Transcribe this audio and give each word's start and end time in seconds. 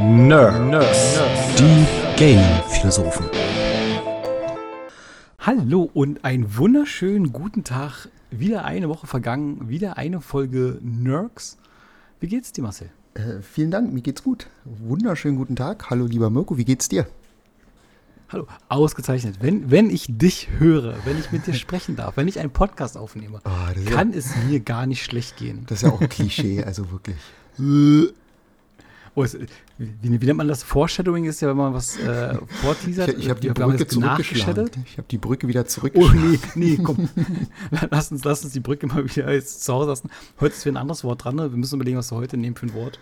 Nerds. 0.00 1.18
Die 1.58 1.84
Gaming-Philosophen. 2.16 3.26
Hallo 5.40 5.90
und 5.92 6.24
einen 6.24 6.56
wunderschönen 6.56 7.32
guten 7.32 7.64
Tag. 7.64 8.08
Wieder 8.30 8.64
eine 8.64 8.88
Woche 8.88 9.08
vergangen, 9.08 9.68
wieder 9.68 9.96
eine 9.96 10.20
Folge 10.20 10.78
Nerds. 10.82 11.58
Wie 12.20 12.28
geht's 12.28 12.52
dir, 12.52 12.62
Marcel? 12.62 12.90
Äh, 13.14 13.42
vielen 13.42 13.72
Dank, 13.72 13.92
mir 13.92 14.00
geht's 14.02 14.22
gut. 14.22 14.46
Wunderschönen 14.64 15.36
guten 15.36 15.56
Tag. 15.56 15.90
Hallo, 15.90 16.06
lieber 16.06 16.30
Mirko, 16.30 16.56
wie 16.56 16.64
geht's 16.64 16.88
dir? 16.88 17.08
Hallo, 18.28 18.46
ausgezeichnet. 18.68 19.38
Wenn, 19.40 19.68
wenn 19.72 19.90
ich 19.90 20.06
dich 20.08 20.48
höre, 20.58 20.94
wenn 21.06 21.18
ich 21.18 21.32
mit 21.32 21.44
dir 21.48 21.54
sprechen 21.54 21.96
darf, 21.96 22.16
wenn 22.16 22.28
ich 22.28 22.38
einen 22.38 22.50
Podcast 22.52 22.96
aufnehme, 22.96 23.40
Oh, 23.44 23.90
kann 23.90 24.12
es 24.12 24.36
mir 24.48 24.60
gar 24.60 24.86
nicht 24.86 25.02
schlecht 25.02 25.36
gehen. 25.38 25.64
Das 25.66 25.78
ist 25.78 25.88
ja 25.88 25.92
auch 25.92 26.00
ein 26.00 26.08
Klischee, 26.08 26.62
also 26.62 26.92
wirklich. 26.92 27.16
Oh, 29.14 29.24
es, 29.24 29.36
wie, 29.78 29.88
wie 30.02 30.26
nennt 30.26 30.36
man 30.36 30.48
das? 30.48 30.62
Foreshadowing 30.62 31.24
ist 31.24 31.40
ja, 31.40 31.48
wenn 31.48 31.56
man 31.56 31.74
was 31.74 31.98
äh, 31.98 32.36
vorteasert. 32.62 33.10
Ich, 33.10 33.18
ich 33.24 33.30
habe 33.30 33.40
die 33.40 33.50
haben 33.50 33.54
Brücke 33.54 33.98
nachgeschattet. 34.00 34.56
zurückgeschlagen. 34.56 34.84
Ich 34.86 34.98
habe 34.98 35.08
die 35.08 35.18
Brücke 35.18 35.48
wieder 35.48 35.60
Oh, 35.62 35.64
zurückgeschlagen. 35.64 36.30
nee, 36.54 36.76
nee, 36.76 36.76
komm. 36.82 37.08
lass, 37.90 38.12
uns, 38.12 38.24
lass 38.24 38.44
uns 38.44 38.52
die 38.52 38.60
Brücke 38.60 38.86
mal 38.86 39.04
wieder 39.08 39.32
jetzt 39.32 39.64
zu 39.64 39.72
Hause 39.72 39.88
lassen. 39.88 40.10
Heute 40.40 40.54
ist 40.54 40.64
wieder 40.64 40.74
ein 40.74 40.82
anderes 40.82 41.04
Wort 41.04 41.24
dran. 41.24 41.36
Ne? 41.36 41.50
Wir 41.50 41.58
müssen 41.58 41.76
überlegen, 41.76 41.96
was 41.98 42.12
wir 42.12 42.16
heute 42.16 42.36
nehmen 42.36 42.56
für 42.56 42.66
ein 42.66 42.74
Wort. 42.74 42.98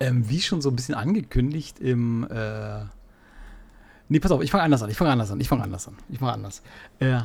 Ähm, 0.00 0.28
wie 0.28 0.40
schon 0.40 0.60
so 0.60 0.70
ein 0.70 0.76
bisschen 0.76 0.94
angekündigt 0.94 1.78
im. 1.80 2.26
Äh 2.30 2.84
nee, 4.08 4.18
pass 4.20 4.32
auf, 4.32 4.42
ich 4.42 4.50
fange 4.50 4.64
anders 4.64 4.82
an. 4.82 4.90
Ich 4.90 4.96
fange 4.96 5.12
anders 5.12 5.30
an. 5.30 5.40
Ich 5.40 5.48
fange 5.48 5.62
anders 5.62 5.86
an. 5.88 5.94
Ich 6.08 6.18
fange 6.18 6.32
anders. 6.32 6.62
Äh, 6.98 7.20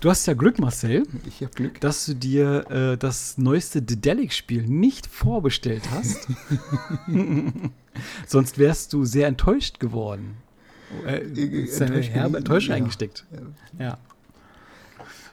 du 0.00 0.10
hast 0.10 0.26
ja 0.26 0.34
Glück, 0.34 0.58
Marcel, 0.58 1.04
Ich 1.26 1.40
habe 1.42 1.52
Glück. 1.54 1.80
dass 1.80 2.06
du 2.06 2.14
dir 2.14 2.70
äh, 2.70 2.96
das 2.98 3.38
neueste 3.38 3.82
Dedelic-Spiel 3.82 4.66
nicht 4.66 5.06
vorbestellt 5.06 5.82
hast. 5.90 6.28
Sonst 8.26 8.58
wärst 8.58 8.92
du 8.92 9.04
sehr 9.04 9.26
enttäuscht 9.28 9.80
geworden. 9.80 10.36
Äh, 11.06 11.20
ist 11.24 11.80
eine 11.82 11.90
enttäuscht 11.96 12.10
herbe 12.10 12.38
Enttäuschung 12.38 12.70
ja. 12.70 12.76
eingesteckt. 12.76 13.26
Ja. 13.78 13.98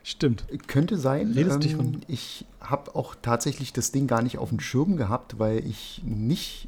Stimmt. 0.04 0.46
Könnte 0.68 0.98
sein. 0.98 1.32
Redest 1.32 1.56
du 1.56 1.60
dich 1.60 1.72
ähm, 1.72 1.78
von- 1.78 2.02
ich 2.08 2.46
habe 2.62 2.96
auch 2.96 3.16
tatsächlich 3.22 3.74
das 3.74 3.92
Ding 3.92 4.08
gar 4.08 4.22
nicht 4.22 4.38
auf 4.38 4.50
dem 4.50 4.60
Schirm 4.60 4.98
gehabt, 4.98 5.40
weil 5.40 5.66
ich 5.66 6.02
nicht 6.06 6.68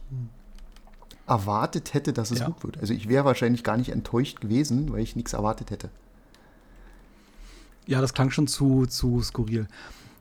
erwartet 1.27 1.93
hätte, 1.93 2.13
dass 2.13 2.31
es 2.31 2.39
Ja. 2.39 2.47
gut 2.47 2.63
wird. 2.63 2.77
Also 2.79 2.93
ich 2.93 3.09
wäre 3.09 3.25
wahrscheinlich 3.25 3.63
gar 3.63 3.77
nicht 3.77 3.89
enttäuscht 3.89 4.39
gewesen, 4.41 4.91
weil 4.91 5.01
ich 5.01 5.15
nichts 5.15 5.33
erwartet 5.33 5.71
hätte. 5.71 5.89
Ja, 7.87 8.01
das 8.01 8.13
klang 8.13 8.29
schon 8.31 8.47
zu, 8.47 8.85
zu 8.85 9.21
skurril. 9.21 9.67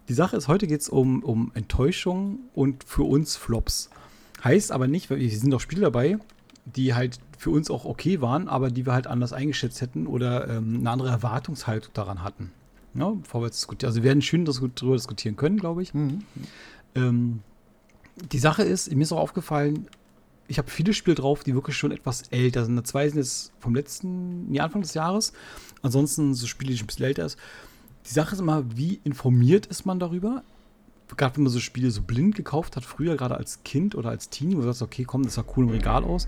Die 0.08 0.14
Sache 0.14 0.36
ist, 0.36 0.46
heute 0.46 0.66
geht 0.66 0.80
es 0.80 0.88
um, 0.88 1.22
um 1.22 1.50
Enttäuschung 1.54 2.38
und 2.54 2.84
für 2.84 3.02
uns 3.02 3.36
Flops. 3.36 3.90
Heißt 4.44 4.70
aber 4.70 4.86
nicht, 4.86 5.10
weil 5.10 5.18
wir 5.18 5.30
sind 5.30 5.50
doch 5.50 5.60
Spiele 5.60 5.82
dabei, 5.82 6.18
die 6.64 6.94
halt 6.94 7.18
für 7.36 7.50
uns 7.50 7.70
auch 7.70 7.84
okay 7.84 8.20
waren, 8.20 8.48
aber 8.48 8.70
die 8.70 8.86
wir 8.86 8.92
halt 8.92 9.08
anders 9.08 9.32
eingeschätzt 9.32 9.80
hätten 9.80 10.06
oder 10.06 10.48
ähm, 10.48 10.78
eine 10.78 10.90
andere 10.90 11.08
Erwartungshaltung 11.08 11.92
daran 11.92 12.22
hatten. 12.22 12.52
Ja, 12.94 13.10
bevor 13.10 13.42
wir 13.42 13.46
jetzt 13.46 13.58
diskutieren. 13.58 13.88
Also 13.88 14.02
wir 14.02 14.04
werden 14.04 14.22
schön 14.22 14.44
das, 14.44 14.62
darüber 14.74 14.96
diskutieren 14.96 15.36
können, 15.36 15.58
glaube 15.58 15.82
ich. 15.82 15.92
Ähm, 16.94 17.40
die 18.32 18.38
Sache 18.38 18.62
ist, 18.62 18.94
mir 18.94 19.02
ist 19.02 19.12
auch 19.12 19.20
aufgefallen, 19.20 19.88
ich 20.48 20.58
habe 20.58 20.70
viele 20.70 20.94
Spiele 20.94 21.16
drauf, 21.16 21.42
die 21.42 21.54
wirklich 21.54 21.76
schon 21.76 21.90
etwas 21.90 22.22
älter 22.30 22.64
sind. 22.64 22.86
Zwei 22.86 23.08
sind 23.08 23.18
jetzt 23.18 23.52
vom 23.58 23.74
letzten, 23.74 24.48
nee, 24.48 24.60
Anfang 24.60 24.82
des 24.82 24.94
Jahres. 24.94 25.32
Ansonsten 25.82 26.34
so 26.34 26.46
Spiele, 26.46 26.72
die 26.72 26.78
schon 26.78 26.84
ein 26.84 26.88
bisschen 26.88 27.06
älter 27.06 27.24
ist. 27.24 27.38
Die 28.06 28.12
Sache 28.12 28.34
ist 28.34 28.40
immer, 28.40 28.64
wie 28.76 29.00
informiert 29.04 29.66
ist 29.66 29.84
man 29.84 29.98
darüber? 29.98 30.42
Gerade 31.16 31.36
wenn 31.36 31.44
man 31.44 31.52
so 31.52 31.60
Spiele 31.60 31.90
so 31.90 32.02
blind 32.02 32.34
gekauft 32.34 32.76
hat, 32.76 32.84
früher 32.84 33.16
gerade 33.16 33.36
als 33.36 33.62
Kind 33.64 33.94
oder 33.94 34.10
als 34.10 34.28
Teenie, 34.28 34.56
wo 34.56 34.60
du 34.60 34.66
sagst, 34.66 34.82
okay, 34.82 35.04
komm, 35.04 35.22
das 35.22 35.34
sah 35.34 35.44
cool 35.56 35.64
im 35.64 35.70
Regal 35.70 36.04
aus, 36.04 36.26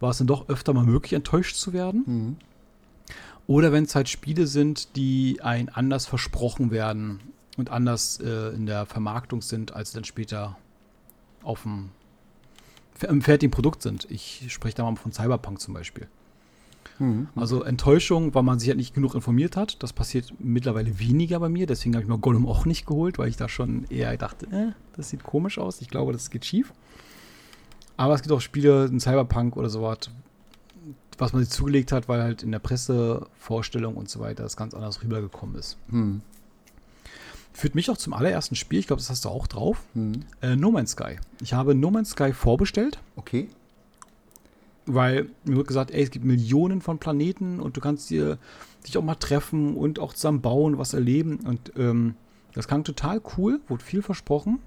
war 0.00 0.10
es 0.10 0.18
dann 0.18 0.26
doch 0.26 0.48
öfter 0.48 0.74
mal 0.74 0.84
möglich, 0.84 1.14
enttäuscht 1.14 1.56
zu 1.56 1.72
werden. 1.72 2.02
Mhm. 2.06 2.36
Oder 3.46 3.72
wenn 3.72 3.84
es 3.84 3.94
halt 3.94 4.10
Spiele 4.10 4.46
sind, 4.46 4.94
die 4.96 5.40
ein 5.42 5.70
anders 5.70 6.04
versprochen 6.04 6.70
werden 6.70 7.20
und 7.56 7.70
anders 7.70 8.20
äh, 8.20 8.54
in 8.54 8.66
der 8.66 8.84
Vermarktung 8.84 9.40
sind, 9.40 9.74
als 9.74 9.90
sie 9.90 9.94
dann 9.96 10.04
später 10.04 10.56
auf 11.42 11.62
dem 11.62 11.90
im 13.06 13.22
fertigen 13.22 13.52
Produkt 13.52 13.82
sind. 13.82 14.10
Ich 14.10 14.44
spreche 14.48 14.76
da 14.76 14.82
mal 14.82 14.96
von 14.96 15.12
Cyberpunk 15.12 15.60
zum 15.60 15.72
Beispiel. 15.72 16.08
Mhm. 16.98 17.28
Also 17.36 17.62
Enttäuschung, 17.62 18.34
weil 18.34 18.42
man 18.42 18.58
sich 18.58 18.68
halt 18.68 18.78
nicht 18.78 18.94
genug 18.94 19.14
informiert 19.14 19.56
hat. 19.56 19.82
Das 19.82 19.92
passiert 19.92 20.32
mittlerweile 20.38 20.98
weniger 20.98 21.38
bei 21.40 21.48
mir. 21.48 21.66
Deswegen 21.66 21.94
habe 21.94 22.02
ich 22.02 22.08
mir 22.08 22.18
Gollum 22.18 22.46
auch 22.46 22.64
nicht 22.66 22.86
geholt, 22.86 23.18
weil 23.18 23.28
ich 23.28 23.36
da 23.36 23.48
schon 23.48 23.84
eher 23.90 24.16
dachte, 24.16 24.46
äh, 24.46 24.72
das 24.96 25.10
sieht 25.10 25.22
komisch 25.22 25.58
aus. 25.58 25.80
Ich 25.80 25.88
glaube, 25.88 26.12
das 26.12 26.30
geht 26.30 26.44
schief. 26.44 26.72
Aber 27.96 28.14
es 28.14 28.22
gibt 28.22 28.32
auch 28.32 28.40
Spiele, 28.40 28.84
ein 28.84 29.00
Cyberpunk 29.00 29.56
oder 29.56 29.68
sowas, 29.70 29.98
was 31.18 31.32
man 31.32 31.42
sich 31.42 31.50
zugelegt 31.52 31.90
hat, 31.92 32.08
weil 32.08 32.22
halt 32.22 32.42
in 32.44 32.52
der 32.52 32.60
Pressevorstellung 32.60 33.96
und 33.96 34.08
so 34.08 34.20
weiter 34.20 34.44
das 34.44 34.56
ganz 34.56 34.72
anders 34.74 35.02
rübergekommen 35.02 35.56
ist. 35.56 35.76
Mhm. 35.88 36.22
Führt 37.52 37.74
mich 37.74 37.90
auch 37.90 37.96
zum 37.96 38.12
allerersten 38.12 38.54
Spiel, 38.54 38.78
ich 38.78 38.86
glaube, 38.86 39.00
das 39.00 39.10
hast 39.10 39.24
du 39.24 39.28
auch 39.30 39.48
drauf, 39.48 39.82
Mhm. 39.94 40.20
äh, 40.42 40.54
No 40.54 40.70
Man's 40.70 40.92
Sky. 40.92 41.16
Ich 41.42 41.54
habe 41.54 41.74
No 41.74 41.90
Man's 41.90 42.10
Sky 42.10 42.32
vorbestellt, 42.32 43.00
Okay. 43.16 43.48
Weil 44.88 45.30
mir 45.44 45.56
wird 45.56 45.68
gesagt, 45.68 45.90
ey, 45.90 46.02
es 46.02 46.10
gibt 46.10 46.24
Millionen 46.24 46.80
von 46.80 46.98
Planeten 46.98 47.60
und 47.60 47.76
du 47.76 47.80
kannst 47.80 48.10
dir 48.10 48.38
dich 48.86 48.96
auch 48.96 49.04
mal 49.04 49.14
treffen 49.14 49.76
und 49.76 49.98
auch 49.98 50.14
zusammen 50.14 50.40
bauen, 50.40 50.78
was 50.78 50.94
erleben. 50.94 51.40
Und 51.40 51.72
ähm, 51.76 52.14
das 52.54 52.66
klang 52.66 52.84
total 52.84 53.20
cool, 53.36 53.60
wurde 53.68 53.84
viel 53.84 54.02
versprochen. 54.02 54.58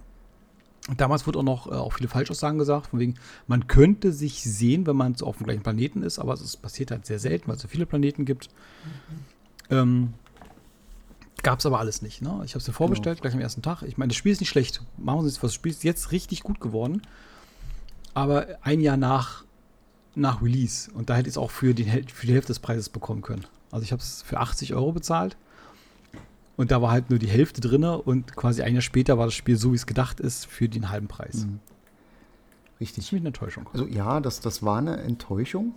Und 0.87 0.99
damals 0.99 1.27
wurde 1.27 1.39
auch 1.39 1.43
noch 1.43 1.67
äh, 1.67 1.75
auch 1.75 1.93
viele 1.93 2.09
Falschaussagen 2.09 2.57
gesagt, 2.57 2.87
von 2.87 2.99
wegen, 2.99 3.15
man 3.47 3.67
könnte 3.67 4.11
sich 4.11 4.43
sehen, 4.43 4.87
wenn 4.87 4.95
man 4.95 5.15
so 5.15 5.25
auf 5.25 5.37
dem 5.37 5.45
gleichen 5.45 5.63
Planeten 5.63 6.01
ist, 6.01 6.19
aber 6.19 6.33
es 6.33 6.57
passiert 6.57 6.91
halt 6.91 7.05
sehr 7.05 7.19
selten, 7.19 7.47
weil 7.47 7.55
es 7.55 7.61
so 7.61 7.67
viele 7.67 7.85
Planeten 7.85 8.25
gibt. 8.25 8.49
Ähm, 9.69 10.13
Gab 11.43 11.59
es 11.59 11.65
aber 11.65 11.79
alles 11.79 12.01
nicht. 12.01 12.21
Ne? 12.21 12.41
Ich 12.45 12.51
habe 12.51 12.59
es 12.59 12.67
mir 12.67 12.73
vorbestellt, 12.73 13.21
gleich 13.21 13.33
am 13.33 13.39
ersten 13.39 13.63
Tag. 13.63 13.81
Ich 13.83 13.97
meine, 13.97 14.09
das 14.09 14.17
Spiel 14.17 14.31
ist 14.31 14.41
nicht 14.41 14.49
schlecht. 14.49 14.83
Machen 14.97 15.17
wir 15.17 15.23
uns 15.23 15.33
nicht 15.33 15.43
was. 15.43 15.51
Das 15.51 15.55
Spiel 15.55 15.71
ist 15.71 15.83
jetzt 15.83 16.11
richtig 16.11 16.43
gut 16.43 16.59
geworden. 16.59 17.01
Aber 18.13 18.45
ein 18.61 18.79
Jahr 18.79 18.97
nach, 18.97 19.43
nach 20.15 20.41
Release. 20.41 20.91
Und 20.91 21.09
da 21.09 21.15
hätte 21.15 21.29
ich 21.29 21.33
es 21.33 21.37
auch 21.37 21.51
für 21.51 21.73
die, 21.73 21.85
Häl- 21.85 22.09
für 22.11 22.27
die 22.27 22.33
Hälfte 22.33 22.47
des 22.49 22.59
Preises 22.59 22.89
bekommen 22.89 23.21
können. 23.21 23.45
Also 23.71 23.83
ich 23.83 23.91
habe 23.91 24.01
es 24.01 24.21
für 24.21 24.39
80 24.39 24.73
Euro 24.73 24.91
bezahlt. 24.91 25.37
Und 26.57 26.71
da 26.71 26.81
war 26.81 26.91
halt 26.91 27.09
nur 27.09 27.17
die 27.19 27.27
Hälfte 27.29 27.61
drin. 27.61 27.83
Und 27.83 28.35
quasi 28.35 28.61
ein 28.61 28.73
Jahr 28.73 28.81
später 28.81 29.17
war 29.17 29.25
das 29.25 29.33
Spiel 29.33 29.55
so, 29.57 29.71
wie 29.71 29.77
es 29.77 29.85
gedacht 29.87 30.19
ist, 30.19 30.45
für 30.45 30.67
den 30.69 30.89
halben 30.89 31.07
Preis. 31.07 31.31
Das 31.31 31.41
ist 31.43 32.79
Richtig. 32.81 33.09
für 33.09 33.15
mich 33.15 33.21
eine 33.21 33.29
Enttäuschung. 33.29 33.69
Also 33.73 33.87
ja, 33.87 34.19
das, 34.19 34.41
das 34.41 34.63
war 34.63 34.77
eine 34.77 34.97
Enttäuschung. 34.97 35.73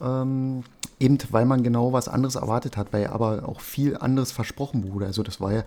Ähm, 0.00 0.64
eben 1.00 1.18
weil 1.30 1.46
man 1.46 1.62
genau 1.62 1.92
was 1.92 2.08
anderes 2.08 2.34
erwartet 2.34 2.76
hat, 2.76 2.92
weil 2.92 3.06
aber 3.06 3.48
auch 3.48 3.60
viel 3.60 3.96
anderes 3.96 4.32
versprochen 4.32 4.92
wurde. 4.92 5.06
Also 5.06 5.22
das 5.22 5.40
war 5.40 5.52
ja, 5.52 5.62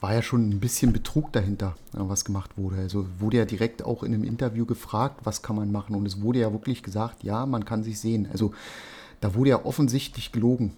war 0.00 0.12
ja 0.12 0.20
schon 0.20 0.50
ein 0.50 0.60
bisschen 0.60 0.92
Betrug 0.92 1.32
dahinter, 1.32 1.74
ja, 1.94 2.06
was 2.08 2.24
gemacht 2.26 2.50
wurde. 2.58 2.76
Also 2.76 3.06
wurde 3.18 3.38
ja 3.38 3.44
direkt 3.46 3.82
auch 3.82 4.02
in 4.02 4.12
einem 4.12 4.24
Interview 4.24 4.66
gefragt, 4.66 5.20
was 5.24 5.40
kann 5.40 5.56
man 5.56 5.72
machen. 5.72 5.94
Und 5.96 6.04
es 6.06 6.20
wurde 6.20 6.40
ja 6.40 6.52
wirklich 6.52 6.82
gesagt, 6.82 7.24
ja, 7.24 7.46
man 7.46 7.64
kann 7.64 7.82
sich 7.82 7.98
sehen. 7.98 8.28
Also 8.30 8.52
da 9.20 9.34
wurde 9.34 9.50
ja 9.50 9.64
offensichtlich 9.64 10.32
gelogen. 10.32 10.72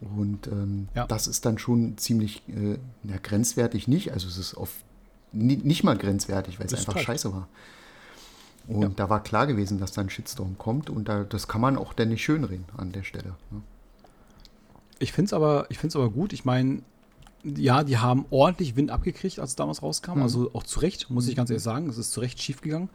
Und 0.00 0.48
ähm, 0.48 0.88
Ja. 0.96 1.06
das 1.06 1.28
ist 1.28 1.46
dann 1.46 1.58
schon 1.58 1.96
ziemlich 1.98 2.42
äh, 2.48 2.78
ja, 3.04 3.16
grenzwertig 3.22 3.86
nicht. 3.86 4.12
Also 4.12 4.26
es 4.26 4.36
ist 4.38 4.56
ni- 5.32 5.56
nicht 5.62 5.84
mal 5.84 5.96
grenzwertig, 5.96 6.58
weil 6.58 6.66
es 6.66 6.74
einfach 6.74 6.94
falsch. 6.94 7.04
scheiße 7.06 7.32
war. 7.32 7.46
Und 8.66 8.82
Ja. 8.82 8.88
da 8.88 9.08
war 9.08 9.22
klar 9.22 9.46
gewesen, 9.46 9.78
dass 9.78 9.92
da 9.92 10.00
ein 10.00 10.10
Shitstorm 10.10 10.58
kommt 10.58 10.90
und 10.90 11.08
da, 11.08 11.22
das 11.22 11.46
kann 11.46 11.60
man 11.60 11.76
auch 11.78 11.92
dann 11.92 12.08
nicht 12.08 12.24
schönreden 12.24 12.64
an 12.76 12.90
der 12.90 13.04
Stelle. 13.04 13.36
ne? 13.52 13.60
Ich 14.98 15.12
finde 15.12 15.26
es 15.26 15.32
aber, 15.32 15.66
ich 15.68 15.78
find's 15.78 15.94
aber 15.96 16.10
gut. 16.10 16.32
Ich 16.32 16.44
meine, 16.44 16.82
ja, 17.44 17.84
die 17.84 17.98
haben 17.98 18.26
ordentlich 18.30 18.76
Wind 18.76 18.90
abgekriegt, 18.90 19.38
als 19.38 19.50
es 19.50 19.56
damals 19.56 19.82
rauskam. 19.82 20.16
Mhm. 20.16 20.22
Also 20.22 20.50
auch 20.54 20.62
zu 20.62 20.80
Recht, 20.80 21.10
muss 21.10 21.28
ich 21.28 21.36
ganz 21.36 21.50
ehrlich 21.50 21.62
sagen. 21.62 21.88
Es 21.88 21.98
ist 21.98 22.12
zu 22.12 22.20
Recht 22.20 22.40
schief 22.40 22.60
gegangen. 22.60 22.88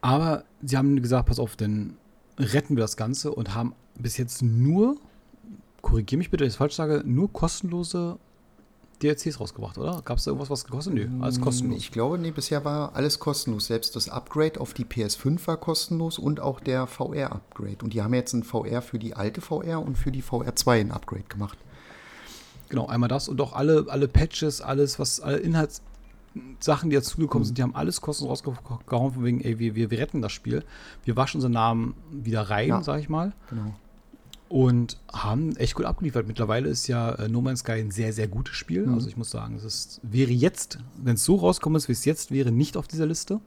Aber 0.00 0.44
sie 0.62 0.76
haben 0.76 1.00
gesagt, 1.02 1.28
pass 1.28 1.38
auf, 1.38 1.56
dann 1.56 1.96
retten 2.38 2.76
wir 2.76 2.82
das 2.82 2.96
Ganze 2.96 3.32
und 3.32 3.54
haben 3.54 3.74
bis 3.98 4.16
jetzt 4.16 4.42
nur, 4.42 4.96
korrigiere 5.82 6.18
mich 6.18 6.30
bitte, 6.30 6.42
wenn 6.42 6.48
ich 6.48 6.54
es 6.54 6.58
falsch 6.58 6.74
sage, 6.74 7.02
nur 7.04 7.32
kostenlose 7.32 8.18
DLCs 9.02 9.40
rausgebracht, 9.40 9.78
oder? 9.78 10.02
Gab 10.04 10.18
es 10.18 10.24
da 10.24 10.30
irgendwas, 10.30 10.50
was 10.50 10.64
gekostet? 10.64 10.94
Nö, 10.94 11.08
alles 11.20 11.40
kostenlos. 11.40 11.78
Ich 11.78 11.92
glaube, 11.92 12.18
nee, 12.18 12.30
bisher 12.30 12.64
war 12.64 12.94
alles 12.96 13.18
kostenlos. 13.18 13.66
Selbst 13.66 13.94
das 13.96 14.08
Upgrade 14.08 14.60
auf 14.60 14.74
die 14.74 14.84
PS5 14.84 15.46
war 15.46 15.56
kostenlos 15.56 16.18
und 16.18 16.40
auch 16.40 16.60
der 16.60 16.86
VR-Upgrade. 16.86 17.78
Und 17.82 17.92
die 17.92 18.02
haben 18.02 18.14
jetzt 18.14 18.32
ein 18.32 18.42
VR 18.42 18.82
für 18.82 18.98
die 18.98 19.14
alte 19.14 19.40
VR 19.40 19.80
und 19.80 19.96
für 19.96 20.10
die 20.10 20.22
VR 20.22 20.54
2 20.56 20.80
ein 20.80 20.90
Upgrade 20.90 21.24
gemacht. 21.28 21.58
Genau, 22.68 22.86
einmal 22.86 23.08
das 23.08 23.28
und 23.28 23.40
auch 23.40 23.52
alle, 23.54 23.86
alle 23.88 24.08
Patches, 24.08 24.60
alles, 24.60 24.98
was, 24.98 25.20
alle 25.20 25.38
Inhaltssachen, 25.38 26.90
die 26.90 26.96
dazugekommen 26.96 27.44
sind, 27.44 27.58
die 27.58 27.62
haben 27.62 27.74
alles 27.74 28.00
kostenlos 28.00 28.44
rausgehauen, 28.46 29.12
von 29.14 29.24
wegen, 29.24 29.40
ey, 29.40 29.58
wir, 29.58 29.74
wir, 29.74 29.90
wir 29.90 29.98
retten 29.98 30.20
das 30.22 30.32
Spiel. 30.32 30.64
Wir 31.04 31.16
waschen 31.16 31.38
unseren 31.38 31.52
Namen 31.52 31.94
wieder 32.10 32.42
rein, 32.50 32.68
Ja. 32.68 32.82
sag 32.82 33.00
ich 33.00 33.08
mal. 33.08 33.32
Genau. 33.50 33.74
Und 34.50 34.96
haben 35.12 35.56
echt 35.56 35.74
gut 35.74 35.84
abgeliefert. 35.84 36.26
Mittlerweile 36.26 36.68
ist 36.70 36.86
ja 36.88 37.10
äh, 37.16 37.28
No 37.28 37.42
Man's 37.42 37.60
Sky 37.60 37.72
ein 37.72 37.90
sehr, 37.90 38.12
sehr 38.14 38.28
gutes 38.28 38.54
Spiel. 38.56 38.86
Mhm. 38.86 38.94
Also 38.94 39.08
ich 39.08 39.16
muss 39.18 39.30
sagen, 39.30 39.56
es 39.56 39.64
ist, 39.64 40.00
wäre 40.02 40.30
jetzt, 40.30 40.78
wenn 40.96 41.14
es 41.16 41.24
so 41.24 41.36
rauskommt, 41.36 41.76
ist, 41.76 41.88
wie 41.88 41.92
es 41.92 42.04
jetzt 42.06 42.30
wäre, 42.30 42.50
nicht 42.50 42.76
auf 42.78 42.88
dieser 42.88 43.04
Liste. 43.04 43.40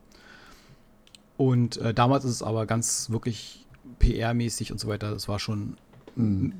Und 1.37 1.77
äh, 1.77 1.93
damals 1.93 2.23
ist 2.25 2.31
es 2.31 2.43
aber 2.43 2.65
ganz 2.67 3.09
wirklich 3.09 3.65
PR-mäßig 3.99 4.71
und 4.71 4.79
so 4.79 4.87
weiter. 4.87 5.11
Das 5.11 5.27
war 5.27 5.39
schon 5.39 5.77
Mhm. 6.15 6.53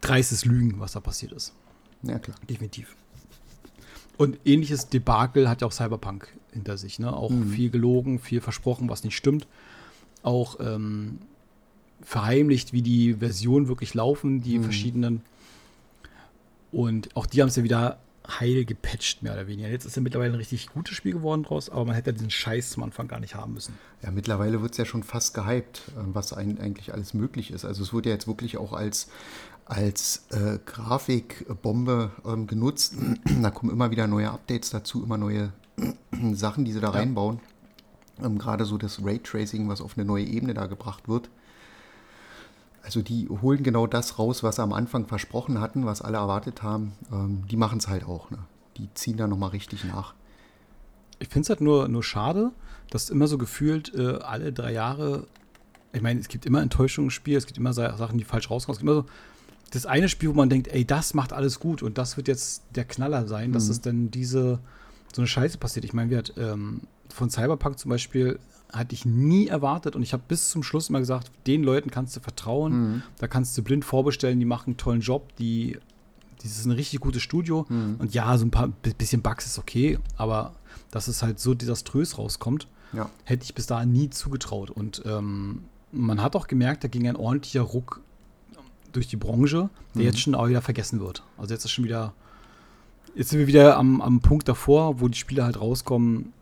dreistes 0.00 0.44
Lügen, 0.44 0.78
was 0.78 0.92
da 0.92 1.00
passiert 1.00 1.32
ist. 1.32 1.52
Ja, 2.02 2.18
klar. 2.18 2.36
Definitiv. 2.48 2.96
Und 4.18 4.38
ähnliches 4.44 4.88
Debakel 4.88 5.48
hat 5.48 5.60
ja 5.62 5.66
auch 5.66 5.72
Cyberpunk 5.72 6.28
hinter 6.52 6.76
sich. 6.76 6.98
Ne? 6.98 7.12
Auch 7.14 7.30
Mhm. 7.30 7.48
viel 7.50 7.70
gelogen, 7.70 8.18
viel 8.18 8.40
versprochen, 8.40 8.88
was 8.88 9.04
nicht 9.04 9.16
stimmt. 9.16 9.46
Auch 10.22 10.58
ähm, 10.60 11.18
verheimlicht, 12.02 12.72
wie 12.72 12.82
die 12.82 13.14
Versionen 13.14 13.68
wirklich 13.68 13.94
laufen, 13.94 14.42
die 14.42 14.58
Mhm. 14.58 14.64
verschiedenen. 14.64 15.22
Und 16.70 17.14
auch 17.16 17.26
die 17.26 17.40
haben 17.42 17.48
es 17.48 17.56
ja 17.56 17.64
wieder 17.64 17.98
heil 18.38 18.64
gepatcht, 18.64 19.22
mehr 19.22 19.32
oder 19.32 19.48
weniger. 19.48 19.68
Jetzt 19.68 19.84
ist 19.84 19.96
ja 19.96 20.02
mittlerweile 20.02 20.32
ein 20.32 20.36
richtig 20.36 20.68
gutes 20.68 20.94
Spiel 20.96 21.12
geworden 21.12 21.42
draus, 21.42 21.68
aber 21.68 21.84
man 21.86 21.94
hätte 21.96 22.10
ja 22.10 22.12
diesen 22.12 22.30
Scheiß 22.30 22.70
zum 22.70 22.84
Anfang 22.84 23.08
gar 23.08 23.18
nicht 23.18 23.34
haben 23.34 23.52
müssen. 23.54 23.74
Ja, 24.02 24.12
mittlerweile 24.12 24.62
wird 24.62 24.70
es 24.72 24.78
ja 24.78 24.84
schon 24.84 25.02
fast 25.02 25.34
gehypt, 25.34 25.82
äh, 25.96 26.00
was 26.12 26.32
eigentlich 26.32 26.92
alles 26.94 27.14
möglich 27.14 27.50
ist. 27.50 27.64
Also 27.64 27.82
es 27.82 27.92
wurde 27.92 28.10
ja 28.10 28.14
jetzt 28.14 28.28
wirklich 28.28 28.56
auch 28.58 28.72
als, 28.72 29.08
als 29.72 30.26
äh, 30.32 30.58
Grafikbombe 30.66 32.10
ähm, 32.26 32.46
genutzt. 32.46 32.94
da 33.40 33.50
kommen 33.50 33.72
immer 33.72 33.90
wieder 33.90 34.06
neue 34.06 34.30
Updates 34.30 34.70
dazu, 34.70 35.02
immer 35.02 35.16
neue 35.16 35.52
Sachen, 36.32 36.64
die 36.64 36.72
sie 36.72 36.80
da 36.80 36.88
Ja. 36.88 36.98
reinbauen. 36.98 37.40
Ähm, 38.22 38.36
Gerade 38.38 38.64
so 38.66 38.76
das 38.76 39.02
Raytracing, 39.02 39.68
was 39.68 39.80
auf 39.80 39.96
eine 39.96 40.04
neue 40.04 40.24
Ebene 40.24 40.52
da 40.54 40.66
gebracht 40.66 41.08
wird. 41.08 41.30
Also 42.82 43.00
die 43.00 43.28
holen 43.28 43.62
genau 43.62 43.86
das 43.86 44.18
raus, 44.18 44.42
was 44.42 44.56
sie 44.56 44.62
am 44.62 44.72
Anfang 44.72 45.06
versprochen 45.06 45.60
hatten, 45.60 45.86
was 45.86 46.02
alle 46.02 46.18
erwartet 46.18 46.62
haben. 46.62 46.92
Ähm, 47.10 47.44
die 47.50 47.56
machen 47.56 47.78
es 47.78 47.88
halt 47.88 48.04
auch. 48.04 48.30
Ne? 48.30 48.38
Die 48.76 48.92
ziehen 48.94 49.16
da 49.16 49.26
nochmal 49.26 49.50
richtig 49.50 49.84
nach. 49.84 50.14
Ich 51.18 51.28
finde 51.28 51.44
es 51.44 51.48
halt 51.48 51.60
nur, 51.60 51.88
nur 51.88 52.02
schade, 52.02 52.50
dass 52.90 53.08
immer 53.08 53.28
so 53.28 53.38
gefühlt 53.38 53.94
äh, 53.94 54.16
alle 54.18 54.52
drei 54.52 54.72
Jahre, 54.72 55.26
ich 55.92 56.02
meine, 56.02 56.18
es 56.20 56.28
gibt 56.28 56.44
immer 56.44 56.60
Enttäuschungen 56.60 57.06
im 57.06 57.10
Spiel, 57.10 57.36
es 57.38 57.46
gibt 57.46 57.56
immer 57.58 57.72
Sa- 57.72 57.96
Sachen, 57.96 58.18
die 58.18 58.24
falsch 58.24 58.50
rauskommen. 58.50 58.74
Es 58.74 58.78
gibt 58.80 58.90
immer 58.90 59.02
so 59.02 59.08
das 59.72 59.86
eine 59.86 60.08
Spiel, 60.08 60.28
wo 60.30 60.34
man 60.34 60.48
denkt, 60.50 60.68
ey, 60.68 60.84
das 60.84 61.14
macht 61.14 61.32
alles 61.32 61.58
gut 61.60 61.82
und 61.82 61.98
das 61.98 62.16
wird 62.16 62.28
jetzt 62.28 62.62
der 62.76 62.84
Knaller 62.84 63.26
sein, 63.26 63.52
dass 63.52 63.64
Mhm. 63.66 63.70
es 63.70 63.80
dann 63.80 64.10
diese, 64.10 64.60
so 65.12 65.20
eine 65.22 65.26
Scheiße 65.26 65.58
passiert. 65.58 65.84
Ich 65.84 65.92
meine, 65.92 66.10
wir 66.10 66.18
hat, 66.18 66.32
ähm, 66.36 66.82
von 67.08 67.28
Cyberpunk 67.30 67.78
zum 67.78 67.88
Beispiel 67.90 68.38
hatte 68.72 68.94
ich 68.94 69.04
nie 69.04 69.48
erwartet 69.48 69.96
und 69.96 70.02
ich 70.02 70.12
habe 70.14 70.22
bis 70.28 70.48
zum 70.48 70.62
Schluss 70.62 70.88
immer 70.88 70.98
gesagt, 71.00 71.30
den 71.46 71.62
Leuten 71.62 71.90
kannst 71.90 72.16
du 72.16 72.20
vertrauen, 72.20 72.72
Mhm. 72.94 73.02
da 73.18 73.26
kannst 73.28 73.56
du 73.58 73.62
blind 73.62 73.84
vorbestellen, 73.84 74.38
die 74.38 74.46
machen 74.46 74.68
einen 74.68 74.76
tollen 74.78 75.00
Job, 75.02 75.34
die, 75.36 75.78
das 76.42 76.52
ist 76.52 76.64
ein 76.66 76.70
richtig 76.72 77.00
gutes 77.00 77.22
Studio 77.22 77.66
Mhm. 77.68 77.96
und 77.98 78.14
ja, 78.14 78.36
so 78.38 78.44
ein 78.46 78.50
paar 78.50 78.68
bi- 78.68 78.94
bisschen 78.96 79.20
Bugs 79.22 79.46
ist 79.46 79.58
okay, 79.58 79.98
aber 80.16 80.54
dass 80.90 81.08
es 81.08 81.22
halt 81.22 81.38
so 81.40 81.54
desaströs 81.54 82.18
rauskommt, 82.18 82.66
Ja. 82.92 83.08
hätte 83.24 83.44
ich 83.44 83.54
bis 83.54 83.66
dahin 83.66 83.92
nie 83.92 84.10
zugetraut. 84.10 84.70
Und 84.70 85.02
ähm, 85.06 85.64
man 85.92 86.20
hat 86.22 86.36
auch 86.36 86.46
gemerkt, 86.46 86.84
da 86.84 86.88
ging 86.88 87.06
ein 87.08 87.16
ordentlicher 87.16 87.62
Ruck 87.62 88.01
durch 88.92 89.08
die 89.08 89.16
Branche, 89.16 89.70
der 89.94 90.00
Mhm. 90.02 90.06
jetzt 90.06 90.20
schon 90.20 90.34
auch 90.34 90.48
wieder 90.48 90.62
vergessen 90.62 91.00
wird. 91.00 91.22
Also 91.38 91.54
jetzt 91.54 91.64
ist 91.64 91.70
schon 91.70 91.84
wieder, 91.84 92.12
jetzt 93.14 93.30
sind 93.30 93.38
wir 93.38 93.46
wieder 93.46 93.76
am, 93.76 94.00
am 94.00 94.20
Punkt 94.20 94.48
davor, 94.48 95.00
wo 95.00 95.08
die 95.08 95.18
Spiele 95.18 95.44
halt 95.44 95.60
rauskommen 95.60 96.32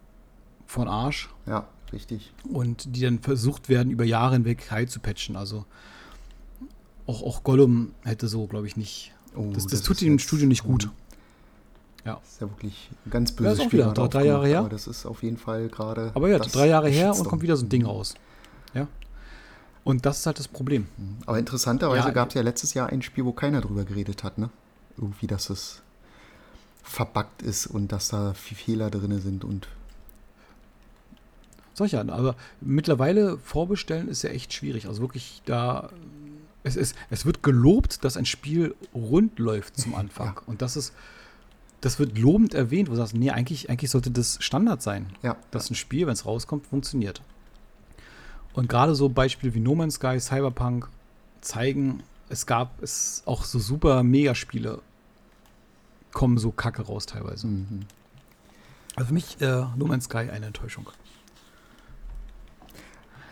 von 0.66 0.86
Arsch 0.88 1.28
ja, 1.46 1.66
richtig. 1.92 2.32
und 2.52 2.94
die 2.96 3.00
dann 3.00 3.18
versucht 3.20 3.68
werden, 3.68 3.90
über 3.90 4.04
Jahre 4.04 4.34
hinweg 4.34 4.70
heil 4.70 4.88
zu 4.88 5.00
patchen. 5.00 5.36
Also 5.36 5.64
auch, 7.06 7.22
auch 7.22 7.42
Gollum 7.42 7.92
hätte 8.02 8.28
so, 8.28 8.46
glaube 8.46 8.66
ich, 8.66 8.76
nicht. 8.76 9.12
Oh, 9.34 9.50
Das, 9.52 9.66
das, 9.66 9.82
tut 9.82 9.96
ist 9.96 10.02
dem 10.02 10.12
jetzt- 10.14 10.22
Studio 10.22 10.46
nicht 10.46 10.64
gut. 10.64 10.90
Ja. 12.04 12.14
Das 12.22 12.32
ist 12.32 12.40
ja 12.40 12.48
wirklich 12.48 12.90
ein 13.06 13.10
ganz 13.10 13.30
Ja, 13.30 13.36
böses 13.36 13.60
auch 13.60 13.64
Spiel. 13.66 13.80
wieder 13.80 13.92
gerade 13.92 14.08
drei 14.08 14.24
Jahre 14.26 14.46
her. 14.46 14.60
aber 14.60 14.68
Das 14.70 14.86
ist 14.86 15.04
auf 15.06 15.22
jeden 15.22 15.36
Fall 15.36 15.68
gerade. 15.68 16.12
Aber 16.14 16.28
ja, 16.28 16.38
das 16.38 16.52
drei 16.52 16.66
Jahre 16.68 16.88
her 16.88 17.14
und 17.14 17.24
kommt 17.28 17.42
wieder 17.42 17.56
so 17.56 17.66
ein 17.66 17.68
Ding 17.68 17.84
raus. 17.84 18.14
Ja. 18.74 18.86
Und 19.84 20.04
das 20.06 20.20
ist 20.20 20.26
halt 20.26 20.38
das 20.38 20.48
Problem. 20.48 20.86
Aber 21.26 21.38
interessanterweise 21.38 22.08
Ja, 22.08 22.14
gab 22.14 22.28
es 22.28 22.34
ja 22.34 22.42
letztes 22.42 22.74
Jahr 22.74 22.90
ein 22.90 23.02
Spiel, 23.02 23.24
wo 23.24 23.32
keiner 23.32 23.60
drüber 23.60 23.84
geredet 23.84 24.24
hat, 24.24 24.38
ne? 24.38 24.50
Irgendwie, 24.96 25.26
dass 25.26 25.48
es 25.50 25.82
verbuggt 26.82 27.42
ist 27.42 27.66
und 27.66 27.92
dass 27.92 28.08
da 28.08 28.34
Fehler 28.34 28.90
drin 28.90 29.20
sind 29.20 29.44
und 29.44 29.68
Solcher, 31.80 32.00
aber 32.12 32.36
mittlerweile 32.60 33.38
vorbestellen 33.38 34.08
ist 34.08 34.22
ja 34.22 34.28
echt 34.28 34.52
schwierig. 34.52 34.86
Also 34.86 35.00
wirklich 35.00 35.40
da. 35.46 35.88
Es, 36.62 36.76
ist, 36.76 36.94
es 37.08 37.24
wird 37.24 37.42
gelobt, 37.42 38.04
dass 38.04 38.18
ein 38.18 38.26
Spiel 38.26 38.74
rund 38.92 39.38
läuft 39.38 39.80
zum 39.80 39.94
Anfang. 40.02 40.34
Ja. 40.36 40.42
Und 40.46 40.60
das 40.60 40.76
ist. 40.76 40.92
Das 41.80 41.98
wird 41.98 42.18
lobend 42.18 42.52
erwähnt, 42.52 42.90
wo 42.90 42.92
du 42.92 42.98
sagst, 42.98 43.14
nee, 43.14 43.30
eigentlich, 43.30 43.70
eigentlich 43.70 43.90
sollte 43.90 44.10
das 44.10 44.36
Standard 44.42 44.82
sein, 44.82 45.06
ja, 45.22 45.38
dass 45.50 45.70
ein 45.70 45.74
Spiel, 45.74 46.06
wenn 46.06 46.12
es 46.12 46.26
rauskommt, 46.26 46.66
funktioniert. 46.66 47.22
Und 48.60 48.68
gerade 48.68 48.94
so 48.94 49.08
Beispiele 49.08 49.54
wie 49.54 49.60
No 49.60 49.74
Man's 49.74 49.94
Sky, 49.94 50.20
Cyberpunk 50.20 50.86
zeigen, 51.40 52.02
es 52.28 52.44
gab 52.44 52.82
es 52.82 53.22
auch 53.24 53.44
so 53.44 53.58
super 53.58 54.02
Megaspiele, 54.02 54.82
kommen 56.12 56.36
so 56.36 56.50
kacke 56.52 56.82
raus 56.82 57.06
teilweise. 57.06 57.46
mhm. 57.46 57.86
Also 58.96 59.08
für 59.08 59.14
mich 59.14 59.40
äh, 59.40 59.64
No 59.76 59.86
Man's 59.86 60.04
Sky 60.04 60.28
eine 60.30 60.44
Enttäuschung. 60.44 60.90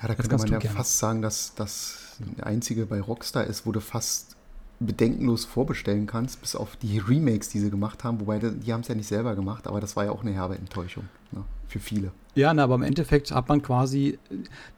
ja 0.01 0.09
da 0.09 0.15
könnte 0.15 0.31
kannst 0.31 0.47
man 0.47 0.53
ja 0.55 0.61
gerne. 0.61 0.75
fast 0.75 0.99
sagen, 0.99 1.21
dass 1.21 1.55
das 1.55 2.17
der 2.21 2.47
einzige 2.47 2.87
bei 2.87 2.99
Rockstar 2.99 3.45
ist, 3.45 3.67
wo 3.67 3.73
du 3.73 3.81
fast 3.81 4.35
bedenkenlos 4.81 5.45
vorbestellen 5.45 6.07
kannst, 6.07 6.41
bis 6.41 6.55
auf 6.55 6.77
die 6.77 6.99
Remakes, 6.99 7.49
die 7.49 7.59
sie 7.59 7.71
gemacht 7.71 8.05
haben, 8.05 8.21
wobei 8.21 8.39
die, 8.39 8.73
haben 8.73 8.83
es 8.83 8.89
ja 8.89 8.95
nicht 8.95 9.09
selber 9.09 9.35
gemacht, 9.35 9.67
aber 9.67 9.81
das 9.81 9.97
war 9.97 10.05
ja 10.05 10.13
auch 10.13 10.23
eine 10.23 10.33
herbe 10.33 10.57
Enttäuschung 10.57 11.05
ne? 11.33 11.43
für 11.67 11.81
viele. 11.81 12.13
Ja, 12.37 12.55
na, 12.55 12.63
aber 12.63 12.77
im 12.77 12.83
Endeffekt 12.83 13.33
hat 13.33 13.49
man 13.49 13.63
quasi. 13.63 14.21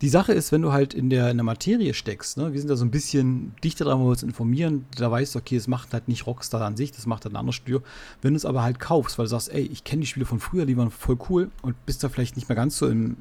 Die 0.01 0.09
Sache 0.09 0.33
ist, 0.33 0.51
wenn 0.51 0.63
du 0.63 0.73
halt 0.73 0.95
in 0.95 1.11
der, 1.11 1.31
in 1.31 1.37
der 1.37 1.45
Materie 1.45 1.93
steckst, 1.93 2.39
ne, 2.39 2.55
wir 2.55 2.59
sind 2.59 2.71
da 2.71 2.77
so 2.77 2.87
ein 2.87 2.91
bisschen 2.91 3.55
dichter 3.63 3.85
dran, 3.85 4.01
wo 4.01 4.05
wir 4.05 4.11
uns 4.11 4.23
informieren, 4.23 4.87
da 4.97 5.11
weißt 5.11 5.35
du, 5.35 5.41
okay, 5.41 5.57
es 5.57 5.69
macht 5.69 5.93
halt 5.93 6.09
nicht 6.09 6.27
Rockstar 6.27 6.63
an 6.63 6.79
sich, 6.79 6.93
das 6.93 7.05
macht 7.05 7.27
halt 7.27 7.35
ein 7.35 7.37
anderes 7.37 7.57
Studio. 7.57 7.83
Wenn 8.23 8.33
du 8.33 8.39
es 8.39 8.47
aber 8.47 8.63
halt 8.63 8.81
kaufst, 8.81 9.19
weil 9.19 9.27
du 9.27 9.31
sagst, 9.31 9.53
ey, 9.53 9.61
ich 9.61 9.85
kenne 9.85 10.01
die 10.01 10.07
Spiele 10.07 10.25
von 10.25 10.41
früher, 10.41 10.65
die 10.65 10.79
waren 10.79 10.91
voll 10.91 11.19
cool 11.29 11.51
und 11.61 11.77
bist 11.85 12.03
da 12.03 12.09
vielleicht 12.09 12.37
nicht 12.37 12.49
mehr 12.49 12.57
ganz 12.57 12.79
so 12.79 12.89
im, 12.89 13.19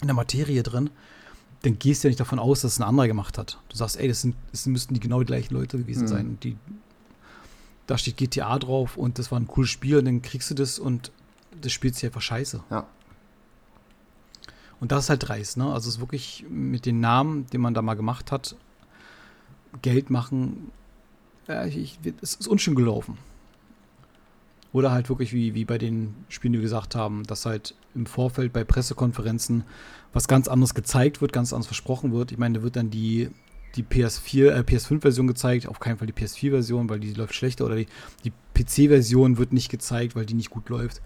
in 0.00 0.08
der 0.08 0.16
Materie 0.16 0.64
drin, 0.64 0.90
dann 1.62 1.78
gehst 1.78 2.02
du 2.02 2.08
ja 2.08 2.10
nicht 2.10 2.20
davon 2.20 2.38
aus, 2.38 2.62
dass 2.62 2.72
es 2.74 2.80
ein 2.80 2.84
anderer 2.88 3.06
gemacht 3.06 3.38
hat. 3.38 3.58
Du 3.68 3.76
sagst, 3.76 3.96
ey, 3.96 4.08
das, 4.08 4.20
sind, 4.22 4.34
das 4.50 4.66
müssten 4.66 4.94
die 4.94 5.00
genau 5.00 5.20
die 5.20 5.26
gleichen 5.26 5.54
Leute 5.54 5.78
gewesen 5.78 6.02
Mhm. 6.04 6.08
sein. 6.08 6.26
Und 6.28 6.44
die, 6.44 6.56
da 7.86 7.96
steht 7.98 8.16
GTA 8.16 8.58
drauf 8.58 8.96
und 8.96 9.18
das 9.18 9.30
war 9.30 9.38
ein 9.38 9.46
cooles 9.46 9.70
Spiel 9.70 9.98
und 9.98 10.04
dann 10.06 10.22
kriegst 10.22 10.50
du 10.50 10.54
das 10.54 10.78
und 10.78 11.12
das 11.60 11.72
spielt 11.72 11.94
sich 11.94 12.04
einfach 12.06 12.20
scheiße. 12.20 12.62
Ja, 12.70 12.86
Und 14.80 14.90
das 14.90 15.04
ist 15.04 15.10
halt 15.10 15.28
dreist, 15.28 15.56
ne? 15.56 15.66
Also 15.72 15.88
es 15.88 15.96
ist 15.96 16.00
wirklich 16.00 16.44
mit 16.48 16.86
den 16.86 16.98
Namen, 17.00 17.46
den 17.46 17.60
man 17.60 17.74
da 17.74 17.82
mal 17.82 17.94
gemacht 17.94 18.32
hat, 18.32 18.56
Geld 19.82 20.10
machen, 20.10 20.72
äh, 21.48 21.68
ich, 21.68 21.98
es 22.20 22.34
ist 22.34 22.48
unschön 22.48 22.74
gelaufen. 22.74 23.16
Oder 24.72 24.90
halt 24.90 25.08
wirklich 25.10 25.32
wie, 25.34 25.54
wie 25.54 25.64
bei 25.66 25.76
den 25.78 26.14
Spielen, 26.28 26.54
die 26.54 26.58
wir 26.60 26.62
gesagt 26.64 26.94
haben, 26.94 27.24
dass 27.24 27.44
halt 27.44 27.74
im 27.94 28.06
Vorfeld 28.06 28.52
bei 28.54 28.64
Pressekonferenzen 28.64 29.64
was 30.14 30.28
ganz 30.28 30.48
anderes 30.48 30.74
gezeigt 30.74 31.20
wird, 31.20 31.32
ganz 31.32 31.52
anders 31.52 31.66
versprochen 31.66 32.12
wird. 32.12 32.32
Ich 32.32 32.38
meine, 32.38 32.58
da 32.58 32.62
wird 32.64 32.76
dann 32.76 32.90
die, 32.90 33.30
die 33.76 33.82
PS4, 33.82 34.48
äh, 34.50 34.60
PS5-Version 34.60 35.26
gezeigt, 35.26 35.68
auf 35.68 35.78
keinen 35.80 35.98
Fall 35.98 36.06
die 36.06 36.12
PS4-Version, 36.14 36.88
weil 36.88 37.00
die 37.00 37.12
läuft 37.12 37.34
schlechter. 37.34 37.66
Oder 37.66 37.76
die, 37.76 37.86
die 38.24 38.32
PC-Version 38.54 39.36
wird 39.38 39.52
nicht 39.52 39.70
gezeigt, 39.70 40.16
weil 40.16 40.24
die 40.26 40.34
nicht 40.34 40.50
gut 40.50 40.68
läuft. 40.70 41.02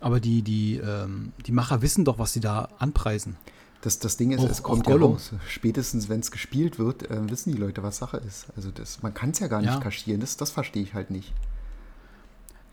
Aber 0.00 0.18
die, 0.20 0.42
die, 0.42 0.76
ähm, 0.78 1.32
die 1.46 1.52
Macher 1.52 1.82
wissen 1.82 2.04
doch, 2.04 2.18
was 2.18 2.32
sie 2.32 2.40
da 2.40 2.68
anpreisen. 2.78 3.36
das, 3.80 3.98
das 4.00 4.16
Ding 4.16 4.32
ist, 4.32 4.40
Auch- 4.40 4.50
es 4.50 4.62
kommt 4.62 4.86
ja 4.88 4.96
raus. 4.96 5.32
Spätestens, 5.48 6.08
wenn 6.08 6.20
es 6.20 6.30
gespielt 6.30 6.78
wird, 6.78 7.08
äh, 7.10 7.30
wissen 7.30 7.52
die 7.52 7.58
Leute, 7.58 7.82
was 7.82 7.98
Sache 7.98 8.16
ist. 8.16 8.46
Also 8.56 8.70
das, 8.70 9.02
man 9.02 9.14
kann 9.14 9.30
es 9.30 9.38
ja 9.38 9.46
gar 9.46 9.60
nicht 9.60 9.70
Ja. 9.74 9.78
kaschieren, 9.80 10.20
das, 10.20 10.36
das 10.36 10.50
verstehe 10.50 10.82
ich 10.82 10.94
halt 10.94 11.10
nicht. 11.10 11.32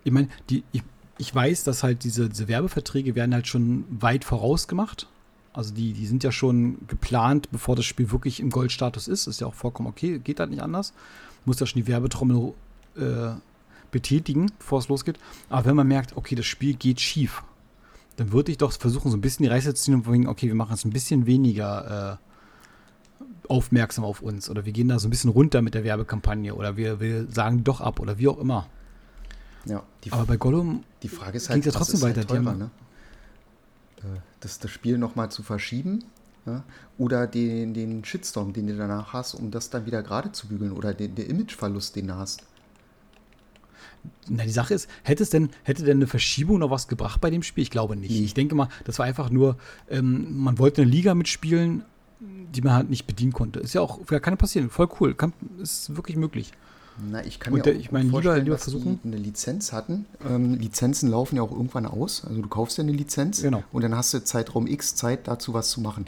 Ich 0.03 0.11
meine, 0.11 0.29
die, 0.49 0.63
ich, 0.71 0.83
ich 1.17 1.33
weiß, 1.33 1.63
dass 1.63 1.83
halt 1.83 2.03
diese, 2.03 2.29
diese 2.29 2.47
Werbeverträge 2.47 3.15
werden 3.15 3.33
halt 3.33 3.47
schon 3.47 3.85
weit 3.89 4.25
vorausgemacht. 4.25 5.07
Also 5.53 5.73
die, 5.73 5.93
die 5.93 6.05
sind 6.05 6.23
ja 6.23 6.31
schon 6.31 6.77
geplant, 6.87 7.49
bevor 7.51 7.75
das 7.75 7.85
Spiel 7.85 8.11
wirklich 8.11 8.39
im 8.39 8.49
Goldstatus 8.49 9.07
ist. 9.07 9.27
Ist 9.27 9.41
ja 9.41 9.47
auch 9.47 9.53
vollkommen 9.53 9.89
okay, 9.89 10.19
geht 10.19 10.39
halt 10.39 10.49
nicht 10.49 10.61
anders. 10.61 10.93
Muss 11.45 11.59
ja 11.59 11.65
schon 11.65 11.81
die 11.81 11.87
Werbetrommel 11.87 12.53
äh, 12.95 13.31
betätigen, 13.91 14.51
bevor 14.57 14.79
es 14.79 14.87
losgeht. 14.87 15.19
Aber 15.49 15.65
wenn 15.65 15.75
man 15.75 15.87
merkt, 15.87 16.15
okay, 16.15 16.35
das 16.35 16.45
Spiel 16.45 16.75
geht 16.75 17.01
schief, 17.01 17.43
dann 18.15 18.31
würde 18.31 18.51
ich 18.51 18.57
doch 18.57 18.71
versuchen, 18.71 19.11
so 19.11 19.17
ein 19.17 19.21
bisschen 19.21 19.43
die 19.43 19.49
Reiße 19.49 19.73
zu 19.73 19.83
ziehen 19.83 19.95
und 19.95 20.03
vorhin, 20.03 20.27
okay, 20.27 20.47
wir 20.47 20.55
machen 20.55 20.73
es 20.73 20.85
ein 20.85 20.91
bisschen 20.91 21.25
weniger 21.25 22.19
äh, 22.19 23.47
aufmerksam 23.49 24.05
auf 24.05 24.21
uns. 24.21 24.49
Oder 24.49 24.65
wir 24.65 24.73
gehen 24.73 24.87
da 24.87 24.99
so 24.99 25.07
ein 25.07 25.11
bisschen 25.11 25.29
runter 25.29 25.61
mit 25.61 25.73
der 25.73 25.83
Werbekampagne. 25.83 26.55
Oder 26.55 26.77
wir, 26.77 26.99
wir 26.99 27.27
sagen 27.29 27.63
doch 27.63 27.81
ab 27.81 27.99
oder 27.99 28.17
wie 28.17 28.27
auch 28.27 28.39
immer. 28.39 28.67
Ja, 29.65 29.83
die, 30.03 30.11
Aber 30.11 30.25
bei 30.25 30.37
Gollum 30.37 30.83
die 31.03 31.09
Frage 31.09 31.37
ist 31.37 31.49
halt, 31.49 31.65
ja 31.65 31.71
was 31.71 31.77
trotzdem 31.77 31.97
ist 31.97 32.03
halt 32.03 32.17
weiter. 32.17 32.27
Die 32.27 32.43
teurer, 32.43 32.55
ne? 32.55 32.71
Äh, 33.97 34.19
Das, 34.39 34.59
das 34.59 34.71
Spiel 34.71 34.97
nochmal 34.97 35.29
zu 35.31 35.43
verschieben 35.43 36.03
ja? 36.45 36.63
oder 36.97 37.27
den, 37.27 37.73
den 37.73 38.03
Shitstorm, 38.03 38.53
den 38.53 38.67
du 38.67 38.75
danach 38.75 39.13
hast, 39.13 39.35
um 39.35 39.51
das 39.51 39.69
dann 39.69 39.85
wieder 39.85 40.01
gerade 40.03 40.31
zu 40.31 40.47
bügeln 40.47 40.71
oder 40.71 40.93
den, 40.93 41.15
der 41.15 41.29
Imageverlust, 41.29 41.95
den 41.95 42.07
du 42.07 42.15
hast. 42.15 42.43
Na, 44.27 44.43
die 44.43 44.49
Sache 44.49 44.73
ist, 44.73 44.89
hätte 45.03 45.21
es 45.21 45.29
denn, 45.29 45.49
hätte 45.63 45.83
denn 45.83 45.97
eine 45.97 46.07
Verschiebung 46.07 46.59
noch 46.59 46.71
was 46.71 46.87
gebracht 46.87 47.21
bei 47.21 47.29
dem 47.29 47.43
Spiel? 47.43 47.61
Ich 47.63 47.69
glaube 47.69 47.95
nicht. 47.95 48.11
Nee. 48.11 48.23
Ich 48.23 48.33
denke 48.33 48.55
mal, 48.55 48.69
das 48.85 48.97
war 48.97 49.05
einfach 49.05 49.29
nur, 49.29 49.57
ähm, 49.89 50.39
man 50.39 50.57
wollte 50.57 50.81
eine 50.81 50.89
Liga 50.89 51.13
mitspielen, 51.13 51.83
die 52.19 52.61
man 52.61 52.73
halt 52.73 52.89
nicht 52.89 53.05
bedienen 53.05 53.31
konnte. 53.31 53.59
Ist 53.59 53.73
ja 53.73 53.81
auch, 53.81 54.05
kann 54.05 54.37
passieren, 54.37 54.69
voll 54.69 54.89
cool. 54.99 55.13
Kann, 55.13 55.33
ist 55.59 55.95
wirklich 55.95 56.17
möglich. 56.17 56.51
Na, 57.09 57.23
ich 57.25 57.39
kann 57.39 57.53
Und 57.53 57.65
mir 57.65 57.71
auch 57.71 57.75
ich 57.77 57.91
meine, 57.91 58.05
lieber- 58.05 58.21
vorstellen, 58.21 58.43
lieber 58.45 58.55
dass 58.55 58.63
versuchen. 58.63 58.99
die 59.03 59.07
eine 59.07 59.17
Lizenz 59.17 59.71
hatten. 59.71 60.05
Ähm, 60.27 60.55
Lizenzen 60.55 61.09
laufen 61.09 61.35
ja 61.37 61.41
auch 61.41 61.51
irgendwann 61.51 61.85
aus. 61.85 62.23
Also 62.25 62.41
du 62.41 62.47
kaufst 62.47 62.77
ja 62.77 62.83
eine 62.83 62.91
Lizenz 62.91 63.41
Genau. 63.41 63.63
und 63.71 63.81
dann 63.83 63.95
hast 63.95 64.13
du 64.13 64.23
Zeitraum 64.23 64.67
X 64.67 64.95
Zeit 64.95 65.27
dazu 65.27 65.53
was 65.53 65.69
zu 65.71 65.81
machen. 65.81 66.05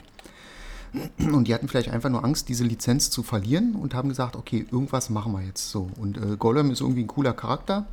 Und 1.18 1.48
die 1.48 1.54
hatten 1.54 1.66
vielleicht 1.66 1.90
einfach 1.90 2.10
nur 2.10 2.24
Angst, 2.24 2.48
diese 2.48 2.62
Lizenz 2.62 3.10
zu 3.10 3.24
verlieren 3.24 3.74
und 3.74 3.94
haben 3.94 4.08
gesagt, 4.08 4.36
okay, 4.36 4.64
irgendwas 4.70 5.10
machen 5.10 5.32
wir 5.32 5.42
jetzt 5.42 5.70
so. 5.70 5.90
Und 5.96 6.16
äh, 6.18 6.36
Gollum 6.38 6.70
ist 6.70 6.80
irgendwie 6.80 7.02
ein 7.02 7.08
cooler 7.08 7.32
Charakter 7.32 7.86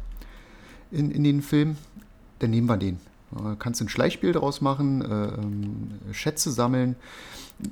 in, 0.91 1.09
in 1.09 1.23
den 1.23 1.41
Film, 1.41 1.77
dann 2.39 2.51
nehmen 2.51 2.67
wir 2.67 2.77
den. 2.77 2.99
Äh, 3.37 3.55
kannst 3.57 3.81
ein 3.81 3.89
Schleichspiel 3.89 4.31
daraus 4.31 4.61
machen, 4.61 5.01
äh, 5.01 5.05
ähm, 5.05 5.91
Schätze 6.11 6.51
sammeln. 6.51 6.95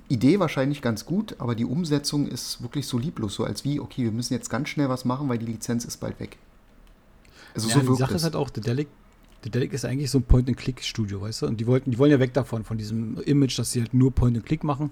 Idee 0.08 0.40
wahrscheinlich 0.40 0.82
ganz 0.82 1.06
gut, 1.06 1.36
aber 1.40 1.56
die 1.56 1.66
Umsetzung 1.66 2.28
ist 2.28 2.62
wirklich 2.62 2.88
so 2.88 2.98
lieblos, 2.98 3.34
so 3.34 3.44
als 3.44 3.64
wie, 3.64 3.80
okay, 3.80 4.04
wir 4.04 4.12
müssen 4.12 4.34
jetzt 4.34 4.50
ganz 4.50 4.70
schnell 4.70 4.88
was 4.88 5.04
machen, 5.04 5.28
weil 5.30 5.40
die 5.40 5.48
Lizenz 5.48 5.84
ist 5.86 5.98
bald 5.98 6.20
weg. 6.20 6.38
Also 7.56 7.70
ja, 7.70 7.76
so 7.76 7.94
die 7.94 7.98
Sache 7.98 8.12
es. 8.12 8.18
ist 8.18 8.24
halt 8.24 8.36
auch, 8.36 8.50
Dedelic, 8.52 8.88
Dedelic 9.44 9.74
ist 9.74 9.86
eigentlich 9.86 10.12
so 10.12 10.20
ein 10.20 10.24
Point-and-Click-Studio, 10.24 11.22
weißt 11.22 11.42
du? 11.42 11.48
Und 11.48 11.60
die 11.60 11.66
wollten, 11.66 11.92
die 11.92 11.98
wollen 11.98 12.12
ja 12.12 12.20
weg 12.20 12.34
davon, 12.34 12.64
von 12.64 12.78
diesem 12.78 13.20
Image, 13.22 13.58
dass 13.58 13.72
sie 13.72 13.82
halt 13.82 13.94
nur 13.94 14.12
Point-and-Click 14.12 14.64
machen. 14.64 14.92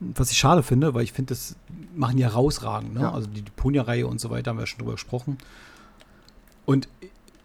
Was 0.00 0.30
ich 0.30 0.38
schade 0.38 0.62
finde, 0.62 0.94
weil 0.94 1.04
ich 1.04 1.12
finde, 1.12 1.34
das 1.34 1.54
machen 1.94 2.16
die 2.16 2.24
herausragend, 2.24 2.94
ne? 2.94 3.02
Ja. 3.02 3.12
Also 3.12 3.28
die, 3.28 3.42
die 3.42 3.52
Ponya-Reihe 3.54 4.06
und 4.06 4.20
so 4.20 4.30
weiter, 4.30 4.50
haben 4.50 4.56
wir 4.56 4.62
ja 4.62 4.66
schon 4.66 4.78
drüber 4.78 4.92
gesprochen. 4.92 5.36
Und 6.64 6.88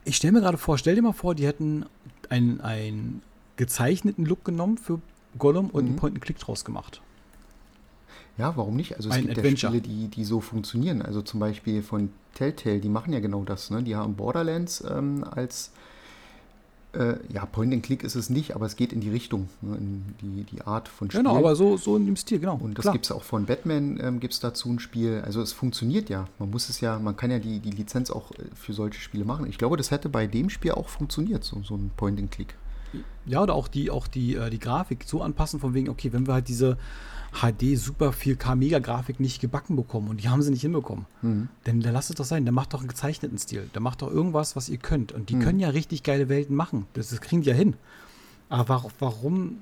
ich 0.05 0.15
stelle 0.15 0.33
mir 0.33 0.39
gerade 0.39 0.57
vor, 0.57 0.77
stell 0.77 0.95
dir 0.95 1.01
mal 1.01 1.11
vor, 1.11 1.35
die 1.35 1.45
hätten 1.45 1.85
einen, 2.29 2.62
einen 2.62 3.22
gezeichneten 3.55 4.25
Look 4.25 4.46
genommen 4.46 4.77
für 4.77 5.00
Gollum 5.38 5.69
und 5.69 5.84
Mhm. 5.84 5.89
einen 5.89 5.96
Point-and-Click 5.98 6.39
draus 6.39 6.65
gemacht. 6.65 7.01
Ja, 8.38 8.55
warum 8.55 8.75
nicht? 8.75 8.96
Also 8.96 9.10
es 9.10 9.15
Ein 9.15 9.27
gibt 9.27 9.38
Adventure. 9.39 9.74
ja 9.74 9.79
Spiele, 9.79 9.96
die, 9.96 10.07
die 10.10 10.24
so 10.24 10.41
funktionieren. 10.41 11.01
Also 11.01 11.22
zum 11.24 11.39
Beispiel 11.39 11.81
von 11.81 12.10
Telltale, 12.36 12.79
die 12.79 12.89
machen 12.89 13.12
ja 13.13 13.19
genau 13.19 13.43
das. 13.43 13.72
Ne? 13.72 13.81
Die 13.81 13.96
haben 13.96 14.15
Borderlands 14.15 14.84
ähm, 14.88 15.24
als, 15.29 15.72
äh, 16.97 17.17
ja, 17.31 17.45
Point-and-Click 17.45 18.03
ist 18.03 18.15
es 18.15 18.29
nicht, 18.29 18.55
aber 18.55 18.65
es 18.65 18.75
geht 18.75 18.91
in 18.91 19.01
die 19.01 19.09
Richtung, 19.09 19.49
ne? 19.61 19.77
in 19.77 20.05
die, 20.21 20.43
die 20.43 20.61
Art 20.63 20.87
von 20.87 21.09
Spiel. 21.11 21.21
Genau, 21.21 21.37
aber 21.37 21.55
so, 21.55 21.77
so 21.77 21.95
in 21.95 22.05
dem 22.05 22.15
Stil, 22.15 22.39
genau. 22.39 22.59
Und 22.61 22.77
das 22.77 22.91
gibt 22.91 23.05
es 23.05 23.11
auch 23.11 23.23
von 23.23 23.45
Batman, 23.45 23.99
ähm, 24.01 24.19
gibt 24.19 24.33
es 24.33 24.39
dazu 24.39 24.69
ein 24.69 24.79
Spiel. 24.79 25.21
Also 25.25 25.41
es 25.41 25.53
funktioniert 25.53 26.09
ja. 26.09 26.27
Man 26.39 26.49
muss 26.49 26.69
es 26.69 26.81
ja, 26.81 26.97
man 26.99 27.15
kann 27.15 27.29
ja 27.29 27.39
die, 27.39 27.59
die 27.59 27.71
Lizenz 27.71 28.09
auch 28.09 28.31
äh, 28.31 28.43
für 28.55 28.73
solche 28.73 28.99
Spiele 28.99 29.25
machen. 29.25 29.47
Ich 29.47 29.57
glaube, 29.57 29.77
das 29.77 29.91
hätte 29.91 30.09
bei 30.09 30.27
dem 30.27 30.49
Spiel 30.49 30.71
auch 30.71 30.89
funktioniert, 30.89 31.43
so, 31.43 31.61
so 31.63 31.75
ein 31.75 31.91
Point-and-Click. 31.95 32.55
Ja, 33.25 33.43
oder 33.43 33.53
auch 33.53 33.67
die, 33.67 33.91
auch 33.91 34.07
die, 34.07 34.35
äh, 34.35 34.49
die 34.49 34.59
Grafik 34.59 35.03
so 35.05 35.21
anpassen, 35.21 35.59
von 35.59 35.73
wegen, 35.73 35.89
okay, 35.89 36.13
wenn 36.13 36.25
wir 36.25 36.33
halt 36.33 36.47
diese 36.47 36.77
HD 37.31 37.75
Super 37.77 38.12
4K 38.12 38.55
Mega 38.55 38.79
Grafik 38.79 39.19
nicht 39.19 39.41
gebacken 39.41 39.75
bekommen 39.75 40.10
und 40.10 40.24
die 40.24 40.29
haben 40.29 40.41
sie 40.41 40.51
nicht 40.51 40.62
hinbekommen, 40.62 41.05
Mhm. 41.22 41.50
dann, 41.65 41.81
dann 41.81 41.93
lasst 41.93 42.10
es 42.10 42.15
doch 42.15 42.25
sein. 42.25 42.46
Dann 42.46 42.55
macht 42.55 42.74
doch 42.74 42.79
einen 42.79 42.88
gezeichneten 42.89 43.38
Stil. 43.38 43.69
Dann 43.74 43.84
macht 43.84 44.01
doch 44.01 44.12
irgendwas, 44.12 44.55
was 44.55 44.69
ihr 44.69 44.77
könnt. 44.77 45.12
Und 45.12 45.29
die 45.29 45.36
Mhm. 45.36 45.39
können 45.41 45.60
ja 45.60 45.69
richtig 45.69 46.03
geile 46.03 46.29
Welten 46.29 46.55
machen. 46.55 46.88
Das, 46.93 47.10
das 47.10 47.22
kriegen 47.22 47.41
die 47.41 47.50
ja 47.50 47.55
hin. 47.55 47.75
Aber 48.50 48.86
warum, 49.00 49.57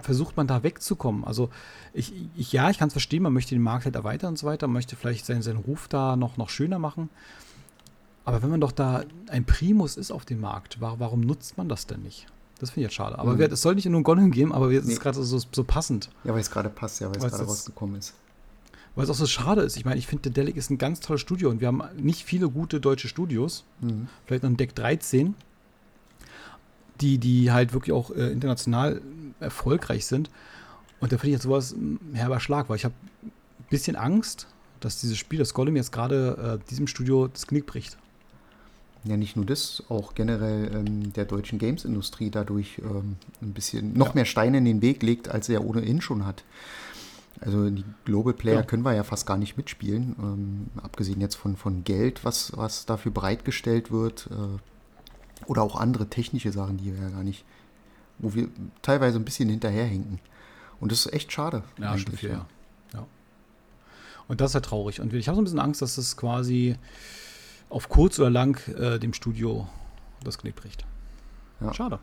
versucht 0.00 0.36
man 0.36 0.46
da 0.46 0.62
wegzukommen? 0.62 1.24
Also, 1.24 1.50
ich, 1.94 2.12
ich 2.36 2.52
ja, 2.52 2.70
ich 2.70 2.78
kann 2.78 2.88
es 2.88 2.94
verstehen, 2.94 3.22
man 3.22 3.32
möchte 3.32 3.54
den 3.54 3.62
Markt 3.62 3.86
halt 3.86 3.96
erweitern 3.96 4.30
und 4.30 4.38
so 4.38 4.46
weiter, 4.46 4.66
man 4.68 4.74
möchte 4.74 4.94
vielleicht 4.94 5.26
seinen, 5.26 5.42
seinen 5.42 5.58
Ruf 5.58 5.88
da 5.88 6.16
noch, 6.16 6.36
noch 6.36 6.48
schöner 6.50 6.78
machen. 6.78 7.08
Aber 8.24 8.42
wenn 8.42 8.50
man 8.50 8.60
doch 8.60 8.72
da 8.72 9.02
ein 9.30 9.44
Primus 9.46 9.96
ist 9.96 10.10
auf 10.12 10.24
dem 10.26 10.40
Markt, 10.40 10.80
wa- 10.80 10.96
warum 10.98 11.22
nutzt 11.22 11.56
man 11.56 11.68
das 11.68 11.86
denn 11.86 12.02
nicht? 12.02 12.26
Das 12.60 12.70
finde 12.70 12.80
ich 12.86 12.90
jetzt 12.90 12.94
schade. 12.94 13.18
Aber 13.18 13.32
Mhm. 13.34 13.40
es 13.40 13.60
soll 13.62 13.74
nicht 13.74 13.86
nur 13.86 13.96
um 13.96 14.04
Gollum 14.04 14.30
gehen, 14.30 14.52
aber 14.52 14.70
es 14.70 14.84
Nee. 14.84 14.92
ist 14.92 15.00
gerade 15.00 15.20
so, 15.22 15.38
so 15.50 15.64
passend. 15.64 16.10
Ja, 16.24 16.32
weil 16.32 16.40
es 16.40 16.50
gerade 16.50 16.68
passt, 16.68 17.00
ja, 17.00 17.08
weil 17.08 17.16
es 17.16 17.22
gerade 17.32 17.44
rausgekommen 17.44 17.96
ist. 17.98 18.14
Weil 18.94 19.04
es 19.04 19.10
auch 19.10 19.14
so 19.14 19.26
schade 19.26 19.62
ist. 19.62 19.76
Ich 19.76 19.84
meine, 19.84 19.98
ich 19.98 20.06
finde, 20.06 20.30
der 20.30 20.32
Delic 20.32 20.56
ist 20.56 20.68
ein 20.70 20.76
ganz 20.78 21.00
tolles 21.00 21.20
Studio 21.22 21.48
und 21.48 21.60
wir 21.60 21.68
haben 21.68 21.82
nicht 21.96 22.24
viele 22.24 22.48
gute 22.50 22.80
deutsche 22.80 23.08
Studios. 23.08 23.64
Mhm. 23.80 24.08
Vielleicht 24.26 24.42
noch 24.42 24.50
ein 24.50 24.56
Deck 24.56 24.74
13, 24.74 25.34
die, 27.00 27.18
die 27.18 27.50
halt 27.50 27.72
wirklich 27.72 27.92
auch 27.94 28.10
äh, 28.10 28.30
international 28.30 29.00
erfolgreich 29.40 30.06
sind. 30.06 30.30
Und 31.00 31.12
da 31.12 31.16
finde 31.16 31.28
ich 31.28 31.32
jetzt 31.34 31.44
sowas 31.44 31.72
ein 31.72 31.98
herber 32.12 32.40
Schlag, 32.40 32.68
weil 32.68 32.76
ich 32.76 32.84
habe 32.84 32.94
ein 33.22 33.30
bisschen 33.70 33.96
Angst, 33.96 34.46
dass 34.80 35.00
dieses 35.00 35.16
Spiel, 35.16 35.38
das 35.38 35.54
Gollum 35.54 35.76
jetzt 35.76 35.92
gerade 35.92 36.60
äh, 36.62 36.68
diesem 36.70 36.86
Studio 36.86 37.28
das 37.28 37.46
Knick 37.46 37.64
bricht. 37.66 37.96
Ja, 39.04 39.16
nicht 39.16 39.34
nur 39.34 39.46
das, 39.46 39.82
auch 39.88 40.14
generell 40.14 40.70
ähm, 40.74 41.12
der 41.14 41.24
deutschen 41.24 41.58
Games-Industrie 41.58 42.30
dadurch 42.30 42.78
ähm, 42.84 43.16
ein 43.40 43.52
bisschen 43.54 43.94
noch 43.94 44.08
Ja. 44.08 44.14
mehr 44.16 44.24
Steine 44.26 44.58
in 44.58 44.66
den 44.66 44.82
Weg 44.82 45.02
legt, 45.02 45.28
als 45.28 45.48
er 45.48 45.60
ja 45.60 45.60
ohnehin 45.66 46.00
schon 46.02 46.26
hat. 46.26 46.44
Also 47.40 47.70
die 47.70 47.84
Global 48.04 48.34
Player 48.34 48.56
Ja. 48.56 48.62
können 48.62 48.82
wir 48.82 48.92
ja 48.94 49.02
fast 49.04 49.26
gar 49.26 49.38
nicht 49.38 49.56
mitspielen, 49.56 50.16
ähm, 50.20 50.66
abgesehen 50.82 51.20
jetzt 51.22 51.36
von, 51.36 51.56
von 51.56 51.84
Geld, 51.84 52.24
was, 52.26 52.52
was 52.56 52.84
dafür 52.84 53.10
bereitgestellt 53.12 53.90
wird, 53.90 54.28
äh, 54.30 54.58
oder 55.46 55.62
auch 55.62 55.76
andere 55.76 56.06
technische 56.08 56.52
Sachen, 56.52 56.76
die 56.76 56.94
wir 56.94 57.00
ja 57.02 57.08
gar 57.08 57.22
nicht, 57.24 57.46
wo 58.18 58.34
wir 58.34 58.48
teilweise 58.82 59.18
ein 59.18 59.24
bisschen 59.24 59.48
hinterherhinken. 59.48 60.18
Und 60.78 60.92
das 60.92 61.06
ist 61.06 61.12
echt 61.14 61.32
schade. 61.32 61.62
Ja, 61.78 61.96
stimmt 61.96 62.20
ja. 62.20 62.46
ja. 62.92 63.06
Und 64.28 64.42
das 64.42 64.50
ist 64.50 64.54
halt 64.56 64.66
traurig. 64.66 65.00
Und 65.00 65.14
ich 65.14 65.28
habe 65.28 65.36
so 65.36 65.40
ein 65.40 65.44
bisschen 65.44 65.58
Angst, 65.58 65.80
dass 65.80 65.96
es 65.96 66.18
quasi 66.18 66.76
auf 67.70 67.88
kurz 67.88 68.18
oder 68.18 68.30
lang 68.30 68.60
äh, 68.78 68.98
dem 68.98 69.12
Studio 69.14 69.66
das 70.22 70.38
Knick 70.38 70.56
bricht. 70.56 70.84
Ja. 71.60 71.72
Schade. 71.72 71.98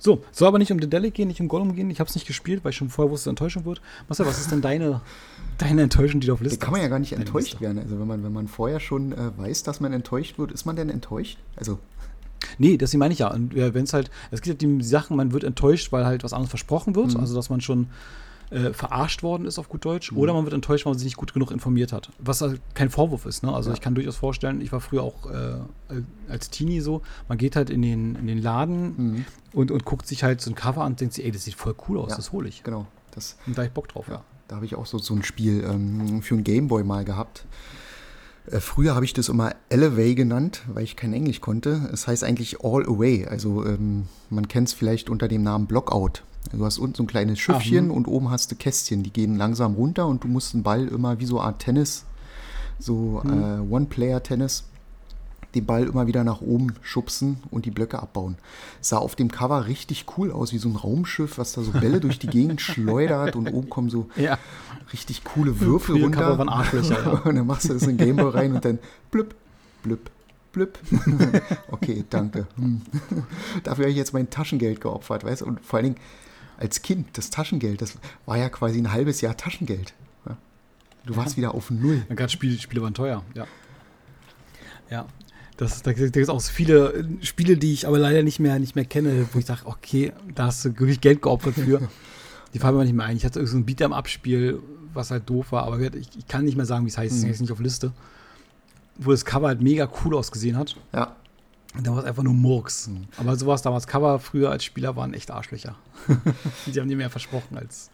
So, 0.00 0.22
soll 0.30 0.46
aber 0.48 0.58
nicht 0.58 0.70
um 0.70 0.78
Dedelic 0.78 1.14
gehen, 1.14 1.26
nicht 1.28 1.40
um 1.40 1.48
Gollum 1.48 1.74
gehen. 1.74 1.90
Ich 1.90 1.98
habe 1.98 2.08
es 2.08 2.14
nicht 2.14 2.26
gespielt, 2.26 2.62
weil 2.64 2.70
ich 2.70 2.76
schon 2.76 2.88
vorher 2.88 3.10
wusste, 3.10 3.30
Enttäuschung 3.30 3.64
wird. 3.64 3.80
Marcel, 4.08 4.26
was 4.26 4.38
ist 4.38 4.50
denn 4.52 4.60
deine, 4.60 5.00
deine 5.58 5.82
Enttäuschung, 5.82 6.20
die 6.20 6.28
du 6.28 6.34
auf 6.34 6.38
Da 6.38 6.44
Liste 6.44 6.58
kann 6.60 6.70
man 6.72 6.80
ja 6.80 6.84
hast? 6.84 6.90
gar 6.90 6.98
nicht 7.00 7.12
enttäuscht 7.12 7.50
Liste. 7.52 7.60
werden. 7.60 7.78
Also 7.78 7.98
wenn 7.98 8.06
man, 8.06 8.22
wenn 8.22 8.32
man 8.32 8.46
vorher 8.46 8.78
schon 8.78 9.12
äh, 9.12 9.36
weiß, 9.36 9.64
dass 9.64 9.80
man 9.80 9.92
enttäuscht 9.92 10.38
wird, 10.38 10.52
ist 10.52 10.66
man 10.66 10.76
denn 10.76 10.88
enttäuscht? 10.90 11.38
Also 11.56 11.78
Nee, 12.58 12.76
das 12.76 12.94
meine 12.94 13.12
ich 13.12 13.18
ja. 13.20 13.32
Und 13.32 13.54
wenn 13.56 13.82
es 13.84 13.92
halt, 13.92 14.10
es 14.30 14.40
gibt 14.42 14.62
ja 14.62 14.68
die 14.68 14.84
Sachen, 14.84 15.16
man 15.16 15.32
wird 15.32 15.42
enttäuscht, 15.42 15.90
weil 15.90 16.04
halt 16.06 16.22
was 16.22 16.32
anderes 16.32 16.50
versprochen 16.50 16.94
wird, 16.94 17.14
Mhm. 17.14 17.20
also 17.20 17.34
dass 17.34 17.50
man 17.50 17.60
schon 17.60 17.88
äh, 18.50 18.72
verarscht 18.72 19.22
worden 19.22 19.44
ist 19.46 19.58
auf 19.58 19.68
gut 19.68 19.84
Deutsch, 19.84 20.12
oder 20.12 20.32
man 20.32 20.44
wird 20.44 20.54
enttäuscht, 20.54 20.86
weil 20.86 20.92
man 20.92 20.98
sich 20.98 21.04
nicht 21.06 21.16
gut 21.16 21.32
genug 21.34 21.50
informiert 21.50 21.92
hat. 21.92 22.10
Was 22.18 22.40
halt 22.40 22.60
kein 22.74 22.88
Vorwurf 22.90 23.26
ist, 23.26 23.42
ne? 23.42 23.52
Also 23.52 23.70
Ja. 23.70 23.74
ich 23.74 23.80
kann 23.80 23.94
durchaus 23.94 24.16
vorstellen, 24.16 24.60
ich 24.60 24.72
war 24.72 24.80
früher 24.80 25.02
auch 25.02 25.30
äh, 25.30 25.58
als 26.28 26.50
Teenie 26.50 26.80
so, 26.80 27.02
man 27.28 27.36
geht 27.38 27.56
halt 27.56 27.70
in 27.70 27.82
den, 27.82 28.14
in 28.16 28.26
den 28.26 28.38
Laden 28.38 28.94
Mhm. 28.96 29.24
und, 29.52 29.70
und 29.70 29.84
guckt 29.84 30.06
sich 30.06 30.24
halt 30.24 30.40
so 30.40 30.50
ein 30.50 30.54
Cover 30.54 30.82
an 30.82 30.92
und 30.92 31.00
denkt 31.00 31.14
sich, 31.14 31.24
ey, 31.24 31.30
das 31.30 31.44
sieht 31.44 31.54
voll 31.54 31.74
cool 31.88 31.98
aus, 31.98 32.10
Ja. 32.10 32.16
das 32.16 32.32
hole 32.32 32.48
ich. 32.48 32.62
genau, 32.62 32.86
das 33.14 33.36
Und 33.46 33.56
da 33.58 33.64
ich 33.64 33.70
Bock 33.72 33.88
drauf. 33.88 34.06
Ja, 34.08 34.22
da 34.48 34.56
habe 34.56 34.64
ich 34.66 34.74
auch 34.76 34.86
so, 34.86 34.98
so 34.98 35.14
ein 35.14 35.22
Spiel 35.22 35.64
ähm, 35.68 36.22
für 36.22 36.34
einen 36.34 36.44
Gameboy 36.44 36.84
mal 36.84 37.04
gehabt. 37.04 37.44
Äh, 38.50 38.60
früher 38.60 38.94
habe 38.94 39.04
ich 39.04 39.12
das 39.12 39.28
immer 39.28 39.52
Elevay 39.68 40.14
genannt, 40.14 40.62
weil 40.72 40.84
ich 40.84 40.96
kein 40.96 41.12
Englisch 41.12 41.40
konnte. 41.42 41.90
Es 41.92 42.06
heißt 42.06 42.24
eigentlich 42.24 42.64
All 42.64 42.86
Away. 42.86 43.26
Also 43.26 43.66
ähm, 43.66 44.04
man 44.30 44.48
kennt 44.48 44.68
es 44.68 44.74
vielleicht 44.74 45.10
unter 45.10 45.28
dem 45.28 45.42
Namen 45.42 45.66
Blockout. 45.66 46.22
Du 46.52 46.64
hast 46.64 46.78
unten 46.78 46.94
so 46.96 47.02
ein 47.02 47.06
kleines 47.06 47.38
Schiffchen 47.38 47.86
hm. 47.86 47.90
und 47.90 48.08
oben 48.08 48.30
hast 48.30 48.50
du 48.50 48.56
Kästchen, 48.56 49.02
die 49.02 49.12
gehen 49.12 49.36
langsam 49.36 49.74
runter 49.74 50.06
und 50.06 50.24
du 50.24 50.28
musst 50.28 50.54
den 50.54 50.62
Ball 50.62 50.88
immer 50.88 51.20
wie 51.20 51.26
so 51.26 51.38
eine 51.38 51.48
Art 51.48 51.60
Tennis, 51.60 52.04
so 52.78 53.20
Hm. 53.22 53.42
äh, 53.42 53.74
One-Player-Tennis, 53.74 54.64
den 55.54 55.66
Ball 55.66 55.84
immer 55.84 56.06
wieder 56.06 56.24
nach 56.24 56.40
oben 56.40 56.74
schubsen 56.82 57.38
und 57.50 57.64
die 57.64 57.70
Blöcke 57.70 57.98
abbauen. 58.00 58.36
Sah 58.80 58.98
auf 58.98 59.14
dem 59.16 59.30
Cover 59.30 59.66
richtig 59.66 60.04
cool 60.16 60.30
aus, 60.30 60.52
wie 60.52 60.58
so 60.58 60.68
ein 60.68 60.76
Raumschiff, 60.76 61.38
was 61.38 61.52
da 61.52 61.62
so 61.62 61.72
Bälle 61.72 62.00
durch 62.00 62.18
die 62.18 62.26
Gegend 62.26 62.60
schleudert 62.62 63.34
und 63.36 63.48
oben 63.52 63.68
kommen 63.70 63.88
so 63.90 64.08
Ja. 64.16 64.38
richtig 64.92 65.24
coole 65.24 65.58
Würfel 65.60 65.96
Früher 65.96 66.04
runter. 66.04 66.20
Cover 66.20 66.38
waren 66.38 66.48
Arschlöcher, 66.48 67.02
ja. 67.02 67.10
Und 67.24 67.34
dann 67.36 67.46
machst 67.46 67.68
du 67.68 67.74
das 67.74 67.82
in 67.82 67.96
den 67.96 68.06
Gameboy 68.06 68.30
rein 68.30 68.54
und 68.54 68.64
dann 68.64 68.78
blüpp, 69.10 69.34
blüpp, 69.82 70.10
blüpp. 70.52 70.78
okay, 71.70 72.04
danke. 72.10 72.46
Hm. 72.56 72.82
Dafür 73.64 73.84
habe 73.84 73.90
ich 73.90 73.96
jetzt 73.96 74.12
mein 74.12 74.28
Taschengeld 74.30 74.80
geopfert, 74.80 75.24
weißt 75.24 75.42
du? 75.42 75.46
Und 75.46 75.60
vor 75.60 75.78
allen 75.78 75.94
Dingen 75.94 75.96
als 76.58 76.82
Kind, 76.82 77.16
das 77.16 77.30
Taschengeld, 77.30 77.80
das 77.80 77.94
war 78.26 78.36
ja 78.36 78.48
quasi 78.48 78.78
ein 78.78 78.92
halbes 78.92 79.20
Jahr 79.20 79.36
Taschengeld. 79.36 79.94
Ja. 80.26 80.36
Du 81.06 81.16
warst 81.16 81.36
wieder 81.36 81.54
auf 81.54 81.70
Null. 81.70 82.04
Ja, 82.08 82.14
Gerade 82.14 82.30
Spiele, 82.30 82.58
Spiele 82.58 82.82
waren 82.82 82.94
teuer, 82.94 83.24
ja. 83.34 83.46
Ja. 84.90 85.06
Das, 85.56 85.82
da 85.82 85.92
gibt 85.92 86.16
es 86.16 86.28
auch 86.28 86.40
so 86.40 86.52
viele 86.52 86.92
äh, 86.94 87.24
Spiele, 87.24 87.56
die 87.56 87.72
ich 87.72 87.86
aber 87.88 87.98
leider 87.98 88.22
nicht 88.22 88.38
mehr, 88.38 88.58
nicht 88.60 88.76
mehr 88.76 88.84
kenne, 88.84 89.28
wo 89.32 89.38
ich 89.40 89.46
sage, 89.46 89.62
okay, 89.64 90.12
da 90.34 90.46
hast 90.46 90.64
du 90.64 90.68
wirklich 90.70 91.00
Geld 91.00 91.20
geopfert 91.22 91.54
für. 91.54 91.88
Die 92.54 92.58
fallen 92.60 92.76
mir 92.76 92.84
nicht 92.84 92.94
mehr 92.94 93.04
ein. 93.06 93.16
Ich 93.16 93.24
hatte 93.26 93.44
so 93.46 93.58
ein 93.58 93.66
Beat'em-Up-Spiel, 93.66 94.60
was 94.94 95.10
halt 95.10 95.28
doof 95.28 95.52
war, 95.52 95.64
aber 95.64 95.78
ich, 95.80 96.08
ich 96.16 96.26
kann 96.28 96.44
nicht 96.46 96.56
mehr 96.56 96.64
sagen, 96.64 96.86
wie 96.86 96.88
es 96.90 96.96
heißt, 96.96 97.10
es 97.12 97.18
ist 97.18 97.24
Mhm. 97.24 97.28
jetzt 97.30 97.40
nicht 97.40 97.52
auf 97.52 97.60
Liste. 97.60 97.92
Wo 98.96 99.10
das 99.10 99.24
Cover 99.26 99.48
halt 99.48 99.60
mega 99.60 99.86
cool 100.04 100.14
ausgesehen 100.16 100.56
hat. 100.56 100.74
Ja, 100.94 101.14
da 101.74 101.92
war 101.92 101.98
es 101.98 102.04
einfach 102.04 102.22
nur 102.22 102.34
Murks. 102.34 102.88
Mhm. 102.88 103.08
Aber 103.18 103.36
sowas 103.36 103.62
damals 103.62 103.86
Cover 103.86 104.18
früher 104.18 104.50
als 104.50 104.64
Spieler 104.64 104.96
waren 104.96 105.14
echt 105.14 105.30
Arschlöcher. 105.30 105.76
die 106.66 106.80
haben 106.80 106.88
dir 106.88 106.96
mehr 106.96 107.10
versprochen 107.10 107.58
als, 107.58 107.90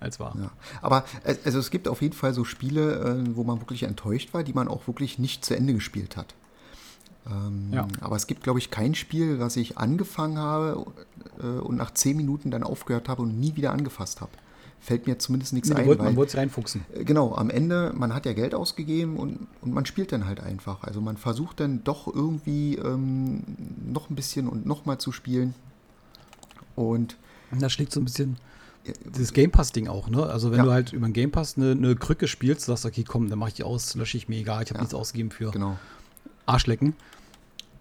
als 0.00 0.20
war. 0.20 0.36
ja. 0.38 0.50
Aber 0.82 1.04
äh, 1.24 1.36
also 1.44 1.58
es 1.58 1.70
gibt 1.70 1.88
auf 1.88 2.02
jeden 2.02 2.14
Fall 2.14 2.34
so 2.34 2.44
Spiele, 2.44 3.24
äh, 3.24 3.36
wo 3.36 3.44
man 3.44 3.60
wirklich 3.60 3.84
enttäuscht 3.84 4.34
war, 4.34 4.42
die 4.44 4.52
man 4.52 4.68
auch 4.68 4.86
wirklich 4.86 5.18
nicht 5.18 5.44
zu 5.44 5.56
Ende 5.56 5.74
gespielt 5.74 6.16
hat. 6.16 6.34
Ähm, 7.26 7.70
Ja. 7.72 7.88
Aber 8.00 8.16
es 8.16 8.26
gibt, 8.26 8.42
glaube 8.42 8.58
ich, 8.58 8.70
kein 8.70 8.94
Spiel, 8.94 9.40
was 9.40 9.56
ich 9.56 9.78
angefangen 9.78 10.38
habe 10.38 10.86
äh, 11.40 11.46
und 11.46 11.76
nach 11.76 11.92
zehn 11.92 12.16
Minuten 12.16 12.50
dann 12.50 12.62
aufgehört 12.62 13.08
habe 13.08 13.22
und 13.22 13.40
nie 13.40 13.56
wieder 13.56 13.72
angefasst 13.72 14.20
habe. 14.20 14.32
Fällt 14.84 15.06
mir 15.06 15.18
zumindest 15.18 15.54
nichts 15.54 15.70
Nee, 15.70 15.76
ein. 15.76 15.86
wollte, 15.86 16.00
weil- 16.00 16.08
man 16.08 16.16
wollte 16.16 16.32
sich 16.32 16.40
reinfuchsen. 16.40 16.84
äh, 16.94 17.04
Genau, 17.04 17.34
am 17.34 17.48
Ende, 17.48 17.92
man 17.96 18.12
hat 18.14 18.26
ja 18.26 18.34
Geld 18.34 18.54
ausgegeben 18.54 19.16
und, 19.16 19.46
und 19.62 19.72
man 19.72 19.86
spielt 19.86 20.12
dann 20.12 20.26
halt 20.26 20.40
einfach. 20.40 20.82
Also 20.84 21.00
man 21.00 21.16
versucht 21.16 21.60
dann 21.60 21.82
doch 21.84 22.06
irgendwie 22.06 22.74
ähm, 22.76 23.44
noch 23.86 24.10
ein 24.10 24.14
bisschen 24.14 24.46
und 24.46 24.66
nochmal 24.66 24.98
zu 24.98 25.10
spielen. 25.10 25.54
Und 26.76 27.16
Und 27.50 27.62
da 27.62 27.68
schlägt 27.70 27.92
so 27.92 28.00
ein 28.00 28.04
bisschen 28.04 28.36
dieses 29.14 29.32
Game 29.32 29.50
Pass-Ding 29.50 29.88
auch, 29.88 30.10
ne? 30.10 30.26
Also 30.26 30.50
wenn 30.50 30.58
Ja. 30.58 30.64
du 30.64 30.72
halt 30.72 30.92
über 30.92 31.06
ein 31.06 31.14
Game 31.14 31.30
Pass 31.30 31.56
eine, 31.56 31.70
eine 31.70 31.96
Krücke 31.96 32.28
spielst, 32.28 32.66
sagst 32.66 32.84
du, 32.84 32.88
okay, 32.88 33.04
komm, 33.04 33.30
dann 33.30 33.38
mache 33.38 33.48
ich 33.50 33.54
die 33.54 33.62
aus, 33.64 33.94
lösche 33.94 34.18
ich 34.18 34.28
mir 34.28 34.36
egal, 34.36 34.62
ich 34.62 34.68
habe 34.68 34.78
Ja. 34.78 34.82
nichts 34.82 34.94
ausgegeben 34.94 35.30
für 35.30 35.50
genau. 35.52 35.78
Arschlecken. 36.44 36.94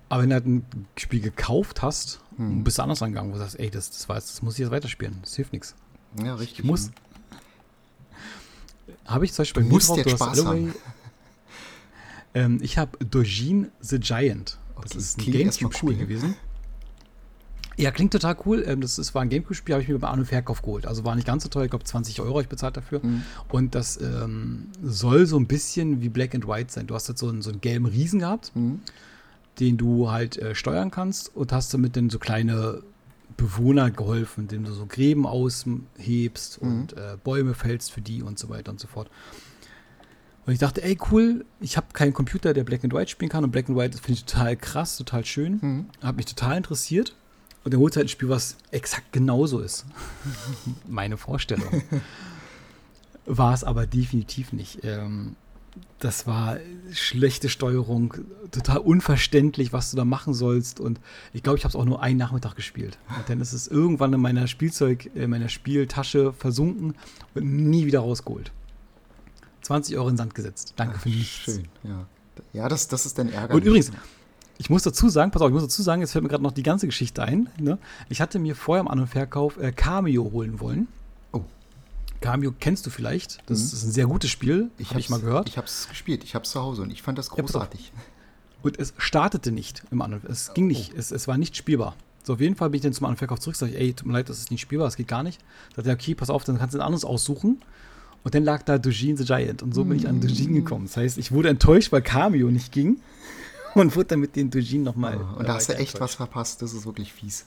Aber 0.07 0.21
wenn 0.21 0.29
du 0.29 0.35
halt 0.35 0.45
ein 0.45 0.65
Spiel 0.97 1.19
gekauft 1.19 1.81
hast, 1.81 2.21
Hm. 2.37 2.63
bist 2.63 2.77
du 2.77 2.83
anders 2.83 3.01
rangegangen, 3.01 3.31
wo 3.31 3.35
du 3.35 3.39
sagst, 3.41 3.59
ey, 3.59 3.69
das, 3.69 3.89
das, 3.89 4.07
war 4.07 4.15
das 4.15 4.41
muss 4.41 4.53
ich 4.53 4.59
jetzt 4.59 4.71
weiterspielen, 4.71 5.17
das 5.21 5.35
hilft 5.35 5.51
nichts. 5.53 5.75
Ja, 6.23 6.35
richtig. 6.35 6.59
Ich 6.59 6.65
muss, 6.65 6.91
habe 9.05 9.25
ich 9.25 9.33
zum 9.33 9.43
Beispiel 9.43 9.63
Du 9.63 9.69
bei 9.69 9.73
musst 9.75 9.89
drauf, 9.89 9.97
jetzt 9.97 10.11
du 10.11 10.15
Spaß 10.17 10.39
Alloway- 10.39 10.45
haben. 10.67 10.75
Ähm, 12.35 12.59
ich 12.61 12.77
habe 12.77 12.97
Dojin 13.05 13.69
the 13.81 13.99
Giant. 13.99 14.57
Das 14.81 14.91
Okay, 14.91 14.97
ist 14.97 15.17
ein 15.19 15.31
Gamecube-Spiel 15.31 15.89
cool. 15.89 15.95
gewesen. 15.95 16.35
Ja, 17.77 17.91
klingt 17.91 18.11
total 18.13 18.35
cool. 18.45 18.63
Ähm, 18.67 18.81
das 18.81 18.97
ist, 18.99 19.13
war 19.15 19.21
ein 19.21 19.29
Gamecube-Spiel, 19.29 19.73
habe 19.73 19.81
ich 19.83 19.89
mir 19.89 19.97
beim 19.99 20.13
An- 20.13 20.19
und 20.19 20.25
Verkauf 20.25 20.61
geholt. 20.61 20.85
Also 20.87 21.05
war 21.05 21.15
nicht 21.15 21.25
ganz 21.27 21.43
so 21.43 21.49
teuer, 21.49 21.65
ich 21.65 21.69
glaube 21.69 21.85
20 21.85 22.19
Euro 22.21 22.31
habe 22.33 22.41
ich 22.43 22.49
bezahlt 22.49 22.75
dafür. 22.77 22.99
Mhm. 23.03 23.23
Und 23.49 23.75
das 23.75 23.99
ähm, 24.01 24.67
soll 24.81 25.25
so 25.25 25.37
ein 25.37 25.47
bisschen 25.47 26.01
wie 26.01 26.09
Black 26.09 26.33
and 26.35 26.47
White 26.47 26.71
sein. 26.71 26.87
Du 26.87 26.95
hast 26.95 27.07
jetzt 27.07 27.19
so 27.19 27.29
einen, 27.29 27.41
so 27.41 27.51
einen 27.51 27.61
gelben 27.61 27.85
Riesen 27.85 28.19
gehabt, 28.19 28.51
Mhm. 28.55 28.81
den 29.59 29.77
du 29.77 30.09
halt 30.11 30.37
äh, 30.37 30.55
steuern 30.55 30.89
kannst 30.91 31.35
und 31.35 31.51
hast 31.51 31.73
damit 31.73 31.95
dann 31.95 32.09
so 32.09 32.17
kleine 32.19 32.81
Bewohner 33.43 33.91
geholfen, 33.91 34.41
indem 34.45 34.63
du 34.63 34.71
so 34.73 34.85
Gräben 34.85 35.25
aushebst 35.27 36.61
Mhm. 36.61 36.67
und 36.67 36.93
äh, 36.93 37.17
Bäume 37.23 37.53
fällst 37.53 37.91
für 37.91 38.01
die 38.01 38.23
und 38.23 38.39
so 38.39 38.49
weiter 38.49 38.71
und 38.71 38.79
so 38.79 38.87
fort. 38.87 39.09
Und 40.45 40.53
ich 40.53 40.59
dachte, 40.59 40.83
ey, 40.83 40.97
cool, 41.11 41.45
ich 41.61 41.77
habe 41.77 41.87
keinen 41.93 42.13
Computer, 42.13 42.53
der 42.53 42.63
Black 42.63 42.83
and 42.83 42.93
White 42.93 43.09
spielen 43.11 43.29
kann. 43.29 43.43
Und 43.43 43.51
Black 43.51 43.69
and 43.69 43.77
White 43.77 43.97
finde 43.97 44.13
ich 44.13 44.25
total 44.25 44.55
krass, 44.57 44.97
total 44.97 45.23
schön. 45.25 45.59
Mhm. 45.61 45.85
Hat 46.01 46.15
mich 46.17 46.25
total 46.25 46.57
interessiert. 46.57 47.15
Und 47.63 47.73
holst 47.77 47.95
du 47.95 47.99
halt 47.99 48.07
ein 48.07 48.09
Spiel, 48.09 48.27
was 48.29 48.57
exakt 48.71 49.13
genauso 49.13 49.59
ist. 49.59 49.85
Meine 50.87 51.15
Vorstellung. 51.17 51.81
War 53.25 53.53
es 53.53 53.63
aber 53.63 53.87
definitiv 53.87 54.51
nicht. 54.51 54.79
Ähm, 54.83 55.37
das 55.99 56.27
war 56.27 56.57
schlechte 56.91 57.49
Steuerung, 57.49 58.13
total 58.51 58.79
unverständlich, 58.79 59.73
was 59.73 59.91
du 59.91 59.97
da 59.97 60.05
machen 60.05 60.33
sollst. 60.33 60.79
Und 60.79 60.99
ich 61.31 61.43
glaube, 61.43 61.57
ich 61.57 61.63
habe 61.63 61.69
es 61.69 61.75
auch 61.75 61.85
nur 61.85 62.01
einen 62.01 62.17
Nachmittag 62.17 62.55
gespielt. 62.55 62.97
Und 63.09 63.29
dann 63.29 63.41
ist 63.41 63.53
es 63.53 63.67
irgendwann 63.67 64.13
in 64.13 64.19
meiner 64.19 64.47
Spielzeug, 64.47 65.09
in 65.15 65.29
meiner 65.29 65.49
Spieltasche 65.49 66.33
versunken 66.33 66.95
und 67.33 67.69
nie 67.69 67.85
wieder 67.85 68.01
rausgeholt. 68.01 68.51
20 69.61 69.95
Euro 69.95 70.09
in 70.09 70.13
den 70.13 70.17
Sand 70.17 70.35
gesetzt. 70.35 70.73
Danke 70.75 70.99
für 70.99 71.09
nichts. 71.09 71.45
Schön, 71.45 71.67
ja. 71.83 72.05
Ja, 72.51 72.67
das, 72.67 72.87
das 72.87 73.05
ist 73.05 73.17
dann 73.17 73.29
ärgerlich. 73.29 73.55
Und 73.55 73.65
übrigens, 73.65 73.91
ich 74.57 74.69
muss 74.69 74.83
dazu 74.83 75.09
sagen, 75.09 75.31
pass 75.31 75.41
auf, 75.41 75.49
ich 75.49 75.53
muss 75.53 75.63
dazu 75.63 75.81
sagen, 75.81 76.01
jetzt 76.01 76.11
fällt 76.11 76.23
mir 76.23 76.29
gerade 76.29 76.43
noch 76.43 76.51
die 76.51 76.63
ganze 76.63 76.85
Geschichte 76.85 77.23
ein. 77.23 77.49
Ne? 77.59 77.77
Ich 78.09 78.21
hatte 78.21 78.39
mir 78.39 78.55
vorher 78.55 78.81
im 78.81 78.87
An- 78.87 78.99
und 78.99 79.07
Verkauf 79.07 79.57
äh, 79.57 79.71
Cameo 79.71 80.31
holen 80.31 80.59
wollen. 80.59 80.87
Oh. 82.23 82.31
Cameo 82.31 82.53
kennst 82.59 82.85
du 82.85 82.89
vielleicht. 82.89 83.39
Das 83.47 83.59
Mhm. 83.59 83.65
ist 83.65 83.83
ein 83.83 83.91
sehr 83.91 84.05
gutes 84.07 84.29
Spiel, 84.29 84.71
ich 84.77 84.89
habe 84.89 84.99
ich 84.99 85.09
mal 85.09 85.19
gehört. 85.19 85.49
Ich 85.49 85.57
habe 85.57 85.67
es 85.67 85.87
gespielt, 85.89 86.23
ich 86.23 86.35
habe 86.35 86.45
es 86.45 86.51
zu 86.51 86.61
Hause 86.61 86.81
und 86.81 86.91
ich 86.91 87.01
fand 87.01 87.17
das 87.17 87.29
großartig. 87.29 87.91
Und 88.61 88.79
es 88.79 88.93
startete 88.97 89.51
nicht 89.51 89.83
im 89.91 90.01
An- 90.01 90.13
und 90.13 90.23
Es 90.23 90.53
ging 90.53 90.67
nicht, 90.67 90.93
es, 90.97 91.11
es 91.11 91.27
war 91.27 91.37
nicht 91.37 91.55
spielbar. 91.57 91.95
So, 92.23 92.33
auf 92.33 92.39
jeden 92.39 92.55
Fall 92.55 92.69
bin 92.69 92.77
ich 92.77 92.83
dann 92.83 92.93
zum 92.93 93.05
An- 93.05 93.11
und 93.11 93.17
Verkauf 93.17 93.39
zurück, 93.39 93.57
sage 93.57 93.73
ich, 93.73 93.77
ey, 93.79 93.93
tut 93.93 94.07
mir 94.07 94.13
leid, 94.13 94.29
das 94.29 94.39
ist 94.39 94.51
nicht 94.51 94.61
spielbar, 94.61 94.87
das 94.87 94.95
geht 94.95 95.09
gar 95.09 95.23
nicht. 95.23 95.41
Sagt 95.75 95.85
er, 95.87 95.93
okay, 95.93 96.15
pass 96.15 96.29
auf, 96.29 96.45
dann 96.45 96.57
kannst 96.57 96.73
du 96.73 96.79
ein 96.79 96.85
anderes 96.85 97.03
aussuchen. 97.03 97.61
Und 98.23 98.33
dann 98.33 98.45
lag 98.45 98.63
da 98.63 98.77
Dojin 98.77 99.17
the 99.17 99.25
Giant. 99.25 99.61
Und 99.61 99.75
so 99.75 99.83
bin 99.83 99.97
ich 99.97 100.07
an 100.07 100.21
Dojin 100.21 100.53
gekommen. 100.55 100.85
Das 100.85 100.95
heißt, 100.95 101.17
ich 101.17 101.33
wurde 101.33 101.49
enttäuscht, 101.49 101.91
weil 101.91 102.01
Cameo 102.01 102.49
nicht 102.49 102.71
ging. 102.71 103.01
Und 103.75 103.95
wurde 103.97 104.05
dann 104.09 104.19
mit 104.21 104.35
den 104.37 104.49
Dojin 104.49 104.83
nochmal. 104.83 105.17
Ah, 105.17 105.33
und 105.33 105.49
da 105.49 105.55
hast 105.55 105.67
du 105.67 105.73
echt 105.75 105.99
was 105.99 106.13
verpasst, 106.13 106.61
das 106.61 106.73
ist 106.73 106.85
wirklich 106.85 107.11
fies. 107.11 107.45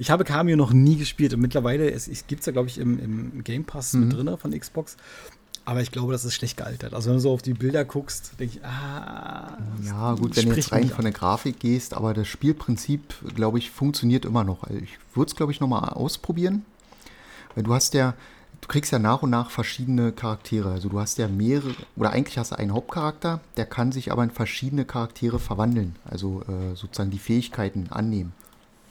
Ich 0.00 0.10
habe 0.10 0.24
Cameo 0.24 0.56
noch 0.56 0.72
nie 0.72 0.96
gespielt 0.96 1.34
und 1.34 1.40
mittlerweile 1.40 1.92
gibt 2.26 2.40
es 2.40 2.46
ja, 2.46 2.52
glaube 2.52 2.68
ich, 2.68 2.78
im, 2.78 2.98
im 2.98 3.44
Game 3.44 3.64
Pass 3.64 3.92
Mhm. 3.92 4.00
mit 4.00 4.16
drin 4.16 4.36
von 4.38 4.58
Xbox. 4.58 4.96
Aber 5.66 5.82
ich 5.82 5.92
glaube, 5.92 6.12
das 6.14 6.24
ist 6.24 6.32
schlecht 6.34 6.56
gealtert. 6.56 6.94
Also, 6.94 7.10
wenn 7.10 7.16
du 7.16 7.20
so 7.20 7.30
auf 7.30 7.42
die 7.42 7.52
Bilder 7.52 7.84
guckst, 7.84 8.32
denke 8.40 8.56
ich, 8.56 8.64
ah. 8.64 9.58
Ja, 9.84 10.14
gut, 10.14 10.34
wenn 10.36 10.48
du 10.48 10.54
jetzt 10.54 10.72
rein 10.72 10.88
von 10.88 11.04
der 11.04 11.12
Grafik 11.12 11.60
gehst, 11.60 11.92
aber 11.92 12.14
das 12.14 12.28
Spielprinzip, 12.28 13.02
glaube 13.34 13.58
ich, 13.58 13.70
funktioniert 13.70 14.24
immer 14.24 14.42
noch. 14.42 14.64
Also 14.64 14.78
ich 14.78 14.98
würde 15.14 15.28
es, 15.28 15.36
glaube 15.36 15.52
ich, 15.52 15.60
nochmal 15.60 15.90
ausprobieren. 15.90 16.64
Weil 17.54 17.64
du 17.64 17.74
hast 17.74 17.92
ja, 17.92 18.14
du 18.62 18.68
kriegst 18.68 18.92
ja 18.92 18.98
nach 18.98 19.22
und 19.22 19.28
nach 19.28 19.50
verschiedene 19.50 20.12
Charaktere. 20.12 20.70
Also 20.70 20.88
du 20.88 20.98
hast 20.98 21.18
ja 21.18 21.28
mehrere, 21.28 21.74
oder 21.94 22.12
eigentlich 22.12 22.38
hast 22.38 22.52
du 22.52 22.58
einen 22.58 22.72
Hauptcharakter, 22.72 23.40
der 23.58 23.66
kann 23.66 23.92
sich 23.92 24.10
aber 24.10 24.24
in 24.24 24.30
verschiedene 24.30 24.86
Charaktere 24.86 25.38
verwandeln. 25.38 25.96
Also 26.06 26.40
äh, 26.48 26.74
sozusagen 26.74 27.10
die 27.10 27.18
Fähigkeiten 27.18 27.88
annehmen 27.90 28.32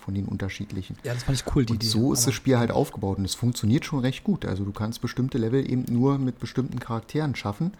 von 0.09 0.15
den 0.15 0.25
unterschiedlichen. 0.25 0.95
Ja, 1.03 1.13
das 1.13 1.21
fand 1.23 1.37
ich 1.39 1.55
cool, 1.55 1.65
die 1.67 1.73
Und 1.73 1.83
Idee. 1.83 1.87
so 1.91 2.13
ist 2.13 2.21
Aber- 2.23 2.25
das 2.31 2.35
Spiel 2.35 2.57
halt 2.57 2.71
aufgebaut 2.71 3.19
und 3.19 3.25
es 3.25 3.35
funktioniert 3.35 3.85
schon 3.85 3.99
recht 3.99 4.23
gut. 4.23 4.43
Also 4.43 4.65
du 4.65 4.71
kannst 4.71 5.01
bestimmte 5.01 5.37
Level 5.37 5.69
eben 5.69 5.85
nur 5.87 6.17
mit 6.17 6.39
bestimmten 6.39 6.79
Charakteren 6.79 7.35
schaffen. 7.35 7.73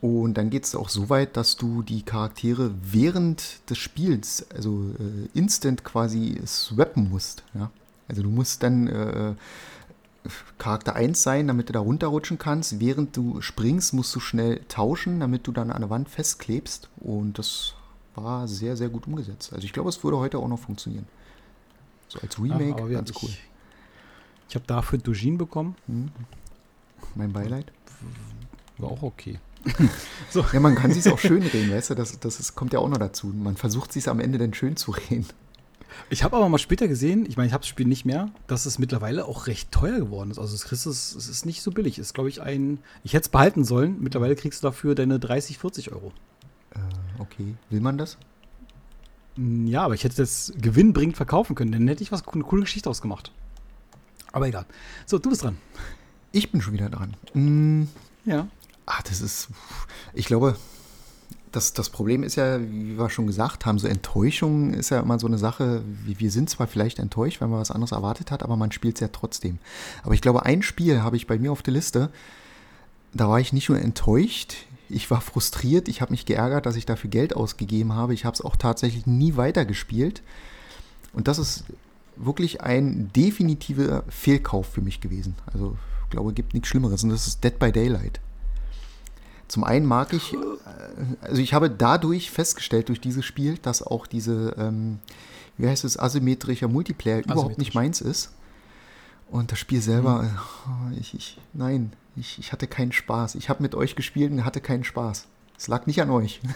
Und 0.00 0.34
dann 0.34 0.50
geht 0.50 0.64
es 0.64 0.74
auch 0.74 0.88
so 0.88 1.08
weit, 1.08 1.36
dass 1.36 1.56
du 1.56 1.82
die 1.82 2.02
Charaktere 2.02 2.72
während 2.82 3.60
des 3.70 3.78
Spiels, 3.78 4.44
also 4.52 4.86
äh, 4.98 5.38
instant 5.38 5.84
quasi 5.84 6.40
swappen 6.46 7.10
musst. 7.10 7.44
Ja? 7.54 7.70
Also 8.08 8.22
du 8.24 8.28
musst 8.30 8.64
dann 8.64 8.88
äh, 8.88 9.34
Charakter 10.58 10.96
1 10.96 11.22
sein, 11.22 11.46
damit 11.46 11.68
du 11.68 11.72
da 11.72 11.78
runterrutschen 11.78 12.38
kannst. 12.38 12.80
Während 12.80 13.16
du 13.16 13.40
springst, 13.40 13.94
musst 13.94 14.12
du 14.16 14.18
schnell 14.20 14.62
tauschen, 14.66 15.20
damit 15.20 15.46
du 15.46 15.52
dann 15.52 15.70
an 15.70 15.82
der 15.82 15.90
Wand 15.90 16.08
festklebst. 16.08 16.88
Und 16.98 17.38
das 17.38 17.74
war 18.16 18.48
sehr, 18.48 18.76
sehr 18.76 18.88
gut 18.88 19.06
umgesetzt. 19.06 19.52
Also 19.52 19.64
ich 19.64 19.72
glaube, 19.72 19.90
es 19.90 20.02
würde 20.02 20.16
heute 20.18 20.38
auch 20.38 20.48
noch 20.48 20.58
funktionieren. 20.58 21.06
So 22.10 22.18
als 22.20 22.38
Remake, 22.38 22.88
wie 22.88 22.92
ganz 22.94 23.12
cool. 23.22 23.30
Ich, 23.30 23.40
ich 24.50 24.54
habe 24.56 24.66
dafür 24.66 24.98
Dojin 24.98 25.38
bekommen. 25.38 25.76
Hm. 25.86 26.10
Mein 27.14 27.32
Beileid. 27.32 27.72
War 28.78 28.90
auch 28.90 29.02
okay. 29.02 29.38
Ja, 30.52 30.60
man 30.60 30.74
kann 30.74 30.92
sich 30.92 31.12
auch 31.12 31.18
schön 31.18 31.42
reden, 31.42 31.70
weißt 31.70 31.90
du, 31.90 31.94
das, 31.94 32.18
das 32.18 32.40
ist, 32.40 32.54
kommt 32.54 32.72
ja 32.72 32.78
auch 32.78 32.88
noch 32.88 32.98
dazu. 32.98 33.26
Man 33.26 33.56
versucht 33.56 33.92
sich 33.92 34.08
am 34.08 34.20
Ende 34.20 34.38
dann 34.38 34.54
schön 34.54 34.76
zu 34.76 34.92
reden. 34.92 35.26
Ich 36.08 36.22
habe 36.22 36.36
aber 36.36 36.48
mal 36.48 36.58
später 36.58 36.88
gesehen, 36.88 37.26
ich 37.26 37.36
meine, 37.36 37.48
ich 37.48 37.52
habe 37.52 37.62
das 37.62 37.68
Spiel 37.68 37.86
nicht 37.86 38.04
mehr, 38.04 38.30
dass 38.46 38.64
es 38.64 38.78
mittlerweile 38.78 39.26
auch 39.26 39.48
recht 39.48 39.72
teuer 39.72 39.98
geworden 39.98 40.30
ist. 40.30 40.38
Also 40.38 40.54
es, 40.54 40.64
kriegst 40.64 40.86
es, 40.86 41.14
es 41.14 41.28
ist 41.28 41.46
nicht 41.46 41.62
so 41.62 41.72
billig. 41.72 41.98
Es 41.98 42.08
ist, 42.08 42.14
glaube 42.14 42.28
ich, 42.28 42.40
ein. 42.40 42.78
Ich 43.02 43.12
hätte 43.12 43.24
es 43.24 43.28
behalten 43.28 43.64
sollen. 43.64 43.96
Mittlerweile 44.00 44.36
kriegst 44.36 44.62
du 44.62 44.68
dafür 44.68 44.94
deine 44.94 45.18
30, 45.18 45.58
40 45.58 45.92
Euro. 45.92 46.12
Äh, 46.74 46.78
okay, 47.20 47.54
will 47.70 47.80
man 47.80 47.98
das? 47.98 48.16
Ja, 49.36 49.82
aber 49.82 49.94
ich 49.94 50.04
hätte 50.04 50.16
das 50.16 50.52
gewinnbringend 50.60 51.16
verkaufen 51.16 51.54
können. 51.54 51.72
Dann 51.72 51.88
hätte 51.88 52.02
ich 52.02 52.12
was 52.12 52.26
eine 52.26 52.42
coole 52.44 52.62
Geschichte 52.62 52.90
ausgemacht. 52.90 53.32
Aber 54.32 54.46
egal. 54.48 54.66
So, 55.06 55.18
du 55.18 55.30
bist 55.30 55.42
dran. 55.42 55.56
Ich 56.32 56.52
bin 56.52 56.60
schon 56.60 56.74
wieder 56.74 56.88
dran. 56.88 57.14
Hm, 57.32 57.88
Ja. 58.24 58.46
ah, 58.86 59.00
das 59.08 59.20
ist, 59.20 59.48
ich 60.14 60.26
glaube, 60.26 60.56
das, 61.52 61.72
das 61.72 61.90
Problem 61.90 62.22
ist 62.22 62.36
ja, 62.36 62.60
wie 62.60 62.96
wir 62.96 63.10
schon 63.10 63.26
gesagt 63.26 63.66
haben, 63.66 63.78
so 63.80 63.88
Enttäuschung 63.88 64.72
ist 64.72 64.90
ja 64.90 65.00
immer 65.00 65.18
so 65.18 65.26
eine 65.26 65.38
Sache, 65.38 65.82
wie 66.04 66.20
wir 66.20 66.30
sind 66.30 66.48
zwar 66.48 66.68
vielleicht 66.68 67.00
enttäuscht, 67.00 67.40
wenn 67.40 67.50
man 67.50 67.58
was 67.60 67.72
anderes 67.72 67.90
erwartet 67.92 68.30
hat, 68.30 68.44
aber 68.44 68.56
man 68.56 68.70
spielt 68.70 68.96
es 68.96 69.00
ja 69.00 69.08
trotzdem. 69.08 69.58
Aber 70.04 70.14
ich 70.14 70.20
glaube, 70.20 70.44
ein 70.46 70.62
Spiel 70.62 71.02
habe 71.02 71.16
ich 71.16 71.26
bei 71.26 71.38
mir 71.38 71.50
auf 71.50 71.62
der 71.62 71.74
Liste, 71.74 72.10
da 73.12 73.28
war 73.28 73.40
ich 73.40 73.52
nicht 73.52 73.68
nur 73.68 73.80
enttäuscht, 73.80 74.54
ich 74.90 75.10
war 75.10 75.20
frustriert, 75.20 75.88
ich 75.88 76.00
habe 76.00 76.10
mich 76.10 76.26
geärgert, 76.26 76.66
dass 76.66 76.76
ich 76.76 76.86
dafür 76.86 77.10
Geld 77.10 77.34
ausgegeben 77.34 77.94
habe. 77.94 78.14
Ich 78.14 78.24
habe 78.24 78.34
es 78.34 78.40
auch 78.40 78.56
tatsächlich 78.56 79.06
nie 79.06 79.36
weitergespielt. 79.36 80.22
Und 81.12 81.28
das 81.28 81.38
ist 81.38 81.64
wirklich 82.16 82.60
ein 82.60 83.10
definitiver 83.14 84.04
Fehlkauf 84.08 84.66
für 84.66 84.82
mich 84.82 85.00
gewesen. 85.00 85.34
Also, 85.52 85.76
ich 86.04 86.10
glaube, 86.10 86.30
es 86.30 86.34
gibt 86.34 86.54
nichts 86.54 86.68
Schlimmeres. 86.68 87.02
Und 87.04 87.10
das 87.10 87.26
ist 87.26 87.42
Dead 87.42 87.58
by 87.58 87.72
Daylight. 87.72 88.20
Zum 89.48 89.64
einen 89.64 89.86
mag 89.86 90.12
ich, 90.12 90.32
äh, 90.34 90.36
also 91.22 91.42
ich 91.42 91.54
habe 91.54 91.70
dadurch 91.70 92.30
festgestellt, 92.30 92.88
durch 92.88 93.00
dieses 93.00 93.24
Spiel, 93.24 93.58
dass 93.58 93.82
auch 93.82 94.06
diese, 94.06 94.54
ähm, 94.58 95.00
wie 95.58 95.66
heißt 95.66 95.84
es, 95.84 95.98
asymmetrischer 95.98 96.68
Multiplayer 96.68 97.24
überhaupt 97.24 97.58
nicht 97.58 97.74
meins 97.74 98.00
ist. 98.00 98.30
Und 99.28 99.50
das 99.52 99.58
Spiel 99.58 99.80
selber, 99.80 100.30
äh, 100.92 101.00
ich, 101.00 101.14
ich, 101.14 101.38
nein, 101.52 101.92
ich, 102.16 102.38
ich 102.38 102.52
hatte 102.52 102.66
keinen 102.66 102.92
Spaß. 102.92 103.34
Ich 103.36 103.48
habe 103.48 103.62
mit 103.62 103.74
euch 103.74 103.96
gespielt 103.96 104.32
und 104.32 104.44
hatte 104.44 104.60
keinen 104.60 104.84
Spaß. 104.84 105.26
Es 105.58 105.68
lag 105.68 105.86
nicht 105.86 106.00
an 106.00 106.10
euch. 106.10 106.40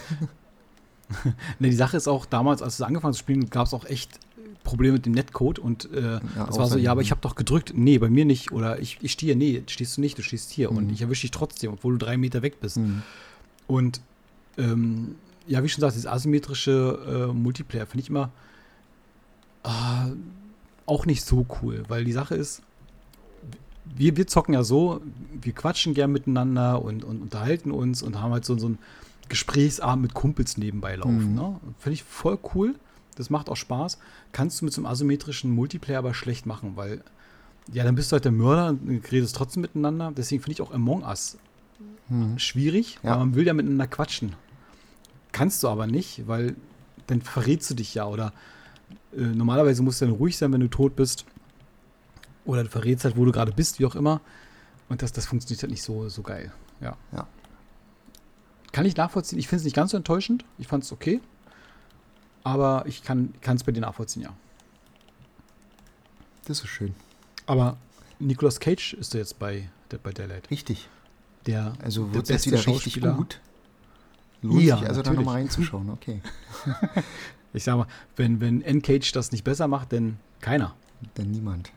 Ne, 1.59 1.69
die 1.69 1.75
Sache 1.75 1.97
ist 1.97 2.07
auch, 2.07 2.25
damals, 2.25 2.63
als 2.63 2.75
es 2.75 2.81
angefangen 2.81 3.13
zu 3.13 3.19
spielen, 3.19 3.51
gab 3.51 3.67
es 3.67 3.75
auch 3.75 3.85
echt 3.85 4.19
Probleme 4.63 4.93
mit 4.93 5.05
dem 5.05 5.13
Netcode 5.13 5.59
und 5.59 5.85
äh, 5.93 6.19
das 6.35 6.57
war 6.57 6.65
so, 6.65 6.79
ja, 6.79 6.91
aber 6.91 7.01
ich 7.01 7.11
habe 7.11 7.21
doch 7.21 7.35
gedrückt, 7.35 7.73
nee, 7.75 7.99
bei 7.99 8.09
mir 8.09 8.25
nicht. 8.25 8.51
Oder 8.51 8.79
ich, 8.79 8.97
ich 9.01 9.11
stehe, 9.11 9.35
nee, 9.35 9.61
stehst 9.67 9.97
du 9.97 10.01
nicht, 10.01 10.17
du 10.17 10.23
stehst 10.23 10.49
hier. 10.49 10.71
Und 10.71 10.87
Mhm. 10.87 10.93
ich 10.93 11.01
erwische 11.03 11.21
dich 11.21 11.31
trotzdem, 11.31 11.73
obwohl 11.73 11.99
du 11.99 12.05
drei 12.05 12.17
Meter 12.17 12.41
weg 12.41 12.59
bist. 12.59 12.77
Hm. 12.77 13.03
Und 13.67 14.01
ähm, 14.57 15.13
ja, 15.45 15.63
wie 15.63 15.69
schon 15.69 15.77
gesagt, 15.77 15.93
dieses 15.93 16.07
asymmetrische 16.07 17.27
äh, 17.29 17.33
Multiplayer 17.33 17.85
finde 17.85 18.01
ich 18.01 18.09
immer 18.09 18.31
äh, 19.63 19.69
auch 20.87 21.05
nicht 21.05 21.23
so 21.23 21.45
cool, 21.61 21.83
weil 21.87 22.03
die 22.03 22.13
Sache 22.13 22.33
ist, 22.35 22.63
wir, 23.95 24.17
wir 24.17 24.27
zocken 24.27 24.53
ja 24.53 24.63
so, 24.63 25.01
wir 25.41 25.53
quatschen 25.53 25.93
gern 25.93 26.11
miteinander 26.11 26.81
und, 26.81 27.03
und 27.03 27.21
unterhalten 27.21 27.71
uns 27.71 28.01
und 28.01 28.21
haben 28.21 28.31
halt 28.31 28.45
so, 28.45 28.57
so 28.57 28.67
einen 28.67 28.79
Gesprächsabend 29.29 30.01
mit 30.01 30.13
Kumpels 30.13 30.57
nebenbei 30.57 30.95
laufen. 30.95 31.31
Mhm. 31.31 31.35
Ne? 31.35 31.59
Finde 31.79 31.93
ich 31.93 32.03
voll 32.03 32.37
cool. 32.53 32.75
Das 33.15 33.29
macht 33.29 33.49
auch 33.49 33.55
Spaß. 33.55 33.97
Kannst 34.31 34.59
du 34.59 34.65
mit 34.65 34.73
so 34.73 34.81
einem 34.81 34.87
asymmetrischen 34.87 35.51
Multiplayer 35.51 35.99
aber 35.99 36.13
schlecht 36.13 36.45
machen, 36.45 36.73
weil 36.75 37.01
ja, 37.71 37.83
dann 37.83 37.95
bist 37.95 38.11
du 38.11 38.13
halt 38.13 38.25
der 38.25 38.31
Mörder 38.31 38.69
und 38.69 39.11
redest 39.11 39.35
trotzdem 39.35 39.61
miteinander. 39.61 40.11
Deswegen 40.15 40.43
finde 40.43 40.53
ich 40.53 40.61
auch 40.61 40.73
Among 40.73 41.03
Us 41.03 41.37
mhm. 42.09 42.37
schwierig, 42.37 42.99
ja. 43.01 43.11
weil 43.11 43.17
man 43.19 43.35
will 43.35 43.47
ja 43.47 43.53
miteinander 43.53 43.87
quatschen. 43.87 44.35
Kannst 45.31 45.63
du 45.63 45.69
aber 45.69 45.87
nicht, 45.87 46.27
weil 46.27 46.55
dann 47.07 47.21
verrätst 47.21 47.69
du 47.69 47.73
dich 47.73 47.95
ja 47.95 48.05
oder 48.05 48.33
äh, 49.15 49.21
normalerweise 49.21 49.81
musst 49.83 50.01
du 50.01 50.05
dann 50.05 50.15
ruhig 50.15 50.37
sein, 50.37 50.51
wenn 50.53 50.61
du 50.61 50.69
tot 50.69 50.95
bist. 50.95 51.25
Oder 52.45 52.63
du 52.63 52.69
verrätst 52.69 53.05
halt, 53.05 53.17
wo 53.17 53.25
du 53.25 53.31
gerade 53.31 53.51
bist, 53.51 53.79
wie 53.79 53.85
auch 53.85 53.95
immer. 53.95 54.21
Und 54.87 55.01
das, 55.01 55.11
das 55.11 55.25
funktioniert 55.25 55.63
halt 55.63 55.71
nicht 55.71 55.83
so, 55.83 56.09
so 56.09 56.21
geil. 56.21 56.51
Ja. 56.79 56.95
ja. 57.11 57.27
Kann 58.71 58.85
ich 58.85 58.95
nachvollziehen. 58.95 59.39
Ich 59.39 59.47
finde 59.47 59.61
es 59.61 59.63
nicht 59.65 59.75
ganz 59.75 59.91
so 59.91 59.97
enttäuschend. 59.97 60.45
Ich 60.57 60.67
fand 60.67 60.83
es 60.83 60.91
okay. 60.91 61.21
Aber 62.43 62.85
ich 62.85 63.01
kann 63.01 63.33
es 63.43 63.63
bei 63.63 63.71
dir 63.71 63.81
nachvollziehen, 63.81 64.21
ja. 64.21 64.33
Das 66.45 66.59
ist 66.59 66.67
schön. 66.67 66.93
Aber 67.47 67.77
Nicolas 68.19 68.59
Cage 68.59 68.93
ist 68.93 69.13
ja 69.13 69.19
jetzt 69.19 69.39
bei, 69.39 69.69
der, 69.91 69.97
bei 69.97 70.11
Daylight. 70.11 70.49
Richtig. 70.51 70.87
Der, 71.47 71.73
also 71.81 72.13
wird 72.13 72.29
jetzt 72.29 72.45
wieder 72.45 72.65
richtig 72.65 73.01
gut. 73.01 73.39
Lohnt 74.41 74.61
ja, 74.61 74.77
sich 74.77 74.87
also 74.87 75.01
da 75.01 75.13
nochmal 75.13 75.35
reinzuschauen, 75.35 75.89
okay. 75.91 76.21
ich 77.53 77.63
sag 77.63 77.77
mal, 77.77 77.87
wenn, 78.15 78.39
wenn 78.41 78.61
N-Cage 78.61 79.11
das 79.11 79.31
nicht 79.31 79.43
besser 79.43 79.67
macht, 79.67 79.91
dann 79.93 80.19
keiner. 80.39 80.75
Denn 81.17 81.31
niemand. 81.31 81.71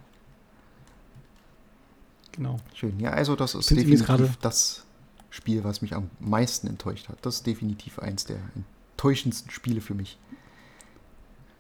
Genau. 2.39 2.57
Schön. 2.73 3.01
Ja, 3.01 3.11
also 3.11 3.35
das 3.35 3.57
ist 3.57 3.67
Sind 3.67 3.79
definitiv 3.79 4.37
das 4.41 4.85
Spiel, 5.29 5.65
was 5.65 5.83
mich 5.83 5.93
am 5.93 6.09
meisten 6.21 6.69
enttäuscht 6.69 7.09
hat. 7.09 7.19
Das 7.23 7.35
ist 7.35 7.47
definitiv 7.47 7.99
eins 7.99 8.27
der 8.27 8.39
enttäuschendsten 8.55 9.51
Spiele 9.51 9.81
für 9.81 9.95
mich. 9.95 10.19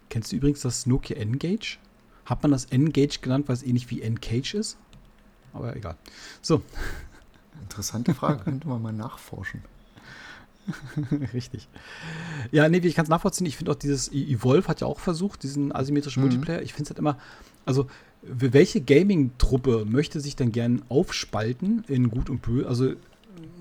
Kennst 0.08 0.30
du 0.30 0.36
übrigens 0.36 0.60
das 0.60 0.86
Nokia 0.86 1.16
N-Gage? 1.16 1.78
Hat 2.24 2.42
man 2.44 2.52
das 2.52 2.66
N-Gage 2.66 3.18
genannt, 3.20 3.48
weil 3.48 3.54
es 3.54 3.64
ähnlich 3.64 3.90
wie 3.90 4.00
N-Cage 4.02 4.54
ist? 4.54 4.78
Aber 5.52 5.74
egal. 5.74 5.96
So. 6.40 6.62
Interessante 7.62 8.14
Frage, 8.14 8.44
könnte 8.44 8.68
man 8.68 8.80
mal 8.80 8.92
nachforschen. 8.92 9.64
Richtig. 11.34 11.68
Ja, 12.52 12.68
nee, 12.68 12.78
ich 12.78 12.94
kann 12.94 13.02
es 13.02 13.08
nachvollziehen. 13.08 13.48
Ich 13.48 13.56
finde 13.56 13.72
auch 13.72 13.76
dieses 13.76 14.12
e- 14.12 14.32
Evolve 14.32 14.68
hat 14.68 14.80
ja 14.80 14.86
auch 14.86 15.00
versucht, 15.00 15.42
diesen 15.42 15.74
asymmetrischen 15.74 16.22
mhm. 16.22 16.28
Multiplayer. 16.28 16.62
Ich 16.62 16.72
finde 16.72 16.84
es 16.84 16.90
halt 16.90 17.00
immer, 17.00 17.18
also 17.66 17.88
welche 18.22 18.80
Gaming-Truppe 18.80 19.84
möchte 19.88 20.20
sich 20.20 20.36
denn 20.36 20.52
gern 20.52 20.82
aufspalten 20.88 21.84
in 21.88 22.10
Gut 22.10 22.30
und 22.30 22.42
Böse? 22.42 22.68
Also, 22.68 22.92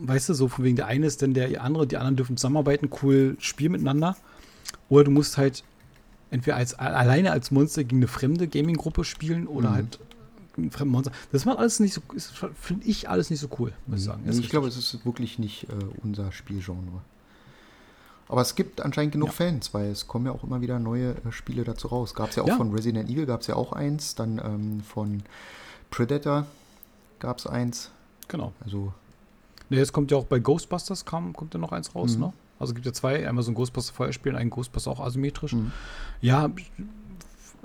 weißt 0.02 0.30
du, 0.30 0.34
so 0.34 0.48
von 0.48 0.66
wegen 0.66 0.76
der 0.76 0.88
eine 0.88 1.06
ist 1.06 1.22
denn 1.22 1.34
der 1.34 1.64
andere, 1.64 1.88
die 1.88 1.98
anderen 1.98 2.16
dürfen 2.16 2.38
zusammenarbeiten, 2.38 2.90
cool 3.02 3.36
spielen 3.40 3.74
miteinander. 3.74 4.18
Oder 4.90 5.06
du 5.06 5.12
musst 5.12 5.38
halt 5.38 5.64
entweder 6.32 6.58
als 6.58 6.74
alleine 6.74 7.32
als 7.32 7.52
Monster 7.52 7.84
gegen 7.84 7.98
eine 7.98 8.08
fremde 8.08 8.48
Gaming-Gruppe 8.48 9.04
spielen 9.04 9.48
oder 9.48 9.70
mhm. 9.70 9.76
halt 9.76 10.00
ein 10.58 10.72
fremden 10.72 10.92
Monster. 10.92 11.12
Das 11.32 11.46
macht 11.46 11.60
alles 11.60 11.80
nicht 11.80 11.94
so, 11.94 12.02
finde 12.60 12.86
ich 12.88 13.10
alles 13.10 13.30
nicht 13.30 13.40
so 13.40 13.48
cool, 13.60 13.74
muss 13.86 14.00
ich 14.00 14.06
sagen. 14.06 14.24
Nee, 14.26 14.38
ich 14.38 14.50
glaube, 14.50 14.68
es 14.68 14.78
ist 14.78 15.06
wirklich 15.06 15.40
nicht 15.40 15.66
äh, 15.66 15.68
unser 16.04 16.32
Spielgenre. 16.32 17.02
Aber 18.30 18.42
es 18.42 18.56
gibt 18.56 18.82
anscheinend 18.82 19.14
genug 19.14 19.30
ja. 19.30 19.34
Fans, 19.34 19.74
weil 19.74 19.90
es 19.92 20.08
kommen 20.08 20.26
ja 20.26 20.32
auch 20.32 20.44
immer 20.44 20.62
wieder 20.62 20.80
neue 20.80 21.12
äh, 21.12 21.32
Spiele 21.32 21.64
dazu 21.64 21.88
raus. 21.88 22.14
Gab 22.14 22.30
es 22.30 22.36
ja 22.36 22.44
auch 22.44 22.48
ja. 22.48 22.58
von 22.58 22.74
Resident 22.74 23.10
Evil, 23.10 23.26
gab 23.26 23.42
es 23.42 23.48
ja 23.48 23.56
auch 23.56 23.72
eins, 23.72 24.16
dann 24.16 24.40
ähm, 24.44 24.82
von 24.82 25.24
Predator 25.90 26.46
gab 27.20 27.40
es 27.40 27.48
eins. 27.48 27.92
Genau. 28.28 28.54
Also. 28.64 28.94
Ne, 29.70 29.78
jetzt 29.78 29.94
kommt 29.94 30.12
ja 30.12 30.18
auch 30.18 30.26
bei 30.26 30.40
Ghostbusters, 30.40 31.06
kam, 31.06 31.34
kommt 31.34 31.54
ja 31.54 31.60
noch 31.60 31.72
eins 31.72 31.94
raus, 31.96 32.16
mhm. 32.16 32.22
ne? 32.22 32.34
Also 32.60 32.74
gibt 32.74 32.86
ja 32.86 32.94
zwei, 32.94 33.28
einmal 33.28 33.44
so 33.44 33.52
ein 33.52 33.56
Ghostbuster 33.56 33.94
Feuerspiel 33.94 34.32
und 34.32 34.38
ein 34.40 34.50
Ghostbuster 34.50 34.90
auch 34.90 35.00
asymmetrisch. 35.00 35.54
Mhm. 35.54 35.72
Ja, 36.22 36.50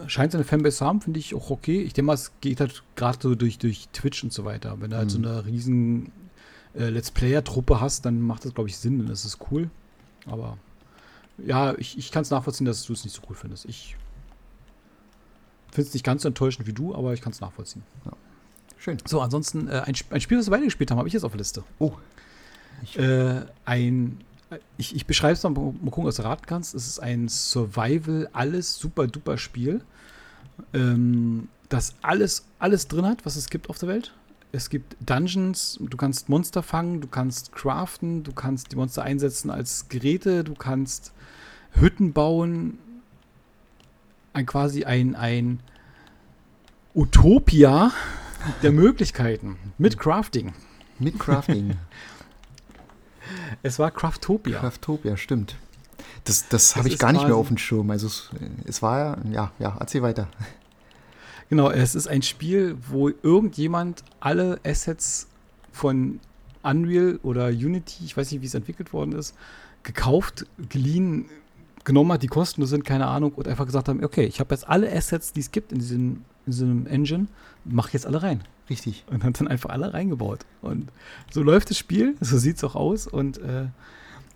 scheint 0.06 0.32
seine 0.32 0.44
Fanbase 0.44 0.78
zu 0.78 0.86
haben, 0.86 1.00
finde 1.00 1.18
ich 1.18 1.34
auch 1.34 1.50
okay. 1.50 1.80
Ich 1.80 1.94
denke 1.94 2.06
mal, 2.06 2.14
es 2.14 2.32
geht 2.40 2.60
halt 2.60 2.82
gerade 2.94 3.18
so 3.20 3.34
durch, 3.34 3.58
durch 3.58 3.88
Twitch 3.92 4.22
und 4.22 4.32
so 4.32 4.44
weiter. 4.44 4.76
Wenn 4.80 4.90
du 4.90 4.96
halt 4.96 5.06
mhm. 5.06 5.10
so 5.10 5.18
eine 5.18 5.46
riesen 5.46 6.12
äh, 6.74 6.88
Let's 6.88 7.10
Player-Truppe 7.10 7.80
hast, 7.80 8.04
dann 8.04 8.20
macht 8.20 8.44
das, 8.44 8.54
glaube 8.54 8.68
ich, 8.68 8.76
Sinn, 8.76 8.98
dann 8.98 9.08
ist 9.08 9.24
es 9.24 9.38
cool. 9.50 9.70
Aber 10.26 10.58
ja, 11.38 11.74
ich, 11.78 11.98
ich 11.98 12.10
kann 12.10 12.22
es 12.22 12.30
nachvollziehen, 12.30 12.66
dass 12.66 12.84
du 12.84 12.92
es 12.92 13.04
nicht 13.04 13.14
so 13.14 13.22
cool 13.28 13.36
findest. 13.36 13.64
Ich 13.64 13.96
finde 15.70 15.88
es 15.88 15.94
nicht 15.94 16.04
ganz 16.04 16.22
so 16.22 16.28
enttäuschend 16.28 16.66
wie 16.66 16.72
du, 16.72 16.94
aber 16.94 17.14
ich 17.14 17.20
kann 17.20 17.32
es 17.32 17.40
nachvollziehen. 17.40 17.82
Ja. 18.04 18.12
Schön. 18.78 18.98
So, 19.06 19.20
ansonsten 19.20 19.68
äh, 19.68 19.82
ein, 19.86 19.94
ein, 20.10 20.20
Spiel, 20.20 20.38
das 20.38 20.46
wir 20.46 20.50
beide 20.50 20.64
gespielt 20.64 20.90
haben, 20.90 20.98
habe 20.98 21.08
ich 21.08 21.14
jetzt 21.14 21.24
auf 21.24 21.32
der 21.32 21.38
Liste. 21.38 21.64
Oh. 21.78 21.92
Äh, 22.96 23.42
ein, 23.64 24.18
ich, 24.76 24.94
ich 24.94 25.06
beschreibe 25.06 25.34
es 25.34 25.42
mal, 25.44 25.50
mal 25.50 25.72
gucken, 25.84 26.04
was 26.04 26.16
du 26.16 26.24
raten 26.24 26.46
kannst. 26.46 26.74
Es 26.74 26.86
ist 26.86 26.98
ein 26.98 27.28
Survival, 27.28 28.28
alles 28.32 28.76
super 28.76 29.06
duper 29.06 29.38
Spiel, 29.38 29.82
ähm, 30.74 31.48
das 31.68 31.94
alles, 32.02 32.44
alles 32.58 32.88
drin 32.88 33.06
hat, 33.06 33.24
was 33.24 33.36
es 33.36 33.48
gibt 33.48 33.70
auf 33.70 33.78
der 33.78 33.88
Welt. 33.88 34.12
Es 34.54 34.68
gibt 34.68 34.96
Dungeons, 35.00 35.78
du 35.80 35.96
kannst 35.96 36.28
Monster 36.28 36.62
fangen, 36.62 37.00
du 37.00 37.08
kannst 37.08 37.52
craften, 37.52 38.22
du 38.22 38.32
kannst 38.32 38.70
die 38.70 38.76
Monster 38.76 39.02
einsetzen 39.02 39.50
als 39.50 39.88
Geräte, 39.88 40.44
du 40.44 40.54
kannst 40.54 41.12
Hütten 41.72 42.12
bauen. 42.12 42.78
Ein 44.34 44.44
quasi 44.44 44.84
ein, 44.84 45.16
ein 45.16 45.60
Utopia 46.94 47.92
der 48.62 48.72
Möglichkeiten 48.72 49.56
mit 49.78 49.98
Crafting. 49.98 50.52
Mit 50.98 51.18
Crafting. 51.18 51.78
es 53.62 53.78
war 53.78 53.90
Craftopia. 53.90 54.58
Craftopia, 54.60 55.16
stimmt. 55.16 55.56
Das, 56.24 56.48
das 56.48 56.76
habe 56.76 56.88
ich 56.88 56.98
gar 56.98 57.12
nicht 57.12 57.26
mehr 57.26 57.36
auf 57.36 57.48
dem 57.48 57.58
Schirm. 57.58 57.90
Also 57.90 58.06
es, 58.06 58.30
es 58.66 58.82
war 58.82 59.18
ja, 59.30 59.52
ja, 59.58 59.76
erzähl 59.80 60.02
weiter. 60.02 60.28
Genau, 61.52 61.70
es 61.70 61.94
ist 61.94 62.08
ein 62.08 62.22
Spiel, 62.22 62.78
wo 62.88 63.10
irgendjemand 63.10 64.04
alle 64.20 64.58
Assets 64.64 65.28
von 65.70 66.18
Unreal 66.62 67.20
oder 67.22 67.48
Unity, 67.48 68.06
ich 68.06 68.16
weiß 68.16 68.32
nicht, 68.32 68.40
wie 68.40 68.46
es 68.46 68.54
entwickelt 68.54 68.94
worden 68.94 69.12
ist, 69.12 69.34
gekauft, 69.82 70.46
geliehen, 70.70 71.26
genommen 71.84 72.10
hat, 72.10 72.22
die 72.22 72.28
kostenlos 72.28 72.70
sind, 72.70 72.86
keine 72.86 73.06
Ahnung, 73.06 73.32
und 73.32 73.48
einfach 73.48 73.66
gesagt 73.66 73.90
haben, 73.90 74.02
okay, 74.02 74.24
ich 74.24 74.40
habe 74.40 74.54
jetzt 74.54 74.66
alle 74.66 74.90
Assets, 74.90 75.34
die 75.34 75.40
es 75.40 75.50
gibt 75.50 75.72
in 75.72 75.78
diesem, 75.80 76.24
in 76.46 76.52
diesem 76.52 76.86
Engine, 76.86 77.26
mach 77.66 77.90
jetzt 77.90 78.06
alle 78.06 78.22
rein. 78.22 78.40
Richtig. 78.70 79.04
Und 79.10 79.22
hat 79.22 79.38
dann 79.38 79.46
einfach 79.46 79.68
alle 79.68 79.92
reingebaut. 79.92 80.46
Und 80.62 80.90
so 81.30 81.42
läuft 81.42 81.68
das 81.68 81.76
Spiel, 81.76 82.16
so 82.22 82.38
sieht 82.38 82.56
es 82.56 82.64
auch 82.64 82.76
aus. 82.76 83.06
Und 83.06 83.36
äh, 83.36 83.66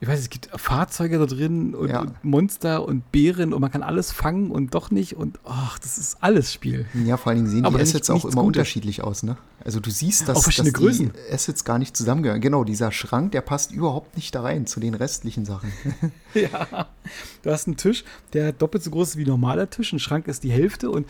ich 0.00 0.08
weiß, 0.08 0.20
es 0.20 0.30
gibt 0.30 0.48
Fahrzeuge 0.54 1.18
da 1.18 1.26
drin 1.26 1.74
und, 1.74 1.88
ja. 1.88 2.00
und, 2.00 2.22
Monster 2.22 2.86
und 2.86 3.10
Bären 3.12 3.54
und 3.54 3.60
man 3.60 3.70
kann 3.70 3.82
alles 3.82 4.12
fangen 4.12 4.50
und 4.50 4.74
doch 4.74 4.90
nicht 4.90 5.16
und 5.16 5.38
ach, 5.44 5.78
das 5.78 5.96
ist 5.96 6.18
alles 6.20 6.52
Spiel. 6.52 6.86
Ja, 7.06 7.16
vor 7.16 7.30
allen 7.30 7.38
Dingen 7.38 7.50
sehen 7.50 7.64
Aber 7.64 7.78
die 7.78 7.82
Assets 7.82 8.10
auch 8.10 8.24
immer 8.24 8.42
Gutes. 8.42 8.46
unterschiedlich 8.46 9.02
aus, 9.02 9.22
ne? 9.22 9.36
Also 9.64 9.80
du 9.80 9.90
siehst, 9.90 10.28
dass, 10.28 10.42
dass 10.42 10.54
die 10.54 10.72
Größen. 10.72 11.12
Assets 11.32 11.64
gar 11.64 11.78
nicht 11.78 11.96
zusammengehören. 11.96 12.40
Genau, 12.40 12.62
dieser 12.62 12.92
Schrank, 12.92 13.32
der 13.32 13.40
passt 13.40 13.72
überhaupt 13.72 14.16
nicht 14.16 14.34
da 14.34 14.42
rein 14.42 14.66
zu 14.66 14.80
den 14.80 14.94
restlichen 14.94 15.44
Sachen. 15.44 15.72
ja, 16.34 16.86
du 17.42 17.50
hast 17.50 17.66
einen 17.66 17.76
Tisch, 17.76 18.04
der 18.32 18.52
doppelt 18.52 18.84
so 18.84 18.90
groß 18.90 19.10
ist 19.10 19.16
wie 19.16 19.24
ein 19.24 19.28
normaler 19.28 19.70
Tisch, 19.70 19.92
ein 19.92 19.98
Schrank 19.98 20.28
ist 20.28 20.44
die 20.44 20.52
Hälfte 20.52 20.90
und 20.90 21.06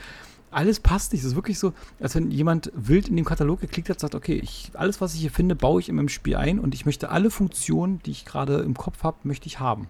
alles 0.56 0.80
passt 0.80 1.12
nicht. 1.12 1.20
Es 1.20 1.28
ist 1.28 1.34
wirklich 1.36 1.58
so, 1.58 1.74
als 2.00 2.14
wenn 2.14 2.30
jemand 2.30 2.72
wild 2.74 3.08
in 3.08 3.16
dem 3.16 3.26
Katalog 3.26 3.60
geklickt 3.60 3.90
hat, 3.90 4.00
sagt, 4.00 4.14
okay, 4.14 4.40
ich, 4.42 4.70
alles, 4.72 5.02
was 5.02 5.14
ich 5.14 5.20
hier 5.20 5.30
finde, 5.30 5.54
baue 5.54 5.80
ich 5.80 5.90
in 5.90 5.96
meinem 5.96 6.08
Spiel 6.08 6.36
ein 6.36 6.58
und 6.58 6.74
ich 6.74 6.86
möchte 6.86 7.10
alle 7.10 7.30
Funktionen, 7.30 8.00
die 8.04 8.10
ich 8.10 8.24
gerade 8.24 8.60
im 8.60 8.74
Kopf 8.74 9.02
habe, 9.02 9.18
möchte 9.24 9.46
ich 9.46 9.60
haben. 9.60 9.88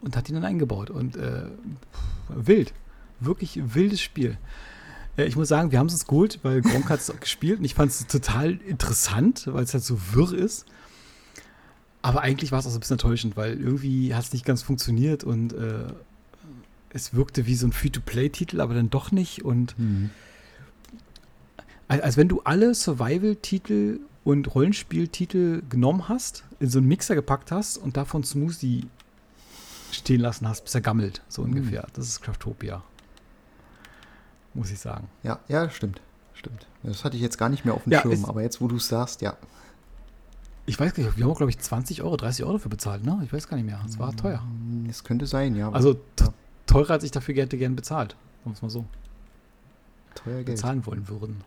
Und 0.00 0.16
hat 0.16 0.26
die 0.26 0.32
dann 0.32 0.44
eingebaut. 0.44 0.90
Und 0.90 1.16
äh, 1.16 1.44
wild. 2.28 2.74
Wirklich 3.20 3.60
wildes 3.74 4.00
Spiel. 4.00 4.36
Äh, 5.16 5.26
ich 5.26 5.36
muss 5.36 5.46
sagen, 5.46 5.70
wir 5.70 5.78
haben 5.78 5.86
es 5.86 5.94
uns 5.94 6.06
geholt, 6.06 6.40
weil 6.42 6.60
Gronk 6.60 6.90
hat 6.90 6.98
es 6.98 7.12
gespielt 7.20 7.60
und 7.60 7.64
ich 7.64 7.74
fand 7.74 7.92
es 7.92 8.04
total 8.08 8.54
interessant, 8.66 9.46
weil 9.46 9.62
es 9.62 9.72
halt 9.74 9.84
so 9.84 9.96
wirr 10.12 10.32
ist. 10.32 10.66
Aber 12.02 12.22
eigentlich 12.22 12.50
war 12.50 12.58
es 12.58 12.66
auch 12.66 12.70
so 12.70 12.78
ein 12.78 12.80
bisschen 12.80 12.94
enttäuschend, 12.94 13.36
weil 13.36 13.60
irgendwie 13.60 14.12
hat 14.12 14.24
es 14.24 14.32
nicht 14.32 14.44
ganz 14.44 14.62
funktioniert 14.62 15.22
und 15.22 15.52
äh, 15.52 15.86
es 16.94 17.12
wirkte 17.12 17.46
wie 17.46 17.56
so 17.56 17.66
ein 17.66 17.72
Free-to-Play-Titel, 17.72 18.60
aber 18.60 18.72
dann 18.72 18.88
doch 18.88 19.10
nicht. 19.10 19.44
Und 19.44 19.78
mhm. 19.78 20.10
als 21.88 22.16
wenn 22.16 22.28
du 22.28 22.40
alle 22.42 22.74
Survival-Titel 22.74 24.00
und 24.22 24.54
Rollenspiel-Titel 24.54 25.62
genommen 25.68 26.08
hast, 26.08 26.44
in 26.60 26.70
so 26.70 26.78
einen 26.78 26.88
Mixer 26.88 27.16
gepackt 27.16 27.50
hast 27.50 27.76
und 27.76 27.96
davon 27.96 28.24
Smoothie 28.24 28.86
stehen 29.90 30.20
lassen 30.20 30.48
hast, 30.48 30.62
bis 30.62 30.74
er 30.74 30.80
gammelt, 30.80 31.20
so 31.28 31.42
mhm. 31.42 31.48
ungefähr. 31.48 31.86
Das 31.92 32.08
ist 32.08 32.22
Craftopia. 32.22 32.82
Muss 34.54 34.70
ich 34.70 34.78
sagen. 34.78 35.08
Ja, 35.24 35.40
ja, 35.48 35.68
stimmt. 35.68 36.00
Stimmt. 36.32 36.66
Das 36.84 37.04
hatte 37.04 37.16
ich 37.16 37.22
jetzt 37.22 37.38
gar 37.38 37.48
nicht 37.48 37.64
mehr 37.64 37.74
auf 37.74 37.84
dem 37.84 37.92
ja, 37.92 38.02
Schirm, 38.02 38.24
aber 38.24 38.42
jetzt, 38.42 38.60
wo 38.60 38.68
du 38.68 38.76
es 38.76 38.86
sagst, 38.86 39.20
ja. 39.20 39.36
Ich 40.66 40.78
weiß 40.78 40.94
gar 40.94 41.04
nicht, 41.04 41.18
wir 41.18 41.26
haben 41.26 41.34
glaube 41.34 41.50
ich, 41.50 41.58
20 41.58 42.02
Euro, 42.02 42.16
30 42.16 42.44
Euro 42.44 42.54
dafür 42.54 42.70
bezahlt, 42.70 43.04
ne? 43.04 43.20
Ich 43.24 43.32
weiß 43.32 43.48
gar 43.48 43.56
nicht 43.56 43.66
mehr. 43.66 43.80
Es 43.86 43.98
war 43.98 44.16
teuer. 44.16 44.42
Das 44.86 45.02
könnte 45.02 45.26
sein, 45.26 45.56
ja. 45.56 45.70
Also 45.72 45.94
t- 45.94 46.24
teurer, 46.66 46.90
als 46.92 47.04
ich 47.04 47.10
dafür 47.10 47.34
hätte 47.34 47.56
gern 47.58 47.76
bezahlt. 47.76 48.10
Sagen 48.10 48.20
wir 48.44 48.52
es 48.52 48.62
mal 48.62 48.70
so. 48.70 48.84
teuer 50.14 50.34
Geld. 50.36 50.46
Bezahlen 50.46 50.84
wollen 50.86 51.08
würden. 51.08 51.42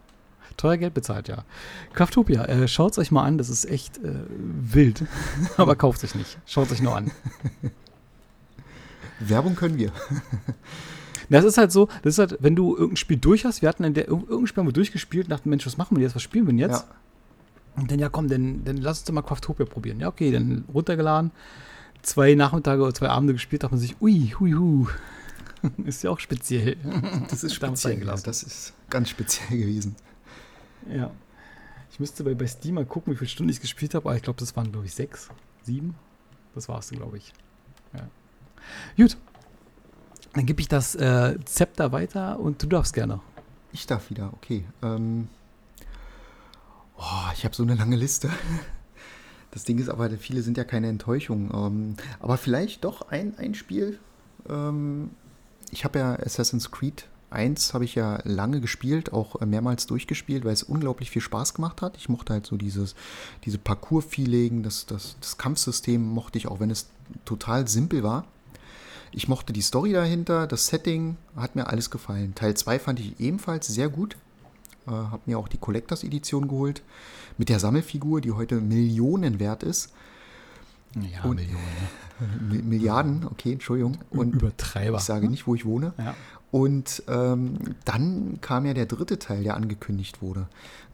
Teuer 0.56 0.78
Geld 0.78 0.94
bezahlt, 0.94 1.28
ja. 1.28 1.44
Craftopia, 1.94 2.46
äh, 2.46 2.68
schaut 2.68 2.94
es 2.94 2.98
euch 2.98 3.12
mal 3.12 3.24
an, 3.24 3.38
das 3.38 3.50
ist 3.50 3.66
echt 3.66 3.98
äh, 4.00 4.14
wild. 4.30 5.04
Aber 5.58 5.76
kauft 5.76 6.04
es 6.04 6.10
euch 6.12 6.16
nicht. 6.16 6.38
Schaut 6.46 6.68
es 6.68 6.74
euch 6.74 6.82
nur 6.82 6.96
an. 6.96 7.12
Werbung 9.20 9.56
können 9.56 9.78
wir. 9.78 9.92
Das 11.30 11.44
ist 11.44 11.58
halt 11.58 11.74
so, 11.74 11.88
das 12.04 12.14
ist 12.14 12.20
halt, 12.20 12.38
wenn 12.40 12.56
du 12.56 12.74
irgendein 12.74 12.96
Spiel 12.96 13.18
durch 13.18 13.44
hast, 13.44 13.62
wir 13.62 13.68
hatten 13.68 13.84
in 13.84 13.94
der, 13.94 14.06
irg- 14.08 14.22
irgendein 14.30 14.48
Spiel 14.48 14.62
haben 14.62 14.68
wir 14.70 14.74
durchgespielt, 14.74 15.30
dachten, 15.30 15.50
Mensch, 15.50 15.66
was 15.66 15.76
machen 15.76 15.98
wir 15.98 16.04
jetzt, 16.04 16.16
was 16.16 16.22
spielen 16.22 16.46
wir 16.46 16.54
denn 16.54 16.60
jetzt? 16.60 16.86
Ja. 16.88 17.82
Und 17.82 17.92
dann, 17.92 18.00
ja 18.00 18.08
komm, 18.08 18.30
dann, 18.30 18.64
dann 18.64 18.78
lass 18.78 19.00
uns 19.00 19.04
doch 19.08 19.14
mal 19.14 19.24
Craftopia 19.24 19.66
probieren. 19.66 20.00
Ja, 20.00 20.08
okay, 20.08 20.32
dann 20.32 20.64
runtergeladen, 20.74 21.32
zwei 22.02 22.36
Nachmittage 22.36 22.82
oder 22.82 22.94
zwei 22.94 23.10
Abende 23.10 23.34
gespielt, 23.34 23.64
dachte 23.64 23.76
man 23.76 23.82
sich, 23.82 24.02
ui, 24.02 24.34
hui, 24.40 24.54
hu. 24.54 24.88
ist 25.86 26.04
ja 26.04 26.12
auch 26.12 26.20
speziell. 26.20 26.78
Das 27.30 27.44
ist 27.44 27.54
speziell. 27.56 28.06
Das 28.06 28.44
ist 28.44 28.74
ganz 28.90 29.10
speziell 29.10 29.60
gewesen. 29.60 29.96
Ja. 30.90 31.12
Ich 31.92 32.00
müsste 32.00 32.24
bei, 32.24 32.36
bei 32.36 32.46
Steam 32.46 32.76
mal 32.76 32.86
gucken, 32.86 33.14
wie 33.14 33.18
viele 33.18 33.30
Stunden 33.30 33.52
ich 33.52 33.60
gespielt 33.60 33.96
habe, 33.96 34.08
aber 34.08 34.16
ich 34.16 34.22
glaube, 34.22 34.40
das 34.40 34.56
waren, 34.56 34.72
glaube 34.72 34.86
ich, 34.86 34.94
sechs, 34.94 35.30
sieben. 35.64 35.96
Das 36.54 36.70
war's 36.70 36.90
dann, 36.90 37.00
glaube 37.00 37.18
ich. 37.18 37.34
Ja. 37.94 38.08
Gut. 38.96 39.18
Dann 40.34 40.46
gebe 40.46 40.62
ich 40.62 40.68
das 40.68 40.94
äh, 40.96 41.38
Zepter 41.46 41.92
weiter 41.92 42.40
und 42.40 42.62
du 42.62 42.68
darfst 42.68 42.94
gerne. 42.94 43.20
Ich 43.72 43.88
darf 43.88 44.10
wieder, 44.10 44.32
okay. 44.34 44.66
Ähm, 44.84 45.30
oh, 46.98 47.32
ich 47.34 47.44
habe 47.44 47.56
so 47.56 47.64
eine 47.64 47.76
lange 47.76 47.96
Liste. 47.96 48.30
Das 49.52 49.64
Ding 49.64 49.80
ist 49.80 49.90
aber, 49.90 50.10
viele 50.12 50.42
sind 50.42 50.58
ja 50.58 50.64
keine 50.64 50.88
Enttäuschung. 50.88 51.52
Ähm, 51.54 51.96
aber 52.20 52.38
vielleicht 52.38 52.84
doch 52.84 53.10
ein, 53.10 53.38
ein 53.38 53.54
Spiel. 53.54 54.00
Ähm, 54.50 55.12
ich 55.72 55.84
habe 55.84 56.00
ja 56.00 56.16
Assassin's 56.16 56.72
Creed 56.72 57.08
1 57.30 57.74
habe 57.74 57.86
ich 57.86 57.96
ja 57.96 58.20
lange 58.24 58.62
gespielt, 58.62 59.12
auch 59.12 59.40
mehrmals 59.42 59.86
durchgespielt, 59.86 60.46
weil 60.46 60.54
es 60.54 60.64
unglaublich 60.64 61.12
viel 61.12 61.22
Spaß 61.22 61.54
gemacht 61.54 61.82
hat. 61.82 61.98
Ich 61.98 62.10
mochte 62.10 62.34
halt 62.34 62.46
so 62.46 62.56
dieses, 62.58 62.96
diese 63.44 63.58
Parcours-Feeling, 63.58 64.64
das, 64.64 64.86
das, 64.86 65.18
das 65.20 65.38
Kampfsystem 65.38 66.02
mochte 66.02 66.38
ich, 66.38 66.48
auch 66.48 66.60
wenn 66.60 66.72
es 66.72 66.88
total 67.26 67.68
simpel 67.68 68.04
war. 68.04 68.26
Ich 69.12 69.28
mochte 69.28 69.54
die 69.54 69.62
Story 69.62 69.94
dahinter, 69.94 70.48
das 70.48 70.68
Setting, 70.68 71.18
hat 71.36 71.56
mir 71.56 71.68
alles 71.68 71.90
gefallen. 71.90 72.36
Teil 72.36 72.56
2 72.56 72.80
fand 72.80 73.00
ich 73.00 73.20
ebenfalls 73.20 73.68
sehr 73.68 73.90
gut. 73.90 74.16
Äh, 74.88 74.92
habe 74.92 75.22
mir 75.26 75.38
auch 75.38 75.48
die 75.48 75.58
Collectors 75.58 76.04
Edition 76.04 76.48
geholt 76.48 76.82
mit 77.38 77.50
der 77.50 77.60
Sammelfigur, 77.60 78.22
die 78.22 78.32
heute 78.32 78.56
Millionen 78.62 79.40
wert 79.40 79.64
ist. 79.64 79.94
Ja, 80.96 81.24
Und- 81.24 81.36
Millionen. 81.38 81.62
Mi- 82.50 82.64
Milliarden, 82.64 83.26
okay, 83.30 83.52
Entschuldigung. 83.54 83.98
Und 84.10 84.34
Übertreiber. 84.34 84.98
ich 84.98 85.04
sage 85.04 85.30
nicht, 85.30 85.46
wo 85.46 85.54
ich 85.54 85.66
wohne. 85.66 85.94
Ja. 86.00 86.16
Und 86.50 87.04
ähm, 87.10 87.58
dann 87.86 88.40
kam 88.42 88.66
ja 88.66 88.74
der 88.74 88.86
dritte 88.88 89.20
Teil, 89.20 89.44
der 89.44 89.56
angekündigt 89.56 90.22
wurde. 90.22 90.48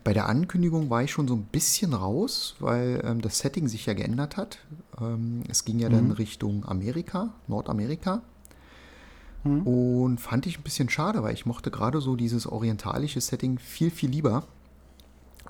Bei 0.03 0.11
der 0.11 0.27
Ankündigung 0.27 0.89
war 0.89 1.03
ich 1.03 1.11
schon 1.11 1.27
so 1.29 1.35
ein 1.35 1.43
bisschen 1.43 1.93
raus, 1.93 2.55
weil 2.59 3.01
ähm, 3.05 3.21
das 3.21 3.37
Setting 3.39 3.67
sich 3.69 3.85
ja 3.85 3.93
geändert 3.93 4.35
hat. 4.35 4.57
Ähm, 4.99 5.43
es 5.47 5.63
ging 5.63 5.79
ja 5.79 5.87
dann 5.89 6.11
Richtung 6.11 6.65
Amerika, 6.67 7.33
Nordamerika. 7.47 8.21
Und 9.43 10.17
fand 10.19 10.45
ich 10.45 10.57
ein 10.57 10.63
bisschen 10.63 10.89
schade, 10.89 11.21
weil 11.23 11.33
ich 11.33 11.45
mochte 11.45 11.69
gerade 11.69 11.99
so 11.99 12.15
dieses 12.15 12.47
orientalische 12.47 13.19
Setting 13.19 13.59
viel, 13.59 13.91
viel 13.91 14.09
lieber. 14.09 14.43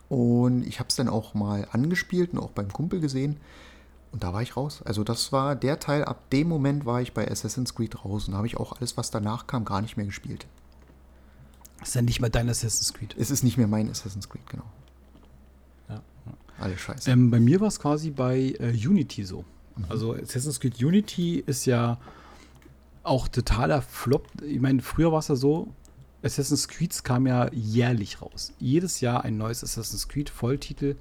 Und 0.09 0.65
ich 0.65 0.79
habe 0.79 0.89
es 0.89 0.95
dann 0.95 1.09
auch 1.09 1.33
mal 1.33 1.67
angespielt 1.71 2.33
und 2.33 2.39
auch 2.39 2.51
beim 2.51 2.71
Kumpel 2.71 2.99
gesehen. 2.99 3.37
Und 4.11 4.23
da 4.23 4.33
war 4.33 4.41
ich 4.41 4.57
raus. 4.57 4.81
Also 4.85 5.03
das 5.03 5.31
war 5.31 5.55
der 5.55 5.79
Teil, 5.79 6.05
ab 6.05 6.29
dem 6.29 6.47
Moment 6.47 6.85
war 6.85 7.01
ich 7.01 7.13
bei 7.13 7.29
Assassin's 7.29 7.73
Creed 7.73 8.03
raus. 8.03 8.27
Und 8.27 8.33
da 8.33 8.37
habe 8.37 8.47
ich 8.47 8.57
auch 8.57 8.77
alles, 8.77 8.97
was 8.97 9.11
danach 9.11 9.47
kam, 9.47 9.65
gar 9.65 9.81
nicht 9.81 9.97
mehr 9.97 10.05
gespielt. 10.05 10.45
Das 11.79 11.89
ist 11.89 11.95
ja 11.95 12.01
nicht 12.01 12.21
mal 12.21 12.29
dein 12.29 12.49
Assassin's 12.49 12.93
Creed. 12.93 13.15
Es 13.17 13.31
ist 13.31 13.43
nicht 13.43 13.57
mehr 13.57 13.67
mein 13.67 13.89
Assassin's 13.89 14.29
Creed, 14.29 14.47
genau. 14.49 14.65
Ja. 15.89 16.01
Alles 16.59 16.79
scheiße. 16.79 17.09
Ähm, 17.11 17.29
bei 17.29 17.39
mir 17.39 17.59
war 17.59 17.67
es 17.67 17.79
quasi 17.79 18.11
bei 18.11 18.55
äh, 18.59 18.71
Unity 18.71 19.23
so. 19.23 19.45
Also 19.89 20.13
Assassin's 20.13 20.59
Creed 20.59 20.81
Unity 20.81 21.43
ist 21.45 21.65
ja 21.65 21.97
auch 23.03 23.27
totaler 23.27 23.81
Flop. 23.81 24.27
Ich 24.41 24.59
meine, 24.59 24.81
früher 24.81 25.11
war 25.11 25.19
es 25.19 25.27
ja 25.27 25.35
so, 25.35 25.67
Assassin's 26.23 26.67
Creed 26.67 27.03
kam 27.03 27.27
ja 27.27 27.51
jährlich 27.51 28.21
raus. 28.21 28.53
Jedes 28.59 29.01
Jahr 29.01 29.23
ein 29.23 29.37
neues 29.37 29.63
Assassin's 29.63 30.07
Creed 30.07 30.29
Volltitel. 30.29 30.95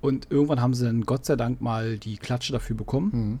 Und 0.00 0.26
irgendwann 0.30 0.60
haben 0.60 0.74
sie 0.74 0.84
dann 0.84 1.02
Gott 1.02 1.24
sei 1.24 1.36
Dank 1.36 1.60
mal 1.60 1.96
die 1.96 2.16
Klatsche 2.16 2.52
dafür 2.52 2.76
bekommen. 2.76 3.10
Mhm. 3.12 3.38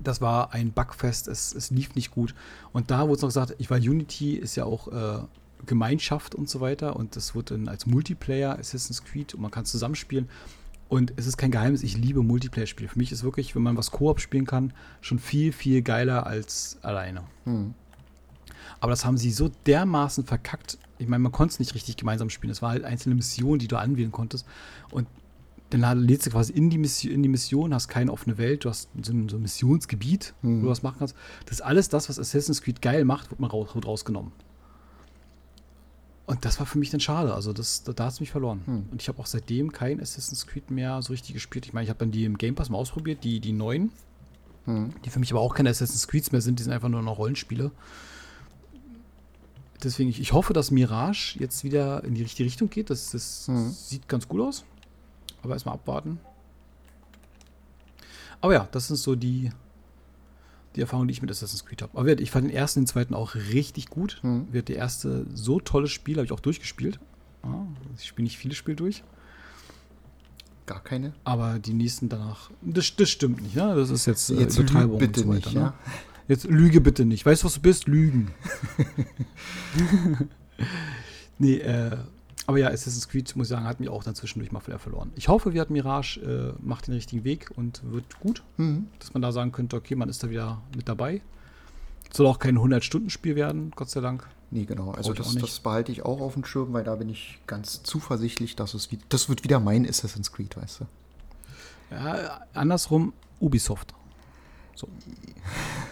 Das 0.00 0.20
war 0.20 0.54
ein 0.54 0.72
Bugfest, 0.72 1.28
es, 1.28 1.54
es 1.54 1.70
lief 1.70 1.94
nicht 1.94 2.10
gut. 2.10 2.34
Und 2.72 2.90
da 2.90 3.02
wurde 3.02 3.16
es 3.16 3.22
noch 3.22 3.28
gesagt, 3.28 3.54
ich 3.58 3.68
war 3.68 3.78
Unity 3.78 4.34
ist 4.34 4.56
ja 4.56 4.64
auch 4.64 4.88
äh, 4.88 5.18
Gemeinschaft 5.66 6.34
und 6.34 6.48
so 6.48 6.60
weiter. 6.60 6.96
Und 6.96 7.16
das 7.16 7.34
wird 7.34 7.50
dann 7.50 7.68
als 7.68 7.84
Multiplayer 7.84 8.58
Assassin's 8.58 9.04
Creed 9.04 9.34
und 9.34 9.42
man 9.42 9.50
kann 9.50 9.66
zusammenspielen. 9.66 10.30
Und 10.88 11.12
es 11.16 11.26
ist 11.26 11.36
kein 11.36 11.50
Geheimnis, 11.50 11.82
ich 11.82 11.96
liebe 11.96 12.22
Multiplayer-Spiele. 12.22 12.88
Für 12.88 12.98
mich 12.98 13.12
ist 13.12 13.22
wirklich, 13.22 13.54
wenn 13.54 13.62
man 13.62 13.76
was 13.76 13.90
Koop 13.90 14.20
spielen 14.20 14.46
kann, 14.46 14.72
schon 15.00 15.18
viel, 15.18 15.52
viel 15.52 15.82
geiler 15.82 16.26
als 16.26 16.78
alleine. 16.82 17.24
Mhm. 17.44 17.74
Aber 18.80 18.90
das 18.90 19.04
haben 19.04 19.18
sie 19.18 19.30
so 19.30 19.50
dermaßen 19.66 20.24
verkackt. 20.24 20.78
Ich 20.98 21.08
meine, 21.08 21.22
man 21.22 21.32
konnte 21.32 21.52
es 21.52 21.58
nicht 21.58 21.74
richtig 21.74 21.96
gemeinsam 21.96 22.30
spielen. 22.30 22.50
Es 22.50 22.62
war 22.62 22.70
halt 22.70 22.84
einzelne 22.84 23.14
Missionen, 23.14 23.58
die 23.58 23.68
du 23.68 23.76
anwählen 23.76 24.12
konntest. 24.12 24.46
Und 24.90 25.06
dann 25.70 25.98
lädst 25.98 26.26
du 26.26 26.30
quasi 26.30 26.52
in 26.52 26.70
die, 26.70 26.78
Mission, 26.78 27.12
in 27.12 27.22
die 27.22 27.28
Mission, 27.28 27.74
hast 27.74 27.88
keine 27.88 28.10
offene 28.10 28.38
Welt, 28.38 28.64
du 28.64 28.70
hast 28.70 28.88
so 29.02 29.12
ein, 29.12 29.28
so 29.28 29.36
ein 29.36 29.42
Missionsgebiet, 29.42 30.34
wo 30.40 30.62
du 30.62 30.68
was 30.68 30.82
machen 30.82 30.96
kannst. 31.00 31.14
Das 31.44 31.56
ist 31.56 31.60
alles 31.60 31.90
das, 31.90 32.08
was 32.08 32.18
Assassin's 32.18 32.62
Creed 32.62 32.80
geil 32.80 33.04
macht, 33.04 33.30
wird 33.30 33.40
man 33.40 33.50
raus, 33.50 33.74
wird 33.74 33.86
rausgenommen. 33.86 34.32
Und 36.28 36.44
das 36.44 36.58
war 36.58 36.66
für 36.66 36.76
mich 36.76 36.90
dann 36.90 37.00
schade. 37.00 37.32
Also 37.32 37.54
das, 37.54 37.84
da, 37.84 37.94
da 37.94 38.04
hat 38.04 38.12
es 38.12 38.20
mich 38.20 38.30
verloren. 38.30 38.60
Und 38.90 39.00
ich 39.00 39.08
habe 39.08 39.18
auch 39.18 39.24
seitdem 39.24 39.72
kein 39.72 39.98
Assassin's 39.98 40.46
Creed 40.46 40.70
mehr 40.70 41.00
so 41.00 41.14
richtig 41.14 41.32
gespielt. 41.32 41.64
Ich 41.64 41.72
meine, 41.72 41.84
ich 41.84 41.88
habe 41.88 41.98
dann 42.00 42.10
die 42.10 42.26
im 42.26 42.36
Game 42.36 42.54
Pass 42.54 42.68
mal 42.68 42.76
ausprobiert, 42.76 43.24
die, 43.24 43.40
die 43.40 43.52
neuen, 43.52 43.90
die 45.06 45.08
für 45.08 45.20
mich 45.20 45.32
aber 45.32 45.40
auch 45.40 45.54
keine 45.54 45.70
Assassin's 45.70 46.06
Creeds 46.06 46.30
mehr 46.30 46.42
sind, 46.42 46.58
die 46.58 46.64
sind 46.64 46.72
einfach 46.74 46.90
nur 46.90 47.00
noch 47.00 47.16
Rollenspiele. 47.16 47.70
Deswegen, 49.82 50.10
ich, 50.10 50.20
ich 50.20 50.34
hoffe, 50.34 50.52
dass 50.52 50.70
Mirage 50.70 51.38
jetzt 51.38 51.64
wieder 51.64 52.04
in 52.04 52.14
die 52.14 52.20
richtige 52.24 52.46
Richtung 52.46 52.68
geht. 52.68 52.90
Das, 52.90 53.12
das 53.12 53.48
sieht 53.88 54.06
ganz 54.06 54.28
gut 54.28 54.42
aus. 54.42 54.66
Aber 55.42 55.54
erstmal 55.54 55.76
abwarten. 55.76 56.20
Aber 58.42 58.52
ja, 58.52 58.68
das 58.70 58.88
sind 58.88 58.96
so 58.96 59.14
die, 59.14 59.48
die 60.78 60.82
Erfahrungen, 60.82 61.08
die 61.08 61.12
ich 61.12 61.22
mit 61.22 61.30
Assassin's 61.30 61.66
Creed 61.66 61.82
habe. 61.82 61.98
Aber 61.98 62.18
ich 62.18 62.30
fand 62.30 62.46
den 62.46 62.54
ersten 62.54 62.78
und 62.78 62.84
den 62.84 62.92
zweiten 62.92 63.14
auch 63.14 63.34
richtig 63.34 63.90
gut. 63.90 64.20
Mhm. 64.22 64.46
Wird 64.52 64.68
der 64.68 64.76
erste 64.76 65.26
so 65.34 65.58
tolles 65.58 65.90
Spiel, 65.90 66.16
habe 66.16 66.24
ich 66.24 66.32
auch 66.32 66.40
durchgespielt. 66.40 67.00
Ja, 67.42 67.66
ich 67.96 68.06
spiele 68.06 68.24
nicht 68.24 68.38
viele 68.38 68.54
Spiele 68.54 68.76
durch. 68.76 69.02
Gar 70.66 70.84
keine. 70.84 71.14
Aber 71.24 71.58
die 71.58 71.74
nächsten 71.74 72.08
danach, 72.08 72.50
das, 72.62 72.94
das 72.94 73.10
stimmt 73.10 73.42
nicht, 73.42 73.56
ne? 73.56 73.74
Das 73.74 73.90
ist 73.90 74.06
jetzt, 74.06 74.30
äh, 74.30 74.34
Jetzt 74.34 74.56
lüg 74.58 74.70
Übertreibung 74.70 74.98
bitte 74.98 75.20
und 75.22 75.26
so 75.26 75.32
nicht, 75.32 75.46
weiter, 75.46 75.54
ja? 75.56 75.66
ne? 75.66 75.72
Jetzt 76.28 76.44
lüge 76.44 76.80
bitte 76.80 77.04
nicht. 77.04 77.26
Weißt 77.26 77.42
du, 77.42 77.46
was 77.46 77.54
du 77.54 77.60
bist? 77.60 77.88
Lügen. 77.88 78.30
nee, 81.38 81.56
äh, 81.56 81.96
aber 82.48 82.56
ja, 82.56 82.68
Assassin's 82.68 83.10
Creed, 83.10 83.36
muss 83.36 83.48
ich 83.48 83.50
sagen, 83.50 83.66
hat 83.66 83.78
mich 83.78 83.90
auch 83.90 84.02
dann 84.02 84.14
zwischendurch 84.14 84.52
mal 84.52 84.66
wieder 84.66 84.78
verloren. 84.78 85.12
Ich 85.16 85.28
hoffe, 85.28 85.52
wir 85.52 85.60
hatten 85.60 85.74
Mirage, 85.74 86.18
äh, 86.18 86.54
macht 86.64 86.86
den 86.86 86.94
richtigen 86.94 87.22
Weg 87.22 87.50
und 87.56 87.82
wird 87.92 88.18
gut. 88.20 88.42
Mhm. 88.56 88.86
Dass 89.00 89.12
man 89.12 89.20
da 89.20 89.32
sagen 89.32 89.52
könnte, 89.52 89.76
okay, 89.76 89.94
man 89.94 90.08
ist 90.08 90.22
da 90.22 90.30
wieder 90.30 90.62
mit 90.74 90.88
dabei. 90.88 91.20
Soll 92.10 92.26
auch 92.26 92.38
kein 92.38 92.56
100-Stunden-Spiel 92.56 93.36
werden, 93.36 93.70
Gott 93.76 93.90
sei 93.90 94.00
Dank. 94.00 94.26
Nee, 94.50 94.64
genau. 94.64 94.92
Also 94.92 95.12
das, 95.12 95.34
das 95.34 95.60
behalte 95.60 95.92
ich 95.92 96.06
auch 96.06 96.22
auf 96.22 96.32
dem 96.32 96.44
Schirm, 96.46 96.72
weil 96.72 96.84
da 96.84 96.94
bin 96.94 97.10
ich 97.10 97.38
ganz 97.46 97.82
zuversichtlich, 97.82 98.56
dass 98.56 98.72
es 98.72 98.90
wie, 98.90 98.98
das 99.10 99.28
wird 99.28 99.44
wieder 99.44 99.60
mein 99.60 99.86
Assassin's 99.86 100.32
Creed, 100.32 100.56
weißt 100.56 100.80
du. 100.80 100.86
Ja, 101.90 102.46
andersrum, 102.54 103.12
Ubisoft. 103.40 103.92
So. 104.74 104.88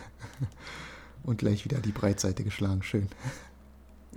Und 1.23 1.37
gleich 1.37 1.67
wieder 1.67 1.81
die 1.81 1.93
Breitseite 1.93 2.45
geschlagen, 2.45 2.83
schön. 2.83 3.11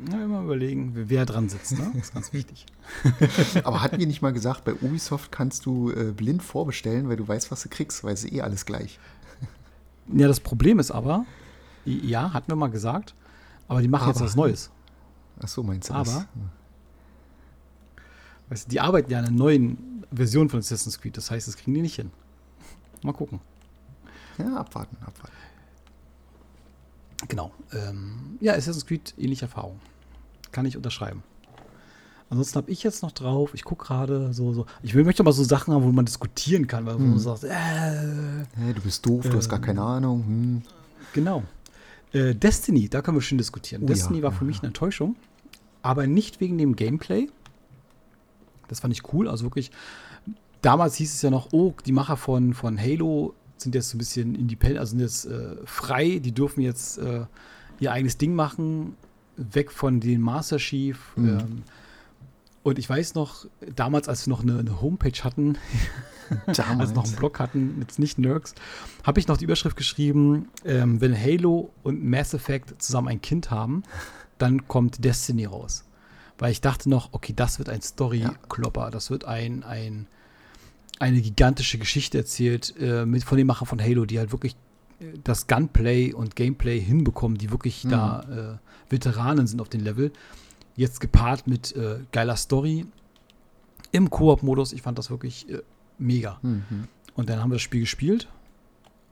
Na, 0.07 0.23
immer 0.23 0.41
überlegen, 0.43 0.91
wer 0.95 1.25
dran 1.25 1.49
sitzt, 1.49 1.73
ne? 1.77 1.91
Das 1.93 2.03
ist 2.05 2.13
ganz 2.13 2.31
wichtig. 2.31 2.65
Aber 3.65 3.81
hatten 3.81 3.99
wir 3.99 4.07
nicht 4.07 4.21
mal 4.21 4.31
gesagt, 4.31 4.63
bei 4.63 4.73
Ubisoft 4.73 5.31
kannst 5.31 5.65
du 5.65 5.91
äh, 5.91 6.11
blind 6.11 6.41
vorbestellen, 6.41 7.09
weil 7.09 7.17
du 7.17 7.27
weißt, 7.27 7.51
was 7.51 7.63
du 7.63 7.69
kriegst, 7.69 8.03
weil 8.03 8.13
es 8.13 8.23
eh 8.25 8.41
alles 8.41 8.65
gleich. 8.65 8.97
Ja, 10.13 10.27
das 10.27 10.39
Problem 10.39 10.79
ist 10.79 10.91
aber, 10.91 11.25
ja, 11.85 12.33
hatten 12.33 12.47
wir 12.49 12.55
mal 12.55 12.69
gesagt, 12.71 13.13
aber 13.67 13.81
die 13.81 13.87
machen 13.89 14.07
jetzt 14.07 14.17
Aber. 14.17 14.25
was 14.25 14.35
Neues. 14.35 14.71
Ach 15.41 15.47
so, 15.47 15.63
meinst 15.63 15.89
du 15.89 15.93
Aber- 15.93 16.03
das? 16.05 16.25
Weißt 18.49 18.65
du, 18.65 18.69
die 18.71 18.79
arbeiten 18.79 19.11
ja 19.11 19.19
an 19.19 19.25
einer 19.25 19.35
neuen 19.35 20.03
Version 20.11 20.49
von 20.49 20.59
Assassin's 20.59 20.99
Creed, 20.99 21.17
das 21.17 21.29
heißt, 21.29 21.47
das 21.47 21.57
kriegen 21.57 21.73
die 21.75 21.81
nicht 21.81 21.95
hin. 21.95 22.09
Mal 23.03 23.13
gucken. 23.13 23.39
Ja, 24.37 24.55
abwarten, 24.57 24.97
abwarten. 25.01 25.35
Genau. 27.27 27.51
Ähm, 27.73 28.37
ja, 28.39 28.53
Assassin's 28.53 28.85
Creed, 28.85 29.13
ähnliche 29.17 29.43
Erfahrung. 29.45 29.79
Kann 30.51 30.65
ich 30.65 30.77
unterschreiben. 30.77 31.23
Ansonsten 32.29 32.57
habe 32.57 32.71
ich 32.71 32.83
jetzt 32.83 33.01
noch 33.01 33.11
drauf, 33.11 33.53
ich 33.55 33.63
gucke 33.63 33.85
gerade 33.85 34.33
so, 34.33 34.53
so. 34.53 34.65
Ich 34.83 34.93
will, 34.93 35.03
möchte 35.03 35.23
mal 35.23 35.31
so 35.31 35.43
Sachen 35.43 35.73
haben, 35.73 35.83
wo 35.83 35.91
man 35.91 36.05
diskutieren 36.05 36.67
kann, 36.67 36.85
weil 36.85 36.95
Hm. 36.95 37.09
man 37.09 37.19
sagt, 37.19 37.43
äh, 37.43 37.49
Hey, 37.49 38.73
du 38.75 38.81
bist 38.81 39.05
doof, 39.05 39.27
du 39.27 39.35
hast 39.35 39.49
gar 39.49 39.59
Ähm. 39.59 39.65
keine 39.65 39.81
Ahnung. 39.81 40.23
Hm. 40.25 40.61
Genau. 41.13 41.43
Äh, 42.13 42.35
Destiny, 42.35 42.87
da 42.87 43.01
können 43.01 43.17
wir 43.17 43.21
schön 43.21 43.37
diskutieren. 43.39 43.83
Oh 43.83 43.87
Destiny 43.87 44.17
ja, 44.19 44.23
war 44.25 44.31
für 44.31 44.45
mich 44.45 44.59
eine 44.59 44.67
Enttäuschung, 44.67 45.15
aber 45.81 46.05
nicht 46.07 46.39
wegen 46.39 46.57
dem 46.57 46.75
Gameplay. 46.75 47.29
Das 48.67 48.79
fand 48.79 48.93
ich 48.93 49.11
cool. 49.13 49.27
Also 49.27 49.43
wirklich, 49.45 49.71
damals 50.61 50.95
hieß 50.95 51.13
es 51.13 51.21
ja 51.23 51.31
noch, 51.31 51.49
oh, 51.51 51.73
die 51.85 51.91
Macher 51.91 52.17
von, 52.17 52.53
von 52.53 52.79
Halo 52.79 53.33
sind 53.61 53.75
jetzt 53.75 53.89
so 53.89 53.95
ein 53.95 53.99
bisschen 53.99 54.35
independent, 54.35 54.79
also 54.79 54.91
sind 54.91 55.01
jetzt 55.01 55.25
äh, 55.25 55.55
frei, 55.65 56.19
die 56.19 56.31
dürfen 56.31 56.61
jetzt 56.61 56.97
äh, 56.97 57.25
ihr 57.79 57.91
eigenes 57.91 58.17
Ding 58.17 58.35
machen, 58.35 58.95
weg 59.37 59.71
von 59.71 59.99
den 59.99 60.21
Master 60.21 60.57
Chief. 60.57 60.99
Mhm. 61.15 61.27
Ähm, 61.29 61.63
und 62.63 62.77
ich 62.77 62.89
weiß 62.89 63.15
noch, 63.15 63.45
damals, 63.75 64.09
als 64.09 64.27
wir 64.27 64.31
noch 64.31 64.43
eine, 64.43 64.59
eine 64.59 64.81
Homepage 64.81 65.23
hatten, 65.23 65.57
Damals. 66.45 66.79
als 66.79 66.93
noch 66.93 67.05
einen 67.05 67.15
Blog 67.15 67.39
hatten, 67.39 67.77
jetzt 67.79 67.99
nicht 67.99 68.19
Nerds, 68.19 68.53
habe 69.03 69.19
ich 69.19 69.27
noch 69.27 69.37
die 69.37 69.45
Überschrift 69.45 69.77
geschrieben, 69.77 70.49
ähm, 70.65 71.01
wenn 71.01 71.17
Halo 71.17 71.71
und 71.83 72.03
Mass 72.03 72.33
Effect 72.33 72.81
zusammen 72.81 73.07
ein 73.07 73.21
Kind 73.21 73.49
haben, 73.49 73.83
dann 74.37 74.67
kommt 74.67 75.03
Destiny 75.03 75.45
raus. 75.45 75.85
Weil 76.37 76.51
ich 76.51 76.61
dachte 76.61 76.89
noch, 76.89 77.09
okay, 77.11 77.33
das 77.35 77.59
wird 77.59 77.69
ein 77.69 77.81
Story-Klopper, 77.81 78.91
das 78.91 79.09
wird 79.09 79.25
ein, 79.25 79.63
ein, 79.63 80.07
eine 80.99 81.21
gigantische 81.21 81.77
Geschichte 81.77 82.17
erzählt 82.17 82.75
äh, 82.79 83.05
mit, 83.05 83.23
von 83.23 83.37
den 83.37 83.47
Machern 83.47 83.67
von 83.67 83.81
Halo, 83.81 84.05
die 84.05 84.19
halt 84.19 84.31
wirklich 84.31 84.55
äh, 84.99 85.05
das 85.23 85.47
Gunplay 85.47 86.13
und 86.13 86.35
Gameplay 86.35 86.79
hinbekommen, 86.79 87.37
die 87.37 87.51
wirklich 87.51 87.85
Mhm. 87.85 87.89
da 87.89 88.59
äh, 88.89 88.91
Veteranen 88.91 89.47
sind 89.47 89.61
auf 89.61 89.69
dem 89.69 89.81
Level. 89.81 90.11
Jetzt 90.75 90.99
gepaart 90.99 91.47
mit 91.47 91.75
äh, 91.75 91.99
geiler 92.11 92.35
Story 92.35 92.85
im 93.91 94.09
Koop-Modus. 94.09 94.73
Ich 94.73 94.81
fand 94.81 94.97
das 94.97 95.09
wirklich 95.09 95.49
äh, 95.49 95.61
mega. 95.97 96.39
Mhm. 96.41 96.87
Und 97.15 97.29
dann 97.29 97.39
haben 97.39 97.49
wir 97.49 97.55
das 97.55 97.61
Spiel 97.61 97.81
gespielt. 97.81 98.27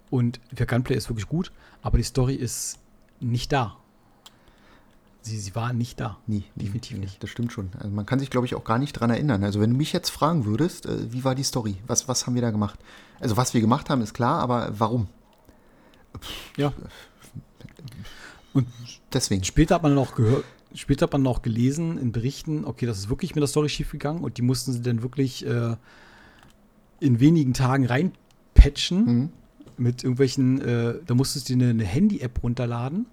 Und 0.10 0.40
der 0.52 0.66
Gunplay 0.66 0.96
ist 0.96 1.10
wirklich 1.10 1.28
gut, 1.28 1.52
aber 1.82 1.98
die 1.98 2.04
Story 2.04 2.36
ist 2.36 2.80
nicht 3.20 3.52
da. 3.52 3.78
Sie, 5.28 5.38
sie 5.40 5.54
war 5.56 5.74
nicht 5.74 6.00
da. 6.00 6.18
Nee, 6.28 6.44
Definitiv 6.56 6.98
nee, 6.98 7.04
nicht. 7.06 7.22
Das 7.22 7.30
stimmt 7.30 7.52
schon. 7.52 7.70
Also 7.78 7.90
man 7.90 8.06
kann 8.06 8.20
sich, 8.20 8.30
glaube 8.30 8.46
ich, 8.48 8.56
auch 8.56 8.64
gar 8.64 8.80
nicht 8.80 8.94
dran 8.94 9.10
erinnern. 9.10 9.44
Also 9.44 9.60
wenn 9.60 9.72
du 9.72 9.78
mich 9.78 9.94
jetzt 9.94 10.10
fragen 10.10 10.46
würdest, 10.46 10.86
äh, 10.86 11.12
wie 11.12 11.24
war 11.24 11.36
die 11.36 11.44
Story? 11.44 11.76
Was, 11.86 12.08
was 12.08 12.26
haben 12.26 12.36
wir 12.36 12.42
da 12.42 12.52
gemacht? 12.52 12.80
Also 13.20 13.38
was 13.38 13.54
wir 13.54 13.62
gemacht 13.62 13.90
haben, 13.90 14.02
ist 14.02 14.14
klar, 14.14 14.40
aber 14.40 14.72
warum? 14.78 15.08
Ja. 16.56 16.74
Und 18.54 18.68
Deswegen. 19.14 19.44
später 19.44 19.76
hat 19.76 19.84
man 19.84 19.96
dann 19.96 20.04
auch 20.04 20.16
gehört, 20.16 20.44
später 20.74 21.04
hat 21.04 21.14
man 21.14 21.26
auch 21.28 21.42
gelesen 21.42 21.98
in 21.98 22.12
Berichten, 22.12 22.66
okay, 22.66 22.86
das 22.86 22.98
ist 22.98 23.10
wirklich 23.10 23.36
mit 23.36 23.42
der 23.42 23.48
Story 23.48 23.70
schiefgegangen 23.70 24.24
und 24.24 24.38
die 24.38 24.42
mussten 24.42 24.74
sie 24.74 24.82
dann 24.82 25.02
wirklich 25.04 25.46
äh, 25.46 25.76
in 27.00 27.20
wenigen 27.20 27.54
Tagen 27.54 27.86
reinpatchen 27.86 29.06
Mhm. 29.06 29.30
mit 29.78 30.04
irgendwelchen, 30.04 30.60
äh, 30.62 30.96
da 31.06 31.14
musstest 31.14 31.50
du 31.50 31.54
eine, 31.54 31.70
eine 31.70 31.84
Handy-App 31.86 32.42
runterladen, 32.44 33.06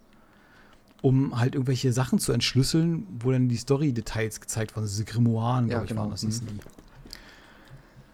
um 1.05 1.38
halt 1.38 1.55
irgendwelche 1.55 1.93
Sachen 1.93 2.19
zu 2.19 2.33
entschlüsseln, 2.33 3.07
wo 3.21 3.31
dann 3.31 3.51
die 3.51 3.59
Story-Details 3.59 4.40
gezeigt 4.40 4.75
waren, 4.75 4.85
diese 4.87 5.05
Grimoire, 5.05 5.61
Ja, 5.61 5.67
glaube 5.69 5.85
ich, 5.85 5.88
genau. 5.90 6.01
waren 6.03 6.11
das 6.11 6.23
hießen 6.23 6.47
die. 6.47 6.59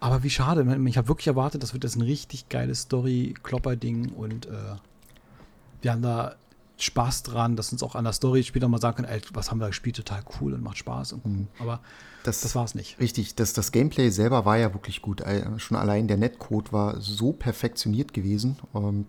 Aber 0.01 0.23
wie 0.25 0.31
schade, 0.31 0.65
man- 0.65 0.85
ich 0.89 0.97
habe 0.99 1.07
wirklich 1.09 1.29
erwartet, 1.29 1.63
das 1.63 1.73
wird 1.73 1.85
jetzt 1.85 1.95
ein 1.97 2.03
richtig 2.03 2.49
geiles 2.49 2.83
Story-Klopper-Ding 2.83 4.13
und 4.13 4.47
äh, 4.47 4.51
wir 5.83 5.93
haben 5.93 6.03
da 6.03 6.35
Spaß 6.79 7.23
dran, 7.23 7.55
dass 7.57 7.71
uns 7.73 7.83
auch 7.85 7.95
an 7.95 8.05
der 8.05 8.13
Story 8.15 8.43
später 8.43 8.67
mal 8.67 8.81
sagen 8.81 8.97
können, 8.97 9.09
ey, 9.09 9.21
was 9.35 9.51
haben 9.53 9.61
wir 9.61 9.69
gespielt, 9.69 9.97
total 9.97 10.23
cool 10.41 10.55
und 10.55 10.63
macht 10.63 10.79
Spaß. 10.79 11.13
Und, 11.13 11.27
Mhm. 11.27 11.49
Aber 11.61 11.81
Das, 12.25 12.41
das 12.41 12.55
war 12.57 12.65
es 12.65 12.75
nicht. 12.75 12.99
Richtig, 12.99 13.35
das, 13.37 13.53
das 13.53 13.71
Gameplay 13.71 14.09
selber 14.11 14.45
war 14.47 14.57
ja 14.59 14.73
wirklich 14.75 15.01
gut. 15.01 15.21
Äh, 15.21 15.59
Schon 15.59 15.77
allein 15.77 16.09
der 16.09 16.17
Netcode 16.17 16.73
war 16.73 17.01
so 17.01 17.33
perfektioniert 17.33 18.15
gewesen. 18.15 18.57
Ähm, 18.75 19.07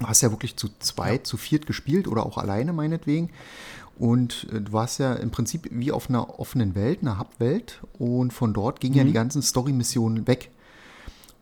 Du 0.00 0.06
hast 0.06 0.22
ja 0.22 0.30
wirklich 0.30 0.56
zu 0.56 0.68
zweit, 0.80 1.26
zu 1.26 1.36
viert 1.36 1.66
gespielt 1.66 2.08
oder 2.08 2.24
auch 2.26 2.38
alleine 2.38 2.72
meinetwegen. 2.72 3.30
Und 3.98 4.46
äh, 4.52 4.60
du 4.62 4.72
warst 4.72 4.98
ja 4.98 5.12
im 5.14 5.30
Prinzip 5.30 5.68
wie 5.70 5.92
auf 5.92 6.08
einer 6.08 6.40
offenen 6.40 6.74
Welt, 6.74 7.02
einer 7.02 7.18
Hub-Welt. 7.18 7.80
Und 7.98 8.32
von 8.32 8.54
dort 8.54 8.80
gingen 8.80 8.96
ja 8.96 9.04
Mhm. 9.04 9.08
die 9.08 9.12
ganzen 9.14 9.42
Story-Missionen 9.42 10.26
weg. 10.26 10.50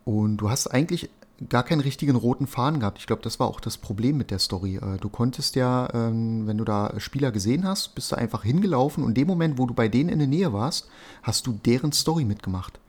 Und 0.05 0.38
du 0.38 0.51
hast 0.51 0.66
eigentlich 0.66 1.09
gar 1.49 1.62
keinen 1.62 1.81
richtigen 1.83 2.16
roten 2.16 2.49
Faden 2.49 2.81
gehabt. 2.81 2.99
Ich 2.99 3.07
glaube, 3.07 3.23
das 3.23 3.38
war 3.38 3.47
auch 3.47 3.61
das 3.61 3.77
Problem 3.79 4.16
mit 4.16 4.33
der 4.33 4.40
Story. 4.40 4.77
Äh, 4.77 4.99
Du 5.01 5.09
konntest 5.09 5.55
ja, 5.55 5.88
ähm, 5.94 6.49
wenn 6.49 6.59
du 6.59 6.64
da 6.64 6.94
Spieler 6.99 7.31
gesehen 7.31 7.62
hast, 7.64 7.94
bist 7.94 8.11
du 8.11 8.16
einfach 8.16 8.42
hingelaufen 8.42 9.05
und 9.05 9.11
in 9.11 9.14
dem 9.14 9.29
Moment, 9.29 9.57
wo 9.57 9.66
du 9.66 9.73
bei 9.75 9.87
denen 9.87 10.09
in 10.11 10.18
der 10.18 10.27
Nähe 10.27 10.53
warst, 10.53 10.88
hast 11.23 11.47
du 11.47 11.53
deren 11.53 11.92
Story 11.92 12.25
mitgemacht. 12.25 12.81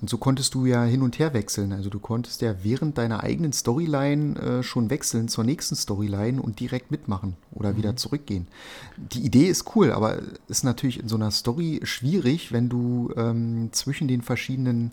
Und 0.00 0.08
so 0.08 0.16
konntest 0.16 0.54
du 0.54 0.64
ja 0.64 0.84
hin 0.84 1.02
und 1.02 1.18
her 1.18 1.34
wechseln. 1.34 1.72
Also 1.72 1.90
du 1.90 2.00
konntest 2.00 2.40
ja 2.40 2.54
während 2.62 2.96
deiner 2.96 3.22
eigenen 3.22 3.52
Storyline 3.52 4.38
äh, 4.40 4.62
schon 4.62 4.88
wechseln 4.90 5.28
zur 5.28 5.44
nächsten 5.44 5.76
Storyline 5.76 6.40
und 6.40 6.60
direkt 6.60 6.90
mitmachen 6.90 7.36
oder 7.52 7.76
wieder 7.76 7.94
zurückgehen. 7.96 8.48
Die 8.96 9.20
Idee 9.20 9.46
ist 9.48 9.76
cool, 9.76 9.92
aber 9.92 10.18
ist 10.48 10.64
natürlich 10.64 10.98
in 10.98 11.08
so 11.08 11.16
einer 11.16 11.30
Story 11.30 11.80
schwierig, 11.84 12.52
wenn 12.52 12.68
du 12.70 13.12
ähm, 13.16 13.68
zwischen 13.72 14.08
den 14.08 14.22
verschiedenen 14.22 14.92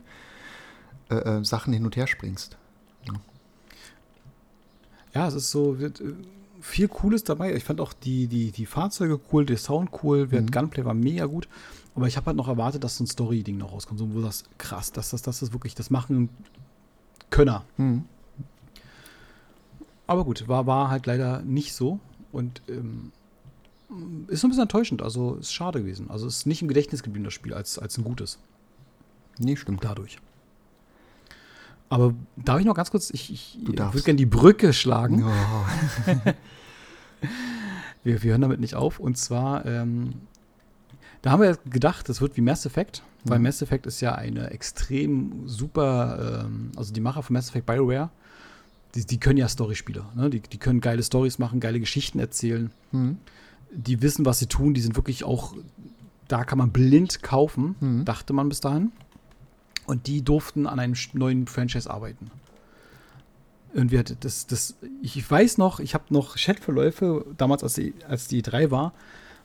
äh, 1.09 1.15
äh, 1.15 1.45
Sachen 1.45 1.73
hin 1.73 1.85
und 1.85 1.95
her 1.95 2.07
springst. 2.07 2.57
Ja, 5.13 5.27
es 5.27 5.33
ist 5.33 5.49
so 5.49 5.79
wird, 5.79 6.01
äh, 6.01 6.13
viel 6.61 6.87
Cooles 6.87 7.23
dabei. 7.23 7.55
Ich 7.55 7.63
fand 7.63 7.81
auch 7.81 7.93
die, 7.93 8.27
die, 8.27 8.51
die 8.51 8.65
Fahrzeuge 8.65 9.19
cool, 9.31 9.45
der 9.45 9.57
Sound 9.57 9.89
cool, 10.03 10.27
der 10.27 10.41
Mhm. 10.41 10.51
Gunplay 10.51 10.85
war 10.85 10.93
mega 10.93 11.25
gut. 11.25 11.47
Aber 11.99 12.07
ich 12.07 12.15
habe 12.15 12.27
halt 12.27 12.37
noch 12.37 12.47
erwartet, 12.47 12.85
dass 12.85 12.95
so 12.95 13.03
ein 13.03 13.07
Story-Ding 13.07 13.57
noch 13.57 13.73
rauskommt, 13.73 13.99
so, 13.99 14.13
wo 14.13 14.21
das 14.21 14.45
krass, 14.57 14.93
dass 14.93 15.09
das, 15.09 15.21
das 15.21 15.41
ist 15.41 15.51
wirklich 15.51 15.75
das 15.75 15.89
machen 15.89 16.29
Könner. 17.29 17.65
Mhm. 17.75 18.05
Aber 20.07 20.23
gut, 20.23 20.47
war, 20.47 20.65
war 20.65 20.89
halt 20.89 21.07
leider 21.07 21.41
nicht 21.41 21.73
so 21.73 21.99
und 22.31 22.61
ähm, 22.69 23.11
ist 24.29 24.39
so 24.39 24.47
ein 24.47 24.49
bisschen 24.49 24.61
enttäuschend. 24.61 25.01
Also 25.01 25.35
ist 25.35 25.51
schade 25.51 25.81
gewesen. 25.81 26.09
Also 26.09 26.25
ist 26.25 26.45
nicht 26.45 26.61
im 26.61 26.69
Gedächtnis 26.69 27.03
geblieben, 27.03 27.25
das 27.25 27.33
Spiel, 27.33 27.53
als, 27.53 27.77
als 27.77 27.97
ein 27.97 28.05
gutes. 28.05 28.39
Nee, 29.37 29.57
stimmt. 29.57 29.83
Dadurch. 29.83 30.19
Aber 31.89 32.13
darf 32.37 32.61
ich 32.61 32.65
noch 32.65 32.75
ganz 32.75 32.91
kurz, 32.91 33.09
ich, 33.09 33.33
ich 33.33 33.59
würde 33.61 34.01
gerne 34.03 34.15
die 34.15 34.25
Brücke 34.25 34.71
schlagen. 34.71 35.19
Ja. 35.19 36.33
Wir, 38.03 38.23
wir 38.23 38.31
hören 38.31 38.41
damit 38.41 38.61
nicht 38.61 38.75
auf. 38.75 38.99
Und 38.99 39.17
zwar, 39.17 39.65
ähm, 39.65 40.13
da 41.21 41.31
haben 41.31 41.41
wir 41.41 41.57
gedacht, 41.69 42.07
das 42.09 42.21
wird 42.21 42.37
wie 42.37 42.41
Mass 42.41 42.65
Effect, 42.65 43.03
weil 43.25 43.39
Mhm. 43.39 43.43
Mass 43.45 43.61
Effect 43.61 43.85
ist 43.85 44.01
ja 44.01 44.15
eine 44.15 44.51
extrem 44.51 45.47
super, 45.47 46.45
ähm, 46.45 46.71
also 46.75 46.93
die 46.93 47.01
Macher 47.01 47.23
von 47.23 47.33
Mass 47.33 47.49
Effect 47.49 47.65
BioWare, 47.65 48.09
die, 48.95 49.05
die 49.05 49.19
können 49.19 49.37
ja 49.37 49.47
Storyspiele. 49.47 50.03
Ne? 50.15 50.29
Die, 50.29 50.39
die 50.39 50.57
können 50.57 50.81
geile 50.81 51.03
Stories 51.03 51.37
machen, 51.39 51.59
geile 51.59 51.79
Geschichten 51.79 52.19
erzählen. 52.19 52.71
Mhm. 52.91 53.17
Die 53.71 54.01
wissen, 54.01 54.25
was 54.25 54.39
sie 54.39 54.47
tun. 54.47 54.73
Die 54.73 54.81
sind 54.81 54.95
wirklich 54.95 55.23
auch, 55.23 55.53
da 56.27 56.43
kann 56.43 56.57
man 56.57 56.71
blind 56.71 57.21
kaufen, 57.21 57.75
Mhm. 57.79 58.05
dachte 58.05 58.33
man 58.33 58.49
bis 58.49 58.61
dahin. 58.61 58.91
Und 59.85 60.07
die 60.07 60.21
durften 60.23 60.65
an 60.67 60.79
einem 60.79 60.95
neuen 61.13 61.47
Franchise 61.47 61.89
arbeiten. 61.89 62.31
Und 63.73 63.91
wir, 63.91 64.03
das, 64.03 64.47
das, 64.47 64.75
ich 65.03 65.29
weiß 65.29 65.59
noch, 65.59 65.79
ich 65.79 65.93
habe 65.93 66.05
noch 66.09 66.35
Chatverläufe, 66.37 67.25
damals 67.37 67.61
als 67.63 67.73
die, 67.75 67.93
als 68.07 68.27
die 68.27 68.41
drei 68.41 68.71
war, 68.71 68.93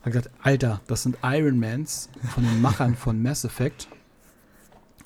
habe 0.05 0.11
gesagt, 0.13 0.31
Alter, 0.43 0.81
das 0.87 1.03
sind 1.03 1.17
Ironmans 1.23 2.09
von 2.35 2.45
den 2.45 2.61
Machern 2.61 2.95
von 2.97 3.23
Mass 3.23 3.45
Effect. 3.45 3.89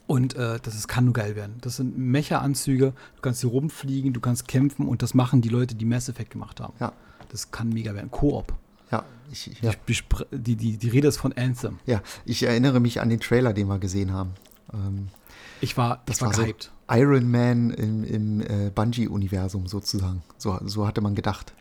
Und 0.07 0.35
äh, 0.37 0.59
das 0.63 0.75
ist, 0.75 0.89
kann 0.89 1.05
nur 1.05 1.13
geil 1.13 1.37
werden. 1.37 1.57
Das 1.61 1.77
sind 1.77 1.99
Mecha-Anzüge, 1.99 2.95
du 3.17 3.21
kannst 3.21 3.43
hier 3.43 3.51
rumfliegen, 3.51 4.15
du 4.15 4.21
kannst 4.21 4.49
kämpfen 4.49 4.89
und 4.89 5.03
das 5.03 5.13
machen 5.13 5.43
die 5.43 5.51
Leute, 5.51 5.75
die 5.75 5.85
Mass 5.85 6.09
Effect 6.09 6.31
gemacht 6.31 6.61
haben. 6.61 6.73
Ja. 6.81 6.93
Das 7.29 7.51
kann 7.51 7.69
mega 7.69 7.95
werden. 7.95 8.11
Koop. 8.11 8.55
Ja, 8.91 9.05
ich, 9.31 9.51
ich- 9.51 9.61
ja. 9.61 9.73
Die, 10.33 10.57
die, 10.57 10.79
die, 10.79 10.89
Rede 10.89 11.09
ist 11.09 11.19
von 11.19 11.35
Anthem. 11.35 11.79
ja, 11.85 12.01
ich 12.25 12.43
erinnere 12.43 12.81
mich 12.81 13.03
an 13.03 13.11
den 13.11 13.21
Trailer, 13.21 13.53
den 13.53 13.69
wir 13.69 13.79
gesehen 13.79 14.13
haben. 14.15 14.31
Ähm, 14.73 15.09
Ich 15.61 15.77
war, 15.77 16.01
Das 16.07 16.17
ich 16.17 16.23
war 16.23 16.29
war 16.29 16.35
so- 16.37 16.43
gehypt. 16.43 16.73
Iron 16.91 17.31
Man 17.31 17.69
im, 17.69 18.03
im 18.03 18.41
äh, 18.41 18.71
Bungie-Universum 18.75 19.67
sozusagen. 19.67 20.23
So, 20.39 20.59
so 20.65 20.87
hatte 20.87 21.03
man 21.03 21.15
gedacht. 21.15 21.53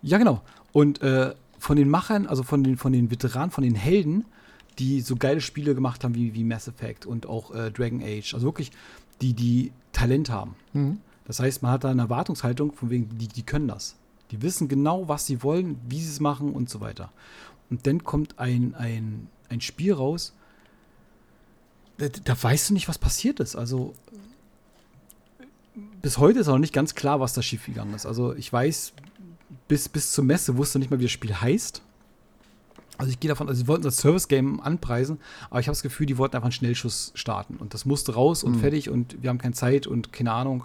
Ja, 0.00 0.16
genau. 0.16 0.40
Und 0.72 1.02
äh, 1.02 1.34
von 1.64 1.78
den 1.78 1.88
Machern, 1.88 2.26
also 2.26 2.42
von 2.42 2.62
den, 2.62 2.76
von 2.76 2.92
den 2.92 3.10
Veteranen, 3.10 3.50
von 3.50 3.64
den 3.64 3.74
Helden, 3.74 4.26
die 4.78 5.00
so 5.00 5.16
geile 5.16 5.40
Spiele 5.40 5.74
gemacht 5.74 6.04
haben 6.04 6.14
wie, 6.14 6.34
wie 6.34 6.44
Mass 6.44 6.68
Effect 6.68 7.06
und 7.06 7.24
auch 7.26 7.54
äh, 7.54 7.70
Dragon 7.70 8.02
Age, 8.02 8.34
also 8.34 8.44
wirklich, 8.44 8.70
die, 9.22 9.32
die 9.32 9.72
Talent 9.92 10.28
haben. 10.28 10.56
Mhm. 10.74 10.98
Das 11.24 11.40
heißt, 11.40 11.62
man 11.62 11.72
hat 11.72 11.84
da 11.84 11.90
eine 11.90 12.02
Erwartungshaltung, 12.02 12.72
von 12.72 12.90
wegen, 12.90 13.08
die, 13.16 13.28
die 13.28 13.44
können 13.44 13.66
das. 13.66 13.96
Die 14.30 14.42
wissen 14.42 14.68
genau, 14.68 15.08
was 15.08 15.24
sie 15.24 15.42
wollen, 15.42 15.80
wie 15.88 16.00
sie 16.00 16.10
es 16.10 16.20
machen 16.20 16.52
und 16.52 16.68
so 16.68 16.82
weiter. 16.82 17.10
Und 17.70 17.86
dann 17.86 18.04
kommt 18.04 18.38
ein, 18.38 18.74
ein, 18.74 19.28
ein 19.48 19.62
Spiel 19.62 19.94
raus, 19.94 20.34
da, 21.96 22.08
da 22.08 22.42
weißt 22.42 22.68
du 22.68 22.74
nicht, 22.74 22.88
was 22.88 22.98
passiert 22.98 23.40
ist. 23.40 23.56
Also 23.56 23.94
bis 26.02 26.18
heute 26.18 26.40
ist 26.40 26.48
auch 26.48 26.58
nicht 26.58 26.74
ganz 26.74 26.94
klar, 26.94 27.20
was 27.20 27.32
da 27.32 27.40
schiefgegangen 27.40 27.94
ist. 27.94 28.04
Also 28.04 28.34
ich 28.34 28.52
weiß, 28.52 28.92
bis, 29.68 29.88
bis 29.88 30.12
zur 30.12 30.24
Messe 30.24 30.56
wusste 30.56 30.78
nicht 30.78 30.90
mal, 30.90 30.98
wie 30.98 31.04
das 31.04 31.12
Spiel 31.12 31.34
heißt. 31.34 31.82
Also 32.96 33.10
ich 33.10 33.18
gehe 33.18 33.28
davon, 33.28 33.48
also 33.48 33.60
sie 33.60 33.66
wollten 33.66 33.82
das 33.82 33.96
Service-Game 33.96 34.60
anpreisen, 34.60 35.18
aber 35.50 35.58
ich 35.60 35.66
habe 35.66 35.74
das 35.74 35.82
Gefühl, 35.82 36.06
die 36.06 36.16
wollten 36.16 36.36
einfach 36.36 36.46
einen 36.46 36.52
Schnellschuss 36.52 37.10
starten. 37.16 37.56
Und 37.56 37.74
das 37.74 37.84
musste 37.86 38.14
raus 38.14 38.44
und 38.44 38.52
Mhm. 38.56 38.60
fertig 38.60 38.88
und 38.88 39.20
wir 39.22 39.30
haben 39.30 39.38
keine 39.38 39.54
Zeit 39.54 39.86
und 39.88 40.12
keine 40.12 40.32
Ahnung. 40.32 40.64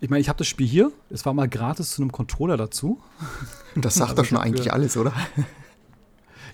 Ich 0.00 0.08
meine, 0.10 0.20
ich 0.20 0.28
habe 0.28 0.38
das 0.38 0.46
Spiel 0.48 0.66
hier, 0.66 0.90
es 1.10 1.24
war 1.26 1.32
mal 1.34 1.48
gratis 1.48 1.90
zu 1.92 2.02
einem 2.02 2.12
Controller 2.12 2.56
dazu. 2.56 3.00
Das 3.74 3.94
sagt 3.94 4.10
Aber 4.10 4.22
doch 4.22 4.28
schon 4.28 4.36
eigentlich 4.38 4.64
gehört- 4.66 4.74
alles, 4.74 4.96
oder? 4.96 5.12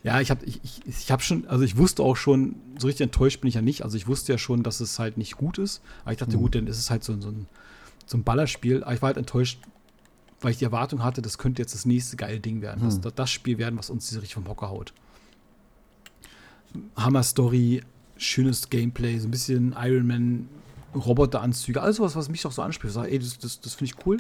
Ja, 0.05 0.21
ich 0.21 0.31
habe 0.31 0.45
ich, 0.45 0.61
ich, 0.63 0.87
ich 0.87 1.11
hab 1.11 1.23
schon, 1.23 1.49
also 1.49 1.65
ich 1.65 1.77
wusste 1.77 2.05
auch 2.05 2.15
schon, 2.17 2.55
so 2.79 2.87
richtig 2.87 3.03
enttäuscht 3.07 3.41
bin 3.41 3.49
ich 3.49 3.57
ja 3.57 3.63
nicht. 3.63 3.83
Also 3.83 3.97
ich 3.97 4.07
wusste 4.07 4.31
ja 4.33 4.39
schon, 4.39 4.63
dass 4.63 4.79
es 4.79 5.01
halt 5.01 5.19
nicht 5.19 5.37
gut 5.37 5.59
ist. 5.59 5.83
Aber 6.05 6.13
ich 6.13 6.19
dachte, 6.19 6.37
Mhm. 6.37 6.41
gut, 6.43 6.55
dann 6.55 6.67
ist 6.69 6.79
es 6.79 6.89
halt 6.91 7.03
so, 7.03 7.21
so, 7.21 7.31
ein, 7.31 7.47
so 8.07 8.17
ein 8.17 8.23
Ballerspiel. 8.23 8.85
Aber 8.85 8.95
ich 8.95 9.03
war 9.03 9.09
halt 9.09 9.17
enttäuscht, 9.17 9.59
weil 10.41 10.53
ich 10.53 10.59
die 10.59 10.65
Erwartung 10.65 11.03
hatte, 11.03 11.21
das 11.23 11.39
könnte 11.39 11.63
jetzt 11.63 11.75
das 11.75 11.85
nächste 11.87 12.17
geile 12.17 12.41
Ding 12.41 12.61
werden. 12.63 12.81
Das, 12.85 12.97
Hm. 13.03 13.13
das 13.15 13.31
Spiel 13.31 13.59
werden, 13.59 13.79
was 13.79 13.91
uns 13.91 14.13
richtig 14.15 14.35
vom 14.35 14.47
Hocker 14.49 14.69
haut. 14.69 14.93
Hammer-Story, 16.97 17.83
schönes 18.17 18.69
Gameplay, 18.71 19.19
so 19.19 19.27
ein 19.29 19.31
bisschen 19.31 19.75
Iron 19.79 20.07
Man, 20.07 20.49
Roboteranzüge, 20.95 21.81
alles 21.83 21.99
was, 22.01 22.15
was 22.17 22.29
mich 22.29 22.43
doch 22.43 22.53
so 22.53 22.63
anspricht. 22.63 22.91
Ich 22.91 22.95
sage, 22.95 23.11
ey, 23.11 23.19
das, 23.19 23.39
das, 23.39 23.61
das 23.61 23.75
finde 23.75 23.93
ich 23.95 24.07
cool. 24.07 24.19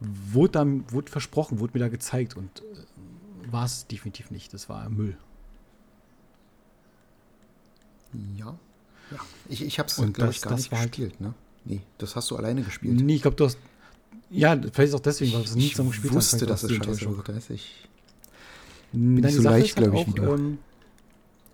Wurde, 0.00 0.52
dann, 0.52 0.90
wurde 0.92 1.10
versprochen, 1.10 1.58
wurde 1.60 1.74
mir 1.74 1.80
da 1.80 1.88
gezeigt 1.88 2.36
und 2.36 2.60
äh, 2.60 3.52
war 3.52 3.64
es 3.66 3.86
definitiv 3.86 4.30
nicht. 4.30 4.54
Das 4.54 4.68
war 4.68 4.88
Müll. 4.88 5.16
Ja. 8.36 8.58
ja. 9.10 9.18
Ich, 9.48 9.62
ich 9.62 9.78
habe 9.78 9.88
es, 9.88 9.96
glaube 9.96 10.12
das- 10.12 10.36
ich, 10.36 10.42
gar 10.42 10.50
das 10.52 10.60
nicht 10.60 10.72
halt- 10.72 10.92
gespielt, 10.92 11.20
ne? 11.20 11.34
Nee, 11.64 11.82
das 11.98 12.16
hast 12.16 12.30
du 12.30 12.36
alleine 12.36 12.62
gespielt. 12.62 13.00
Nee, 13.00 13.16
ich 13.16 13.22
glaube, 13.22 13.36
du 13.36 13.44
hast. 13.44 13.58
Ja, 14.30 14.58
vielleicht 14.72 14.94
auch 14.94 15.00
deswegen, 15.00 15.32
weil 15.32 15.40
wir 15.40 15.46
es 15.46 15.56
nie 15.56 15.66
ich 15.66 15.70
zusammen 15.72 15.90
gespielt 15.90 16.12
haben. 16.12 16.16
wusste, 16.18 16.38
Vielleicht 16.38 16.50
dass 16.50 16.62
es 16.62 16.70
Enttäuschung. 16.70 17.16
wird. 17.16 17.28
Das 17.28 17.50
ich, 17.50 17.88
Nein, 18.92 19.14
nicht 19.14 19.34
so 19.34 19.42
leicht, 19.42 19.76
glaub 19.76 19.94
ich, 19.94 20.06
wie 20.06 20.12
du. 20.12 20.22
Ähm, 20.22 20.58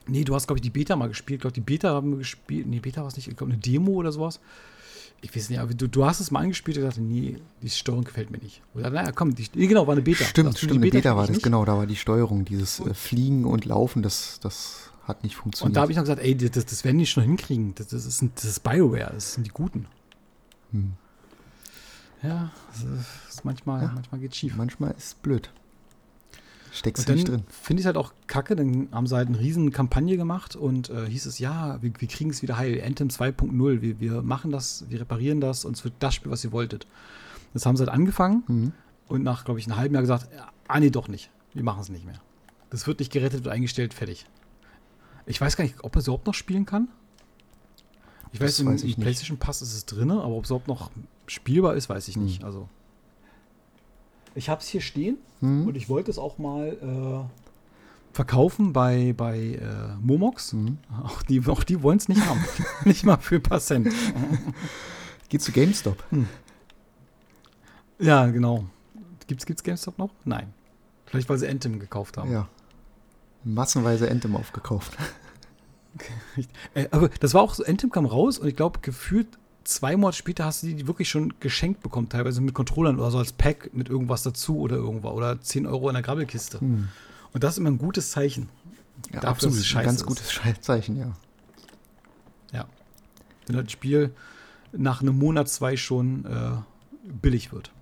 nee, 0.07 0.25
du 0.25 0.35
hast, 0.35 0.47
glaube 0.47 0.59
ich, 0.59 0.63
die 0.63 0.71
Beta 0.71 0.95
mal 0.97 1.09
gespielt. 1.09 1.39
Ich 1.39 1.41
glaube, 1.43 1.55
die 1.55 1.61
Beta 1.61 1.91
haben 1.91 2.11
wir 2.11 2.19
gespielt. 2.19 2.67
Nee, 2.67 2.81
Beta 2.81 3.01
war 3.01 3.09
es 3.09 3.17
nicht. 3.17 3.29
Ich 3.29 3.37
glaube, 3.37 3.53
eine 3.53 3.61
Demo 3.61 3.93
oder 3.93 4.13
sowas. 4.13 4.41
Ich 5.23 5.35
weiß 5.35 5.49
nicht, 5.49 5.59
aber 5.59 5.73
du, 5.73 5.89
du 5.89 6.05
hast 6.05 6.21
es 6.21 6.31
mal 6.31 6.41
angespielt 6.41 6.77
und 6.77 6.83
gesagt, 6.85 7.01
nee, 7.01 7.39
die 7.63 7.71
Steuerung 7.71 8.05
gefällt 8.05 8.31
mir 8.31 8.39
nicht. 8.39 8.61
Oder, 8.75 8.91
naja, 8.91 9.13
komm, 9.13 9.35
die, 9.35 9.47
nee, 9.55 9.67
genau, 9.67 9.87
war 9.87 9.93
eine 9.93 10.03
Beta. 10.03 10.25
stimmt, 10.25 10.59
stimmt, 10.59 10.73
eine 10.73 10.81
Beta 10.81 11.01
kenn 11.01 11.17
war 11.17 11.25
ich 11.25 11.29
das, 11.29 11.37
nicht? 11.37 11.45
genau, 11.45 11.65
da 11.65 11.79
war 11.79 11.87
die 11.87 11.97
Steuerung, 11.97 12.45
dieses 12.45 12.81
äh, 12.81 12.93
Fliegen 12.93 13.47
und 13.47 13.65
Laufen, 13.65 14.03
das, 14.03 14.39
das 14.41 14.91
hat 15.05 15.25
nicht 15.25 15.35
funktioniert. 15.37 15.71
Und 15.71 15.77
da 15.77 15.81
habe 15.81 15.91
ich 15.91 15.97
noch 15.97 16.05
gesagt, 16.05 16.21
ey, 16.21 16.37
das, 16.37 16.67
das 16.67 16.85
werden 16.85 16.99
die 16.99 17.07
schon 17.07 17.23
hinkriegen. 17.25 17.75
Das, 17.77 17.89
das, 17.89 18.05
ist, 18.05 18.23
das 18.35 18.45
ist 18.45 18.63
BioWare, 18.63 19.13
das 19.15 19.33
sind 19.33 19.47
die 19.47 19.51
Guten. 19.51 19.87
Hm. 20.73 20.93
Ja, 22.27 22.51
ist 23.29 23.45
manchmal, 23.45 23.83
Ja. 23.83 23.93
manchmal 23.95 24.21
geht 24.21 24.35
schief. 24.35 24.57
Manchmal 24.57 24.93
ist 24.93 25.05
es 25.07 25.15
blöd. 25.15 25.51
Steckst 26.73 27.09
du 27.09 27.15
nicht 27.15 27.29
drin. 27.29 27.43
finde 27.49 27.81
ich 27.81 27.87
halt 27.87 27.97
auch 27.97 28.13
kacke, 28.27 28.55
dann 28.55 28.89
haben 28.93 29.07
sie 29.07 29.17
halt 29.17 29.29
eine 29.29 29.39
riesen 29.39 29.73
Kampagne 29.73 30.19
gemacht 30.19 30.57
und 30.57 30.91
äh, 30.91 31.07
hieß 31.09 31.25
es, 31.25 31.39
ja, 31.39 31.81
wir, 31.83 31.91
wir 31.99 32.09
kriegen 32.09 32.29
es 32.29 32.43
wieder 32.43 32.59
heil, 32.59 32.83
Anthem 32.85 33.09
2.0, 33.09 33.81
wir, 33.81 33.99
wir 34.01 34.21
machen 34.21 34.51
das, 34.51 34.85
wir 34.91 35.01
reparieren 35.01 35.41
das 35.41 35.65
und 35.65 35.75
es 35.77 35.85
wird 35.85 35.95
das 36.01 36.15
Spiel, 36.15 36.31
was 36.31 36.45
ihr 36.45 36.53
wolltet. 36.53 36.87
Das 37.55 37.65
haben 37.65 37.77
sie 37.77 37.81
halt 37.83 37.91
angefangen 37.91 38.43
Mhm. 38.47 38.73
und 39.09 39.23
nach, 39.23 39.47
glaube 39.47 39.59
ich, 39.59 39.67
einem 39.67 39.77
halben 39.79 39.95
Jahr 39.95 40.03
gesagt, 40.03 40.29
ah 40.69 40.79
nee, 40.81 40.91
doch 40.91 41.09
nicht, 41.09 41.31
wir 41.55 41.63
machen 41.63 41.81
es 41.81 41.89
nicht 41.89 42.05
mehr. 42.05 42.21
Das 42.69 42.87
wird 42.87 42.99
nicht 42.99 43.11
gerettet, 43.13 43.45
wird 43.45 43.55
eingestellt, 43.55 43.95
fertig. 43.95 44.27
Ich 45.25 45.41
weiß 45.41 45.57
gar 45.57 45.65
nicht, 45.65 45.77
ob 45.83 45.95
man 45.95 46.01
es 46.01 46.07
überhaupt 46.09 46.27
noch 46.27 46.35
spielen 46.35 46.67
kann. 46.67 46.89
Ich 48.33 48.39
Das 48.39 48.49
weiß, 48.49 48.61
im, 48.61 48.67
weiß 48.69 48.83
ich. 48.83 48.97
PlayStation 48.99 49.39
Pass 49.39 49.63
ist 49.63 49.73
es 49.73 49.87
drin, 49.87 50.11
aber 50.11 50.35
ob 50.35 50.45
es 50.45 50.51
überhaupt 50.51 50.69
noch 50.69 50.91
spielbar 51.27 51.75
ist, 51.75 51.89
weiß 51.89 52.09
ich 52.09 52.15
Hm. 52.17 52.25
nicht. 52.25 52.45
Also 52.45 52.69
ich 54.35 54.49
habe 54.49 54.61
es 54.61 54.69
hier 54.69 54.81
stehen 54.81 55.17
Mhm. 55.41 55.67
und 55.69 55.77
ich 55.77 55.89
wollte 55.89 56.11
es 56.11 56.19
auch 56.19 56.39
mal 56.39 56.69
äh, 57.29 58.15
verkaufen 58.15 58.73
bei, 58.73 59.13
bei 59.17 59.39
äh, 59.61 59.95
Momox. 60.01 60.53
Mhm. 60.55 60.79
Auch 61.05 61.23
die, 61.23 61.43
auch 61.47 61.63
die 61.65 61.83
wollen 61.83 61.99
es 61.99 62.09
nicht 62.09 62.25
haben. 62.27 62.43
nicht 62.85 63.05
mal 63.05 63.19
für 63.19 63.37
ein 63.37 63.43
paar 63.43 63.61
Cent. 63.61 63.89
Geh 65.29 65.39
zu 65.39 65.53
GameStop. 65.53 66.03
Ja, 67.99 68.27
genau. 68.27 68.65
Gibt's, 69.27 69.45
gibt's 69.47 69.63
GameStop 69.63 69.99
noch? 69.99 70.11
Nein. 70.25 70.53
Vielleicht, 71.07 71.29
weil 71.29 71.39
sie 71.39 71.49
Anthem 71.49 71.79
gekauft 71.79 72.17
haben. 72.17 72.33
Ja. 72.33 72.49
Massenweise 73.45 74.11
Anthem 74.11 74.37
aufgekauft. 74.37 74.97
Äh, 76.75 76.89
aber 76.91 77.09
das 77.09 77.33
war 77.35 77.43
auch 77.43 77.55
so, 77.55 77.65
Anthem 77.65 77.91
kam 77.91 78.05
raus 78.07 78.39
und 78.39 78.49
ich 78.49 78.57
glaube, 78.57 78.81
gefühlt 78.81 79.29
zwei 79.67 79.97
Monate 79.97 80.17
später 80.17 80.45
hast 80.45 80.63
du 80.63 80.69
die 80.69 80.87
wirklich 80.87 81.09
schon 81.09 81.35
geschenkt 81.41 81.83
bekommen, 81.83 82.09
teilweise 82.09 82.41
mit 82.41 82.55
Controllern 82.55 82.99
oder 82.99 83.11
so 83.11 83.19
als 83.19 83.33
Pack 83.33 83.71
mit 83.75 83.89
irgendwas 83.89 84.23
dazu 84.23 84.59
oder 84.59 84.77
irgendwas. 84.77 85.13
Oder 85.13 85.41
10 85.41 85.67
Euro 85.67 85.89
in 85.89 85.95
der 85.95 86.03
Grabbelkiste. 86.03 86.61
Hm. 86.61 86.89
Und 87.33 87.45
das 87.45 87.55
ist 87.55 87.59
immer 87.59 87.71
ein 87.71 87.79
gutes 87.79 88.11
Zeichen. 88.11 88.49
Ja, 89.13 89.21
Dafür, 89.21 89.29
absolut. 89.31 89.57
dass 89.59 89.67
es 89.67 89.77
Ein 89.77 89.85
ganz 89.85 90.01
ist. 90.01 90.07
gutes 90.07 90.41
Zeichen, 90.61 90.97
ja. 90.97 91.13
Ja. 92.53 92.67
Wenn 93.47 93.57
das 93.57 93.71
Spiel 93.71 94.15
nach 94.73 95.03
einem 95.03 95.19
Monat, 95.19 95.49
zwei 95.49 95.77
schon 95.77 96.25
äh, 96.25 96.51
billig 97.05 97.53
wird. 97.53 97.73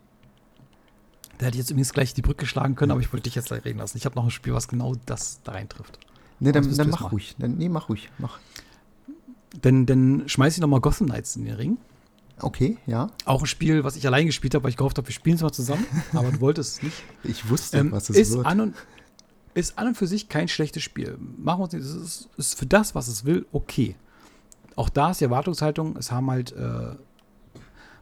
Da 1.38 1.46
hätte 1.46 1.56
ich 1.56 1.60
jetzt 1.60 1.70
übrigens 1.70 1.92
gleich 1.92 2.14
die 2.14 2.22
Brücke 2.22 2.46
schlagen 2.46 2.74
können, 2.76 2.92
aber 2.92 3.00
ich 3.00 3.12
wollte 3.12 3.24
dich 3.24 3.34
jetzt 3.34 3.48
gleich 3.48 3.64
reden 3.64 3.78
lassen. 3.78 3.96
Ich 3.96 4.06
habe 4.06 4.14
noch 4.14 4.24
ein 4.24 4.30
Spiel, 4.30 4.54
was 4.54 4.68
genau 4.68 4.94
das 5.06 5.40
da 5.42 5.52
reintrifft. 5.52 5.98
Nee, 6.40 6.52
dann, 6.52 6.76
dann 6.76 6.90
mach 6.90 7.12
ruhig. 7.12 7.34
Dann, 7.38 7.56
nee, 7.56 7.68
mach 7.68 7.88
ruhig. 7.88 8.10
Mach. 8.18 8.38
Denn 9.62 9.86
dann 9.86 10.24
schmeiße 10.26 10.56
ich 10.56 10.60
noch 10.60 10.68
mal 10.68 10.80
Gotham 10.80 11.06
Knights 11.08 11.36
in 11.36 11.44
den 11.44 11.54
Ring. 11.54 11.78
Okay, 12.40 12.78
ja. 12.86 13.10
Auch 13.26 13.42
ein 13.42 13.46
Spiel, 13.46 13.84
was 13.84 13.94
ich 13.96 14.06
allein 14.06 14.26
gespielt 14.26 14.54
habe, 14.54 14.64
weil 14.64 14.70
ich 14.70 14.76
gehofft 14.76 14.98
habe, 14.98 15.06
wir 15.06 15.14
spielen 15.14 15.36
es 15.36 15.42
mal 15.42 15.52
zusammen. 15.52 15.86
Aber 16.12 16.32
du 16.32 16.40
wolltest 16.40 16.76
es 16.78 16.82
nicht. 16.82 17.02
Ich 17.22 17.48
wusste, 17.48 17.78
Ähm, 17.78 17.92
was 17.92 18.10
es 18.10 18.16
ist, 18.16 18.32
wird. 18.34 18.46
an 18.46 18.60
und, 18.60 18.74
ist 19.54 19.78
an 19.78 19.88
und 19.88 19.96
für 19.96 20.08
sich 20.08 20.28
kein 20.28 20.48
schlechtes 20.48 20.82
Spiel. 20.82 21.16
Machen 21.38 21.60
wir 21.60 21.64
uns 21.64 21.72
nicht, 21.74 21.84
es 21.84 21.94
ist, 21.94 22.28
ist 22.36 22.58
für 22.58 22.66
das, 22.66 22.94
was 22.94 23.06
es 23.06 23.24
will, 23.24 23.46
okay. 23.52 23.94
Auch 24.74 24.88
da 24.88 25.12
ist 25.12 25.20
die 25.20 25.24
Erwartungshaltung, 25.24 25.96
es 25.96 26.10
haben 26.10 26.28
halt, 26.28 26.50
äh, 26.52 26.96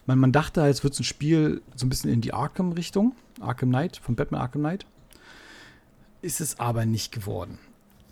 man, 0.06 0.18
man 0.18 0.32
dachte 0.32 0.62
halt, 0.62 0.74
es 0.74 0.82
wird 0.82 0.98
ein 0.98 1.04
Spiel 1.04 1.60
so 1.76 1.84
ein 1.84 1.90
bisschen 1.90 2.10
in 2.10 2.22
die 2.22 2.32
Arkham-Richtung, 2.32 3.14
Arkham 3.40 3.68
Knight, 3.68 3.98
von 3.98 4.16
Batman 4.16 4.40
Arkham 4.40 4.62
Knight. 4.62 4.86
Ist 6.22 6.40
es 6.40 6.58
aber 6.58 6.86
nicht 6.86 7.12
geworden. 7.12 7.58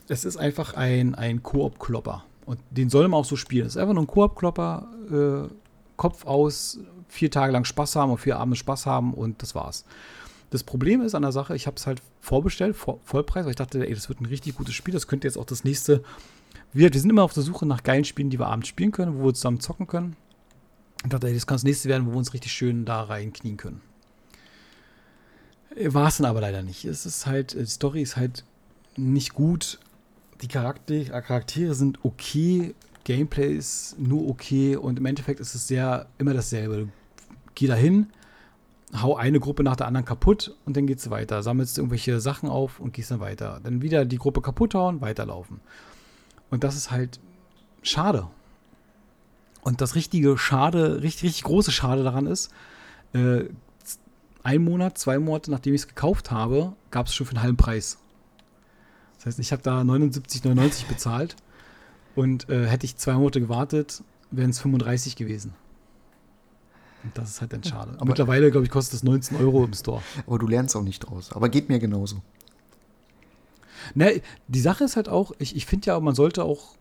Es 0.08 0.26
ist 0.26 0.36
einfach 0.36 0.74
ein, 0.74 1.14
ein 1.14 1.42
Koop-Klopper. 1.42 2.24
Und 2.50 2.58
den 2.70 2.90
soll 2.90 3.06
man 3.06 3.20
auch 3.20 3.24
so 3.24 3.36
spielen. 3.36 3.64
Es 3.64 3.76
ist 3.76 3.80
einfach 3.80 3.94
nur 3.94 4.02
ein 4.02 4.08
Koop-Klopper, 4.08 4.88
äh, 5.48 5.54
Kopf 5.94 6.26
aus, 6.26 6.80
vier 7.06 7.30
Tage 7.30 7.52
lang 7.52 7.64
Spaß 7.64 7.94
haben 7.94 8.10
und 8.10 8.18
vier 8.18 8.40
Abende 8.40 8.56
Spaß 8.56 8.86
haben 8.86 9.14
und 9.14 9.40
das 9.40 9.54
war's. 9.54 9.84
Das 10.50 10.64
Problem 10.64 11.00
ist 11.00 11.14
an 11.14 11.22
der 11.22 11.30
Sache, 11.30 11.54
ich 11.54 11.68
habe 11.68 11.76
es 11.76 11.86
halt 11.86 12.02
vorbestellt, 12.20 12.74
vor, 12.74 12.98
Vollpreis, 13.04 13.44
weil 13.44 13.50
ich 13.50 13.56
dachte, 13.56 13.86
ey, 13.86 13.94
das 13.94 14.08
wird 14.08 14.20
ein 14.20 14.26
richtig 14.26 14.56
gutes 14.56 14.74
Spiel. 14.74 14.92
Das 14.92 15.06
könnte 15.06 15.28
jetzt 15.28 15.36
auch 15.38 15.44
das 15.44 15.62
nächste. 15.62 16.02
Wir, 16.72 16.92
wir 16.92 17.00
sind 17.00 17.10
immer 17.10 17.22
auf 17.22 17.34
der 17.34 17.44
Suche 17.44 17.66
nach 17.66 17.84
geilen 17.84 18.04
Spielen, 18.04 18.30
die 18.30 18.40
wir 18.40 18.48
abends 18.48 18.66
spielen 18.66 18.90
können, 18.90 19.16
wo 19.16 19.26
wir 19.26 19.34
zusammen 19.34 19.60
zocken 19.60 19.86
können. 19.86 20.16
Ich 21.04 21.10
dachte, 21.10 21.28
ey, 21.28 21.34
das 21.34 21.46
kann 21.46 21.54
das 21.54 21.62
nächste 21.62 21.88
werden, 21.88 22.08
wo 22.08 22.10
wir 22.10 22.18
uns 22.18 22.34
richtig 22.34 22.50
schön 22.50 22.84
da 22.84 23.02
reinknien 23.04 23.56
können. 23.56 23.80
War 25.76 26.08
es 26.08 26.16
dann 26.16 26.26
aber 26.26 26.40
leider 26.40 26.64
nicht. 26.64 26.84
Es 26.84 27.06
ist 27.06 27.26
halt, 27.26 27.54
die 27.54 27.64
Story 27.66 28.02
ist 28.02 28.16
halt 28.16 28.44
nicht 28.96 29.34
gut. 29.34 29.78
Die 30.42 30.48
Charakter, 30.48 31.04
Charaktere 31.22 31.74
sind 31.74 31.98
okay. 32.02 32.74
Gameplay 33.04 33.54
ist 33.54 33.96
nur 33.98 34.28
okay. 34.28 34.76
Und 34.76 34.98
im 34.98 35.06
Endeffekt 35.06 35.40
ist 35.40 35.54
es 35.54 35.66
sehr 35.66 36.06
immer 36.18 36.34
dasselbe. 36.34 36.88
Geh 37.54 37.66
da 37.66 37.74
hin, 37.74 38.06
hau 38.94 39.16
eine 39.16 39.40
Gruppe 39.40 39.62
nach 39.62 39.76
der 39.76 39.86
anderen 39.86 40.04
kaputt 40.04 40.56
und 40.64 40.76
dann 40.76 40.86
geht's 40.86 41.10
weiter. 41.10 41.42
Sammelst 41.42 41.78
irgendwelche 41.78 42.20
Sachen 42.20 42.48
auf 42.48 42.80
und 42.80 42.92
gehst 42.92 43.10
dann 43.10 43.20
weiter. 43.20 43.60
Dann 43.62 43.82
wieder 43.82 44.04
die 44.04 44.18
Gruppe 44.18 44.40
kaputt 44.40 44.74
hauen, 44.74 45.00
weiterlaufen. 45.00 45.60
Und 46.50 46.64
das 46.64 46.76
ist 46.76 46.90
halt 46.90 47.20
schade. 47.82 48.28
Und 49.62 49.80
das 49.80 49.94
richtige 49.94 50.38
Schade, 50.38 51.02
richtig, 51.02 51.24
richtig 51.24 51.44
große 51.44 51.70
Schade 51.70 52.02
daran 52.02 52.26
ist, 52.26 52.50
äh, 53.12 53.44
ein 54.42 54.64
Monat, 54.64 54.96
zwei 54.96 55.18
Monate, 55.18 55.50
nachdem 55.50 55.74
ich 55.74 55.82
es 55.82 55.88
gekauft 55.88 56.30
habe, 56.30 56.72
gab 56.90 57.06
es 57.06 57.14
schon 57.14 57.26
für 57.26 57.32
einen 57.32 57.42
halben 57.42 57.56
Preis. 57.56 57.98
Das 59.20 59.26
heißt, 59.26 59.38
ich 59.38 59.52
habe 59.52 59.60
da 59.62 59.82
79,99 59.82 60.88
bezahlt 60.88 61.36
und 62.16 62.48
äh, 62.48 62.66
hätte 62.66 62.86
ich 62.86 62.96
zwei 62.96 63.12
Monate 63.12 63.40
gewartet, 63.40 64.02
wären 64.30 64.48
es 64.50 64.58
35 64.60 65.14
gewesen. 65.14 65.52
Und 67.04 67.16
das 67.16 67.30
ist 67.30 67.40
halt 67.42 67.52
dann 67.52 67.62
schade. 67.62 67.92
aber- 67.96 68.06
Mittlerweile, 68.06 68.50
glaube 68.50 68.64
ich, 68.64 68.70
kostet 68.70 68.94
es 68.94 69.02
19 69.02 69.36
Euro 69.38 69.64
im 69.64 69.74
Store. 69.74 70.02
Aber 70.26 70.38
du 70.38 70.46
lernst 70.46 70.74
auch 70.74 70.82
nicht 70.82 71.00
draus. 71.00 71.32
Aber 71.32 71.48
geht 71.50 71.68
mir 71.68 71.78
genauso. 71.78 72.22
Ne, 73.94 74.20
die 74.48 74.60
Sache 74.60 74.84
ist 74.84 74.96
halt 74.96 75.08
auch, 75.08 75.32
ich, 75.38 75.54
ich 75.56 75.66
finde 75.66 75.86
ja, 75.88 76.00
man 76.00 76.14
sollte 76.14 76.44
auch, 76.44 76.76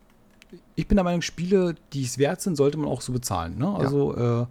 ich 0.76 0.86
bin 0.88 0.96
der 0.96 1.04
Meinung, 1.04 1.22
Spiele, 1.22 1.74
die 1.92 2.04
es 2.04 2.18
wert 2.18 2.40
sind, 2.42 2.56
sollte 2.56 2.76
man 2.78 2.88
auch 2.88 3.00
so 3.00 3.12
bezahlen. 3.12 3.56
Ne? 3.58 3.68
Also, 3.74 4.16
äh, 4.16 4.46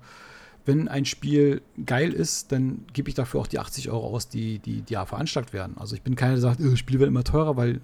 wenn 0.69 0.87
ein 0.87 1.03
Spiel 1.05 1.61
geil 1.85 2.13
ist, 2.13 2.51
dann 2.51 2.85
gebe 2.93 3.09
ich 3.09 3.15
dafür 3.15 3.39
auch 3.41 3.47
die 3.47 3.59
80 3.59 3.89
Euro 3.89 4.07
aus, 4.15 4.29
die, 4.29 4.59
die, 4.59 4.81
die 4.83 4.93
ja 4.93 5.05
veranschlagt 5.05 5.51
werden. 5.51 5.77
Also 5.77 5.95
ich 5.95 6.01
bin 6.01 6.15
keiner, 6.15 6.33
der 6.33 6.41
sagt, 6.41 6.59
äh, 6.61 6.77
Spiele 6.77 6.99
werden 6.99 7.09
immer 7.11 7.23
teurer, 7.23 7.57
weil 7.57 7.81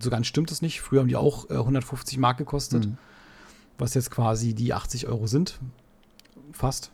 so 0.00 0.08
ganz 0.10 0.26
stimmt 0.26 0.50
es 0.50 0.62
nicht. 0.62 0.80
Früher 0.80 1.00
haben 1.00 1.08
die 1.08 1.16
auch 1.16 1.50
äh, 1.50 1.54
150 1.54 2.16
Mark 2.18 2.38
gekostet, 2.38 2.86
Mhm. 2.86 2.96
was 3.76 3.92
jetzt 3.94 4.10
quasi 4.10 4.54
die 4.54 4.72
80 4.72 5.06
Euro 5.08 5.26
sind. 5.26 5.58
Fast. 6.52 6.90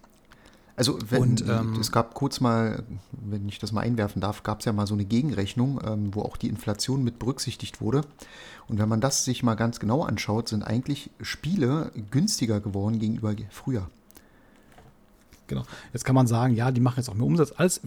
Also 0.76 0.98
wenn, 1.10 1.20
Und, 1.22 1.44
ähm, 1.46 1.74
es 1.78 1.92
gab 1.92 2.14
kurz 2.14 2.40
mal, 2.40 2.82
wenn 3.12 3.46
ich 3.48 3.58
das 3.58 3.70
mal 3.72 3.82
einwerfen 3.82 4.22
darf, 4.22 4.42
gab 4.42 4.60
es 4.60 4.64
ja 4.64 4.72
mal 4.72 4.86
so 4.86 4.94
eine 4.94 5.04
Gegenrechnung, 5.04 5.78
ähm, 5.86 6.14
wo 6.14 6.22
auch 6.22 6.38
die 6.38 6.48
Inflation 6.48 7.04
mit 7.04 7.18
berücksichtigt 7.18 7.82
wurde. 7.82 8.00
Und 8.66 8.78
wenn 8.78 8.88
man 8.88 9.00
das 9.02 9.24
sich 9.26 9.42
mal 9.42 9.56
ganz 9.56 9.78
genau 9.78 10.02
anschaut, 10.04 10.48
sind 10.48 10.62
eigentlich 10.62 11.10
Spiele 11.20 11.92
günstiger 12.10 12.60
geworden 12.60 12.98
gegenüber 12.98 13.34
ge- 13.34 13.46
früher. 13.50 13.90
Genau. 15.51 15.64
Jetzt 15.92 16.05
kann 16.05 16.14
man 16.14 16.28
sagen, 16.28 16.55
ja, 16.55 16.70
die 16.70 16.80
machen 16.80 16.98
jetzt 16.98 17.09
auch 17.09 17.14
mehr 17.14 17.26
Umsatz. 17.26 17.53
Alles, 17.57 17.80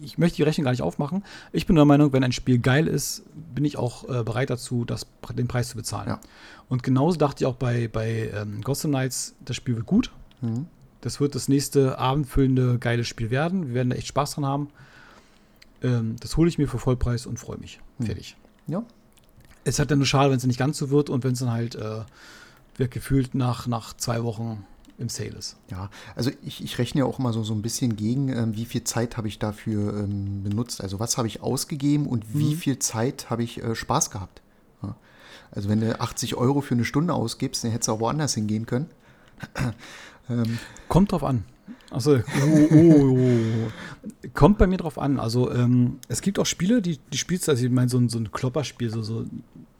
ich 0.00 0.18
möchte 0.18 0.36
die 0.36 0.44
Rechnung 0.44 0.64
gar 0.64 0.70
nicht 0.70 0.82
aufmachen. 0.82 1.24
Ich 1.52 1.66
bin 1.66 1.74
der 1.74 1.84
Meinung, 1.84 2.12
wenn 2.12 2.22
ein 2.22 2.30
Spiel 2.30 2.60
geil 2.60 2.86
ist, 2.86 3.24
bin 3.56 3.64
ich 3.64 3.76
auch 3.76 4.08
äh, 4.08 4.22
bereit 4.22 4.50
dazu, 4.50 4.84
das, 4.84 5.04
den 5.34 5.48
Preis 5.48 5.70
zu 5.70 5.76
bezahlen. 5.76 6.08
Ja. 6.08 6.20
Und 6.68 6.84
genauso 6.84 7.18
dachte 7.18 7.42
ich 7.42 7.46
auch 7.46 7.56
bei, 7.56 7.88
bei 7.88 8.30
ähm, 8.32 8.62
Gotham 8.62 8.92
Knights, 8.92 9.34
das 9.44 9.56
Spiel 9.56 9.74
wird 9.74 9.86
gut. 9.86 10.12
Mhm. 10.42 10.66
Das 11.00 11.18
wird 11.18 11.34
das 11.34 11.48
nächste 11.48 11.98
abendfüllende, 11.98 12.78
geile 12.78 13.04
Spiel 13.04 13.30
werden. 13.30 13.66
Wir 13.66 13.74
werden 13.74 13.90
da 13.90 13.96
echt 13.96 14.06
Spaß 14.06 14.34
dran 14.34 14.46
haben. 14.46 14.68
Ähm, 15.82 16.14
das 16.20 16.36
hole 16.36 16.48
ich 16.48 16.56
mir 16.56 16.68
für 16.68 16.78
Vollpreis 16.78 17.26
und 17.26 17.40
freue 17.40 17.58
mich. 17.58 17.80
Hm. 17.98 18.06
Fertig. 18.06 18.36
Ja, 18.68 18.84
Es 19.64 19.80
hat 19.80 19.90
dann 19.90 19.98
nur 19.98 20.06
schade, 20.06 20.30
wenn 20.30 20.36
es 20.36 20.46
nicht 20.46 20.58
ganz 20.58 20.78
so 20.78 20.90
wird 20.90 21.10
und 21.10 21.24
wenn 21.24 21.32
es 21.32 21.40
dann 21.40 21.50
halt 21.50 21.74
äh, 21.74 22.02
wird 22.76 22.92
gefühlt 22.92 23.34
nach, 23.34 23.66
nach 23.66 23.96
zwei 23.96 24.22
Wochen 24.22 24.64
im 24.98 25.08
Sale 25.08 25.30
ist. 25.30 25.56
Ja, 25.70 25.90
also 26.16 26.30
ich, 26.44 26.62
ich 26.62 26.78
rechne 26.78 27.00
ja 27.00 27.04
auch 27.06 27.18
immer 27.18 27.32
so, 27.32 27.44
so 27.44 27.54
ein 27.54 27.62
bisschen 27.62 27.94
gegen, 27.96 28.28
ähm, 28.30 28.56
wie 28.56 28.64
viel 28.64 28.84
Zeit 28.84 29.16
habe 29.16 29.28
ich 29.28 29.38
dafür 29.38 29.96
ähm, 29.96 30.42
benutzt. 30.42 30.80
Also 30.82 30.98
was 30.98 31.16
habe 31.16 31.28
ich 31.28 31.40
ausgegeben 31.40 32.06
und 32.06 32.34
wie 32.34 32.54
Mhm. 32.54 32.58
viel 32.58 32.78
Zeit 32.80 33.30
habe 33.30 33.42
ich 33.44 33.62
äh, 33.62 33.74
Spaß 33.74 34.10
gehabt. 34.10 34.42
Ja. 34.82 34.96
Also 35.52 35.68
wenn 35.68 35.80
du 35.80 36.00
80 36.00 36.34
Euro 36.34 36.60
für 36.60 36.74
eine 36.74 36.84
Stunde 36.84 37.14
ausgibst, 37.14 37.62
dann 37.64 37.70
hättest 37.70 37.88
du 37.88 37.92
auch 37.92 38.00
woanders 38.00 38.34
hingehen 38.34 38.66
können. 38.66 38.86
ähm, 40.28 40.58
Kommt 40.88 41.12
drauf 41.12 41.22
an. 41.24 41.44
Also, 41.90 42.16
oh, 42.16 42.68
oh, 42.72 43.18
oh. 43.18 44.28
kommt 44.34 44.58
bei 44.58 44.66
mir 44.66 44.78
drauf 44.78 44.98
an. 44.98 45.20
Also, 45.20 45.52
ähm, 45.52 45.98
es 46.08 46.22
gibt 46.22 46.38
auch 46.38 46.46
Spiele, 46.46 46.82
die, 46.82 46.98
die 47.12 47.18
spielst 47.18 47.46
du, 47.46 47.52
also 47.52 47.64
ich 47.64 47.70
meine, 47.70 47.88
so 47.88 47.98
ein, 47.98 48.08
so 48.08 48.18
ein 48.18 48.30
Klopperspiel, 48.32 48.90
so, 48.90 49.02
so 49.02 49.24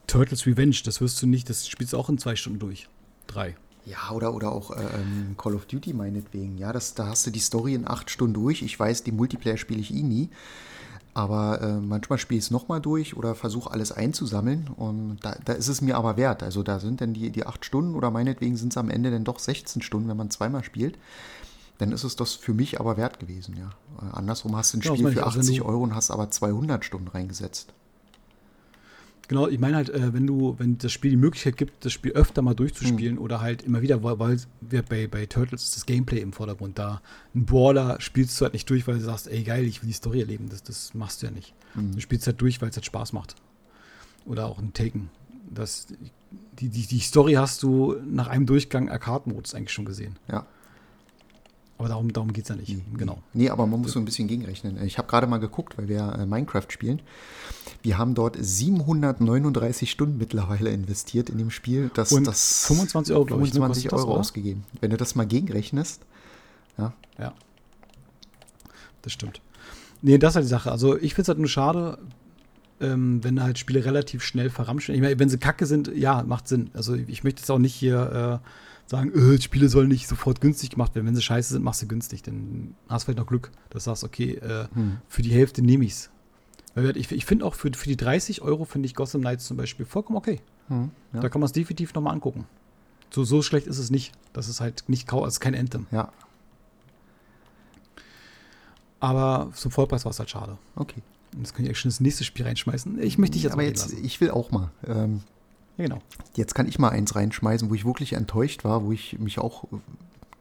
Turtles 0.06 0.46
Revenge, 0.46 0.76
das 0.84 1.00
wirst 1.00 1.20
du 1.22 1.26
nicht, 1.26 1.48
das 1.50 1.68
spielst 1.68 1.92
du 1.92 1.98
auch 1.98 2.08
in 2.08 2.18
zwei 2.18 2.36
Stunden 2.36 2.58
durch. 2.58 2.88
Drei. 3.26 3.56
Ja, 3.89 4.11
oder, 4.12 4.34
oder 4.34 4.53
auch 4.53 4.70
äh, 4.70 4.82
ähm, 4.82 5.34
Call 5.39 5.55
of 5.55 5.66
Duty 5.66 5.93
meinetwegen. 5.95 6.59
Ja, 6.59 6.72
das, 6.72 6.95
da 6.95 7.07
hast 7.07 7.26
du 7.26 7.30
die 7.30 7.39
Story 7.41 7.74
in 7.74 7.86
acht 7.89 8.11
Stunden 8.11 8.34
durch. 8.34 8.62
Ich 8.62 8.78
weiß, 8.78 9.03
die 9.05 9.12
Multiplayer 9.12 9.57
spiele 9.57 9.80
ich 9.80 9.93
eh 9.95 10.03
nie. 10.03 10.28
Aber 11.14 11.61
äh, 11.61 11.80
manchmal 11.80 12.18
spiele 12.18 12.39
ich 12.39 12.45
es 12.45 12.51
nochmal 12.53 12.80
durch 12.80 13.16
oder 13.16 13.34
versuche 13.34 13.70
alles 13.72 13.91
einzusammeln. 13.91 14.68
Und 14.76 15.18
da, 15.22 15.36
da 15.45 15.55
ist 15.55 15.66
es 15.68 15.80
mir 15.80 15.97
aber 15.97 16.16
wert. 16.16 16.43
Also 16.45 16.62
da 16.62 16.78
sind 16.78 17.01
dann 17.01 17.12
die, 17.14 17.30
die 17.30 17.45
acht 17.47 17.64
Stunden 17.64 17.95
oder 17.97 18.11
meinetwegen 18.11 18.57
sind 18.57 18.72
es 18.72 18.76
am 18.76 18.89
Ende 18.91 19.11
dann 19.11 19.24
doch 19.24 19.39
16 19.41 19.82
Stunden, 19.82 20.09
wenn 20.09 20.16
man 20.16 20.30
zweimal 20.30 20.62
spielt. 20.62 20.97
Dann 21.78 21.93
ist 21.93 22.05
es 22.05 22.14
das 22.16 22.34
für 22.34 22.55
mich 22.55 22.78
aber 22.80 22.97
wert 22.97 23.18
gewesen, 23.20 23.57
ja. 23.57 23.70
Äh, 24.01 24.16
andersrum 24.16 24.55
hast 24.57 24.74
du 24.74 24.78
ein 24.78 24.82
Ja, 24.82 24.95
Spiel 24.95 25.12
für 25.12 25.26
auch, 25.26 25.34
wenn 25.34 25.41
80 25.41 25.57
du- 25.59 25.64
Euro 25.64 25.82
und 25.82 25.95
hast 25.95 26.11
aber 26.11 26.30
200 26.30 26.84
Stunden 26.84 27.09
reingesetzt. 27.09 27.72
Genau, 29.29 29.47
ich 29.47 29.59
meine 29.59 29.76
halt, 29.76 29.91
äh, 29.91 30.14
wenn 30.14 30.26
du, 30.26 30.55
wenn 30.59 30.79
das 30.79 30.91
Spiel 30.91 31.11
die 31.11 31.16
Möglichkeit 31.16 31.59
gibt, 31.59 31.85
das 31.85 31.93
Spiel 31.93 32.12
öfter 32.12 32.41
mal 32.41 32.55
durchzuspielen 32.55 33.18
oder 33.18 33.43
halt 33.43 33.62
immer 33.62 33.83
wieder, 33.83 34.03
weil, 34.03 34.39
wir 34.62 34.83
bei, 34.83 35.07
bei 35.07 35.26
Turtles 35.26 35.64
ist 35.64 35.76
das 35.76 35.87
Gameplay 35.87 36.20
im 36.20 36.33
Vordergrund 36.33 36.79
da. 36.79 37.03
Ein 37.35 37.45
Brawler 37.45 38.01
spielst 38.01 38.41
du 38.41 38.45
halt 38.45 38.55
nicht 38.55 38.68
durch, 38.70 38.87
weil 38.89 38.95
du 38.95 39.05
sagst, 39.05 39.29
ey 39.29 39.43
geil, 39.43 39.64
ich 39.64 39.83
will 39.83 39.89
die 39.89 39.95
Story 39.95 40.20
erleben. 40.20 40.49
Das, 40.49 40.62
das 40.62 40.95
machst 40.95 41.22
du 41.22 41.26
ja 41.26 41.33
nicht. 41.33 41.55
Du 41.74 42.01
spielst 42.01 42.26
halt 42.26 42.41
durch, 42.41 42.61
weil 42.62 42.70
es 42.70 42.76
halt 42.76 42.87
Spaß 42.87 43.12
macht. 43.12 43.37
Oder 44.24 44.47
auch 44.47 44.59
ein 44.59 44.72
Taken. 44.72 45.11
Das, 45.51 45.87
die, 46.59 46.68
die, 46.70 46.87
die 46.87 47.01
Story 47.01 47.35
hast 47.35 47.62
du 47.62 47.97
nach 48.07 48.29
einem 48.29 48.47
Durchgang 48.47 48.89
Arcade-Modus 48.89 49.55
eigentlich 49.55 49.72
schon 49.72 49.85
gesehen. 49.85 50.16
Ja. 50.29 50.47
Aber 51.79 51.89
darum, 51.89 52.12
darum 52.12 52.33
geht 52.33 52.45
es 52.45 52.49
ja 52.49 52.57
nicht. 52.57 52.76
Genau. 52.97 53.18
Nee, 53.33 53.51
aber 53.51 53.66
man 53.66 53.81
muss 53.81 53.93
so 53.93 54.01
ein 54.01 54.05
bisschen 54.05 54.26
gegenrechnen. 54.26 54.83
Ich 54.85 54.99
habe 54.99 55.07
gerade 55.07 55.29
mal 55.29 55.39
geguckt, 55.39 55.79
weil 55.79 55.89
wir 55.89 56.12
äh, 56.18 56.26
Minecraft 56.26 56.66
spielen. 56.68 57.01
Wir 57.83 57.99
haben 57.99 58.14
dort 58.16 58.37
739 58.39 59.89
Stunden 59.89 60.18
mittlerweile 60.18 60.70
investiert 60.70 61.31
in 61.31 61.39
dem 61.39 61.51
Spiel. 61.51 61.91
Das, 61.95 62.11
Und 62.11 62.26
das 62.26 62.66
25 62.66 63.14
Euro, 63.14 63.24
glaube 63.26 63.45
ich, 63.45 63.51
ne, 63.55 63.61
25 63.61 63.91
das, 63.91 64.01
Euro 64.01 64.11
oder? 64.11 64.20
ausgegeben. 64.20 64.64
Wenn 64.81 64.91
du 64.91 64.97
das 64.97 65.14
mal 65.14 65.26
gegenrechnest, 65.26 66.03
ja, 66.76 66.93
Ja. 67.18 67.33
Das 69.03 69.12
stimmt. 69.12 69.41
Nee, 70.03 70.18
das 70.18 70.33
ist 70.33 70.37
halt 70.37 70.45
die 70.45 70.51
Sache. 70.51 70.72
Also 70.72 70.97
ich 70.97 71.14
finde 71.14 71.22
es 71.22 71.29
halt 71.29 71.39
nur 71.39 71.49
schade, 71.49 71.99
ähm, 72.81 73.22
wenn 73.22 73.43
halt 73.43 73.59
Spiele 73.59 73.85
relativ 73.85 74.22
schnell 74.24 74.51
verramschen. 74.51 74.95
Ich 74.95 75.01
meine, 75.01 75.18
wenn 75.18 75.29
sie 75.29 75.39
kacke 75.39 75.66
sind, 75.66 75.89
ja, 75.95 76.22
macht 76.24 76.49
Sinn. 76.49 76.70
Also 76.74 76.95
ich 76.95 77.24
möchte 77.24 77.41
jetzt 77.41 77.51
auch 77.51 77.59
nicht 77.59 77.74
hier 77.74 78.41
äh, 78.43 78.49
sagen, 78.89 79.12
äh, 79.12 79.41
Spiele 79.41 79.68
sollen 79.68 79.89
nicht 79.89 80.09
sofort 80.09 80.41
günstig 80.41 80.70
gemacht 80.70 80.95
werden. 80.95 81.07
Wenn 81.07 81.14
sie 81.14 81.22
scheiße 81.22 81.53
sind, 81.55 81.62
machst 81.62 81.82
du 81.82 81.86
günstig. 81.86 82.22
Dann 82.22 82.74
hast 82.89 83.03
du 83.03 83.05
vielleicht 83.07 83.18
noch 83.18 83.26
Glück, 83.26 83.51
dass 83.70 83.84
du 83.84 83.91
sagst, 83.91 84.03
okay, 84.05 84.34
äh, 84.36 84.66
Hm. 84.74 84.99
für 85.09 85.22
die 85.22 85.30
Hälfte 85.32 85.62
nehme 85.62 85.84
ich's. 85.84 86.11
Weil 86.74 86.97
Ich, 86.97 87.11
ich 87.12 87.24
finde 87.24 87.45
auch 87.45 87.55
für, 87.55 87.70
für 87.74 87.89
die 87.89 87.97
30 87.97 88.43
Euro 88.43 88.64
finde 88.64 88.86
ich 88.86 88.95
Gotham 88.95 89.20
Knights 89.20 89.45
zum 89.47 89.57
Beispiel 89.57 89.84
vollkommen 89.86 90.16
okay. 90.16 90.41
hm, 90.68 90.91
ja, 91.12 91.20
Da 91.20 91.28
kann 91.28 91.41
man 91.41 91.47
es 91.47 91.53
definitiv 91.53 91.93
nochmal 91.95 92.14
angucken. 92.14 92.47
So, 93.11 93.24
so 93.24 93.43
schlecht 93.43 93.66
ist 93.66 93.78
es 93.78 93.91
nicht. 93.91 94.12
Das 94.32 94.49
ist 94.49 94.61
halt 94.61 94.84
nicht 94.89 95.07
kau, 95.09 95.24
also 95.24 95.39
kein 95.41 95.55
Anthem. 95.55 95.86
ja, 95.91 96.12
Aber 99.01 99.51
zum 99.55 99.70
Vollpreis 99.70 100.05
war 100.05 100.11
es 100.11 100.18
halt 100.18 100.30
schade. 100.30 100.59
okay. 100.76 101.03
Jetzt 101.39 101.53
kann 101.55 101.62
ich 101.64 101.68
eigentlich 101.68 101.78
schon 101.80 101.91
das 101.91 102.01
nächste 102.01 102.24
Spiel 102.24 102.47
reinschmeißen. 102.47 103.03
Ich 103.03 103.18
möchte 103.18 103.34
dich 103.34 103.43
jetzt 103.43 103.53
aber 103.53 103.62
mal 103.62 103.68
jetzt, 103.68 103.91
lassen. 103.93 104.03
ich 104.03 104.18
will 104.22 104.30
auch 104.30 104.51
mal. 104.51 104.70
Ähm, 104.86 105.20
genau. 105.79 106.01
jetzt 106.37 106.55
kann 106.55 106.68
ich 106.68 106.79
mal 106.79 106.91
eins 106.91 107.14
reinschmeißen, 107.14 107.70
wo 107.70 107.74
ich 107.74 107.85
wirklich 107.87 108.12
enttäuscht 108.12 108.64
war, 108.64 108.85
wo 108.85 108.93
ich 108.93 109.18
mich 109.18 109.39
auch 109.39 109.64
äh, 109.64 109.76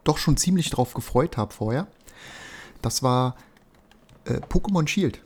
doch 0.03 0.17
schon 0.17 0.37
ziemlich 0.37 0.69
drauf 0.69 0.93
gefreut 0.93 1.37
habe 1.37 1.53
vorher. 1.53 1.87
Das 2.81 3.03
war 3.03 3.35
äh, 4.25 4.33
Pokémon 4.33 4.87
Shield. 4.87 5.21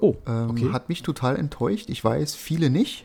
Oh, 0.00 0.16
Ähm, 0.26 0.50
okay. 0.50 0.72
Hat 0.72 0.88
mich 0.88 1.02
total 1.02 1.36
enttäuscht. 1.36 1.88
Ich 1.88 2.02
weiß, 2.04 2.34
viele 2.34 2.70
nicht. 2.70 3.04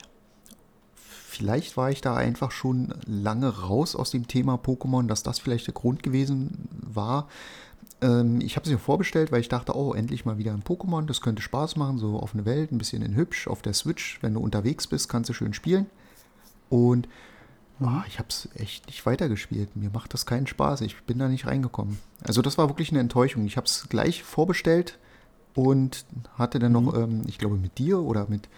Vielleicht 1.30 1.78
war 1.78 1.92
ich 1.92 2.02
da 2.02 2.16
einfach 2.16 2.50
schon 2.50 2.92
lange 3.06 3.50
raus 3.62 3.96
aus 3.96 4.10
dem 4.10 4.28
Thema 4.28 4.56
Pokémon, 4.56 5.06
dass 5.06 5.22
das 5.22 5.38
vielleicht 5.38 5.68
der 5.68 5.76
Grund 5.76 6.02
gewesen 6.02 6.68
war. 6.72 7.28
Ähm, 8.02 8.42
ich 8.42 8.56
habe 8.56 8.66
es 8.66 8.72
mir 8.72 8.80
vorbestellt, 8.80 9.32
weil 9.32 9.42
ich 9.42 9.48
dachte, 9.48 9.76
oh, 9.76 9.94
endlich 9.94 10.26
mal 10.26 10.40
wieder 10.40 10.54
ein 10.54 10.64
Pokémon. 10.64 11.06
Das 11.06 11.22
könnte 11.22 11.44
Spaß 11.44 11.76
machen, 11.76 12.00
so 12.00 12.18
auf 12.18 12.34
eine 12.34 12.46
Welt, 12.46 12.72
ein 12.72 12.80
bisschen 12.80 13.04
in 13.04 13.16
hübsch, 13.16 13.48
auf 13.48 13.62
der 13.62 13.74
Switch. 13.74 14.18
Wenn 14.24 14.34
du 14.34 14.40
unterwegs 14.40 14.88
bist, 14.88 15.08
kannst 15.08 15.30
du 15.30 15.34
schön 15.34 15.54
spielen. 15.54 15.86
Und 16.68 17.08
ah, 17.80 18.04
ich 18.08 18.18
habe 18.18 18.30
es 18.30 18.50
echt 18.56 18.88
nicht 18.88 19.06
weitergespielt. 19.06 19.76
Mir 19.76 19.92
macht 19.94 20.16
das 20.16 20.26
keinen 20.26 20.48
Spaß. 20.48 20.82
Ich 20.82 21.00
bin 21.04 21.20
da 21.20 21.28
nicht 21.28 21.46
reingekommen. 21.46 22.00
Also 22.24 22.42
das 22.42 22.58
war 22.58 22.70
wirklich 22.70 22.90
eine 22.90 23.02
Enttäuschung. 23.02 23.46
Ich 23.46 23.56
habe 23.56 23.68
es 23.68 23.88
gleich 23.88 24.24
vorbestellt 24.24 24.98
und 25.54 26.06
hatte 26.40 26.58
dann 26.58 26.72
noch, 26.72 26.96
ähm, 26.96 27.22
ich 27.28 27.38
glaube, 27.38 27.58
mit 27.58 27.78
dir 27.78 28.00
oder 28.00 28.26
mit, 28.28 28.50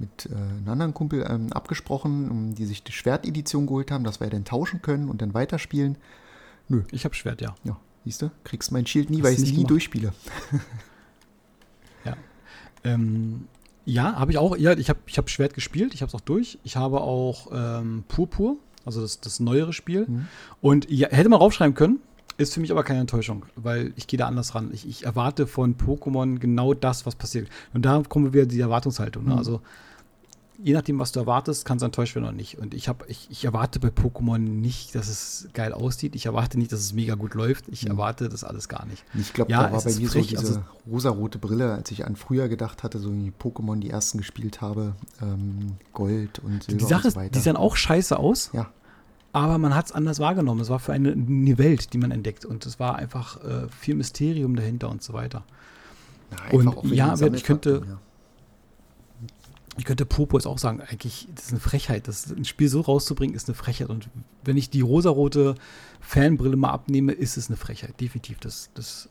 mit 0.00 0.26
äh, 0.26 0.34
einem 0.34 0.68
anderen 0.68 0.94
Kumpel 0.94 1.24
ähm, 1.28 1.52
abgesprochen, 1.52 2.30
um, 2.30 2.54
die 2.54 2.64
sich 2.64 2.82
die 2.82 2.92
Schwertedition 2.92 3.66
geholt 3.66 3.90
haben, 3.90 4.02
dass 4.02 4.18
wir 4.18 4.28
dann 4.30 4.44
tauschen 4.44 4.82
können 4.82 5.08
und 5.08 5.22
dann 5.22 5.34
weiterspielen. 5.34 5.98
Ich 6.92 7.04
habe 7.04 7.14
Schwert, 7.14 7.40
ja. 7.40 7.54
Ja, 7.64 7.76
siehst 8.04 8.22
du, 8.22 8.30
kriegst 8.44 8.70
mein 8.70 8.86
Schild 8.86 9.10
nie, 9.10 9.18
Hast 9.18 9.24
weil 9.24 9.32
ich 9.32 9.38
es 9.40 9.44
nie 9.46 9.56
gemacht? 9.56 9.70
durchspiele. 9.70 10.12
Ja, 12.04 12.16
ähm, 12.82 13.46
ja 13.84 14.14
habe 14.14 14.32
ich 14.32 14.38
auch. 14.38 14.56
Ja, 14.56 14.72
ich 14.72 14.88
habe 14.88 15.00
ich 15.04 15.18
hab 15.18 15.28
Schwert 15.28 15.52
gespielt. 15.52 15.92
Ich 15.92 16.00
habe 16.00 16.08
es 16.08 16.14
auch 16.14 16.22
durch. 16.22 16.58
Ich 16.64 16.76
habe 16.76 17.02
auch 17.02 17.48
ähm, 17.52 18.04
Purpur, 18.08 18.56
also 18.86 19.02
das, 19.02 19.20
das 19.20 19.38
neuere 19.38 19.74
Spiel. 19.74 20.06
Mhm. 20.08 20.28
Und 20.62 20.90
ja, 20.90 21.08
hätte 21.10 21.28
man 21.28 21.40
raufschreiben 21.40 21.74
können. 21.74 22.00
Ist 22.38 22.54
für 22.54 22.60
mich 22.60 22.70
aber 22.70 22.84
keine 22.84 23.00
Enttäuschung, 23.00 23.44
weil 23.54 23.92
ich 23.96 24.06
gehe 24.06 24.18
da 24.18 24.26
anders 24.26 24.54
ran. 24.54 24.70
Ich, 24.72 24.88
ich 24.88 25.04
erwarte 25.04 25.46
von 25.46 25.76
Pokémon 25.76 26.38
genau 26.38 26.72
das, 26.72 27.04
was 27.04 27.14
passiert. 27.14 27.50
Und 27.74 27.84
da 27.84 28.02
kommen 28.08 28.24
wir 28.24 28.32
wieder 28.32 28.46
die 28.46 28.60
Erwartungshaltung. 28.60 29.24
Ne? 29.24 29.32
Mhm. 29.32 29.38
Also 29.38 29.60
je 30.62 30.74
nachdem, 30.74 30.98
was 30.98 31.12
du 31.12 31.20
erwartest, 31.20 31.64
kann 31.64 31.76
es 31.78 31.82
enttäuscht 31.82 32.14
werden 32.14 32.24
oder 32.26 32.32
nicht. 32.36 32.58
Und 32.58 32.74
ich, 32.74 32.88
hab, 32.88 33.08
ich, 33.08 33.26
ich 33.30 33.44
erwarte 33.44 33.80
bei 33.80 33.88
Pokémon 33.88 34.38
nicht, 34.38 34.94
dass 34.94 35.08
es 35.08 35.48
geil 35.54 35.72
aussieht. 35.72 36.14
Ich 36.14 36.26
erwarte 36.26 36.58
nicht, 36.58 36.70
dass 36.72 36.80
es 36.80 36.92
mega 36.92 37.14
gut 37.14 37.34
läuft. 37.34 37.66
Ich 37.68 37.84
Mhm. 37.84 37.92
erwarte 37.92 38.28
das 38.28 38.44
alles 38.44 38.68
gar 38.68 38.84
nicht. 38.86 39.04
Ich 39.14 39.32
glaube, 39.32 39.50
Ja, 39.50 39.64
da 39.68 39.72
war 39.72 39.80
bei 39.82 39.92
mir 39.94 40.06
so 40.08 40.12
frech, 40.12 40.26
diese 40.28 40.38
also- 40.40 40.62
rosarote 40.86 41.38
Brille, 41.38 41.72
als 41.74 41.90
ich 41.90 42.04
an 42.06 42.16
früher 42.16 42.48
gedacht 42.48 42.82
hatte, 42.82 42.98
so 42.98 43.12
wie 43.12 43.32
Pokémon 43.38 43.80
die 43.80 43.90
ersten 43.90 44.18
gespielt 44.18 44.60
habe, 44.60 44.94
ähm, 45.22 45.76
Gold 45.92 46.38
und 46.40 46.62
Silber 46.64 46.78
Die 46.78 46.84
Sache 46.84 47.06
und 47.08 47.12
so 47.14 47.20
weiter. 47.20 47.30
die 47.30 47.38
sahen 47.40 47.56
auch 47.56 47.76
scheiße 47.76 48.18
aus, 48.18 48.50
ja, 48.52 48.70
aber 49.32 49.58
man 49.58 49.74
hat 49.74 49.86
es 49.86 49.92
anders 49.92 50.18
wahrgenommen. 50.18 50.60
Es 50.60 50.68
war 50.70 50.78
für 50.80 50.92
eine, 50.92 51.12
eine 51.12 51.56
Welt, 51.58 51.92
die 51.92 51.98
man 51.98 52.10
entdeckt. 52.10 52.44
Und 52.44 52.66
es 52.66 52.80
war 52.80 52.96
einfach 52.96 53.42
äh, 53.44 53.68
viel 53.68 53.94
Mysterium 53.94 54.56
dahinter 54.56 54.90
und 54.90 55.02
so 55.02 55.12
weiter. 55.12 55.44
Na, 56.30 56.36
Und 56.52 56.92
ja, 56.92 57.14
ich 57.14 57.44
könnte- 57.44 57.82
ja. 57.88 57.98
Ich 59.78 59.84
könnte 59.84 60.04
Popo 60.04 60.36
jetzt 60.36 60.46
auch 60.46 60.58
sagen, 60.58 60.80
eigentlich, 60.80 61.28
das 61.34 61.46
ist 61.46 61.50
eine 61.52 61.60
Frechheit. 61.60 62.08
Das, 62.08 62.30
ein 62.30 62.44
Spiel 62.44 62.68
so 62.68 62.80
rauszubringen, 62.80 63.36
ist 63.36 63.48
eine 63.48 63.54
Frechheit. 63.54 63.88
Und 63.88 64.08
wenn 64.44 64.56
ich 64.56 64.68
die 64.68 64.80
rosarote 64.80 65.54
Fanbrille 66.00 66.56
mal 66.56 66.70
abnehme, 66.70 67.12
ist 67.12 67.36
es 67.36 67.48
eine 67.48 67.56
Frechheit. 67.56 68.00
Definitiv. 68.00 68.38
Das, 68.40 68.70
das 68.74 69.08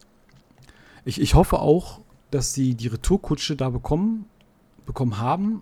ich, 1.05 1.19
ich 1.21 1.33
hoffe 1.33 1.59
auch, 1.59 2.01
dass 2.29 2.53
sie 2.53 2.75
die 2.75 2.87
Retourkutsche 2.87 3.55
da 3.55 3.69
bekommen, 3.69 4.25
bekommen 4.85 5.17
haben 5.17 5.61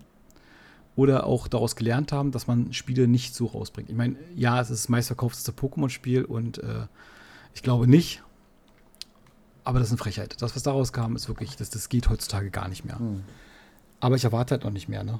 oder 0.95 1.28
auch 1.28 1.48
daraus 1.48 1.76
gelernt 1.76 2.12
haben, 2.12 2.32
dass 2.32 2.48
man 2.48 2.74
Spiele 2.74 3.08
nicht 3.08 3.36
so 3.36 3.45
rausbringt. 3.45 3.89
Ich 3.89 3.95
meine, 3.95 4.16
ja, 4.36 4.60
es 4.60 4.72
ist 4.72 4.86
das 4.86 4.89
meistverkaufteste 4.89 5.52
Pokémon-Spiel 5.52 6.26
und 6.26 6.58
äh, 6.58 6.88
Ich 7.54 7.64
glaube 7.64 7.88
nicht. 7.88 8.24
Aber 9.64 9.80
das 9.80 9.89
ist 9.89 9.93
eine 9.93 9.98
Frechheit. 9.98 10.41
Das, 10.41 10.56
was 10.56 10.64
daraus 10.64 10.93
kam, 10.93 11.16
ist 11.16 11.28
wirklich, 11.28 11.56
das, 11.56 11.70
das 11.70 11.89
geht 11.89 12.10
heutzutage 12.10 12.52
gar 12.52 12.68
nicht 12.68 12.86
mehr. 12.86 13.00
Hm. 13.00 13.24
Aber 14.00 14.16
ich 14.16 14.24
erwarte 14.24 14.52
halt 14.52 14.64
noch 14.64 14.72
nicht 14.72 14.89
mehr, 14.89 15.04
ne? 15.04 15.20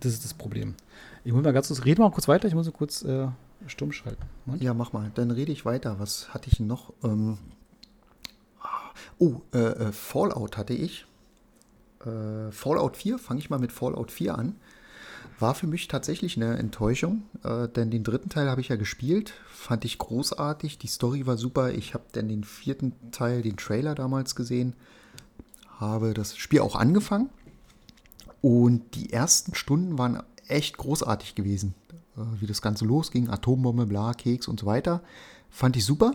Das 0.00 0.12
ist 0.12 0.24
das 0.24 0.34
Problem. 0.34 0.74
Ich 1.24 1.32
muss 1.32 1.42
mal 1.42 1.52
ganz 1.52 1.68
kurz, 1.68 1.84
rede 1.84 2.00
mal 2.00 2.10
kurz 2.10 2.28
weiter, 2.28 2.48
ich 2.48 2.54
muss 2.54 2.70
kurz 2.72 3.02
äh, 3.02 3.28
stumm 3.66 3.92
schalten. 3.92 4.22
Moment. 4.46 4.62
Ja, 4.62 4.74
mach 4.74 4.92
mal. 4.92 5.10
Dann 5.14 5.30
rede 5.30 5.52
ich 5.52 5.64
weiter. 5.64 5.98
Was 5.98 6.32
hatte 6.32 6.48
ich 6.50 6.60
noch? 6.60 6.92
Ähm, 7.02 7.38
oh, 9.18 9.40
äh, 9.52 9.58
äh, 9.58 9.92
Fallout 9.92 10.56
hatte 10.56 10.74
ich. 10.74 11.06
Äh, 12.04 12.50
Fallout 12.50 12.96
4, 12.96 13.18
fange 13.18 13.40
ich 13.40 13.50
mal 13.50 13.58
mit 13.58 13.72
Fallout 13.72 14.10
4 14.10 14.36
an. 14.36 14.56
War 15.38 15.54
für 15.54 15.66
mich 15.66 15.88
tatsächlich 15.88 16.36
eine 16.36 16.58
Enttäuschung, 16.58 17.22
äh, 17.44 17.66
denn 17.68 17.90
den 17.90 18.04
dritten 18.04 18.28
Teil 18.28 18.48
habe 18.48 18.60
ich 18.60 18.68
ja 18.68 18.76
gespielt, 18.76 19.32
fand 19.50 19.86
ich 19.86 19.96
großartig, 19.96 20.78
die 20.78 20.86
Story 20.86 21.26
war 21.26 21.38
super. 21.38 21.70
Ich 21.72 21.94
habe 21.94 22.04
dann 22.12 22.28
den 22.28 22.44
vierten 22.44 22.92
Teil, 23.10 23.40
den 23.40 23.56
Trailer 23.56 23.94
damals 23.94 24.34
gesehen, 24.34 24.74
habe 25.78 26.12
das 26.12 26.36
Spiel 26.36 26.60
auch 26.60 26.76
angefangen 26.76 27.30
und 28.42 28.94
die 28.94 29.12
ersten 29.12 29.54
Stunden 29.54 29.98
waren 29.98 30.22
echt 30.48 30.78
großartig 30.78 31.34
gewesen. 31.34 31.74
Äh, 32.16 32.40
wie 32.40 32.46
das 32.46 32.62
Ganze 32.62 32.84
losging, 32.84 33.28
Atombombe, 33.28 33.86
bla, 33.86 34.14
Keks 34.14 34.48
und 34.48 34.60
so 34.60 34.66
weiter. 34.66 35.02
Fand 35.50 35.76
ich 35.76 35.84
super 35.84 36.14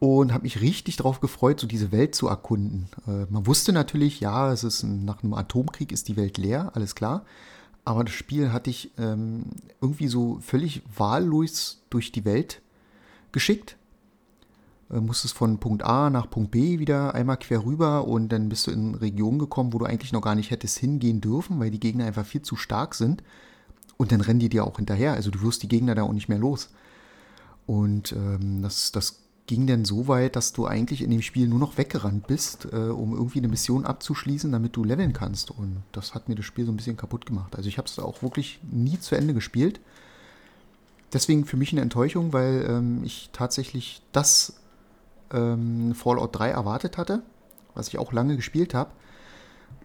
und 0.00 0.32
habe 0.32 0.42
mich 0.42 0.60
richtig 0.60 0.96
darauf 0.96 1.20
gefreut, 1.20 1.60
so 1.60 1.66
diese 1.66 1.92
Welt 1.92 2.14
zu 2.14 2.28
erkunden. 2.28 2.88
Äh, 3.06 3.26
man 3.30 3.46
wusste 3.46 3.72
natürlich, 3.72 4.20
ja, 4.20 4.52
es 4.52 4.64
ist 4.64 4.82
nach 4.82 5.22
einem 5.22 5.34
Atomkrieg 5.34 5.92
ist 5.92 6.08
die 6.08 6.16
Welt 6.16 6.38
leer, 6.38 6.72
alles 6.74 6.94
klar. 6.94 7.24
Aber 7.84 8.04
das 8.04 8.14
Spiel 8.14 8.52
hatte 8.52 8.70
ich 8.70 8.92
ähm, 8.98 9.44
irgendwie 9.80 10.08
so 10.08 10.38
völlig 10.40 10.82
wahllos 10.96 11.82
durch 11.90 12.12
die 12.12 12.24
Welt 12.24 12.62
geschickt. 13.32 13.76
Äh, 14.94 15.00
musstest 15.00 15.36
von 15.36 15.58
Punkt 15.58 15.82
A 15.84 16.10
nach 16.10 16.30
Punkt 16.30 16.50
B 16.50 16.78
wieder 16.78 17.14
einmal 17.14 17.36
quer 17.36 17.64
rüber 17.64 18.06
und 18.06 18.28
dann 18.30 18.48
bist 18.48 18.66
du 18.66 18.70
in 18.70 18.94
Regionen 18.94 19.38
gekommen, 19.38 19.72
wo 19.72 19.78
du 19.78 19.84
eigentlich 19.84 20.12
noch 20.12 20.22
gar 20.22 20.34
nicht 20.34 20.50
hättest 20.50 20.78
hingehen 20.78 21.20
dürfen, 21.20 21.58
weil 21.58 21.70
die 21.70 21.80
Gegner 21.80 22.06
einfach 22.06 22.24
viel 22.24 22.42
zu 22.42 22.56
stark 22.56 22.94
sind. 22.94 23.22
Und 23.96 24.12
dann 24.12 24.20
rennen 24.20 24.40
die 24.40 24.48
dir 24.48 24.64
auch 24.64 24.76
hinterher. 24.76 25.12
Also 25.12 25.30
du 25.30 25.42
wirst 25.42 25.62
die 25.62 25.68
Gegner 25.68 25.94
da 25.94 26.02
auch 26.02 26.12
nicht 26.12 26.28
mehr 26.28 26.38
los. 26.38 26.70
Und 27.66 28.12
ähm, 28.12 28.60
das, 28.62 28.92
das 28.92 29.20
ging 29.46 29.66
dann 29.66 29.84
so 29.84 30.08
weit, 30.08 30.36
dass 30.36 30.52
du 30.52 30.66
eigentlich 30.66 31.02
in 31.02 31.10
dem 31.10 31.22
Spiel 31.22 31.46
nur 31.46 31.58
noch 31.58 31.78
weggerannt 31.78 32.26
bist, 32.26 32.66
äh, 32.72 32.76
um 32.76 33.12
irgendwie 33.12 33.38
eine 33.38 33.48
Mission 33.48 33.84
abzuschließen, 33.84 34.50
damit 34.50 34.74
du 34.76 34.84
leveln 34.84 35.12
kannst. 35.12 35.50
Und 35.50 35.82
das 35.92 36.14
hat 36.14 36.28
mir 36.28 36.34
das 36.34 36.44
Spiel 36.44 36.66
so 36.66 36.72
ein 36.72 36.76
bisschen 36.76 36.96
kaputt 36.96 37.24
gemacht. 37.24 37.54
Also 37.56 37.68
ich 37.68 37.78
habe 37.78 37.86
es 37.86 37.98
auch 37.98 38.22
wirklich 38.22 38.58
nie 38.70 38.98
zu 38.98 39.14
Ende 39.14 39.32
gespielt. 39.32 39.80
Deswegen 41.12 41.44
für 41.44 41.56
mich 41.56 41.72
eine 41.72 41.82
Enttäuschung, 41.82 42.32
weil 42.32 42.66
ähm, 42.68 43.04
ich 43.04 43.30
tatsächlich 43.32 44.02
das 44.10 44.54
ähm, 45.34 45.94
Fallout 45.94 46.38
3 46.38 46.50
erwartet 46.50 46.96
hatte, 46.96 47.22
was 47.74 47.88
ich 47.88 47.98
auch 47.98 48.12
lange 48.12 48.36
gespielt 48.36 48.74
habe. 48.74 48.90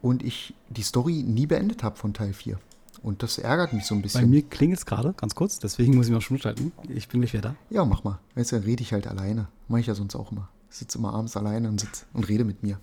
Und 0.02 0.24
ich 0.24 0.54
die 0.70 0.84
Story 0.84 1.24
nie 1.24 1.46
beendet 1.46 1.84
habe 1.84 1.98
von 1.98 2.14
Teil 2.14 2.32
4. 2.32 2.58
Und 3.02 3.24
das 3.24 3.38
ärgert 3.38 3.74
mich 3.74 3.86
so 3.86 3.96
ein 3.96 4.02
bisschen. 4.02 4.22
Bei 4.22 4.28
mir 4.28 4.42
klingelt 4.44 4.80
es 4.80 4.86
gerade, 4.86 5.14
ganz 5.14 5.36
kurz, 5.36 5.60
deswegen 5.60 5.96
muss 5.96 6.08
ich 6.08 6.14
mal 6.14 6.22
stumm 6.22 6.38
schalten. 6.38 6.72
Ich 6.88 7.08
bin 7.08 7.22
gleich 7.22 7.34
wieder 7.34 7.50
da. 7.50 7.56
Ja, 7.70 7.86
mach 7.86 8.04
mal. 8.04 8.20
Weißt 8.36 8.52
du, 8.52 8.58
dann 8.58 8.66
rede 8.66 8.82
ich 8.82 8.94
halt 8.94 9.08
alleine. 9.08 9.48
Mache 9.68 9.82
ich 9.82 9.88
ja 9.88 9.96
sonst 9.96 10.16
auch 10.16 10.32
immer. 10.32 10.50
Ich 10.70 10.78
sitze 10.78 10.98
immer 10.98 11.14
abends 11.14 11.36
alleine 11.36 11.70
und 11.70 11.80
sitze 11.80 12.06
und 12.14 12.28
rede 12.28 12.44
mit 12.44 12.62
mir. 12.64 12.80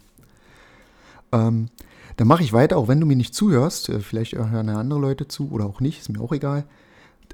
Ähm, 1.32 1.68
dann 2.16 2.28
mache 2.28 2.42
ich 2.42 2.52
weiter, 2.52 2.78
auch 2.78 2.88
wenn 2.88 3.00
du 3.00 3.06
mir 3.06 3.16
nicht 3.16 3.34
zuhörst. 3.34 3.88
Äh, 3.88 4.00
Vielleicht 4.00 4.32
hören 4.32 4.68
ja 4.68 4.78
andere 4.78 5.00
Leute 5.00 5.28
zu 5.28 5.50
oder 5.50 5.66
auch 5.66 5.80
nicht, 5.80 6.00
ist 6.00 6.08
mir 6.08 6.20
auch 6.20 6.32
egal. 6.32 6.64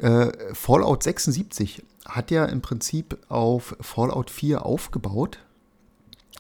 Äh, 0.00 0.32
Fallout 0.54 1.02
76 1.02 1.82
hat 2.06 2.30
ja 2.30 2.44
im 2.44 2.62
Prinzip 2.62 3.18
auf 3.28 3.76
Fallout 3.80 4.30
4 4.30 4.66
aufgebaut. 4.66 5.38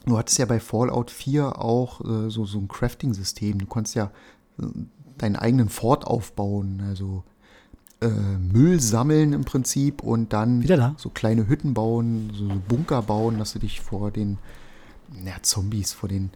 Du 0.06 0.18
hattest 0.18 0.38
ja 0.38 0.46
bei 0.46 0.60
Fallout 0.60 1.10
4 1.10 1.60
auch 1.60 2.00
äh, 2.00 2.30
so, 2.30 2.44
so 2.44 2.58
ein 2.58 2.68
Crafting-System. 2.68 3.58
Du 3.58 3.66
konntest 3.66 3.94
ja 3.94 4.10
äh, 4.60 4.66
deinen 5.18 5.36
eigenen 5.36 5.68
Fort 5.68 6.06
aufbauen, 6.06 6.82
also 6.88 7.22
äh, 8.00 8.08
Müll 8.08 8.80
sammeln 8.80 9.32
im 9.32 9.44
Prinzip 9.44 10.02
und 10.02 10.32
dann 10.32 10.62
Wieder 10.62 10.76
da? 10.76 10.94
so 10.96 11.08
kleine 11.08 11.46
Hütten 11.46 11.74
bauen, 11.74 12.32
so 12.34 12.48
Bunker 12.68 13.02
bauen, 13.02 13.38
dass 13.38 13.52
du 13.52 13.60
dich 13.60 13.80
vor 13.80 14.10
den 14.10 14.38
ja, 15.24 15.34
Zombies, 15.42 15.92
vor 15.92 16.08
den, 16.08 16.30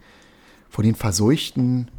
vor 0.68 0.84
den 0.84 0.94
Verseuchten 0.94 1.90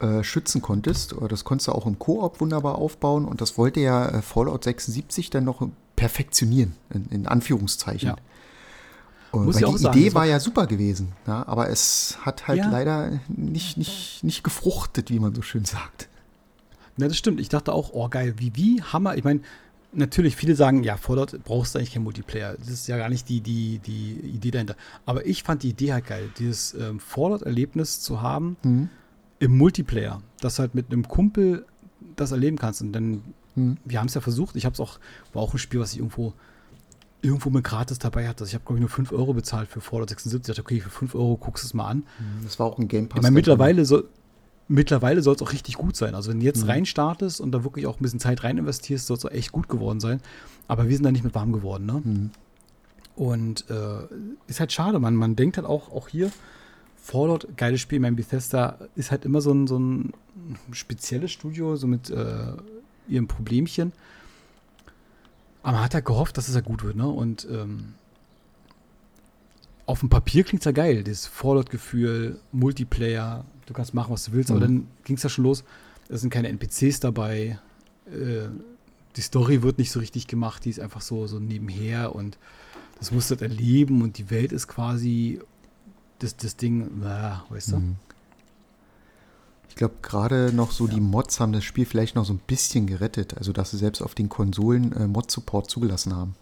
äh, 0.00 0.22
schützen 0.22 0.62
konntest. 0.62 1.12
Äh, 1.12 1.28
Das 1.28 1.44
konntest 1.44 1.68
du 1.68 1.72
auch 1.72 1.86
im 1.86 1.98
Koop 1.98 2.40
wunderbar 2.40 2.76
aufbauen 2.76 3.24
und 3.24 3.40
das 3.40 3.58
wollte 3.58 3.80
ja 3.80 4.08
äh, 4.08 4.22
Fallout 4.22 4.64
76 4.64 5.30
dann 5.30 5.44
noch 5.44 5.66
perfektionieren, 5.96 6.74
in, 6.94 7.06
in 7.10 7.26
Anführungszeichen. 7.26 8.08
Ja. 8.10 8.16
Muss 9.32 9.60
weil 9.60 9.70
die 9.72 9.78
sagen, 9.78 9.96
Idee 9.98 10.06
das 10.06 10.14
war 10.14 10.22
war- 10.22 10.28
ja 10.28 10.40
super 10.40 10.66
gewesen, 10.66 11.12
ja, 11.26 11.46
aber 11.46 11.68
es 11.68 12.16
hat 12.22 12.48
halt 12.48 12.58
Ja. 12.60 12.70
leider 12.70 13.20
nicht, 13.28 13.76
nicht, 13.76 14.24
nicht 14.24 14.42
gefruchtet, 14.42 15.10
wie 15.10 15.18
man 15.18 15.34
so 15.34 15.42
schön 15.42 15.64
sagt. 15.66 16.08
Ja, 16.96 17.08
das 17.08 17.16
stimmt. 17.16 17.38
Ich 17.38 17.48
dachte 17.50 17.72
auch, 17.72 17.90
oh 17.92 18.08
geil, 18.08 18.34
wie, 18.38 18.56
wie 18.56 18.82
Hammer. 18.82 19.16
Ich 19.16 19.24
meine, 19.24 19.40
natürlich, 19.92 20.34
viele 20.34 20.56
sagen, 20.56 20.82
ja, 20.82 20.96
Fallout 20.96 21.44
brauchst 21.44 21.74
du 21.74 21.78
eigentlich 21.78 21.92
kein 21.92 22.02
Multiplayer. 22.04 22.54
Das 22.58 22.68
ist 22.70 22.88
ja 22.88 22.96
gar 22.96 23.08
nicht 23.10 23.28
die, 23.28 23.40
die, 23.40 23.78
die 23.80 24.12
Idee 24.14 24.50
dahinter. 24.50 24.76
Aber 25.04 25.26
ich 25.26 25.42
fand 25.42 25.62
die 25.62 25.68
Idee 25.70 25.92
halt 25.92 26.06
geil, 26.06 26.30
dieses 26.38 26.72
ähm, 26.74 26.98
Fallout-Erlebnis 26.98 28.00
zu 28.00 28.22
haben 28.22 28.56
Mhm. 28.62 28.88
Im 29.38 29.56
Multiplayer, 29.56 30.20
dass 30.40 30.56
du 30.56 30.60
halt 30.60 30.74
mit 30.74 30.92
einem 30.92 31.06
Kumpel 31.06 31.64
das 32.16 32.32
erleben 32.32 32.56
kannst. 32.58 32.80
Und 32.82 32.92
dann, 32.92 33.22
Mhm. 33.54 33.76
wir 33.84 33.98
haben 34.00 34.06
es 34.06 34.14
ja 34.14 34.20
versucht, 34.20 34.56
ich 34.56 34.64
habe 34.64 34.74
es 34.74 34.80
auch, 34.80 34.98
war 35.32 35.42
auch 35.42 35.52
ein 35.52 35.58
Spiel, 35.58 35.80
was 35.80 35.92
ich 35.92 35.98
irgendwo 35.98 36.32
irgendwo 37.20 37.50
mit 37.50 37.64
gratis 37.64 37.98
dabei 37.98 38.28
hatte. 38.28 38.42
Also 38.44 38.50
ich 38.50 38.54
habe, 38.54 38.64
glaube 38.64 38.76
ich, 38.78 38.80
nur 38.80 38.88
5 38.90 39.10
Euro 39.10 39.34
bezahlt 39.34 39.68
für 39.68 39.80
Fallout 39.80 40.08
76. 40.10 40.48
Ich 40.50 40.56
dachte, 40.56 40.60
okay, 40.64 40.80
für 40.80 40.90
5 40.90 41.16
Euro 41.16 41.36
guckst 41.36 41.64
du 41.64 41.66
es 41.66 41.74
mal 41.74 41.88
an. 41.88 42.04
Das 42.44 42.60
war 42.60 42.66
auch 42.66 42.78
ein 42.78 42.86
Game 42.86 43.08
Pass. 43.08 43.18
Ich 43.18 43.22
meine, 43.22 43.34
mittlerweile 43.34 43.84
soll 43.84 44.08
mittlerweile 44.70 45.22
soll 45.22 45.34
es 45.34 45.40
auch 45.42 45.52
richtig 45.52 45.76
gut 45.76 45.96
sein. 45.96 46.14
Also 46.14 46.30
wenn 46.30 46.40
du 46.40 46.44
jetzt 46.46 46.62
Mhm. 46.62 46.70
reinstartest 46.70 47.40
und 47.40 47.50
da 47.52 47.64
wirklich 47.64 47.86
auch 47.86 47.98
ein 47.98 48.02
bisschen 48.02 48.20
Zeit 48.20 48.44
rein 48.44 48.58
investierst, 48.58 49.06
soll 49.06 49.16
es 49.16 49.24
auch 49.24 49.30
echt 49.30 49.50
gut 49.50 49.68
geworden 49.68 49.98
sein. 49.98 50.20
Aber 50.68 50.88
wir 50.88 50.94
sind 50.94 51.04
da 51.04 51.10
nicht 51.10 51.24
mit 51.24 51.34
warm 51.34 51.52
geworden, 51.52 51.86
ne? 51.86 52.02
Mhm. 52.04 52.30
Und 53.16 53.64
äh, 53.70 54.06
ist 54.46 54.60
halt 54.60 54.70
schade, 54.72 55.00
man, 55.00 55.16
man 55.16 55.34
denkt 55.34 55.56
halt 55.56 55.66
auch, 55.66 55.90
auch 55.90 56.06
hier, 56.08 56.30
Fallout, 57.10 57.48
geiles 57.56 57.80
Spiel, 57.80 58.00
mein 58.00 58.16
Bethesda 58.16 58.78
ist 58.94 59.10
halt 59.10 59.24
immer 59.24 59.40
so 59.40 59.50
ein, 59.52 59.66
so 59.66 59.78
ein 59.78 60.12
spezielles 60.72 61.30
Studio, 61.32 61.74
so 61.76 61.86
mit 61.86 62.10
äh, 62.10 62.52
ihrem 63.08 63.26
Problemchen. 63.26 63.92
Aber 65.62 65.72
man 65.76 65.84
hat 65.84 65.94
halt 65.94 66.04
gehofft, 66.04 66.36
dass 66.36 66.48
es 66.48 66.54
ja 66.54 66.60
gut 66.60 66.82
wird, 66.84 66.96
ne? 66.96 67.08
Und 67.08 67.46
ähm, 67.50 67.94
auf 69.86 70.00
dem 70.00 70.10
Papier 70.10 70.44
klingt 70.44 70.60
es 70.60 70.66
ja 70.66 70.72
geil, 70.72 71.02
das 71.02 71.26
Fallout-Gefühl, 71.26 72.38
Multiplayer, 72.52 73.46
du 73.64 73.72
kannst 73.72 73.94
machen, 73.94 74.12
was 74.12 74.24
du 74.24 74.32
willst, 74.32 74.50
aber 74.50 74.60
Mhm. 74.60 74.64
dann 74.64 74.86
ging 75.04 75.16
es 75.16 75.22
ja 75.22 75.30
schon 75.30 75.44
los, 75.44 75.64
es 76.10 76.20
sind 76.20 76.28
keine 76.30 76.48
NPCs 76.48 77.00
dabei, 77.00 77.58
äh, 78.12 78.48
die 79.16 79.20
Story 79.22 79.62
wird 79.62 79.78
nicht 79.78 79.90
so 79.90 79.98
richtig 80.00 80.26
gemacht, 80.26 80.66
die 80.66 80.70
ist 80.70 80.78
einfach 80.80 81.00
so, 81.00 81.26
so 81.26 81.38
nebenher 81.38 82.14
und 82.14 82.36
das 82.98 83.12
musst 83.12 83.30
du 83.30 83.34
halt 83.36 83.42
erleben 83.42 84.02
und 84.02 84.18
die 84.18 84.28
Welt 84.28 84.52
ist 84.52 84.68
quasi 84.68 85.40
das, 86.18 86.36
das 86.36 86.56
Ding, 86.56 86.90
weißt 87.50 87.72
du? 87.72 87.76
Mhm. 87.78 87.96
Ich 89.68 89.74
glaube, 89.76 89.94
gerade 90.02 90.52
noch 90.52 90.72
so 90.72 90.86
Ja. 90.86 90.94
die 90.94 91.00
Mods 91.00 91.38
haben 91.40 91.52
das 91.52 91.62
Spiel 91.64 91.86
vielleicht 91.86 92.16
noch 92.16 92.24
so 92.24 92.32
ein 92.32 92.40
bisschen 92.46 92.86
gerettet. 92.86 93.36
Also, 93.38 93.52
dass 93.52 93.70
sie 93.70 93.76
selbst 93.78 94.02
auf 94.02 94.14
den 94.14 94.28
Konsolen 94.28 94.92
äh, 94.92 95.06
Mod-Support 95.06 95.70
zugelassen 95.70 96.14
haben. 96.16 96.34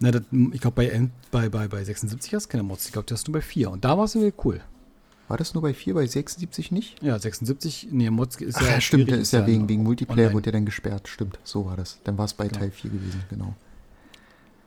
Na, 0.00 0.10
das, 0.10 0.22
ich 0.52 0.60
glaube, 0.60 0.74
bei, 0.76 1.10
bei, 1.30 1.48
bei, 1.48 1.68
bei 1.68 1.84
76 1.84 2.34
hast 2.34 2.46
du 2.46 2.50
keine 2.50 2.62
Mods, 2.62 2.86
ich 2.86 2.92
glaube, 2.92 3.06
die 3.06 3.14
hast 3.14 3.26
du 3.28 3.32
bei 3.32 3.40
4 3.40 3.70
und 3.70 3.84
da 3.84 3.96
war 3.98 4.04
es 4.04 4.14
irgendwie 4.14 4.34
cool. 4.44 4.60
War 5.28 5.36
das 5.36 5.54
nur 5.54 5.62
bei 5.62 5.74
4, 5.74 5.94
bei 5.94 6.06
76 6.06 6.70
nicht? 6.72 7.02
Ja, 7.02 7.18
76, 7.18 7.88
nee, 7.90 8.08
Mods 8.08 8.36
ist 8.36 8.56
Ach, 8.56 8.62
ja 8.62 8.68
ja, 8.74 8.80
stimmt, 8.80 9.10
der 9.10 9.18
ist 9.18 9.32
ja 9.32 9.46
wegen, 9.46 9.68
wegen 9.68 9.82
Multiplayer 9.82 10.18
online. 10.18 10.34
wurde 10.34 10.42
der 10.44 10.52
dann 10.52 10.64
gesperrt. 10.66 11.06
Stimmt, 11.08 11.38
so 11.44 11.66
war 11.66 11.76
das. 11.76 11.98
Dann 12.04 12.16
war 12.16 12.24
es 12.24 12.32
bei 12.34 12.46
Genau. 12.48 12.60
Teil 12.60 12.70
4 12.70 12.90
gewesen, 12.90 13.22
genau. 13.28 13.54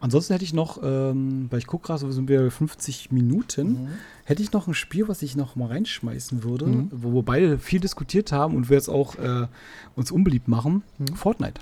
Ansonsten 0.02 0.34
hätte 0.34 0.44
ich 0.44 0.54
noch, 0.54 0.80
ähm, 0.84 1.48
weil 1.52 1.60
ich 1.60 1.68
gucke 1.68 1.86
gerade, 1.88 2.00
so 2.00 2.12
sind 2.12 2.28
wir 2.28 2.42
bei 2.42 2.50
50 2.50 3.12
Minuten, 3.12 3.88
hätte 4.26 4.42
ich 4.42 4.52
noch 4.52 4.68
ein 4.68 4.74
Spiel, 4.74 5.08
was 5.08 5.22
ich 5.22 5.36
noch 5.36 5.56
mal 5.56 5.68
reinschmeißen 5.68 6.44
würde, 6.44 6.66
Mhm. 6.66 6.90
wo 6.92 7.14
wir 7.14 7.24
beide 7.24 7.60
viel 7.60 7.80
diskutiert 7.80 8.32
haben 8.32 8.56
und 8.56 8.70
wir 8.70 8.78
jetzt 8.78 8.90
auch 8.90 9.16
äh, 9.20 9.48
uns 9.96 10.12
unbeliebt 10.12 10.48
machen. 10.48 10.82
Mhm. 10.98 11.16
Fortnite. 11.16 11.62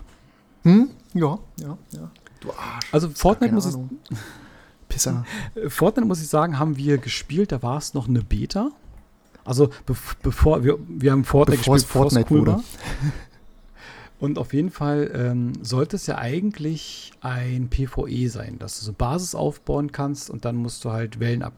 Hm? 0.64 0.90
Ja, 1.14 1.38
ja, 1.60 1.78
ja. 1.92 2.12
Du 2.40 2.50
Arsch. 2.52 2.94
Also 2.94 3.10
Fortnite 3.10 3.54
muss, 3.54 3.66
ich, 3.66 3.74
Ahnung. 3.76 3.90
Pisser. 4.90 5.26
äh, 5.56 5.70
Fortnite 5.70 6.08
muss 6.08 6.22
ich 6.22 6.28
sagen, 6.30 6.58
haben 6.58 6.78
wir 6.78 6.98
gespielt, 6.98 7.52
da 7.52 7.62
war 7.62 7.78
es 7.78 7.94
noch 7.94 8.08
eine 8.08 8.22
Beta. 8.22 8.72
Also 9.44 9.70
bev 9.86 10.16
bevor 10.22 10.64
wir, 10.64 10.78
wir 10.88 11.12
haben 11.12 11.24
Fortnite 11.26 11.60
Bevor 11.60 11.76
es 11.76 11.84
gespielt, 11.84 11.92
Fortnite 12.12 12.30
wurde. 12.30 12.64
Und 14.20 14.38
auf 14.38 14.54
jeden 14.54 14.70
Fall 14.70 15.10
ähm, 15.14 15.54
sollte 15.62 15.96
es 15.96 16.06
ja 16.08 16.18
eigentlich 16.18 17.12
ein 17.22 17.70
PvE 17.70 18.28
sein, 18.30 18.60
dass 18.60 18.78
du 18.80 18.86
so 18.86 18.92
Basis 18.94 19.34
aufbauen 19.34 19.94
kannst 19.94 20.30
und 20.30 20.44
dann 20.44 20.58
musst 20.58 20.84
du 20.84 20.92
halt 20.92 21.20
Wellen 21.22 21.42
ab. 21.42 21.54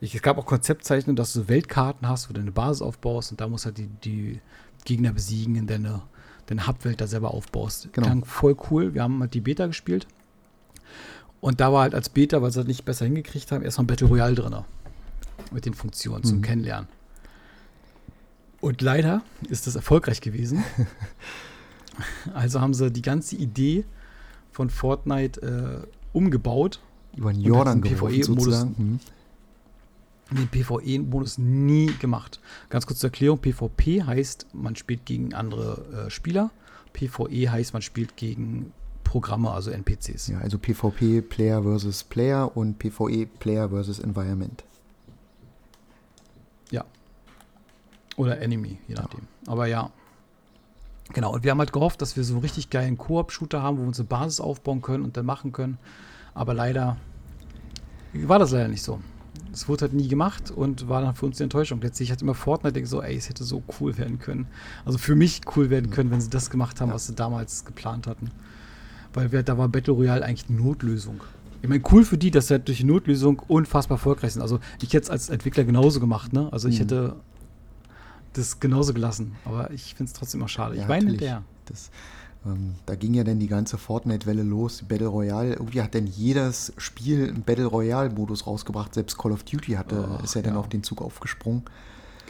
Ich, 0.00 0.14
es 0.14 0.22
gab 0.22 0.38
auch 0.38 0.46
Konzeptzeichnungen, 0.46 1.16
dass 1.16 1.34
du 1.34 1.40
so 1.40 1.48
Weltkarten 1.48 2.08
hast, 2.08 2.30
wo 2.30 2.32
du 2.32 2.40
eine 2.40 2.52
Basis 2.52 2.80
aufbaust 2.80 3.32
und 3.32 3.40
da 3.42 3.48
musst 3.48 3.64
du 3.64 3.66
halt 3.66 3.78
die, 3.78 3.88
die 4.04 4.40
Gegner 4.86 5.12
besiegen, 5.12 5.56
in 5.56 5.66
deine, 5.66 6.00
deine 6.46 6.66
Hubwelt 6.66 7.02
da 7.02 7.06
selber 7.06 7.34
aufbaust. 7.34 7.90
Genau. 7.92 8.06
Klang 8.06 8.24
voll 8.24 8.56
cool. 8.70 8.94
Wir 8.94 9.02
haben 9.02 9.20
halt 9.20 9.34
die 9.34 9.42
Beta 9.42 9.66
gespielt. 9.66 10.06
Und 11.42 11.60
da 11.60 11.70
war 11.70 11.82
halt 11.82 11.94
als 11.94 12.08
Beta, 12.08 12.40
weil 12.40 12.50
sie 12.50 12.60
das 12.60 12.66
nicht 12.66 12.86
besser 12.86 13.04
hingekriegt 13.04 13.52
haben, 13.52 13.62
erstmal 13.62 13.86
Battle 13.86 14.08
Royale 14.08 14.34
drin. 14.34 14.56
Mit 15.52 15.66
den 15.66 15.74
Funktionen 15.74 16.24
zum 16.24 16.38
Mhm. 16.38 16.42
Kennenlernen. 16.42 16.88
Und 18.62 18.80
leider 18.80 19.20
ist 19.50 19.66
das 19.66 19.76
erfolgreich 19.76 20.22
gewesen. 20.22 20.64
also 22.34 22.60
haben 22.60 22.74
sie 22.74 22.90
die 22.90 23.02
ganze 23.02 23.36
Idee 23.36 23.84
von 24.52 24.70
Fortnite 24.70 25.40
äh, 25.42 25.86
umgebaut 26.12 26.80
Über 27.16 27.32
den 27.32 27.42
Jordan 27.42 27.80
geworfen 27.80 28.20
PvE-Modus 28.20 28.44
sozusagen. 28.44 28.76
Hm. 28.76 29.00
den 30.38 30.48
PvE-Modus 30.48 31.38
nie 31.38 31.92
gemacht. 31.98 32.40
Ganz 32.68 32.86
kurz 32.86 33.00
zur 33.00 33.08
Erklärung: 33.08 33.38
PvP 33.38 34.02
heißt, 34.02 34.46
man 34.52 34.76
spielt 34.76 35.04
gegen 35.04 35.34
andere 35.34 36.06
äh, 36.06 36.10
Spieler. 36.10 36.50
PvE 36.92 37.50
heißt, 37.50 37.72
man 37.74 37.82
spielt 37.82 38.16
gegen 38.16 38.72
Programme, 39.04 39.50
also 39.50 39.70
NPCs. 39.70 40.28
Ja, 40.28 40.38
also 40.38 40.58
PvP 40.58 41.20
Player 41.20 41.62
versus 41.62 42.02
Player 42.02 42.56
und 42.56 42.78
PvE 42.78 43.26
Player 43.38 43.68
versus 43.68 43.98
Environment. 43.98 44.64
Oder 48.16 48.40
Enemy, 48.40 48.78
je 48.88 48.94
nachdem. 48.94 49.20
Aber 49.46 49.66
ja. 49.66 49.90
Genau, 51.12 51.32
und 51.32 51.44
wir 51.44 51.50
haben 51.52 51.58
halt 51.58 51.72
gehofft, 51.72 52.02
dass 52.02 52.16
wir 52.16 52.24
so 52.24 52.34
einen 52.34 52.42
richtig 52.42 52.68
geilen 52.70 52.98
Koop-Shooter 52.98 53.62
haben, 53.62 53.78
wo 53.78 53.82
wir 53.82 53.88
uns 53.88 53.98
eine 54.00 54.08
Basis 54.08 54.40
aufbauen 54.40 54.82
können 54.82 55.04
und 55.04 55.16
dann 55.16 55.24
machen 55.26 55.52
können. 55.52 55.78
Aber 56.34 56.52
leider 56.52 56.96
war 58.12 58.38
das 58.38 58.50
leider 58.52 58.68
nicht 58.68 58.82
so. 58.82 59.00
Es 59.52 59.68
wurde 59.68 59.82
halt 59.82 59.94
nie 59.94 60.08
gemacht 60.08 60.50
und 60.50 60.88
war 60.88 61.00
dann 61.00 61.14
für 61.14 61.26
uns 61.26 61.36
die 61.38 61.42
Enttäuschung. 61.44 61.80
Letztlich 61.80 62.10
hat 62.10 62.20
immer 62.22 62.34
Fortnite 62.34 62.74
denke 62.74 62.88
so, 62.88 63.02
ey, 63.02 63.16
es 63.16 63.28
hätte 63.28 63.44
so 63.44 63.62
cool 63.80 63.96
werden 63.96 64.18
können. 64.18 64.46
Also 64.84 64.98
für 64.98 65.14
mich 65.14 65.42
cool 65.56 65.70
werden 65.70 65.90
können, 65.90 66.10
wenn 66.10 66.20
sie 66.20 66.28
das 66.30 66.50
gemacht 66.50 66.80
haben, 66.80 66.88
Ja. 66.88 66.94
was 66.94 67.06
sie 67.06 67.14
damals 67.14 67.64
geplant 67.64 68.06
hatten. 68.06 68.30
Weil 69.14 69.32
wir, 69.32 69.42
da 69.42 69.56
war 69.56 69.68
Battle 69.68 69.94
Royale 69.94 70.24
eigentlich 70.24 70.46
die 70.46 70.52
Notlösung. 70.54 71.20
Ich 71.62 71.68
meine, 71.68 71.82
cool 71.90 72.04
für 72.04 72.18
die, 72.18 72.30
dass 72.30 72.48
sie 72.48 72.54
halt 72.54 72.68
durch 72.68 72.78
die 72.78 72.84
Notlösung 72.84 73.40
unfassbar 73.48 73.96
erfolgreich 73.96 74.34
sind. 74.34 74.42
Also 74.42 74.58
ich 74.82 74.88
hätte 74.92 75.04
es 75.04 75.10
als 75.10 75.30
Entwickler 75.30 75.64
genauso 75.64 76.00
gemacht, 76.00 76.32
ne? 76.34 76.52
Also 76.52 76.68
ich 76.68 76.76
Mhm. 76.76 76.80
hätte 76.82 77.16
das 78.38 78.60
genauso 78.60 78.92
gelassen. 78.94 79.36
Aber 79.44 79.70
ich 79.70 79.94
finde 79.94 80.10
es 80.10 80.18
trotzdem 80.18 80.40
immer 80.40 80.48
schade. 80.48 80.76
Ja, 80.76 80.82
ich 80.82 80.88
weine 80.88 81.10
hinterher. 81.10 81.42
Das, 81.66 81.90
ähm, 82.44 82.74
da 82.86 82.94
ging 82.94 83.14
ja 83.14 83.24
dann 83.24 83.38
die 83.38 83.48
ganze 83.48 83.78
Fortnite-Welle 83.78 84.42
los, 84.42 84.82
Battle 84.88 85.08
Royale. 85.08 85.54
Irgendwie 85.54 85.82
hat 85.82 85.94
dann 85.94 86.06
jedes 86.06 86.72
Spiel 86.76 87.28
einen 87.28 87.42
Battle 87.42 87.66
Royale-Modus 87.66 88.46
rausgebracht. 88.46 88.94
Selbst 88.94 89.18
Call 89.18 89.32
of 89.32 89.42
Duty 89.44 89.72
hatte, 89.72 90.08
Ach, 90.18 90.22
ist 90.24 90.34
ja 90.34 90.42
dann 90.42 90.54
ja. 90.54 90.60
auf 90.60 90.68
den 90.68 90.82
Zug 90.82 91.02
aufgesprungen. 91.02 91.62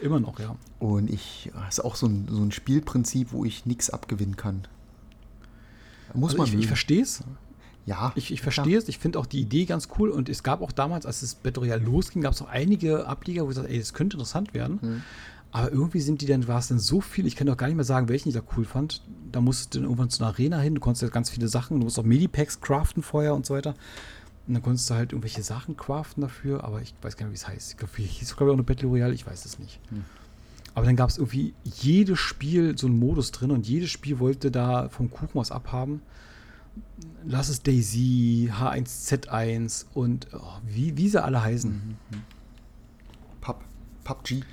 Immer 0.01 0.19
noch, 0.19 0.39
ja. 0.39 0.55
Und 0.79 1.09
ich, 1.09 1.51
das 1.65 1.79
ist 1.79 1.85
auch 1.85 1.95
so 1.95 2.07
ein, 2.07 2.27
so 2.29 2.41
ein 2.41 2.51
Spielprinzip, 2.51 3.31
wo 3.31 3.45
ich 3.45 3.65
nichts 3.65 3.89
abgewinnen 3.89 4.35
kann. 4.35 4.67
Muss 6.13 6.31
Also 6.31 6.37
man 6.37 6.45
ich, 6.47 6.53
ich 6.53 6.57
mögen. 6.57 6.67
verstehe 6.67 7.01
es. 7.01 7.23
Ja, 7.85 8.11
Ich, 8.15 8.31
ich 8.31 8.41
verstehe 8.41 8.77
es. 8.77 8.89
Ich 8.89 8.99
finde 8.99 9.17
auch 9.17 9.25
die 9.25 9.39
Idee 9.39 9.65
ganz 9.65 9.87
cool. 9.97 10.09
Und 10.09 10.27
es 10.29 10.43
gab 10.43 10.61
auch 10.61 10.71
damals, 10.73 11.05
als 11.05 11.21
das 11.21 11.35
Battle 11.35 11.63
Royale 11.63 11.81
losging, 11.83 12.21
gab 12.21 12.33
es 12.33 12.41
auch 12.41 12.49
einige 12.49 13.07
Ableger, 13.07 13.45
wo 13.45 13.49
ich 13.49 13.55
sagte, 13.55 13.71
ey, 13.71 13.79
das 13.79 13.93
könnte 13.93 14.17
interessant 14.17 14.53
werden. 14.53 14.79
Mhm. 14.81 15.03
Aber 15.51 15.71
irgendwie 15.71 16.01
sind 16.01 16.21
die 16.21 16.25
dann, 16.25 16.47
war 16.47 16.59
es 16.59 16.67
dann 16.67 16.79
so 16.79 17.01
viel, 17.01 17.25
ich 17.25 17.35
kann 17.35 17.47
doch 17.47 17.57
gar 17.57 17.67
nicht 17.67 17.77
mehr 17.77 17.85
sagen, 17.85 18.09
welchen 18.09 18.29
ich 18.29 18.35
da 18.35 18.41
cool 18.55 18.65
fand. 18.65 19.01
Da 19.31 19.41
musstest 19.41 19.73
du 19.73 19.79
dann 19.79 19.85
irgendwann 19.85 20.09
zu 20.09 20.23
einer 20.23 20.33
Arena 20.33 20.59
hin, 20.59 20.75
du 20.75 20.81
konntest 20.81 21.03
ja 21.03 21.09
ganz 21.09 21.29
viele 21.29 21.47
Sachen, 21.47 21.79
du 21.79 21.85
musst 21.85 21.97
auch 21.97 22.03
Medipacks 22.03 22.59
craften 22.61 23.01
vorher 23.01 23.33
und 23.33 23.45
so 23.45 23.53
weiter. 23.53 23.73
Und 24.47 24.53
dann 24.53 24.63
konntest 24.63 24.89
du 24.89 24.93
halt 24.93 25.11
irgendwelche 25.11 25.43
Sachen 25.43 25.75
craften 25.75 26.21
dafür, 26.21 26.63
aber 26.63 26.81
ich 26.81 26.93
weiß 27.01 27.17
gar 27.17 27.25
nicht, 27.25 27.33
wie 27.33 27.37
es 27.37 27.47
heißt. 27.47 27.71
Ich 27.71 27.77
glaube, 27.77 27.93
hieß 27.97 28.35
glaube 28.35 28.51
ich 28.51 28.53
auch 28.53 28.57
eine 28.57 28.63
Battle 28.63 28.87
Royale, 28.87 29.13
ich 29.13 29.25
weiß 29.25 29.45
es 29.45 29.59
nicht. 29.59 29.79
Hm. 29.89 30.05
Aber 30.73 30.85
dann 30.85 30.95
gab 30.95 31.09
es 31.09 31.17
irgendwie 31.17 31.53
jedes 31.63 32.19
Spiel 32.19 32.77
so 32.77 32.85
einen 32.87 32.99
Modus 32.99 33.31
drin 33.31 33.51
und 33.51 33.67
jedes 33.67 33.89
Spiel 33.89 34.19
wollte 34.19 34.51
da 34.51 34.89
vom 34.89 35.09
Kuchen 35.09 35.33
was 35.33 35.51
abhaben. 35.51 36.01
Lass 37.25 37.49
es 37.49 37.63
Daisy, 37.63 38.51
H1Z1 38.53 39.85
und 39.95 40.27
oh, 40.33 40.39
wie, 40.65 40.95
wie 40.95 41.09
sie 41.09 41.21
alle 41.21 41.41
heißen. 41.43 41.71
Mhm. 41.71 41.95
Pub, 43.41 43.63
PUBG. 44.03 44.43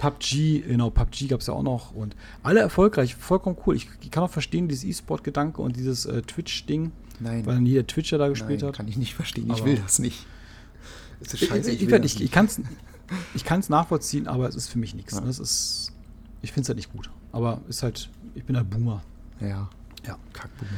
PUBG, 0.00 0.62
genau, 0.66 0.90
PUBG 0.90 1.28
gab 1.28 1.40
es 1.40 1.46
ja 1.46 1.54
auch 1.54 1.62
noch 1.62 1.92
und 1.94 2.16
alle 2.42 2.60
erfolgreich, 2.60 3.14
vollkommen 3.14 3.56
cool. 3.66 3.76
Ich, 3.76 3.88
ich 4.00 4.10
kann 4.10 4.22
auch 4.24 4.30
verstehen, 4.30 4.66
dieses 4.66 4.84
E-Sport-Gedanke 4.84 5.60
und 5.60 5.76
dieses 5.76 6.06
äh, 6.06 6.22
Twitch-Ding, 6.22 6.92
weil 7.20 7.42
dann 7.42 7.66
jeder 7.66 7.86
Twitcher 7.86 8.16
da 8.18 8.28
gespielt 8.28 8.60
nein 8.62 8.68
hat. 8.68 8.76
kann 8.76 8.88
ich 8.88 8.96
nicht 8.96 9.14
verstehen. 9.14 9.50
Ich 9.54 9.64
will 9.64 9.76
das 9.76 9.98
nicht. 9.98 10.26
Es 11.20 11.34
ist 11.34 11.42
Ich, 11.42 11.48
scheiße, 11.48 11.70
ich, 11.70 11.82
ich, 11.82 11.88
ich, 11.88 11.94
ich, 11.94 12.00
das 12.14 12.20
ich, 12.22 12.30
kann 12.30 12.46
es 12.46 12.60
ich 13.34 13.44
kann's 13.44 13.68
nachvollziehen, 13.68 14.26
aber 14.26 14.48
es 14.48 14.54
ist 14.54 14.68
für 14.68 14.78
mich 14.78 14.94
nichts. 14.94 15.14
Ja. 15.14 15.20
Ne? 15.20 15.28
Ist, 15.28 15.92
ich 16.42 16.52
finde 16.52 16.62
es 16.62 16.68
halt 16.68 16.76
nicht 16.76 16.92
gut. 16.92 17.10
Aber 17.32 17.60
ist 17.68 17.82
halt, 17.82 18.08
ich 18.34 18.44
bin 18.44 18.56
halt 18.56 18.70
Boomer. 18.70 19.02
Ja, 19.40 19.68
Ja. 20.06 20.16
Kackboomer. 20.32 20.70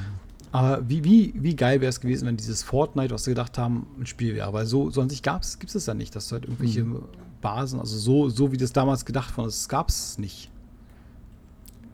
Aber 0.50 0.86
wie, 0.88 1.04
wie, 1.04 1.32
wie 1.36 1.54
geil 1.56 1.80
wäre 1.80 1.88
es 1.90 2.00
gewesen, 2.00 2.26
wenn 2.26 2.36
dieses 2.36 2.62
Fortnite, 2.62 3.14
was 3.14 3.24
sie 3.24 3.30
gedacht 3.30 3.56
haben, 3.56 3.86
ein 3.98 4.06
Spiel 4.06 4.34
wäre. 4.34 4.52
Weil 4.52 4.66
so, 4.66 4.90
so 4.90 5.00
an 5.00 5.08
sich 5.08 5.22
gab 5.22 5.42
es, 5.42 5.58
gibt 5.58 5.74
es 5.74 5.86
ja 5.86 5.94
nicht, 5.94 6.14
dass 6.16 6.28
du 6.28 6.32
halt 6.34 6.44
irgendwelche 6.44 6.84
Mhm. 6.84 7.04
Basen, 7.43 7.78
also 7.78 7.99
so, 7.99 8.30
so 8.30 8.53
wie 8.53 8.57
das 8.57 8.72
damals 8.72 9.05
gedacht 9.05 9.36
war, 9.36 9.45
das 9.45 9.68
gab 9.68 9.90
es 9.90 10.16
nicht. 10.16 10.51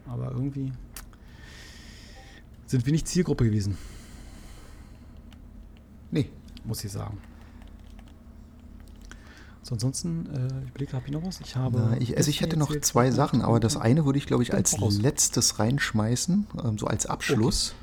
Aber 0.06 0.30
irgendwie 0.30 0.72
sind 2.66 2.86
wir 2.86 2.92
nicht 2.92 3.08
Zielgruppe 3.08 3.44
gewesen, 3.44 3.76
Nee, 6.10 6.30
muss 6.64 6.84
ich 6.84 6.92
sagen. 6.92 7.18
So, 9.62 9.74
ansonsten, 9.74 10.26
äh, 10.34 10.64
ich 10.64 10.70
überlege, 10.70 10.92
habe 10.94 11.06
ich 11.06 11.12
noch 11.12 11.22
was? 11.22 11.40
Ich 11.40 11.56
habe. 11.56 11.78
Na, 11.78 12.00
ich, 12.00 12.16
also 12.16 12.30
ich 12.30 12.40
hätte 12.40 12.56
noch 12.56 12.74
zwei 12.80 13.10
Sachen, 13.10 13.42
aber 13.42 13.60
das 13.60 13.76
eine 13.76 14.06
würde 14.06 14.18
ich, 14.18 14.26
glaube 14.26 14.42
ich, 14.42 14.54
als 14.54 14.78
letztes 14.78 15.58
reinschmeißen, 15.58 16.46
ähm, 16.64 16.78
so 16.78 16.86
als 16.86 17.04
Abschluss. 17.04 17.74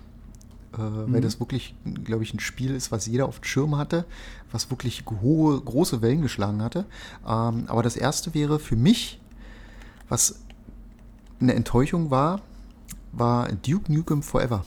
Äh, 0.75 0.79
Weil 0.79 1.07
Mhm. 1.07 1.21
das 1.21 1.39
wirklich, 1.39 1.75
glaube 2.03 2.23
ich, 2.23 2.33
ein 2.33 2.39
Spiel 2.39 2.71
ist, 2.75 2.91
was 2.91 3.05
jeder 3.05 3.27
auf 3.27 3.39
dem 3.39 3.45
Schirm 3.45 3.77
hatte, 3.77 4.05
was 4.51 4.69
wirklich 4.69 5.03
hohe, 5.21 5.59
große 5.61 6.01
Wellen 6.01 6.21
geschlagen 6.21 6.61
hatte. 6.61 6.85
Ähm, 7.27 7.65
aber 7.67 7.81
das 7.83 7.95
erste 7.95 8.33
wäre 8.33 8.59
für 8.59 8.75
mich, 8.75 9.19
was 10.09 10.39
eine 11.39 11.53
Enttäuschung 11.53 12.11
war, 12.11 12.41
war 13.11 13.47
Duke 13.51 13.91
Nukem 13.91 14.21
Forever. 14.21 14.65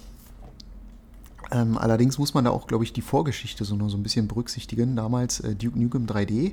Ähm, 1.51 1.79
allerdings 1.79 2.19
muss 2.19 2.35
man 2.35 2.45
da 2.45 2.51
auch, 2.51 2.67
glaube 2.67 2.85
ich, 2.85 2.93
die 2.93 3.01
Vorgeschichte 3.01 3.65
so 3.65 3.75
noch 3.77 3.89
so 3.89 3.97
ein 3.97 4.03
bisschen 4.03 4.29
berücksichtigen. 4.29 4.97
Damals 4.97 5.41
äh, 5.41 5.55
Duke 5.55 5.79
Nukem 5.79 6.07
3D, 6.07 6.53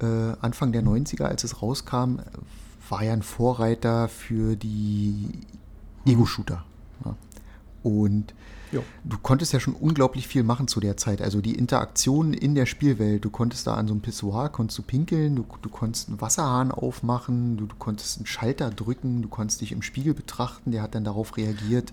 äh, 0.00 0.06
Anfang 0.40 0.72
der 0.72 0.82
90er, 0.82 1.24
als 1.24 1.44
es 1.44 1.60
rauskam, 1.60 2.20
war 2.88 3.02
ja 3.04 3.12
ein 3.12 3.22
Vorreiter 3.22 4.08
für 4.08 4.56
die 4.56 5.28
Ego-Shooter. 6.06 6.64
Ja. 7.04 7.16
Und 7.82 8.32
Jo. 8.72 8.82
du 9.04 9.16
konntest 9.18 9.52
ja 9.52 9.60
schon 9.60 9.74
unglaublich 9.74 10.28
viel 10.28 10.42
machen 10.42 10.68
zu 10.68 10.80
der 10.80 10.96
Zeit. 10.96 11.22
Also 11.22 11.40
die 11.40 11.54
Interaktion 11.54 12.34
in 12.34 12.54
der 12.54 12.66
Spielwelt. 12.66 13.24
Du 13.24 13.30
konntest 13.30 13.66
da 13.66 13.74
an 13.74 13.86
so 13.86 13.94
einem 13.94 14.02
Pissoir, 14.02 14.50
konntest 14.50 14.78
du 14.78 14.82
pinkeln, 14.82 15.36
du, 15.36 15.46
du 15.62 15.68
konntest 15.68 16.08
einen 16.08 16.20
Wasserhahn 16.20 16.70
aufmachen, 16.70 17.56
du, 17.56 17.66
du 17.66 17.76
konntest 17.76 18.18
einen 18.18 18.26
Schalter 18.26 18.70
drücken, 18.70 19.22
du 19.22 19.28
konntest 19.28 19.60
dich 19.60 19.72
im 19.72 19.82
Spiegel 19.82 20.14
betrachten, 20.14 20.70
der 20.70 20.82
hat 20.82 20.94
dann 20.94 21.04
darauf 21.04 21.36
reagiert. 21.36 21.92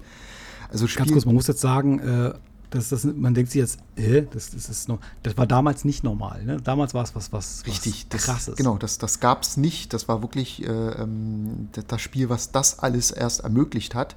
Also 0.70 0.86
Ganz 0.86 0.92
Spiel, 0.92 1.14
kurz, 1.14 1.26
man 1.26 1.36
muss 1.36 1.48
jetzt 1.48 1.62
sagen, 1.62 2.00
äh, 2.00 2.34
dass 2.70 2.90
das, 2.90 3.06
man 3.06 3.34
denkt 3.34 3.52
sich 3.52 3.60
jetzt, 3.60 3.80
äh, 3.96 4.24
das, 4.32 4.52
das 4.52 4.70
ist 4.70 4.90
noch, 4.90 5.00
das 5.24 5.38
war 5.38 5.48
damals 5.48 5.86
nicht 5.86 6.04
normal. 6.04 6.44
Ne? 6.44 6.58
Damals 6.62 6.94
war 6.94 7.04
es 7.04 7.16
was, 7.16 7.32
was, 7.32 7.64
Richtig, 7.66 8.06
was 8.06 8.10
das, 8.10 8.26
krasses. 8.26 8.56
Genau, 8.56 8.78
das, 8.78 8.98
das 8.98 9.20
gab 9.20 9.44
es 9.44 9.58
nicht. 9.58 9.94
Das 9.94 10.08
war 10.08 10.22
wirklich 10.22 10.64
äh, 10.64 10.72
ähm, 10.72 11.70
das, 11.72 11.86
das 11.88 12.02
Spiel, 12.02 12.30
was 12.30 12.52
das 12.52 12.80
alles 12.80 13.12
erst 13.12 13.42
ermöglicht 13.42 13.96
hat. 13.96 14.16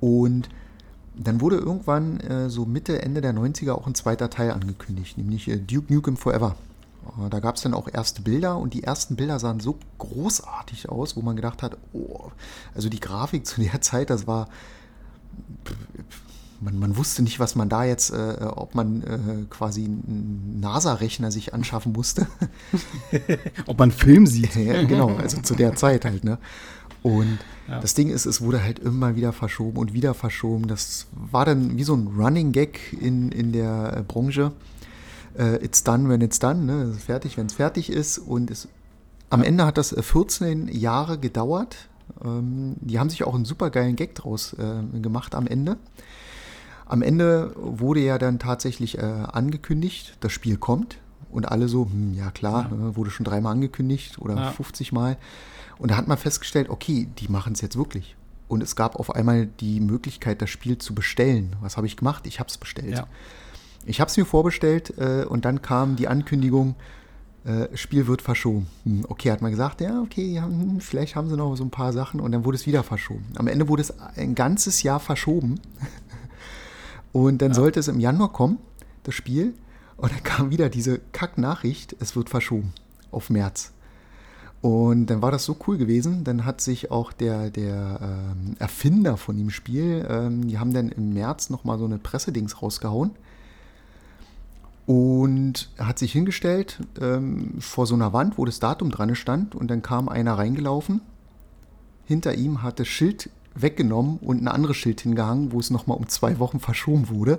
Und 0.00 0.48
dann 1.16 1.40
wurde 1.40 1.56
irgendwann 1.56 2.20
äh, 2.20 2.50
so 2.50 2.66
Mitte, 2.66 3.02
Ende 3.02 3.20
der 3.20 3.34
90er 3.34 3.72
auch 3.72 3.86
ein 3.86 3.94
zweiter 3.94 4.30
Teil 4.30 4.50
angekündigt, 4.50 5.16
nämlich 5.18 5.48
äh, 5.48 5.56
Duke 5.56 5.92
Nukem 5.92 6.16
Forever. 6.16 6.56
Äh, 7.18 7.30
Da 7.30 7.40
gab 7.40 7.56
es 7.56 7.62
dann 7.62 7.74
auch 7.74 7.88
erste 7.92 8.22
Bilder 8.22 8.58
und 8.58 8.74
die 8.74 8.82
ersten 8.82 9.16
Bilder 9.16 9.38
sahen 9.38 9.60
so 9.60 9.78
großartig 9.98 10.88
aus, 10.88 11.16
wo 11.16 11.22
man 11.22 11.36
gedacht 11.36 11.62
hat, 11.62 11.76
oh, 11.92 12.30
also 12.74 12.88
die 12.88 13.00
Grafik 13.00 13.46
zu 13.46 13.60
der 13.60 13.80
Zeit, 13.80 14.10
das 14.10 14.26
war 14.26 14.48
man, 16.64 16.78
man 16.78 16.96
wusste 16.96 17.22
nicht, 17.22 17.38
was 17.38 17.54
man 17.54 17.68
da 17.68 17.84
jetzt, 17.84 18.10
äh, 18.10 18.36
ob 18.44 18.74
man 18.74 19.02
äh, 19.02 19.44
quasi 19.50 19.84
einen 19.84 20.58
NASA-Rechner 20.60 21.30
sich 21.30 21.52
anschaffen 21.54 21.92
musste. 21.92 22.26
Ob 23.66 23.78
man 23.78 23.90
Film 23.90 24.26
sieht. 24.26 24.54
ja, 24.56 24.82
genau, 24.84 25.14
also 25.16 25.40
zu 25.42 25.54
der 25.54 25.74
Zeit 25.76 26.04
halt, 26.04 26.24
ne? 26.24 26.38
Und 27.04 27.38
Ja. 27.68 27.80
das 27.80 27.92
Ding 27.94 28.08
ist, 28.08 28.24
es 28.26 28.40
wurde 28.40 28.62
halt 28.62 28.78
immer 28.80 29.14
wieder 29.14 29.32
verschoben 29.32 29.76
und 29.78 29.92
wieder 29.92 30.14
verschoben. 30.14 30.66
Das 30.66 31.06
war 31.12 31.44
dann 31.44 31.76
wie 31.76 31.84
so 31.84 31.94
ein 31.94 32.06
Running 32.18 32.50
Gag 32.52 32.80
in, 32.98 33.30
in 33.30 33.52
der 33.52 33.98
äh, 33.98 34.02
Branche. 34.02 34.52
Äh, 35.38 35.56
it's 35.64 35.84
done 35.84 36.08
when 36.08 36.22
it's 36.22 36.38
done, 36.38 36.64
ne? 36.64 36.82
Es 36.84 36.96
ist 36.96 37.04
fertig, 37.04 37.36
wenn 37.36 37.46
es 37.46 37.52
fertig 37.52 37.90
ist. 37.90 38.16
Und 38.18 38.50
es, 38.50 38.68
am 39.28 39.42
Ende 39.42 39.66
hat 39.66 39.76
das 39.76 39.92
äh, 39.92 40.02
14 40.02 40.68
Jahre 40.68 41.18
gedauert. 41.18 41.88
Ähm, 42.24 42.76
die 42.80 42.98
haben 42.98 43.10
sich 43.10 43.24
auch 43.24 43.34
einen 43.34 43.44
super 43.44 43.68
geilen 43.68 43.96
Gag 43.96 44.14
draus 44.14 44.54
äh, 44.54 44.98
gemacht 45.00 45.34
am 45.34 45.46
Ende. 45.46 45.76
Am 46.86 47.02
Ende 47.02 47.52
wurde 47.56 48.00
ja 48.00 48.16
dann 48.18 48.38
tatsächlich 48.38 48.96
äh, 48.98 49.02
angekündigt, 49.02 50.16
das 50.20 50.32
Spiel 50.32 50.56
kommt. 50.56 50.98
Und 51.30 51.50
alle 51.50 51.68
so, 51.68 51.84
hm, 51.86 52.14
ja 52.14 52.30
klar, 52.30 52.70
Ja. 52.70 52.88
äh, 52.90 52.96
wurde 52.96 53.10
schon 53.10 53.24
dreimal 53.24 53.52
angekündigt 53.52 54.18
oder 54.18 54.36
Ja. 54.36 54.50
50 54.52 54.92
Mal. 54.92 55.18
Und 55.78 55.90
da 55.90 55.96
hat 55.96 56.08
man 56.08 56.18
festgestellt, 56.18 56.68
okay, 56.68 57.08
die 57.18 57.28
machen 57.28 57.54
es 57.54 57.60
jetzt 57.60 57.76
wirklich. 57.76 58.16
Und 58.48 58.62
es 58.62 58.76
gab 58.76 58.96
auf 58.96 59.14
einmal 59.14 59.46
die 59.46 59.80
Möglichkeit, 59.80 60.42
das 60.42 60.50
Spiel 60.50 60.78
zu 60.78 60.94
bestellen. 60.94 61.56
Was 61.60 61.76
habe 61.76 61.86
ich 61.86 61.96
gemacht? 61.96 62.26
Ich 62.26 62.40
habe 62.40 62.48
es 62.48 62.58
bestellt. 62.58 62.90
Ja. 62.90 63.06
Ich 63.86 64.00
habe 64.00 64.10
es 64.10 64.16
mir 64.16 64.24
vorbestellt 64.24 64.96
äh, 64.98 65.24
und 65.24 65.44
dann 65.44 65.62
kam 65.62 65.96
die 65.96 66.08
Ankündigung, 66.08 66.74
äh, 67.44 67.76
Spiel 67.76 68.06
wird 68.06 68.22
verschoben. 68.22 68.66
Hm, 68.84 69.04
okay, 69.08 69.30
hat 69.30 69.42
man 69.42 69.50
gesagt, 69.50 69.80
ja, 69.80 70.00
okay, 70.00 70.32
ja, 70.32 70.44
hm, 70.44 70.80
vielleicht 70.80 71.16
haben 71.16 71.28
sie 71.28 71.36
noch 71.36 71.54
so 71.56 71.64
ein 71.64 71.70
paar 71.70 71.92
Sachen 71.92 72.20
und 72.20 72.32
dann 72.32 72.44
wurde 72.44 72.56
es 72.56 72.66
wieder 72.66 72.82
verschoben. 72.82 73.26
Am 73.36 73.46
Ende 73.46 73.68
wurde 73.68 73.82
es 73.82 73.98
ein 74.16 74.34
ganzes 74.34 74.82
Jahr 74.82 75.00
verschoben 75.00 75.60
und 77.12 77.42
dann 77.42 77.50
ja. 77.50 77.54
sollte 77.54 77.80
es 77.80 77.88
im 77.88 78.00
Januar 78.00 78.32
kommen, 78.32 78.58
das 79.02 79.14
Spiel, 79.14 79.52
und 79.96 80.10
dann 80.10 80.22
kam 80.22 80.50
wieder 80.50 80.70
diese 80.70 81.00
Kack-Nachricht, 81.12 81.96
es 82.00 82.16
wird 82.16 82.30
verschoben 82.30 82.72
auf 83.10 83.28
März. 83.28 83.73
Und 84.64 85.08
dann 85.08 85.20
war 85.20 85.30
das 85.30 85.44
so 85.44 85.58
cool 85.66 85.76
gewesen. 85.76 86.24
Dann 86.24 86.46
hat 86.46 86.62
sich 86.62 86.90
auch 86.90 87.12
der, 87.12 87.50
der 87.50 88.00
ähm, 88.00 88.56
Erfinder 88.58 89.18
von 89.18 89.36
dem 89.36 89.50
Spiel, 89.50 90.06
ähm, 90.08 90.48
die 90.48 90.58
haben 90.58 90.72
dann 90.72 90.88
im 90.88 91.12
März 91.12 91.50
nochmal 91.50 91.78
so 91.78 91.84
eine 91.84 91.98
Pressedings 91.98 92.62
rausgehauen. 92.62 93.10
Und 94.86 95.68
hat 95.78 95.98
sich 95.98 96.12
hingestellt 96.12 96.80
ähm, 96.98 97.56
vor 97.60 97.86
so 97.86 97.94
einer 97.94 98.14
Wand, 98.14 98.38
wo 98.38 98.46
das 98.46 98.58
Datum 98.58 98.90
dran 98.90 99.14
stand. 99.14 99.54
Und 99.54 99.68
dann 99.70 99.82
kam 99.82 100.08
einer 100.08 100.38
reingelaufen. 100.38 101.02
Hinter 102.06 102.32
ihm 102.32 102.62
hat 102.62 102.80
das 102.80 102.88
Schild 102.88 103.28
weggenommen 103.54 104.16
und 104.16 104.42
ein 104.42 104.48
anderes 104.48 104.78
Schild 104.78 105.02
hingehangen, 105.02 105.52
wo 105.52 105.60
es 105.60 105.68
nochmal 105.68 105.98
um 105.98 106.08
zwei 106.08 106.38
Wochen 106.38 106.58
verschoben 106.58 107.10
wurde. 107.10 107.38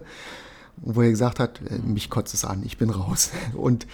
Wo 0.78 1.01
er 1.01 1.09
gesagt 1.09 1.39
hat, 1.39 1.59
äh, 1.71 1.80
mich 1.80 2.11
kotzt 2.11 2.36
es 2.36 2.45
an, 2.45 2.61
ich 2.63 2.78
bin 2.78 2.91
raus. 2.91 3.32
Und 3.55 3.88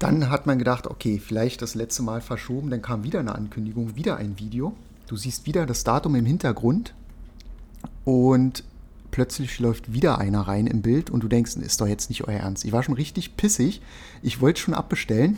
dann 0.00 0.30
hat 0.30 0.46
man 0.46 0.58
gedacht, 0.58 0.86
okay, 0.86 1.18
vielleicht 1.18 1.62
das 1.62 1.74
letzte 1.74 2.02
Mal 2.02 2.22
verschoben. 2.22 2.70
Dann 2.70 2.82
kam 2.82 3.04
wieder 3.04 3.20
eine 3.20 3.34
Ankündigung, 3.34 3.96
wieder 3.96 4.16
ein 4.16 4.38
Video. 4.38 4.74
Du 5.06 5.16
siehst 5.16 5.46
wieder 5.46 5.66
das 5.66 5.84
Datum 5.84 6.14
im 6.14 6.24
Hintergrund. 6.24 6.94
Und 8.04 8.64
plötzlich 9.10 9.58
läuft 9.58 9.92
wieder 9.92 10.18
einer 10.18 10.40
rein 10.40 10.66
im 10.66 10.80
Bild 10.80 11.10
und 11.10 11.22
du 11.22 11.28
denkst, 11.28 11.56
ist 11.56 11.80
doch 11.80 11.86
jetzt 11.86 12.08
nicht 12.08 12.26
euer 12.26 12.40
Ernst. 12.40 12.64
Ich 12.64 12.72
war 12.72 12.82
schon 12.82 12.94
richtig 12.94 13.36
pissig. 13.36 13.82
Ich 14.22 14.40
wollte 14.40 14.60
schon 14.60 14.74
abbestellen. 14.74 15.36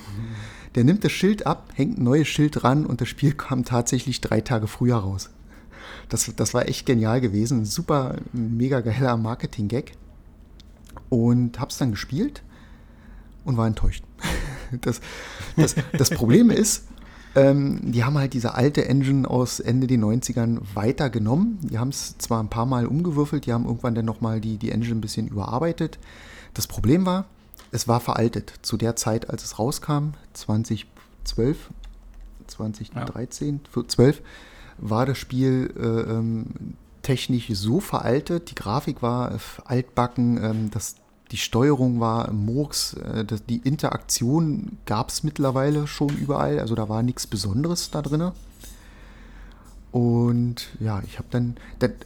Der 0.77 0.85
nimmt 0.85 1.03
das 1.05 1.13
Schild 1.13 1.45
ab, 1.45 1.71
hängt 1.75 1.99
ein 1.99 2.05
neues 2.05 2.29
Schild 2.29 2.63
ran 2.63 2.87
und 2.87 3.01
das 3.01 3.09
Spiel 3.09 3.35
kam 3.35 3.65
tatsächlich 3.65 4.21
drei 4.21 4.41
Tage 4.41 4.69
früher 4.69 4.97
raus. 4.97 5.31
Das, 6.09 6.31
das 6.37 6.55
war 6.55 6.69
echt 6.69 6.87
genial 6.87 7.21
gewesen. 7.21 7.65
super, 7.65 8.17
mega 8.33 8.81
geiler 8.81 9.17
Marketing-Gag. 9.17 9.93
Und 11.09 11.59
hab's 11.59 11.79
dann 11.79 11.91
gespielt 11.91 12.43
und 13.45 13.57
war 13.57 13.67
enttäuscht. 13.67 14.05
Das, 14.81 15.01
das, 15.57 15.75
das 15.97 16.11
Problem 16.11 16.51
ist, 16.51 16.85
ähm, 17.35 17.93
die 17.93 18.05
haben 18.05 18.19
halt 18.19 18.35
diese 18.35 18.55
alte 18.55 18.87
Engine 18.87 19.29
aus 19.29 19.61
Ende 19.61 19.87
den 19.87 20.05
90ern 20.05 20.61
weitergenommen. 20.75 21.59
Die 21.63 21.79
haben 21.79 21.89
es 21.89 22.19
zwar 22.19 22.43
ein 22.43 22.49
paar 22.49 22.67
Mal 22.67 22.87
umgewürfelt, 22.87 23.47
die 23.47 23.53
haben 23.53 23.65
irgendwann 23.65 23.95
dann 23.95 24.05
nochmal 24.05 24.41
die, 24.41 24.59
die 24.59 24.71
Engine 24.71 24.97
ein 24.97 25.01
bisschen 25.01 25.29
überarbeitet. 25.29 25.99
Das 26.55 26.67
Problem 26.67 27.07
war, 27.07 27.27
es 27.71 27.89
war 27.89 28.01
veraltet. 28.01 28.53
Zu 28.63 28.77
der 28.77 28.97
Zeit, 28.97 29.31
als 29.31 29.45
es 29.45 29.59
rauskam, 29.59 30.11
2012, 30.35 31.71
2013, 32.47 33.61
ja. 33.75 33.89
12, 33.89 34.23
war 34.79 35.07
das 35.07 35.17
Spiel 35.17 35.73
äh, 35.77 36.13
ähm, 36.13 36.47
technisch 37.03 37.49
so 37.53 37.81
veraltet, 37.81 38.51
die 38.51 38.55
Grafik 38.55 39.03
war 39.03 39.39
altbacken, 39.65 40.43
ähm, 40.43 40.71
das 40.71 40.97
die 41.33 41.39
Steuerung 41.39 41.99
war 41.99 42.31
Murks, 42.31 42.93
äh, 42.95 43.25
die 43.49 43.57
Interaktion 43.65 44.79
gab 44.85 45.09
es 45.09 45.25
mittlerweile 45.25 45.87
schon 45.87 46.11
überall, 46.11 46.61
also 46.61 46.75
da 46.75 46.89
war 46.89 47.03
nichts 47.03 47.27
Besonderes 47.27 47.91
da 47.91 48.03
drin. 48.03 48.31
Und 49.93 50.69
ja, 50.79 51.03
ich 51.07 51.19
habe 51.19 51.29
dann, 51.31 51.57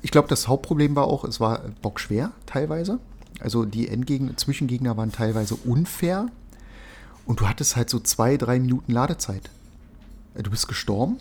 ich 0.03 0.11
glaube, 0.11 0.29
das 0.29 0.49
Hauptproblem 0.49 0.97
war 0.97 1.05
auch, 1.05 1.24
es 1.24 1.41
war 1.41 1.61
bockschwer 1.83 2.33
teilweise. 2.47 2.99
Also 3.41 3.64
die 3.64 3.89
Endgegner, 3.89 4.37
Zwischengegner 4.37 4.97
waren 4.97 5.12
teilweise 5.12 5.57
unfair. 5.57 6.29
Und 7.27 7.41
du 7.41 7.49
hattest 7.49 7.77
halt 7.77 7.91
so 7.91 7.99
zwei, 8.01 8.37
drei 8.37 8.61
Minuten 8.61 8.93
Ladezeit. 8.93 9.51
Du 10.35 10.51
bist 10.51 10.68
gestorben 10.68 11.16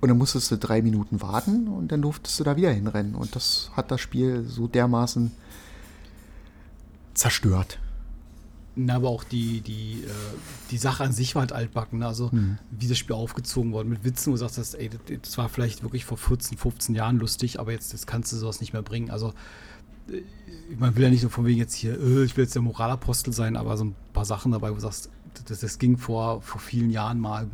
und 0.00 0.08
dann 0.08 0.18
musstest 0.18 0.50
du 0.50 0.58
drei 0.58 0.82
Minuten 0.82 1.22
warten 1.22 1.68
und 1.68 1.92
dann 1.92 2.02
durftest 2.02 2.40
du 2.40 2.44
da 2.44 2.56
wieder 2.56 2.70
hinrennen. 2.70 3.14
Und 3.14 3.36
das 3.36 3.70
hat 3.74 3.90
das 3.90 4.00
Spiel 4.00 4.44
so 4.46 4.66
dermaßen 4.66 5.32
zerstört. 7.14 7.78
Na, 8.76 8.96
aber 8.96 9.08
auch 9.08 9.22
die, 9.22 9.60
die, 9.60 10.02
äh, 10.04 10.08
die 10.70 10.78
Sache 10.78 11.04
an 11.04 11.12
sich 11.12 11.36
war 11.36 11.40
halt 11.40 11.52
altbacken. 11.52 12.00
Ne? 12.00 12.06
Also, 12.06 12.30
mhm. 12.32 12.58
wie 12.72 12.88
das 12.88 12.98
Spiel 12.98 13.14
aufgezogen 13.14 13.72
wurde 13.72 13.88
mit 13.88 14.02
Witzen, 14.02 14.32
wo 14.32 14.36
du 14.36 14.48
sagst, 14.48 14.74
ey, 14.74 14.90
das 15.22 15.38
war 15.38 15.48
vielleicht 15.48 15.82
wirklich 15.84 16.04
vor 16.04 16.18
14, 16.18 16.58
15 16.58 16.94
Jahren 16.94 17.18
lustig, 17.18 17.60
aber 17.60 17.70
jetzt, 17.70 17.92
jetzt 17.92 18.08
kannst 18.08 18.32
du 18.32 18.36
sowas 18.36 18.60
nicht 18.60 18.72
mehr 18.72 18.82
bringen. 18.82 19.10
Also, 19.10 19.32
äh, 20.08 20.22
man 20.76 20.96
will 20.96 21.04
ja 21.04 21.10
nicht 21.10 21.22
nur 21.22 21.30
von 21.30 21.46
wegen 21.46 21.58
jetzt 21.58 21.74
hier, 21.74 21.92
äh, 22.00 22.24
ich 22.24 22.36
will 22.36 22.44
jetzt 22.44 22.56
der 22.56 22.62
Moralapostel 22.62 23.32
sein, 23.32 23.56
aber 23.56 23.76
so 23.76 23.84
ein 23.84 23.94
paar 24.12 24.24
Sachen 24.24 24.50
dabei, 24.50 24.70
wo 24.70 24.74
du 24.74 24.80
sagst, 24.80 25.08
das, 25.46 25.60
das 25.60 25.78
ging 25.78 25.96
vor, 25.96 26.42
vor 26.42 26.60
vielen 26.60 26.90
Jahren 26.90 27.20
mal 27.20 27.48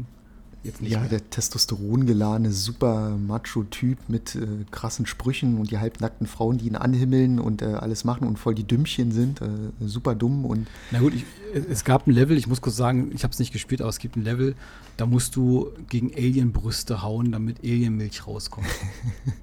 jetzt 0.63 0.81
nicht. 0.81 0.93
Ja, 0.93 1.01
mehr. 1.01 1.09
der 1.09 1.31
testosterongeladene, 1.31 2.53
super 2.53 3.17
Macho-Typ 3.17 3.99
mit 4.09 4.35
äh, 4.35 4.47
krassen 4.71 5.07
Sprüchen 5.07 5.59
und 5.59 5.71
die 5.71 5.79
halbnackten 5.79 6.27
Frauen, 6.27 6.59
die 6.59 6.67
ihn 6.67 6.77
anhimmeln 6.77 7.39
und 7.39 7.63
äh, 7.63 7.67
alles 7.67 8.05
machen 8.05 8.27
und 8.27 8.39
voll 8.39 8.55
die 8.55 8.65
Dümmchen 8.65 9.13
sind, 9.13 9.41
äh, 9.41 9.49
super 9.81 10.15
dumm 10.15 10.45
und. 10.45 10.69
Na 10.91 11.01
gut, 11.01 11.15
ich, 11.15 11.25
es 11.71 11.85
gab 11.85 12.07
ein 12.07 12.13
Level, 12.13 12.37
ich 12.37 12.47
muss 12.47 12.61
kurz 12.61 12.77
sagen, 12.77 13.11
ich 13.15 13.23
habe 13.23 13.33
es 13.33 13.39
nicht 13.39 13.53
gespielt, 13.53 13.81
aber 13.81 13.91
es 13.91 13.99
gibt 13.99 14.17
ein 14.17 14.25
Level, 14.25 14.55
da 14.97 15.07
musst 15.07 15.37
du 15.37 15.71
gegen 15.89 16.13
Alien-Brüste 16.15 17.03
hauen, 17.03 17.33
damit 17.33 17.61
Alien-Milch 17.61 18.27
rauskommt. 18.27 18.67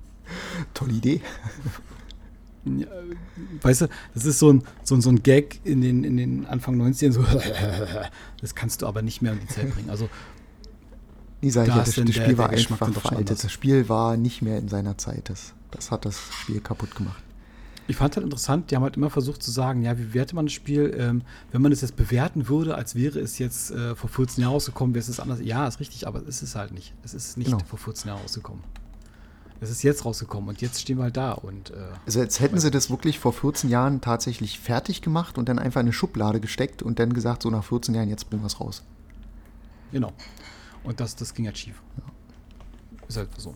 Tolle 0.73 0.93
Idee. 0.93 1.21
Ja, 2.65 2.87
weißt 3.61 3.81
du, 3.81 3.87
das 4.13 4.25
ist 4.25 4.39
so 4.39 4.51
ein, 4.51 4.63
so, 4.83 4.95
ein, 4.95 5.01
so 5.01 5.09
ein 5.09 5.23
Gag 5.23 5.61
in 5.63 5.81
den, 5.81 6.03
in 6.03 6.17
den 6.17 6.45
Anfang 6.45 6.79
90ern, 6.81 7.11
so, 7.11 7.23
das 8.41 8.55
kannst 8.55 8.81
du 8.81 8.87
aber 8.87 9.01
nicht 9.01 9.21
mehr 9.21 9.31
in 9.31 9.39
die 9.39 9.47
Zeit 9.47 9.73
bringen. 9.73 9.89
Also 9.89 10.09
Nee, 11.41 11.49
sag 11.49 11.67
ich 11.67 11.69
ja, 11.69 11.79
das, 11.79 11.95
das 11.95 11.95
Spiel 11.95 12.11
der, 12.13 12.37
war 12.37 12.49
der 12.49 12.57
einfach 12.57 12.93
veraltet. 12.93 13.43
Das 13.43 13.51
Spiel 13.51 13.89
war 13.89 14.17
nicht 14.17 14.41
mehr 14.41 14.57
in 14.57 14.67
seiner 14.67 14.97
Zeit. 14.97 15.29
Das, 15.29 15.53
das 15.71 15.91
hat 15.91 16.05
das 16.05 16.19
Spiel 16.31 16.61
kaputt 16.61 16.95
gemacht. 16.95 17.21
Ich 17.89 17.95
fand 17.95 18.15
halt 18.17 18.25
interessant, 18.25 18.69
die 18.69 18.75
haben 18.75 18.83
halt 18.83 18.97
immer 18.97 19.09
versucht 19.09 19.41
zu 19.41 19.49
sagen, 19.49 19.81
ja, 19.83 19.97
wie 19.97 20.03
bewertet 20.03 20.33
man 20.33 20.47
das 20.47 20.53
Spiel? 20.53 20.93
Ähm, 20.97 21.21
wenn 21.51 21.61
man 21.61 21.71
es 21.71 21.81
jetzt 21.81 21.95
bewerten 21.95 22.49
würde, 22.49 22.75
als 22.75 22.95
wäre 22.95 23.19
es 23.19 23.39
jetzt 23.39 23.71
äh, 23.71 23.95
vor 23.95 24.09
14 24.09 24.41
Jahren 24.41 24.53
rausgekommen, 24.53 24.93
wäre 24.93 25.09
es 25.09 25.19
anders. 25.19 25.39
Ja, 25.41 25.67
ist 25.67 25.79
richtig, 25.79 26.05
aber 26.05 26.21
es 26.27 26.41
ist 26.41 26.55
halt 26.55 26.73
nicht. 26.73 26.93
Es 27.03 27.13
ist 27.13 27.37
nicht 27.37 27.51
genau. 27.51 27.63
vor 27.65 27.79
14 27.79 28.09
Jahren 28.09 28.21
rausgekommen. 28.21 28.63
Es 29.59 29.71
ist 29.71 29.83
jetzt 29.83 30.05
rausgekommen 30.05 30.49
und 30.49 30.61
jetzt 30.61 30.81
stehen 30.81 30.97
wir 30.97 31.03
halt 31.03 31.17
da. 31.17 31.31
Und, 31.31 31.71
äh, 31.71 31.75
also 32.05 32.19
jetzt 32.19 32.41
hätten 32.41 32.59
sie 32.59 32.71
das 32.71 32.89
wirklich 32.89 33.19
vor 33.19 33.31
14 33.31 33.69
Jahren 33.69 34.01
tatsächlich 34.01 34.59
fertig 34.59 35.01
gemacht 35.01 35.37
und 35.37 35.47
dann 35.47 35.57
einfach 35.57 35.79
in 35.79 35.87
eine 35.87 35.93
Schublade 35.93 36.41
gesteckt 36.41 36.83
und 36.83 36.99
dann 36.99 37.13
gesagt, 37.13 37.43
so 37.43 37.49
nach 37.49 37.63
14 37.63 37.95
Jahren, 37.95 38.09
jetzt 38.09 38.29
bringen 38.29 38.43
wir 38.43 38.47
es 38.47 38.59
raus. 38.59 38.83
Genau. 39.93 40.11
Und 40.87 41.01
das, 41.01 41.17
das 41.17 41.33
ging 41.33 41.45
halt 41.45 41.57
schief. 41.57 41.81
Ja. 41.97 42.03
Ist 43.09 43.17
halt 43.17 43.29
so. 43.37 43.53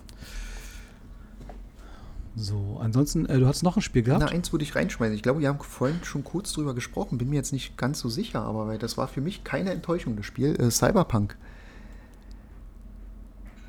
So, 2.35 2.77
ansonsten, 2.81 3.25
äh, 3.25 3.39
du 3.39 3.47
hast 3.47 3.63
noch 3.63 3.77
ein 3.77 3.81
Spiel 3.81 4.03
gehabt? 4.03 4.21
Na, 4.21 4.29
eins 4.29 4.51
würde 4.51 4.63
ich 4.63 4.75
reinschmeißen. 4.75 5.15
Ich 5.15 5.23
glaube, 5.23 5.39
wir 5.39 5.47
haben 5.47 5.59
vorhin 5.59 6.03
schon 6.03 6.25
kurz 6.25 6.51
drüber 6.51 6.73
gesprochen, 6.73 7.17
bin 7.17 7.29
mir 7.29 7.37
jetzt 7.37 7.53
nicht 7.53 7.77
ganz 7.77 7.99
so 7.99 8.09
sicher, 8.09 8.41
aber 8.41 8.67
weil 8.67 8.77
das 8.77 8.97
war 8.97 9.07
für 9.07 9.21
mich 9.21 9.45
keine 9.45 9.71
Enttäuschung, 9.71 10.17
das 10.17 10.25
Spiel. 10.25 10.59
Äh, 10.59 10.71
Cyberpunk. 10.71 11.37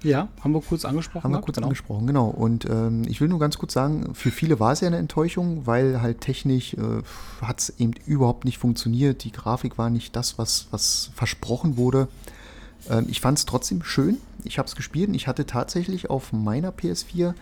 Ja, 0.03 0.29
haben 0.41 0.53
wir 0.53 0.61
kurz 0.61 0.85
angesprochen. 0.85 1.23
Haben 1.23 1.33
wir 1.33 1.41
kurz 1.41 1.55
genau. 1.55 1.69
angesprochen, 1.69 2.07
genau. 2.09 2.27
Und 2.27 2.65
ähm, 2.65 3.05
ich 3.07 3.21
will 3.21 3.29
nur 3.29 3.39
ganz 3.39 3.59
kurz 3.59 3.73
sagen, 3.73 4.13
für 4.17 4.33
viele 4.33 4.59
war 4.59 4.73
es 4.73 4.81
ja 4.81 4.89
eine 4.89 4.97
Enttäuschung, 4.97 5.69
weil 5.69 6.03
halt 6.03 6.21
technisch 6.21 6.75
äh, 6.75 7.03
hat 7.41 7.61
es 7.61 7.79
eben 7.79 7.93
überhaupt 8.07 8.45
nicht 8.45 8.59
funktioniert. 8.59 9.23
Die 9.23 9.31
Grafik 9.31 9.79
war 9.79 9.89
nicht 9.89 10.17
das, 10.17 10.37
was, 10.37 10.67
was 10.73 11.13
versprochen 11.15 11.77
wurde. 11.77 12.09
Ähm, 12.89 13.07
ich 13.09 13.21
fand 13.21 13.39
es 13.39 13.47
trotzdem 13.47 13.83
schön. 13.83 14.19
Ich 14.45 14.59
habe 14.59 14.67
es 14.67 14.77
gespielt 14.77 15.09
und 15.09 15.15
ich 15.15 15.27
hatte 15.27 15.47
tatsächlich 15.47 16.11
auf 16.11 16.33
meiner 16.33 16.71
PS4 16.71 17.35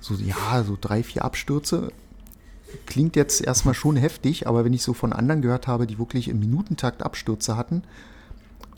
so, 0.00 0.14
ja, 0.14 0.62
so 0.64 0.78
drei, 0.80 1.02
vier 1.02 1.24
Abstürze. 1.24 1.92
Klingt 2.86 3.16
jetzt 3.16 3.40
erstmal 3.40 3.74
schon 3.74 3.96
heftig, 3.96 4.46
aber 4.46 4.64
wenn 4.64 4.72
ich 4.72 4.82
so 4.82 4.92
von 4.92 5.12
anderen 5.12 5.42
gehört 5.42 5.66
habe, 5.66 5.86
die 5.86 5.98
wirklich 5.98 6.28
im 6.28 6.38
Minutentakt 6.38 7.02
Abstürze 7.02 7.56
hatten, 7.56 7.82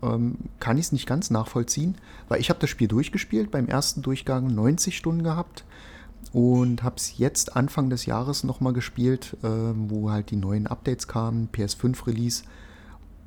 ähm, 0.03 0.37
kann 0.61 0.79
ich 0.79 0.87
es 0.87 0.93
nicht 0.93 1.07
ganz 1.07 1.31
nachvollziehen, 1.31 1.97
weil 2.29 2.41
ich 2.41 2.49
habe 2.51 2.61
das 2.61 2.71
Spiel 2.71 2.89
durchgespielt, 2.89 3.51
beim 3.51 3.67
ersten 3.67 4.03
Durchgang 4.03 4.47
90 4.55 4.97
Stunden 4.97 5.23
gehabt 5.23 5.65
und 6.33 6.83
habe 6.83 6.97
es 6.97 7.19
jetzt 7.19 7.57
Anfang 7.57 7.91
des 7.91 8.07
Jahres 8.07 8.45
nochmal 8.45 8.73
gespielt, 8.73 9.37
äh, 9.43 9.49
wo 9.49 10.11
halt 10.11 10.31
die 10.31 10.37
neuen 10.37 10.67
Updates 10.67 11.09
kamen, 11.09 11.49
PS5 11.53 12.07
Release 12.07 12.45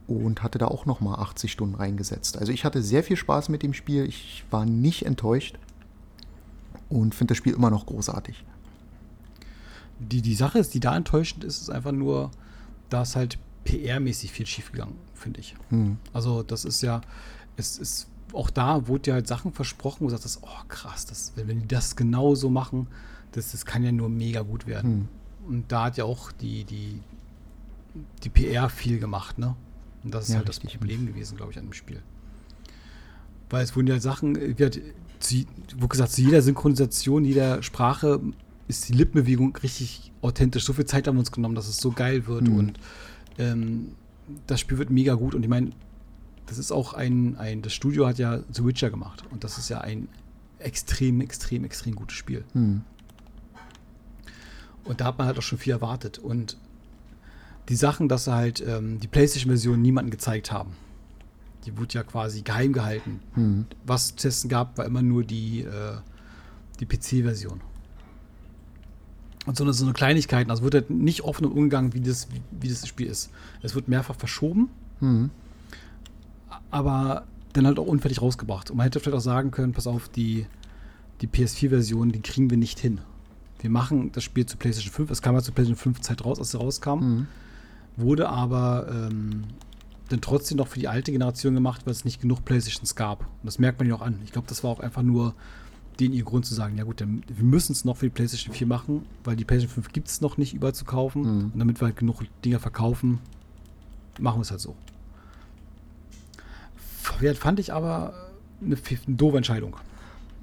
und 0.07 0.43
hatte 0.43 0.57
da 0.57 0.67
auch 0.67 0.85
nochmal 0.85 1.19
80 1.19 1.51
Stunden 1.51 1.75
reingesetzt. 1.75 2.37
Also 2.37 2.51
ich 2.51 2.65
hatte 2.65 2.81
sehr 2.81 3.03
viel 3.03 3.17
Spaß 3.17 3.49
mit 3.49 3.63
dem 3.63 3.73
Spiel. 3.73 4.05
Ich 4.05 4.43
war 4.51 4.65
nicht 4.65 5.05
enttäuscht 5.05 5.57
und 6.89 7.15
finde 7.15 7.31
das 7.31 7.37
Spiel 7.37 7.53
immer 7.53 7.69
noch 7.69 7.85
großartig. 7.85 8.43
Die, 9.99 10.21
die 10.21 10.35
Sache 10.35 10.59
ist, 10.59 10.73
die 10.73 10.79
da 10.79 10.95
enttäuschend 10.95 11.43
ist, 11.43 11.61
ist 11.61 11.69
einfach 11.69 11.91
nur, 11.91 12.31
dass 12.89 13.15
halt 13.15 13.37
PR-mäßig 13.65 14.31
viel 14.31 14.45
schiefgegangen, 14.45 14.95
finde 15.13 15.39
ich. 15.39 15.55
Hm. 15.69 15.97
Also 16.11 16.43
das 16.43 16.65
ist 16.65 16.81
ja, 16.81 17.01
es 17.55 17.77
ist 17.77 18.07
auch 18.33 18.49
da 18.49 18.87
wurde 18.87 19.09
ja 19.09 19.13
halt 19.13 19.27
Sachen 19.27 19.53
versprochen, 19.53 20.01
wo 20.01 20.09
du 20.09 20.17
sagst, 20.17 20.39
oh 20.41 20.67
krass, 20.67 21.05
das, 21.05 21.33
wenn 21.35 21.61
die 21.61 21.67
das 21.67 21.95
genau 21.95 22.35
so 22.35 22.49
machen, 22.49 22.87
das, 23.31 23.51
das 23.51 23.65
kann 23.65 23.83
ja 23.83 23.91
nur 23.91 24.09
mega 24.09 24.41
gut 24.41 24.67
werden. 24.67 25.07
Hm. 25.43 25.49
Und 25.49 25.71
da 25.71 25.85
hat 25.85 25.97
ja 25.97 26.05
auch 26.05 26.31
die, 26.31 26.63
die 26.63 26.99
die 28.23 28.29
PR 28.29 28.69
viel 28.69 28.99
gemacht, 28.99 29.37
ne? 29.37 29.55
Und 30.03 30.13
das 30.13 30.25
ist 30.25 30.29
Ja, 30.31 30.37
halt 30.37 30.49
das. 30.49 30.59
Problem 30.59 31.05
gewesen, 31.07 31.37
glaube 31.37 31.51
ich, 31.51 31.57
an 31.57 31.65
dem 31.65 31.73
Spiel. 31.73 32.01
Weil 33.49 33.63
es 33.63 33.75
wurden 33.75 33.87
ja 33.87 33.99
Sachen, 33.99 34.35
äh, 34.35 34.57
wie 34.57 34.65
hat, 34.65 34.79
zu, 35.19 35.35
wo 35.77 35.87
gesagt, 35.87 36.11
zu 36.11 36.21
jeder 36.21 36.41
Synchronisation, 36.41 37.23
jeder 37.25 37.63
Sprache 37.63 38.19
ist 38.67 38.89
die 38.89 38.93
Lippenbewegung 38.93 39.55
richtig 39.57 40.11
authentisch. 40.21 40.65
So 40.65 40.73
viel 40.73 40.85
Zeit 40.85 41.07
haben 41.07 41.15
wir 41.15 41.19
uns 41.19 41.31
genommen, 41.31 41.55
dass 41.55 41.67
es 41.67 41.77
so 41.77 41.91
geil 41.91 42.27
wird 42.27 42.47
Mhm. 42.47 42.55
und 42.55 42.79
ähm, 43.37 43.91
das 44.47 44.59
Spiel 44.59 44.77
wird 44.77 44.89
mega 44.89 45.13
gut. 45.15 45.35
Und 45.35 45.43
ich 45.43 45.49
meine, 45.49 45.71
das 46.45 46.57
ist 46.57 46.71
auch 46.71 46.93
ein, 46.93 47.37
ein, 47.37 47.61
das 47.61 47.73
Studio 47.73 48.07
hat 48.07 48.17
ja 48.19 48.39
The 48.51 48.65
Witcher 48.65 48.89
gemacht 48.89 49.23
und 49.31 49.43
das 49.43 49.57
ist 49.57 49.69
ja 49.69 49.79
ein 49.81 50.07
extrem, 50.59 51.21
extrem, 51.21 51.63
extrem 51.65 51.95
gutes 51.95 52.15
Spiel. 52.17 52.43
Hm. 52.53 52.81
Und 54.85 54.99
da 55.01 55.05
hat 55.05 55.17
man 55.17 55.27
halt 55.27 55.37
auch 55.37 55.41
schon 55.43 55.57
viel 55.57 55.71
erwartet. 55.73 56.19
Und 56.19 56.57
die 57.69 57.75
Sachen, 57.75 58.09
dass 58.09 58.25
sie 58.25 58.33
halt 58.33 58.63
ähm, 58.65 58.99
die 58.99 59.07
PlayStation-Version 59.07 59.81
niemandem 59.81 60.11
gezeigt 60.11 60.51
haben, 60.51 60.71
die 61.65 61.77
wurde 61.77 61.93
ja 61.93 62.03
quasi 62.03 62.41
geheim 62.41 62.73
gehalten. 62.73 63.21
Hm. 63.35 63.65
Was 63.85 64.15
testen 64.15 64.49
gab, 64.49 64.77
war 64.77 64.85
immer 64.85 65.01
nur 65.01 65.23
die, 65.23 65.61
äh, 65.61 65.97
die 66.79 66.85
PC-Version. 66.85 67.61
Und 69.45 69.57
so 69.57 69.63
eine, 69.63 69.73
so 69.73 69.85
eine 69.85 69.93
Kleinigkeiten, 69.93 70.51
also 70.51 70.63
wird 70.63 70.73
halt 70.73 70.89
nicht 70.89 71.21
offen 71.21 71.45
umgegangen, 71.45 71.93
wie 71.93 72.01
das, 72.01 72.29
wie, 72.31 72.41
wie 72.51 72.69
das 72.69 72.87
Spiel 72.87 73.07
ist. 73.07 73.29
Es 73.61 73.75
wird 73.75 73.87
mehrfach 73.87 74.15
verschoben, 74.15 74.69
Hm. 74.99 75.29
aber 76.71 77.25
dann 77.53 77.67
halt 77.67 77.77
auch 77.79 77.87
unfertig 77.87 78.21
rausgebracht. 78.21 78.71
Und 78.71 78.77
man 78.77 78.85
hätte 78.85 78.99
vielleicht 78.99 79.17
auch 79.17 79.21
sagen 79.21 79.51
können, 79.51 79.73
pass 79.73 79.87
auf, 79.87 80.09
die, 80.09 80.45
die 81.21 81.27
PS4-Version, 81.27 82.11
die 82.11 82.21
kriegen 82.21 82.49
wir 82.49 82.57
nicht 82.57 82.79
hin. 82.79 83.01
Wir 83.59 83.69
machen 83.69 84.11
das 84.11 84.23
Spiel 84.23 84.45
zu 84.45 84.57
PlayStation 84.57 84.93
5. 84.93 85.11
Es 85.11 85.21
kam 85.21 85.35
ja 85.35 85.41
zu 85.41 85.51
PlayStation 85.51 85.93
5 85.93 86.01
Zeit 86.01 86.25
raus, 86.25 86.39
als 86.39 86.53
es 86.53 86.59
rauskam. 86.59 86.99
Hm. 86.99 87.27
Wurde 87.95 88.29
aber 88.29 88.87
ähm, 88.89 89.43
dann 90.09 90.21
trotzdem 90.21 90.57
noch 90.57 90.67
für 90.67 90.79
die 90.79 90.87
alte 90.87 91.11
Generation 91.11 91.53
gemacht, 91.53 91.81
weil 91.85 91.91
es 91.91 92.05
nicht 92.05 92.21
genug 92.21 92.43
Playstations 92.45 92.95
gab. 92.95 93.21
Und 93.21 93.45
das 93.45 93.59
merkt 93.59 93.79
man 93.79 93.87
ja 93.87 93.95
auch 93.95 94.01
an. 94.01 94.19
Ich 94.25 94.31
glaube, 94.31 94.47
das 94.47 94.63
war 94.63 94.71
auch 94.71 94.79
einfach 94.79 95.01
nur 95.01 95.35
den 95.99 96.13
ihr 96.13 96.23
Grund 96.23 96.45
zu 96.45 96.53
sagen, 96.53 96.77
ja 96.77 96.83
gut, 96.83 97.01
dann, 97.01 97.23
wir 97.27 97.43
müssen 97.43 97.71
es 97.71 97.85
noch 97.85 97.97
für 97.97 98.07
die 98.07 98.11
PlayStation 98.11 98.53
4 98.53 98.67
machen, 98.67 99.05
weil 99.23 99.35
die 99.35 99.45
PlayStation 99.45 99.83
5 99.83 99.93
gibt 99.93 100.07
es 100.07 100.21
noch 100.21 100.37
nicht 100.37 100.53
überall 100.53 100.73
zu 100.73 100.85
kaufen. 100.85 101.21
Mhm. 101.21 101.51
Und 101.53 101.59
damit 101.59 101.81
wir 101.81 101.85
halt 101.85 101.97
genug 101.97 102.23
Dinger 102.43 102.59
verkaufen, 102.59 103.19
machen 104.19 104.37
wir 104.37 104.41
es 104.41 104.51
halt 104.51 104.61
so. 104.61 104.75
Fand 106.99 107.59
ich 107.59 107.73
aber 107.73 108.13
eine, 108.61 108.75
eine 108.75 109.15
doofe 109.15 109.37
Entscheidung. 109.37 109.77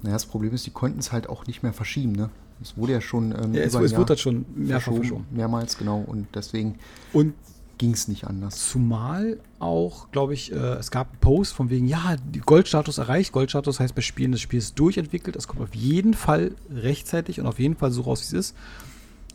Naja, 0.03 0.13
das 0.13 0.25
Problem 0.25 0.53
ist, 0.53 0.65
die 0.65 0.71
konnten 0.71 0.99
es 0.99 1.11
halt 1.11 1.27
auch 1.27 1.45
nicht 1.47 1.63
mehr 1.63 1.73
verschieben, 1.73 2.13
ne? 2.13 2.29
Es 2.61 2.77
wurde 2.77 2.93
ja 2.93 3.01
schon 3.01 3.31
ähm, 3.31 3.53
Ja, 3.53 3.61
es, 3.61 3.73
es 3.73 3.95
wurde 3.95 4.17
schon 4.17 4.45
mehrfach 4.55 4.93
verschoben. 4.93 5.25
Mehrmals, 5.31 5.77
genau. 5.77 6.03
Und 6.05 6.27
deswegen 6.35 6.75
Und 7.13 7.33
ging 7.81 7.93
es 7.93 8.07
nicht 8.07 8.27
anders. 8.27 8.69
Zumal 8.69 9.39
auch, 9.57 10.11
glaube 10.11 10.35
ich, 10.35 10.51
äh, 10.51 10.55
es 10.55 10.91
gab 10.91 11.09
einen 11.09 11.19
Post 11.19 11.53
von 11.53 11.71
wegen, 11.71 11.87
ja, 11.87 12.15
Goldstatus 12.45 12.99
erreicht. 12.99 13.31
Goldstatus 13.31 13.79
heißt 13.79 13.95
bei 13.95 14.01
Spielen, 14.01 14.31
das 14.31 14.41
Spiel 14.41 14.59
ist 14.59 14.77
durchentwickelt. 14.77 15.35
Es 15.35 15.47
kommt 15.47 15.63
auf 15.63 15.73
jeden 15.73 16.13
Fall 16.13 16.51
rechtzeitig 16.71 17.39
und 17.39 17.47
auf 17.47 17.57
jeden 17.57 17.75
Fall 17.75 17.91
so 17.91 18.03
raus, 18.03 18.21
wie 18.21 18.37
es 18.37 18.49
ist. 18.49 18.55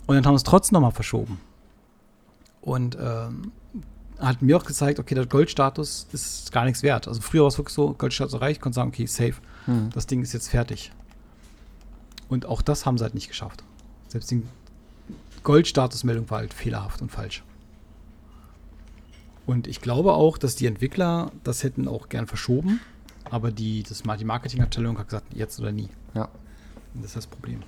Und 0.07 0.15
dann 0.15 0.25
haben 0.25 0.35
wir 0.35 0.37
es 0.37 0.45
trotzdem 0.45 0.75
nochmal 0.75 0.93
verschoben. 0.93 1.41
Und 2.61 2.97
ähm, 3.01 3.51
hat 4.21 4.43
mir 4.43 4.57
auch 4.57 4.65
gezeigt, 4.65 5.01
okay, 5.01 5.17
der 5.17 5.27
Goldstatus 5.27 6.07
ist 6.13 6.53
gar 6.53 6.65
nichts 6.65 6.85
wert. 6.85 7.09
Also 7.09 7.21
früher 7.21 7.43
war 7.43 7.49
es 7.49 7.59
wirklich 7.59 7.75
so, 7.75 7.95
Goldstatus 7.95 8.35
erreicht, 8.35 8.61
konnte 8.61 8.77
sagen, 8.77 8.91
okay, 8.91 9.07
safe. 9.07 9.35
Hm. 9.65 9.91
Das 9.93 10.07
Ding 10.07 10.23
ist 10.23 10.33
jetzt 10.33 10.49
fertig. 10.49 10.93
Und 12.29 12.47
auch 12.47 12.63
das 12.63 12.87
haben 12.87 12.99
sie 12.99 13.05
halt 13.05 13.15
nicht 13.15 13.29
geschafft. 13.29 13.63
Selbst 14.09 14.31
die 14.31 14.43
Goldstatusmeldung 15.43 16.29
war 16.31 16.39
halt 16.39 16.55
fehlerhaft 16.55 17.03
und 17.03 17.11
falsch. 17.11 17.45
Und 19.47 19.69
ich 19.69 19.81
glaube 19.81 20.15
auch, 20.15 20.39
dass 20.39 20.57
die 20.57 20.67
Entwickler 20.67 21.31
das 21.45 21.63
hätten 21.63 21.87
auch 21.87 22.09
gern 22.09 22.27
verschoben, 22.27 22.81
aber 23.25 23.53
die, 23.53 23.85
das, 23.85 24.03
die 24.03 24.25
Marketingabteilung 24.25 24.99
hat 24.99 25.09
gesagt, 25.09 25.35
jetzt 25.35 25.61
oder 25.61 25.71
nie. 25.71 25.89
Ja. 26.15 26.25
Und 26.95 27.03
das 27.03 27.11
ist 27.11 27.17
das 27.17 27.27
Problem. 27.29 27.63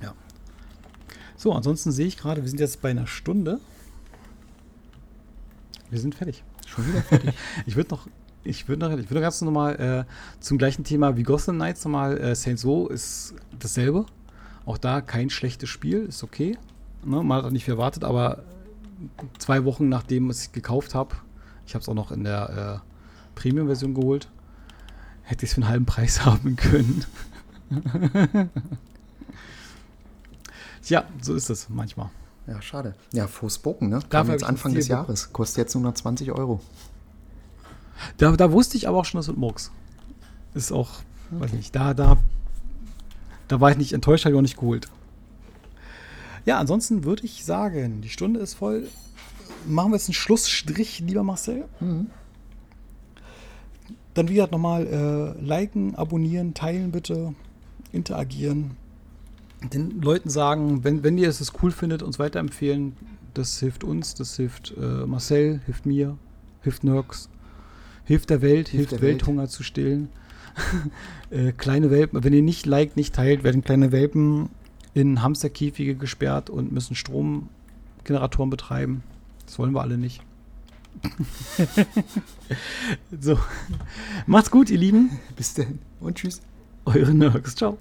Ja. 0.00 0.14
So, 1.36 1.52
ansonsten 1.52 1.92
sehe 1.92 2.06
ich 2.06 2.16
gerade, 2.16 2.42
wir 2.42 2.48
sind 2.48 2.60
jetzt 2.60 2.80
bei 2.80 2.90
einer 2.90 3.06
Stunde. 3.06 3.60
Wir 5.90 6.00
sind 6.00 6.14
fertig. 6.14 6.42
Schon 6.66 6.88
wieder 6.88 7.02
fertig. 7.02 7.34
Ich 7.66 7.76
würde 7.76 7.90
noch, 7.90 8.06
ich 8.44 8.68
würde 8.68 8.88
noch, 8.88 8.98
ich 8.98 9.10
würde 9.10 9.20
ganz 9.20 9.40
nochmal 9.40 10.06
äh, 10.08 10.40
zum 10.40 10.58
gleichen 10.58 10.84
Thema 10.84 11.16
wie 11.16 11.22
Gotham 11.22 11.56
Knights 11.56 11.84
nochmal. 11.84 12.18
Äh, 12.18 12.34
Saints 12.34 12.64
Row 12.64 12.90
ist 12.90 13.34
dasselbe. 13.58 14.06
Auch 14.64 14.78
da 14.78 15.00
kein 15.00 15.30
schlechtes 15.30 15.68
Spiel, 15.68 16.04
ist 16.04 16.22
okay. 16.22 16.56
Ne, 17.04 17.22
man 17.22 17.38
hat 17.38 17.44
auch 17.44 17.50
nicht 17.50 17.64
viel 17.64 17.74
erwartet, 17.74 18.04
aber 18.04 18.44
zwei 19.38 19.64
Wochen 19.64 19.88
nachdem 19.88 20.30
ich 20.30 20.36
es 20.36 20.52
gekauft 20.52 20.94
habe, 20.94 21.16
ich 21.66 21.74
habe 21.74 21.82
es 21.82 21.88
auch 21.88 21.94
noch 21.94 22.12
in 22.12 22.24
der 22.24 22.82
äh, 22.84 23.38
Premium-Version 23.40 23.94
geholt, 23.94 24.28
hätte 25.22 25.44
ich 25.44 25.50
es 25.50 25.54
für 25.54 25.62
einen 25.62 25.70
halben 25.70 25.86
Preis 25.86 26.24
haben 26.24 26.56
können. 26.56 27.04
Tja, 30.82 31.04
so 31.20 31.34
ist 31.34 31.48
es 31.48 31.68
manchmal. 31.68 32.10
ja, 32.46 32.60
schade. 32.60 32.94
Ja, 33.12 33.26
Forspoken, 33.28 33.88
ne? 33.88 34.00
Kam 34.10 34.26
hab 34.26 34.32
jetzt 34.32 34.44
Anfang 34.44 34.74
des. 34.74 34.88
Jahres. 34.88 35.32
Kostet 35.32 35.58
jetzt 35.58 35.74
120 35.76 36.32
Euro. 36.32 36.60
Da, 38.16 38.32
da 38.32 38.52
wusste 38.52 38.76
ich 38.76 38.88
aber 38.88 38.98
auch 38.98 39.04
schon, 39.04 39.18
das 39.18 39.28
wird 39.28 39.38
Murks. 39.38 39.70
Ist 40.54 40.72
auch, 40.72 40.90
weiß 41.30 41.52
nicht, 41.52 41.74
da, 41.74 41.94
da, 41.94 42.18
da 43.48 43.60
war 43.60 43.70
ich 43.70 43.76
nicht 43.76 43.92
enttäuscht, 43.92 44.24
habe 44.24 44.34
ich 44.34 44.38
auch 44.38 44.42
nicht 44.42 44.56
geholt. 44.56 44.88
Ja, 46.44 46.58
ansonsten 46.58 47.04
würde 47.04 47.24
ich 47.24 47.44
sagen, 47.44 48.00
die 48.00 48.08
Stunde 48.08 48.40
ist 48.40 48.54
voll. 48.54 48.88
Machen 49.66 49.92
wir 49.92 49.96
jetzt 49.96 50.08
einen 50.08 50.14
Schlussstrich, 50.14 51.00
lieber 51.00 51.22
Marcel. 51.22 51.68
Dann 54.14 54.28
wie 54.28 54.34
gesagt 54.34 54.52
nochmal 54.52 54.86
äh, 54.86 55.40
liken, 55.40 55.94
abonnieren, 55.94 56.52
teilen 56.52 56.90
bitte, 56.90 57.34
interagieren. 57.92 58.72
Den 59.72 60.00
Leuten 60.02 60.28
sagen, 60.28 60.82
wenn, 60.82 61.04
wenn 61.04 61.16
ihr 61.16 61.28
es 61.28 61.52
cool 61.62 61.70
findet, 61.70 62.02
uns 62.02 62.18
weiterempfehlen. 62.18 62.96
Das 63.34 63.58
hilft 63.60 63.84
uns, 63.84 64.14
das 64.14 64.36
hilft 64.36 64.74
äh, 64.76 65.06
Marcel, 65.06 65.62
hilft 65.64 65.86
mir, 65.86 66.18
hilft 66.60 66.84
Nurks, 66.84 67.30
hilft 68.04 68.30
der 68.30 68.42
Welt, 68.42 68.68
hilft, 68.68 68.92
der 68.92 69.00
Welt. 69.00 69.12
Welthunger 69.12 69.48
zu 69.48 69.62
stillen. 69.62 70.08
äh, 71.30 71.52
kleine 71.52 71.90
Welpen, 71.90 72.22
wenn 72.22 72.32
ihr 72.32 72.42
nicht 72.42 72.66
liked, 72.66 72.96
nicht 72.96 73.14
teilt, 73.14 73.42
werden 73.44 73.62
kleine 73.62 73.92
Welpen 73.92 74.50
in 74.94 75.22
Hamsterkäfige 75.22 75.94
gesperrt 75.94 76.50
und 76.50 76.72
müssen 76.72 76.94
Stromgeneratoren 76.94 78.50
betreiben. 78.50 79.02
Das 79.46 79.58
wollen 79.58 79.72
wir 79.72 79.80
alle 79.80 79.98
nicht. 79.98 80.22
so. 83.20 83.38
Macht's 84.26 84.50
gut, 84.50 84.70
ihr 84.70 84.78
Lieben. 84.78 85.18
Bis 85.36 85.54
denn 85.54 85.78
und 86.00 86.18
tschüss. 86.18 86.42
Eure 86.84 87.14
Nurks. 87.14 87.54
Ciao. 87.54 87.78